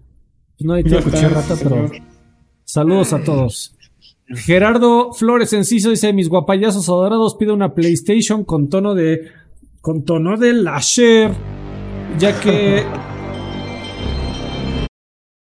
No 0.60 0.74
hay 0.74 0.84
tío 0.84 1.03
Cochirrata, 1.03 1.56
pero 1.61 1.91
saludos 2.64 3.14
a 3.14 3.24
todos. 3.24 3.76
Gerardo 4.28 5.14
Flores 5.14 5.53
Enciso 5.53 5.90
dice: 5.90 6.14
Mis 6.14 6.30
guapayazos 6.30 6.88
adorados 6.90 7.36
pide 7.36 7.52
una 7.52 7.74
PlayStation 7.74 8.44
con 8.44 8.70
tono 8.70 8.95
de. 8.95 9.28
con 9.82 10.03
tono 10.03 10.38
de 10.38 10.53
Lasher. 10.53 11.32
Ya 12.18 12.40
que. 12.40 12.84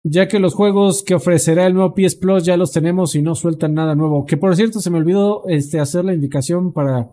ya 0.03 0.29
que 0.29 0.39
los 0.39 0.55
juegos 0.55 1.03
que 1.03 1.15
ofrecerá 1.15 1.67
el 1.67 1.75
nuevo 1.75 1.95
PS 1.95 2.17
Plus 2.17 2.45
ya 2.45 2.57
los 2.57 2.73
tenemos 2.73 3.15
y 3.15 3.23
no 3.23 3.35
sueltan 3.35 3.75
nada 3.75 3.95
nuevo. 3.95 4.25
Que 4.25 4.37
por 4.37 4.55
cierto, 4.57 4.81
se 4.81 4.91
me 4.91 4.99
olvidó 4.99 5.47
este, 5.49 5.79
hacer 5.81 6.05
la 6.05 6.15
indicación 6.15 6.73
para, 6.73 7.11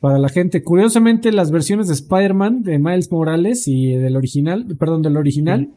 para 0.00 0.18
la 0.18 0.28
gente. 0.28 0.62
Curiosamente, 0.62 1.32
las 1.32 1.50
versiones 1.50 1.88
de 1.88 1.94
Spider-Man, 1.94 2.62
de 2.62 2.78
Miles 2.78 3.12
Morales 3.12 3.68
y 3.68 3.94
del 3.94 4.16
original, 4.16 4.66
perdón, 4.78 5.02
del 5.02 5.16
original, 5.16 5.70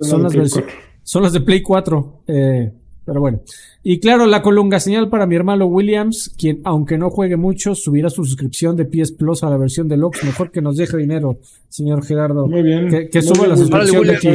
son, 0.00 0.22
las 0.22 0.34
versiones, 0.34 0.72
son 1.02 1.22
las 1.22 1.32
de 1.32 1.40
Play 1.40 1.62
4. 1.62 2.22
Eh, 2.26 2.72
pero 3.04 3.20
bueno. 3.20 3.40
Y 3.84 4.00
claro, 4.00 4.26
la 4.26 4.42
colunga 4.42 4.80
señal 4.80 5.08
para 5.08 5.26
mi 5.26 5.36
hermano 5.36 5.66
Williams, 5.66 6.34
quien, 6.36 6.60
aunque 6.64 6.98
no 6.98 7.08
juegue 7.08 7.36
mucho, 7.36 7.76
subirá 7.76 8.10
su 8.10 8.24
suscripción 8.24 8.76
de 8.76 8.84
PS 8.84 9.12
Plus 9.12 9.44
a 9.44 9.50
la 9.50 9.56
versión 9.56 9.86
de 9.86 9.96
Lux. 9.96 10.24
Mejor 10.24 10.50
que 10.50 10.60
nos 10.60 10.76
deje 10.76 10.96
dinero, 10.96 11.38
señor 11.68 12.04
Gerardo. 12.04 12.48
Muy 12.48 12.64
bien. 12.64 12.88
Que, 12.88 13.08
que 13.08 13.22
suba 13.22 13.46
la 13.46 13.56
suscripción 13.56 14.04
de 14.04 14.16
aquí. 14.16 14.28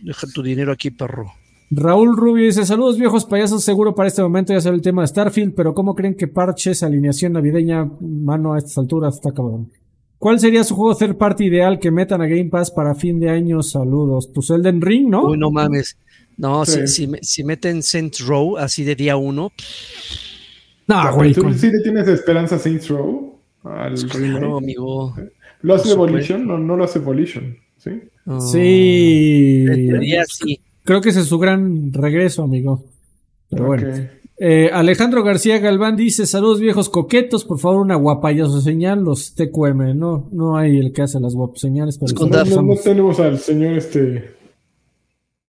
Deja 0.00 0.26
tu 0.32 0.42
dinero 0.42 0.72
aquí, 0.72 0.90
perro. 0.90 1.32
Raúl 1.70 2.16
Rubio 2.16 2.46
dice: 2.46 2.64
Saludos, 2.64 2.98
viejos 2.98 3.24
payasos. 3.24 3.62
Seguro 3.62 3.94
para 3.94 4.08
este 4.08 4.22
momento 4.22 4.52
ya 4.52 4.60
sabe 4.60 4.76
el 4.76 4.82
tema 4.82 5.02
de 5.02 5.08
Starfield, 5.08 5.54
pero 5.54 5.74
¿cómo 5.74 5.94
creen 5.94 6.14
que 6.14 6.28
parches 6.28 6.82
alineación 6.82 7.32
navideña, 7.32 7.90
mano 8.00 8.54
a 8.54 8.58
estas 8.58 8.78
alturas? 8.78 9.16
Está 9.16 9.32
cabrón. 9.32 9.70
¿Cuál 10.18 10.40
sería 10.40 10.64
su 10.64 10.74
juego 10.74 10.96
third 10.96 11.16
party 11.16 11.44
ideal 11.44 11.78
que 11.78 11.90
metan 11.90 12.20
a 12.20 12.26
Game 12.26 12.46
Pass 12.46 12.70
para 12.72 12.94
fin 12.94 13.20
de 13.20 13.30
año? 13.30 13.62
Saludos. 13.62 14.28
Pues 14.34 14.50
Elden 14.50 14.80
Ring, 14.80 15.08
¿no? 15.08 15.26
Uy, 15.26 15.38
no 15.38 15.50
mames. 15.50 15.96
No, 16.36 16.64
sí. 16.64 16.86
si, 16.86 17.06
si, 17.06 17.12
si, 17.22 17.44
meten 17.44 17.82
Saints 17.82 18.26
Row 18.26 18.56
así 18.56 18.84
de 18.84 18.96
día 18.96 19.16
uno. 19.16 19.52
No, 20.88 21.14
güey. 21.14 21.34
¿Tú 21.34 21.52
sí 21.52 21.70
le 21.70 21.80
tienes 21.82 22.08
esperanza 22.08 22.56
a 22.56 22.58
Saints 22.58 22.88
Row? 22.88 23.38
Al 23.62 23.94
claro, 24.08 24.56
amigo. 24.56 25.14
¿Lo 25.62 25.74
hace 25.74 25.92
Evolution? 25.92 26.46
No, 26.46 26.58
no 26.58 26.76
lo 26.76 26.84
hace 26.84 26.98
Evolution. 26.98 27.56
¿Sí? 27.76 27.90
Oh. 28.30 28.40
Sí. 28.40 29.64
sí. 30.28 30.60
Creo 30.84 31.00
que 31.00 31.08
ese 31.10 31.20
es 31.20 31.26
su 31.26 31.38
gran 31.38 31.92
regreso, 31.92 32.42
amigo. 32.42 32.84
Pero 33.48 33.66
bueno. 33.66 33.88
Eh, 34.40 34.70
Alejandro 34.72 35.24
García 35.24 35.58
Galván 35.58 35.96
dice: 35.96 36.26
Saludos 36.26 36.60
viejos 36.60 36.88
coquetos, 36.88 37.44
por 37.44 37.58
favor, 37.58 37.80
una 37.80 37.96
guapayazo 37.96 38.60
señal, 38.60 39.02
los 39.02 39.34
TQM. 39.34 39.96
No, 39.98 40.28
no 40.30 40.56
hay 40.56 40.78
el 40.78 40.92
que 40.92 41.02
hace 41.02 41.18
las 41.18 41.34
guapas 41.34 41.60
señales, 41.60 41.98
pero 41.98 42.12
No, 42.28 42.74
tenemos 42.76 43.18
al 43.18 43.38
señor 43.38 43.74
este. 43.74 44.16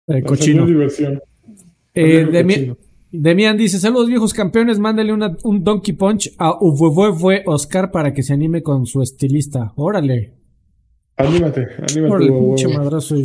eh, 0.07 0.21
cochino. 0.23 0.37
señor 0.63 0.67
diversión. 0.67 1.21
Eh, 1.93 2.23
Al 2.23 2.31
Demi- 2.31 2.53
cochino. 2.55 2.77
Demian 3.11 3.55
dice: 3.57 3.79
Saludos 3.79 4.07
viejos 4.07 4.33
campeones, 4.33 4.79
mándale 4.79 5.13
una- 5.13 5.37
un 5.43 5.63
Donkey 5.63 5.93
Punch 5.93 6.33
a 6.37 6.57
Uvuvuevue 6.59 7.43
Oscar 7.45 7.91
para 7.91 8.13
que 8.13 8.23
se 8.23 8.33
anime 8.33 8.63
con 8.63 8.85
su 8.85 9.01
estilista. 9.01 9.71
Órale. 9.75 10.33
Anímate, 11.17 11.67
anímate. 11.77 12.07
Por 12.07 12.23
el 12.23 12.29
pinche 12.29 12.67
madrazo. 12.67 13.15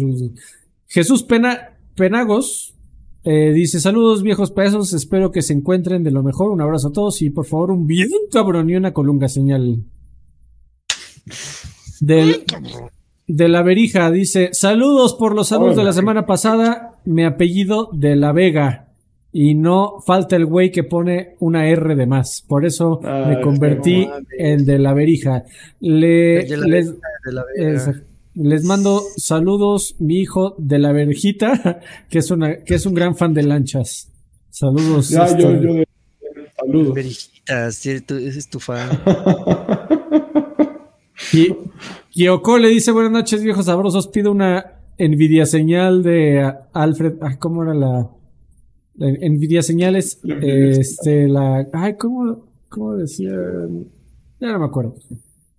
Jesús 0.86 1.22
Pena, 1.22 1.78
Penagos 1.94 2.74
eh, 3.24 3.52
dice: 3.52 3.80
Saludos 3.80 4.22
viejos 4.22 4.50
pesos, 4.50 4.92
espero 4.92 5.32
que 5.32 5.42
se 5.42 5.52
encuentren 5.52 6.04
de 6.04 6.10
lo 6.10 6.22
mejor. 6.22 6.50
Un 6.50 6.60
abrazo 6.60 6.88
a 6.88 6.92
todos 6.92 7.22
y 7.22 7.30
por 7.30 7.46
favor, 7.46 7.70
un 7.70 7.86
bien 7.86 8.08
cabrón 8.30 8.68
y 8.70 8.76
una 8.76 8.92
colunga 8.92 9.28
señal. 9.28 9.84
Del, 12.00 12.44
de 13.26 13.48
la 13.48 13.62
Verija 13.62 14.10
dice: 14.10 14.50
Saludos 14.52 15.14
por 15.14 15.34
los 15.34 15.48
saludos 15.48 15.76
de 15.76 15.84
la 15.84 15.92
semana 15.92 16.26
pasada. 16.26 17.00
Mi 17.04 17.24
apellido 17.24 17.88
de 17.92 18.16
la 18.16 18.32
Vega. 18.32 18.87
Y 19.32 19.54
no 19.54 20.00
falta 20.06 20.36
el 20.36 20.46
güey 20.46 20.70
que 20.70 20.84
pone 20.84 21.36
una 21.40 21.68
R 21.68 21.94
de 21.94 22.06
más. 22.06 22.42
Por 22.48 22.64
eso 22.64 23.00
Ah, 23.04 23.26
me 23.28 23.40
convertí 23.42 24.06
no 24.06 24.14
en 24.38 24.64
de 24.64 24.78
la 24.78 24.94
Verija. 24.94 25.44
Le, 25.80 26.44
De 26.46 26.56
la 26.56 26.66
les- 26.66 26.92
de 27.24 27.32
la. 27.32 27.44
Les 28.34 28.64
mando 28.64 29.02
saludos, 29.16 29.96
mi 29.98 30.18
hijo 30.20 30.54
de 30.58 30.78
la 30.78 30.92
verjita, 30.92 31.80
que 32.08 32.18
es 32.20 32.30
una, 32.30 32.58
que 32.62 32.76
es 32.76 32.86
un 32.86 32.94
gran 32.94 33.16
fan 33.16 33.34
de 33.34 33.42
lanchas. 33.42 34.12
Saludos. 34.50 35.08
Ya, 35.10 35.24
este, 35.24 35.42
yo, 35.42 35.52
yo 35.60 35.74
de. 35.74 35.88
Saludos. 36.56 36.94
Verijitas, 36.94 37.74
sí, 37.74 38.00
tú- 38.00 38.14
ese 38.16 38.38
es 38.38 38.48
tu 38.48 38.60
fan. 38.60 38.88
Ki- 41.30 41.54
Kyoko 42.12 42.58
le 42.58 42.68
dice 42.68 42.92
buenas 42.92 43.12
noches, 43.12 43.42
viejos 43.42 43.66
sabrosos. 43.66 44.08
Pido 44.08 44.30
una 44.32 44.80
Nvidia 44.98 45.46
señal 45.46 46.02
de 46.02 46.52
Alfred. 46.72 47.14
ah, 47.20 47.36
¿Cómo 47.38 47.62
era 47.64 47.74
la, 47.74 48.08
la 48.98 49.28
Nvidia 49.28 49.62
señales? 49.62 50.20
Este, 50.24 51.28
la. 51.28 51.66
Ay, 51.72 51.94
¿cómo, 51.96 52.44
cómo 52.68 52.96
decía? 52.96 53.30
Ya 54.40 54.52
no 54.52 54.58
me 54.58 54.66
acuerdo. 54.66 54.96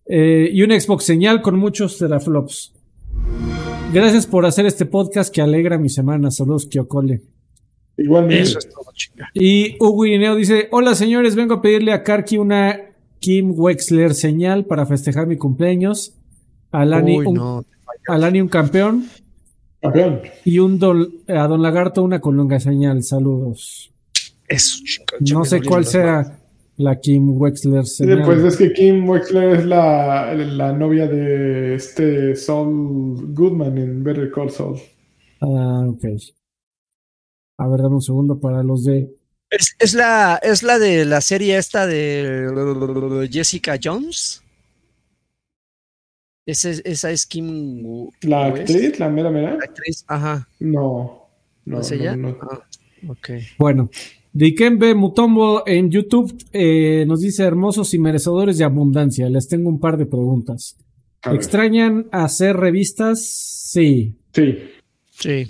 Eh, 0.06 0.49
y 0.52 0.61
un 0.61 0.72
Xbox 0.72 1.06
señal 1.06 1.41
con 1.41 1.57
muchos 1.57 1.98
teraflops. 1.98 2.74
Gracias 3.94 4.28
por 4.28 4.45
hacer 4.45 4.66
este 4.66 4.86
podcast 4.86 5.34
que 5.34 5.41
alegra 5.41 5.78
mi 5.78 5.90
semana. 5.90 6.32
Saludos, 6.32 6.68
Kyokole. 6.68 7.22
Igualmente. 7.98 8.44
Eso 8.44 8.60
es 8.60 8.70
todo, 8.70 8.86
chinga. 8.94 9.30
Y 9.34 9.76
Hugo 9.80 10.06
Irineo 10.06 10.36
dice: 10.36 10.68
Hola 10.72 10.95
señores, 10.95 11.36
vengo 11.36 11.56
a 11.56 11.61
pedirle 11.61 11.91
a 11.94 12.03
Karki 12.03 12.38
una 12.38 12.80
Kim 13.20 13.53
Wexler 13.56 14.14
señal 14.14 14.66
para 14.66 14.86
festejar 14.86 15.28
mi 15.28 15.38
cumpleaños. 15.38 16.16
A 16.72 16.86
Lani, 16.86 17.20
Uy, 17.20 17.26
un, 17.26 17.34
no. 17.36 17.66
a 18.07 18.18
Lani 18.18 18.41
un 18.41 18.48
campeón. 18.48 19.06
Campeón. 19.81 20.22
Y 20.45 20.60
un 20.60 20.77
don- 20.80 21.10
a 21.27 21.47
Don 21.47 21.61
Lagarto 21.61 22.03
una 22.03 22.19
colunga 22.19 22.60
señal. 22.60 23.03
Saludos. 23.03 23.91
Eso. 24.47 24.77
No 25.31 25.45
sé 25.45 25.61
cuál 25.61 25.85
sea 25.85 26.39
la 26.77 26.99
Kim 26.99 27.38
Wexler 27.38 27.85
señal. 27.85 28.23
pues 28.26 28.39
es 28.43 28.57
que 28.57 28.73
Kim 28.73 29.07
Wexler 29.07 29.60
es 29.60 29.65
la, 29.65 30.34
la 30.34 30.73
novia 30.73 31.07
de 31.07 31.76
este 31.76 32.35
Saul 32.35 33.34
Goodman 33.34 33.77
en 33.77 34.03
Better 34.03 34.31
Call 34.31 34.49
Saul. 34.49 34.77
Ah, 35.41 35.85
ok. 35.88 36.06
A 37.57 37.68
ver, 37.68 37.81
dame 37.81 37.95
un 37.95 38.01
segundo 38.01 38.39
para 38.39 38.64
los 38.64 38.84
de. 38.85 39.10
Es, 39.49 39.76
es 39.80 39.93
la, 39.93 40.39
es 40.41 40.64
la 40.64 40.77
de 40.80 41.06
la 41.06 41.22
serie 41.22 41.57
esta 41.57 41.85
de 41.88 43.27
Jessica 43.31 43.77
Jones. 43.81 44.41
Esa 46.49 46.69
es, 46.71 46.81
esa 46.85 47.11
es 47.11 47.26
Kim 47.26 47.84
Wu- 47.84 48.11
¿La 48.21 48.45
actriz? 48.47 48.99
¿La 48.99 49.09
mera 49.09 49.30
mera? 49.30 49.51
la 49.51 49.63
actriz, 49.63 50.03
ajá. 50.07 50.47
No. 50.59 51.27
¿No, 51.65 51.76
No, 51.76 51.81
es 51.81 51.91
ella? 51.91 52.15
no. 52.15 52.35
Ah, 52.41 52.59
ok. 53.07 53.30
Bueno, 53.59 53.89
Dikembe 54.34 54.95
Mutombo 54.95 55.63
en 55.67 55.91
YouTube 55.91 56.34
eh, 56.53 57.03
nos 57.07 57.19
dice 57.21 57.43
hermosos 57.43 57.93
y 57.93 57.99
merecedores 57.99 58.57
de 58.57 58.63
abundancia. 58.63 59.30
Les 59.30 59.47
tengo 59.47 59.69
un 59.69 59.80
par 59.80 59.97
de 59.97 60.05
preguntas. 60.05 60.76
A 61.21 61.30
ver. 61.31 61.38
¿Extrañan 61.38 62.07
hacer 62.11 62.55
revistas? 62.57 63.23
Sí. 63.26 64.15
Sí. 64.34 64.57
Sí. 65.11 65.47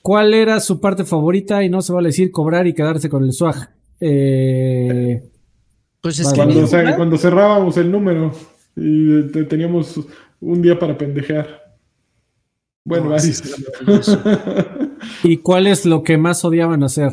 ¿Cuál 0.00 0.32
era 0.32 0.60
su 0.60 0.80
parte 0.80 1.04
favorita? 1.04 1.62
Y 1.64 1.68
no 1.68 1.82
se 1.82 1.92
vale 1.92 2.08
decir 2.08 2.30
cobrar 2.30 2.66
y 2.66 2.72
quedarse 2.72 3.08
con 3.10 3.24
el 3.24 3.32
swag. 3.32 3.70
Eh, 4.00 5.20
Pues 6.00 6.20
es 6.20 6.26
Vale. 6.26 6.54
que 6.54 6.94
Cuando, 6.96 7.18
cerrábamos 7.18 7.76
el 7.76 7.90
número 7.90 8.32
y 8.76 9.22
te- 9.32 9.44
teníamos 9.44 9.98
un 10.40 10.62
día 10.62 10.78
para 10.78 10.96
pendejear. 10.96 11.76
Bueno, 12.84 13.04
No, 13.04 13.10
varios. 13.10 13.36
sí, 13.36 13.50
es 13.52 13.64
maravilloso. 13.80 14.22
¿Y 15.24 15.36
cuál 15.38 15.66
es 15.66 15.84
lo 15.84 16.02
que 16.02 16.16
más 16.16 16.44
odiaban 16.44 16.82
hacer? 16.82 17.12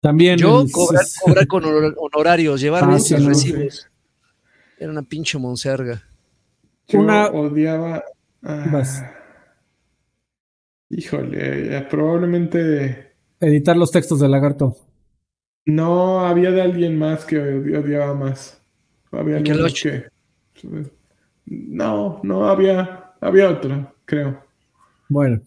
También. 0.00 0.38
Yo 0.38 0.62
el- 0.62 0.70
cobrar, 0.72 1.04
cobrar 1.24 1.46
con 1.46 1.64
honor- 1.64 1.94
honorarios, 1.98 2.60
llevar 2.60 2.84
Ah, 2.84 2.86
muchos 2.86 3.06
sí, 3.08 3.14
no, 3.18 3.28
recibos. 3.28 3.88
Era 4.78 4.90
una 4.90 5.02
pinche 5.02 5.38
monserga. 5.38 6.02
Yo 6.88 7.00
Una- 7.00 7.26
odiaba. 7.28 8.04
ah, 8.42 8.84
híjole, 10.88 11.76
eh, 11.78 11.86
probablemente 11.90 13.12
Editar 13.40 13.76
los 13.76 13.90
textos 13.90 14.20
de 14.20 14.28
Lagarto. 14.28 14.76
no 15.66 16.20
había 16.20 16.50
de 16.52 16.62
alguien 16.62 16.98
más 16.98 17.24
que 17.24 17.36
odi- 17.38 17.76
odiaba 17.76 18.14
más. 18.14 18.62
Había 19.10 19.40
¿Y 19.40 19.42
qué 19.42 19.50
algunos 19.52 19.72
locho? 19.72 19.90
que. 20.54 20.95
No, 21.46 22.20
no 22.22 22.46
había. 22.48 23.12
Había 23.20 23.50
otro, 23.50 23.92
creo. 24.04 24.38
Bueno, 25.08 25.40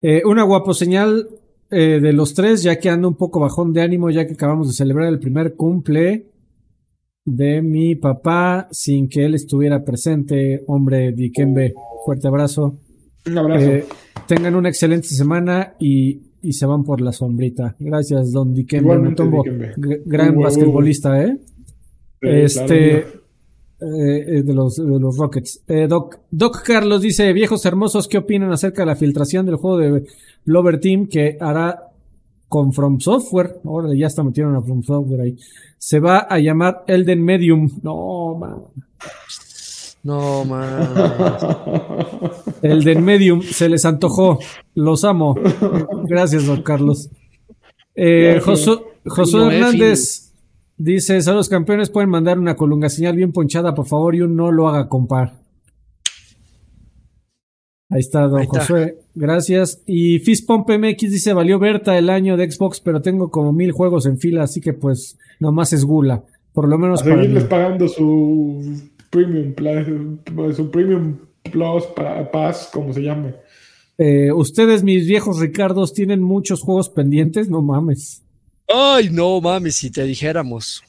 eh, 0.00 0.22
una 0.24 0.44
guapo 0.44 0.74
señal 0.74 1.28
eh, 1.70 1.98
de 2.00 2.12
los 2.12 2.34
tres, 2.34 2.62
ya 2.62 2.78
que 2.78 2.88
ando 2.88 3.08
un 3.08 3.16
poco 3.16 3.40
bajón 3.40 3.72
de 3.72 3.82
ánimo, 3.82 4.10
ya 4.10 4.26
que 4.26 4.34
acabamos 4.34 4.68
de 4.68 4.74
celebrar 4.74 5.08
el 5.08 5.18
primer 5.18 5.54
cumple 5.54 6.30
de 7.24 7.60
mi 7.60 7.96
papá 7.96 8.68
sin 8.70 9.08
que 9.08 9.24
él 9.24 9.34
estuviera 9.34 9.84
presente. 9.84 10.62
Hombre, 10.68 11.12
Dikembe, 11.12 11.74
fuerte 12.04 12.28
abrazo. 12.28 12.78
Un 13.26 13.38
abrazo. 13.38 13.66
Eh, 13.66 13.84
tengan 14.28 14.54
una 14.54 14.68
excelente 14.68 15.08
semana 15.08 15.74
y, 15.80 16.22
y 16.40 16.52
se 16.52 16.66
van 16.66 16.84
por 16.84 17.00
la 17.00 17.12
sombrita. 17.12 17.74
Gracias, 17.80 18.30
don 18.30 18.54
Dikembe 18.54 18.98
Mutombo. 18.98 19.44
Gran 19.76 20.38
basquetbolista, 20.38 21.22
¿eh? 21.24 21.36
Sí, 22.22 22.28
este. 22.28 23.02
claro. 23.02 23.25
Eh, 23.80 24.38
eh, 24.38 24.42
de, 24.42 24.54
los, 24.54 24.76
de 24.76 24.98
los 24.98 25.16
Rockets. 25.16 25.60
Eh, 25.68 25.86
Doc, 25.88 26.18
Doc 26.30 26.62
Carlos 26.62 27.02
dice: 27.02 27.32
Viejos 27.32 27.64
hermosos, 27.66 28.08
¿qué 28.08 28.18
opinan 28.18 28.52
acerca 28.52 28.82
de 28.82 28.86
la 28.86 28.96
filtración 28.96 29.46
del 29.46 29.56
juego 29.56 29.78
de 29.78 30.06
Blover 30.44 30.80
Team 30.80 31.06
que 31.08 31.36
hará 31.40 31.86
con 32.48 32.72
From 32.72 33.00
Software. 33.00 33.60
Ahora 33.64 33.88
ya 33.94 34.06
está 34.06 34.22
metieron 34.22 34.56
a 34.56 34.62
From 34.62 34.82
Software 34.82 35.20
ahí. 35.20 35.36
Se 35.78 36.00
va 36.00 36.20
a 36.20 36.38
llamar 36.38 36.84
Elden 36.86 37.22
Medium. 37.22 37.68
No, 37.82 38.36
man. 38.36 38.62
No, 40.02 40.44
man. 40.44 40.88
Elden 42.62 43.04
Medium 43.04 43.42
se 43.42 43.68
les 43.68 43.84
antojó. 43.84 44.38
Los 44.74 45.04
amo. 45.04 45.34
Gracias, 46.04 46.46
don 46.46 46.62
Carlos. 46.62 47.10
Eh, 47.94 48.40
Josué 48.42 49.56
Hernández 49.56 50.25
dice: 50.76 51.20
Saludos 51.20 51.48
campeones, 51.48 51.90
pueden 51.90 52.10
mandar 52.10 52.38
una 52.38 52.56
colunga 52.56 52.88
señal 52.88 53.16
bien 53.16 53.32
ponchada, 53.32 53.74
por 53.74 53.86
favor, 53.86 54.14
y 54.14 54.20
un 54.20 54.36
no 54.36 54.52
lo 54.52 54.68
haga 54.68 54.88
compar. 54.88 55.46
Ahí 57.88 58.00
está, 58.00 58.26
don 58.26 58.44
Josué. 58.46 58.98
Gracias. 59.14 59.82
Y 59.86 60.18
Fispomp 60.18 60.68
MX 60.68 61.12
dice, 61.12 61.32
valió 61.32 61.58
Berta 61.58 61.96
el 61.96 62.10
año 62.10 62.36
de 62.36 62.50
Xbox, 62.50 62.80
pero 62.80 63.00
tengo 63.00 63.30
como 63.30 63.52
mil 63.52 63.70
juegos 63.72 64.06
en 64.06 64.18
fila, 64.18 64.42
así 64.42 64.60
que 64.60 64.72
pues 64.72 65.16
nomás 65.38 65.72
es 65.72 65.84
gula. 65.84 66.24
Por 66.52 66.68
lo 66.68 66.78
menos 66.78 67.02
a 67.02 67.04
seguirles 67.04 67.44
pagando 67.44 67.86
su 67.86 68.90
premium, 69.10 69.54
su 70.54 70.70
premium 70.70 71.16
plus 71.52 71.84
para 71.94 72.30
Paz, 72.30 72.70
como 72.72 72.92
se 72.92 73.02
llame. 73.02 73.34
Eh, 73.98 74.32
ustedes, 74.32 74.82
mis 74.82 75.06
viejos 75.06 75.38
Ricardos, 75.38 75.92
tienen 75.94 76.22
muchos 76.22 76.62
juegos 76.62 76.88
pendientes, 76.90 77.48
no 77.48 77.62
mames. 77.62 78.25
Ay, 78.68 79.10
no 79.10 79.40
mames, 79.40 79.76
si 79.76 79.90
te 79.90 80.04
dijéramos. 80.04 80.82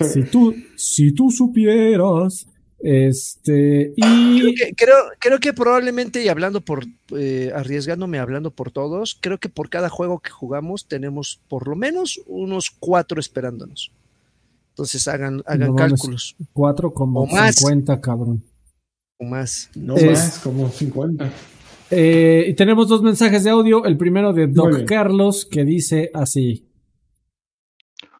Si 0.00 0.22
tú, 0.24 0.54
si 0.76 1.12
tú 1.12 1.30
supieras. 1.30 2.46
Este, 2.78 3.94
y 3.96 4.40
creo 4.40 4.52
que, 4.54 4.74
creo, 5.18 5.40
que 5.40 5.52
probablemente, 5.54 6.22
y 6.22 6.28
hablando 6.28 6.60
por, 6.60 6.84
eh, 7.16 7.50
arriesgándome, 7.54 8.18
hablando 8.18 8.50
por 8.50 8.70
todos, 8.70 9.16
creo 9.20 9.38
que 9.38 9.48
por 9.48 9.70
cada 9.70 9.88
juego 9.88 10.20
que 10.20 10.30
jugamos 10.30 10.86
tenemos 10.86 11.40
por 11.48 11.68
lo 11.68 11.74
menos 11.74 12.20
unos 12.26 12.70
cuatro 12.70 13.18
esperándonos. 13.18 13.92
Entonces 14.70 15.08
hagan, 15.08 15.42
hagan 15.46 15.74
cálculos. 15.74 16.36
Cuatro 16.52 16.92
como 16.92 17.26
cincuenta, 17.26 17.98
cabrón. 17.98 18.44
O 19.16 19.24
más. 19.24 19.70
No 19.74 19.96
más, 19.96 20.38
como 20.40 20.68
cincuenta. 20.68 21.32
Eh, 21.90 22.44
y 22.48 22.54
tenemos 22.54 22.88
dos 22.88 23.00
mensajes 23.00 23.42
de 23.42 23.50
audio. 23.50 23.86
El 23.86 23.96
primero 23.96 24.34
de 24.34 24.48
Doc 24.48 24.84
Carlos 24.84 25.46
que 25.46 25.64
dice 25.64 26.10
así. 26.12 26.65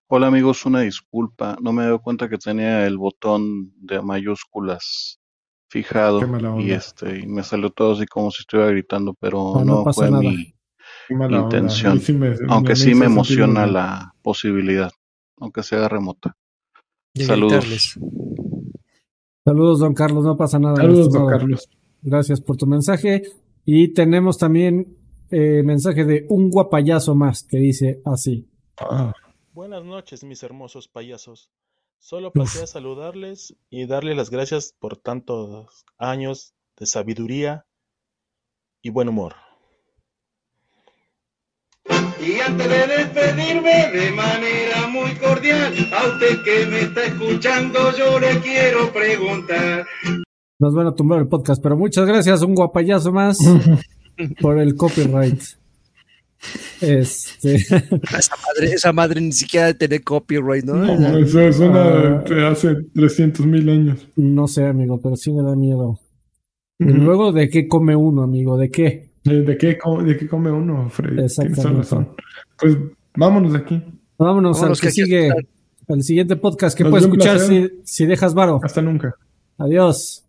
Hola 0.09 0.29
amigos, 0.29 0.65
una 0.65 0.83
disculpa, 0.83 1.57
no 1.61 1.73
me 1.73 1.83
he 1.83 1.87
dado 1.87 2.01
cuenta 2.01 2.29
que 2.29 2.39
tenía 2.39 2.87
el 2.87 2.97
botón 2.97 3.73
de 3.77 4.01
mayúsculas 4.01 5.19
fijado 5.69 6.21
y 6.61 6.71
este 6.71 7.19
y 7.19 7.27
me 7.27 7.43
salió 7.43 7.71
todo 7.71 7.95
así 7.95 8.07
como 8.07 8.31
si 8.31 8.43
estuviera 8.43 8.71
gritando, 8.71 9.15
pero 9.19 9.65
no, 9.65 9.85
fue 9.93 10.09
mi 10.13 10.55
intención. 11.09 12.01
aunque 12.49 12.77
sí 12.77 12.95
me 12.95 13.07
emociona 13.07 13.67
la 13.67 14.15
posibilidad, 14.23 14.93
aunque 15.39 15.65
sea 15.65 15.89
remota. 15.89 16.37
Saludos. 17.15 17.99
Saludos, 19.45 19.81
don 19.81 19.95
Carlos, 19.95 20.25
no 20.25 20.37
pasa 20.37 20.61
nada. 20.61 20.77
Saludos, 20.77 21.13
don 21.13 21.27
Carlos. 21.27 21.69
Gracias 22.03 22.41
por 22.41 22.57
tu 22.57 22.67
mensaje. 22.67 23.23
Y 23.65 23.93
tenemos 23.93 24.39
también 24.39 24.97
eh, 25.31 25.63
mensaje 25.65 26.05
de 26.05 26.27
un 26.29 26.51
guapayazo 26.51 27.17
más 27.17 27.43
que 27.43 27.59
dice 27.59 28.01
así. 28.05 28.49
Ah. 28.79 29.13
Buenas 29.57 29.83
noches, 29.87 30.23
mis 30.23 30.43
hermosos 30.43 30.87
payasos. 30.87 31.49
Solo 31.99 32.31
pasé 32.31 32.65
a 32.65 32.67
saludarles 32.67 33.57
y 33.71 33.87
darles 33.87 34.15
las 34.15 34.29
gracias 34.29 34.75
por 34.79 34.99
tantos 34.99 35.87
años 35.97 36.53
de 36.79 36.85
sabiduría 36.85 37.65
y 38.83 38.91
buen 38.91 39.09
humor. 39.09 39.33
Y 42.21 42.39
antes 42.41 42.69
de 42.69 42.87
despedirme 42.99 43.93
de 43.93 44.11
manera 44.11 44.89
muy 44.89 45.15
cordial, 45.15 45.73
a 45.91 46.07
usted 46.07 46.43
que 46.45 46.67
me 46.67 46.81
está 46.81 47.07
escuchando, 47.07 47.97
yo 47.97 48.21
le 48.21 48.39
quiero 48.41 48.93
preguntar. 48.93 49.87
Nos 50.59 50.75
van 50.75 50.89
a 50.89 50.95
tumbar 50.95 51.21
el 51.21 51.29
podcast, 51.29 51.63
pero 51.63 51.79
muchas 51.79 52.05
gracias, 52.05 52.43
un 52.43 52.55
guapayazo 52.55 53.11
más 53.11 53.39
por 54.43 54.61
el 54.61 54.77
copyright. 54.77 55.41
Este. 56.81 57.55
Esa 57.57 58.37
madre, 58.37 58.73
esa 58.73 58.93
madre 58.93 59.21
ni 59.21 59.33
siquiera 59.33 59.75
tiene 59.75 60.01
copyright, 60.01 60.65
¿no? 60.65 60.75
No, 60.77 61.19
eso 61.19 61.41
es 61.41 61.59
una 61.59 62.21
de 62.23 62.47
hace 62.47 62.77
300 62.95 63.47
mil 63.47 63.69
años. 63.69 64.07
No 64.17 64.47
sé, 64.47 64.67
amigo, 64.67 65.01
pero 65.01 65.17
sí 65.17 65.33
me 65.33 65.43
da 65.43 65.57
miedo. 65.57 65.99
Luego, 66.79 67.33
¿de 67.33 67.49
qué 67.49 67.67
come 67.69 67.97
uno, 67.97 68.23
amigo? 68.23 68.59
¿De 68.59 68.71
qué? 68.71 69.11
¿De 69.25 69.57
qué, 69.57 69.79
de 70.05 70.17
qué 70.17 70.29
come 70.29 70.51
uno, 70.51 70.89
Freddy? 70.91 71.25
Exactamente. 71.25 71.89
Pues 72.59 72.77
vámonos 73.17 73.53
de 73.53 73.59
aquí. 73.59 73.83
Vámonos, 74.19 74.63
al 74.63 74.79
que, 74.79 74.91
sigue, 74.91 75.31
al 75.89 76.03
siguiente 76.03 76.37
podcast 76.37 76.77
que 76.77 76.85
puedes 76.85 77.05
escuchar 77.05 77.41
si, 77.41 77.71
si 77.85 78.07
dejas 78.07 78.35
varo. 78.35 78.61
Hasta 78.63 78.83
nunca. 78.83 79.15
Adiós. 79.59 80.26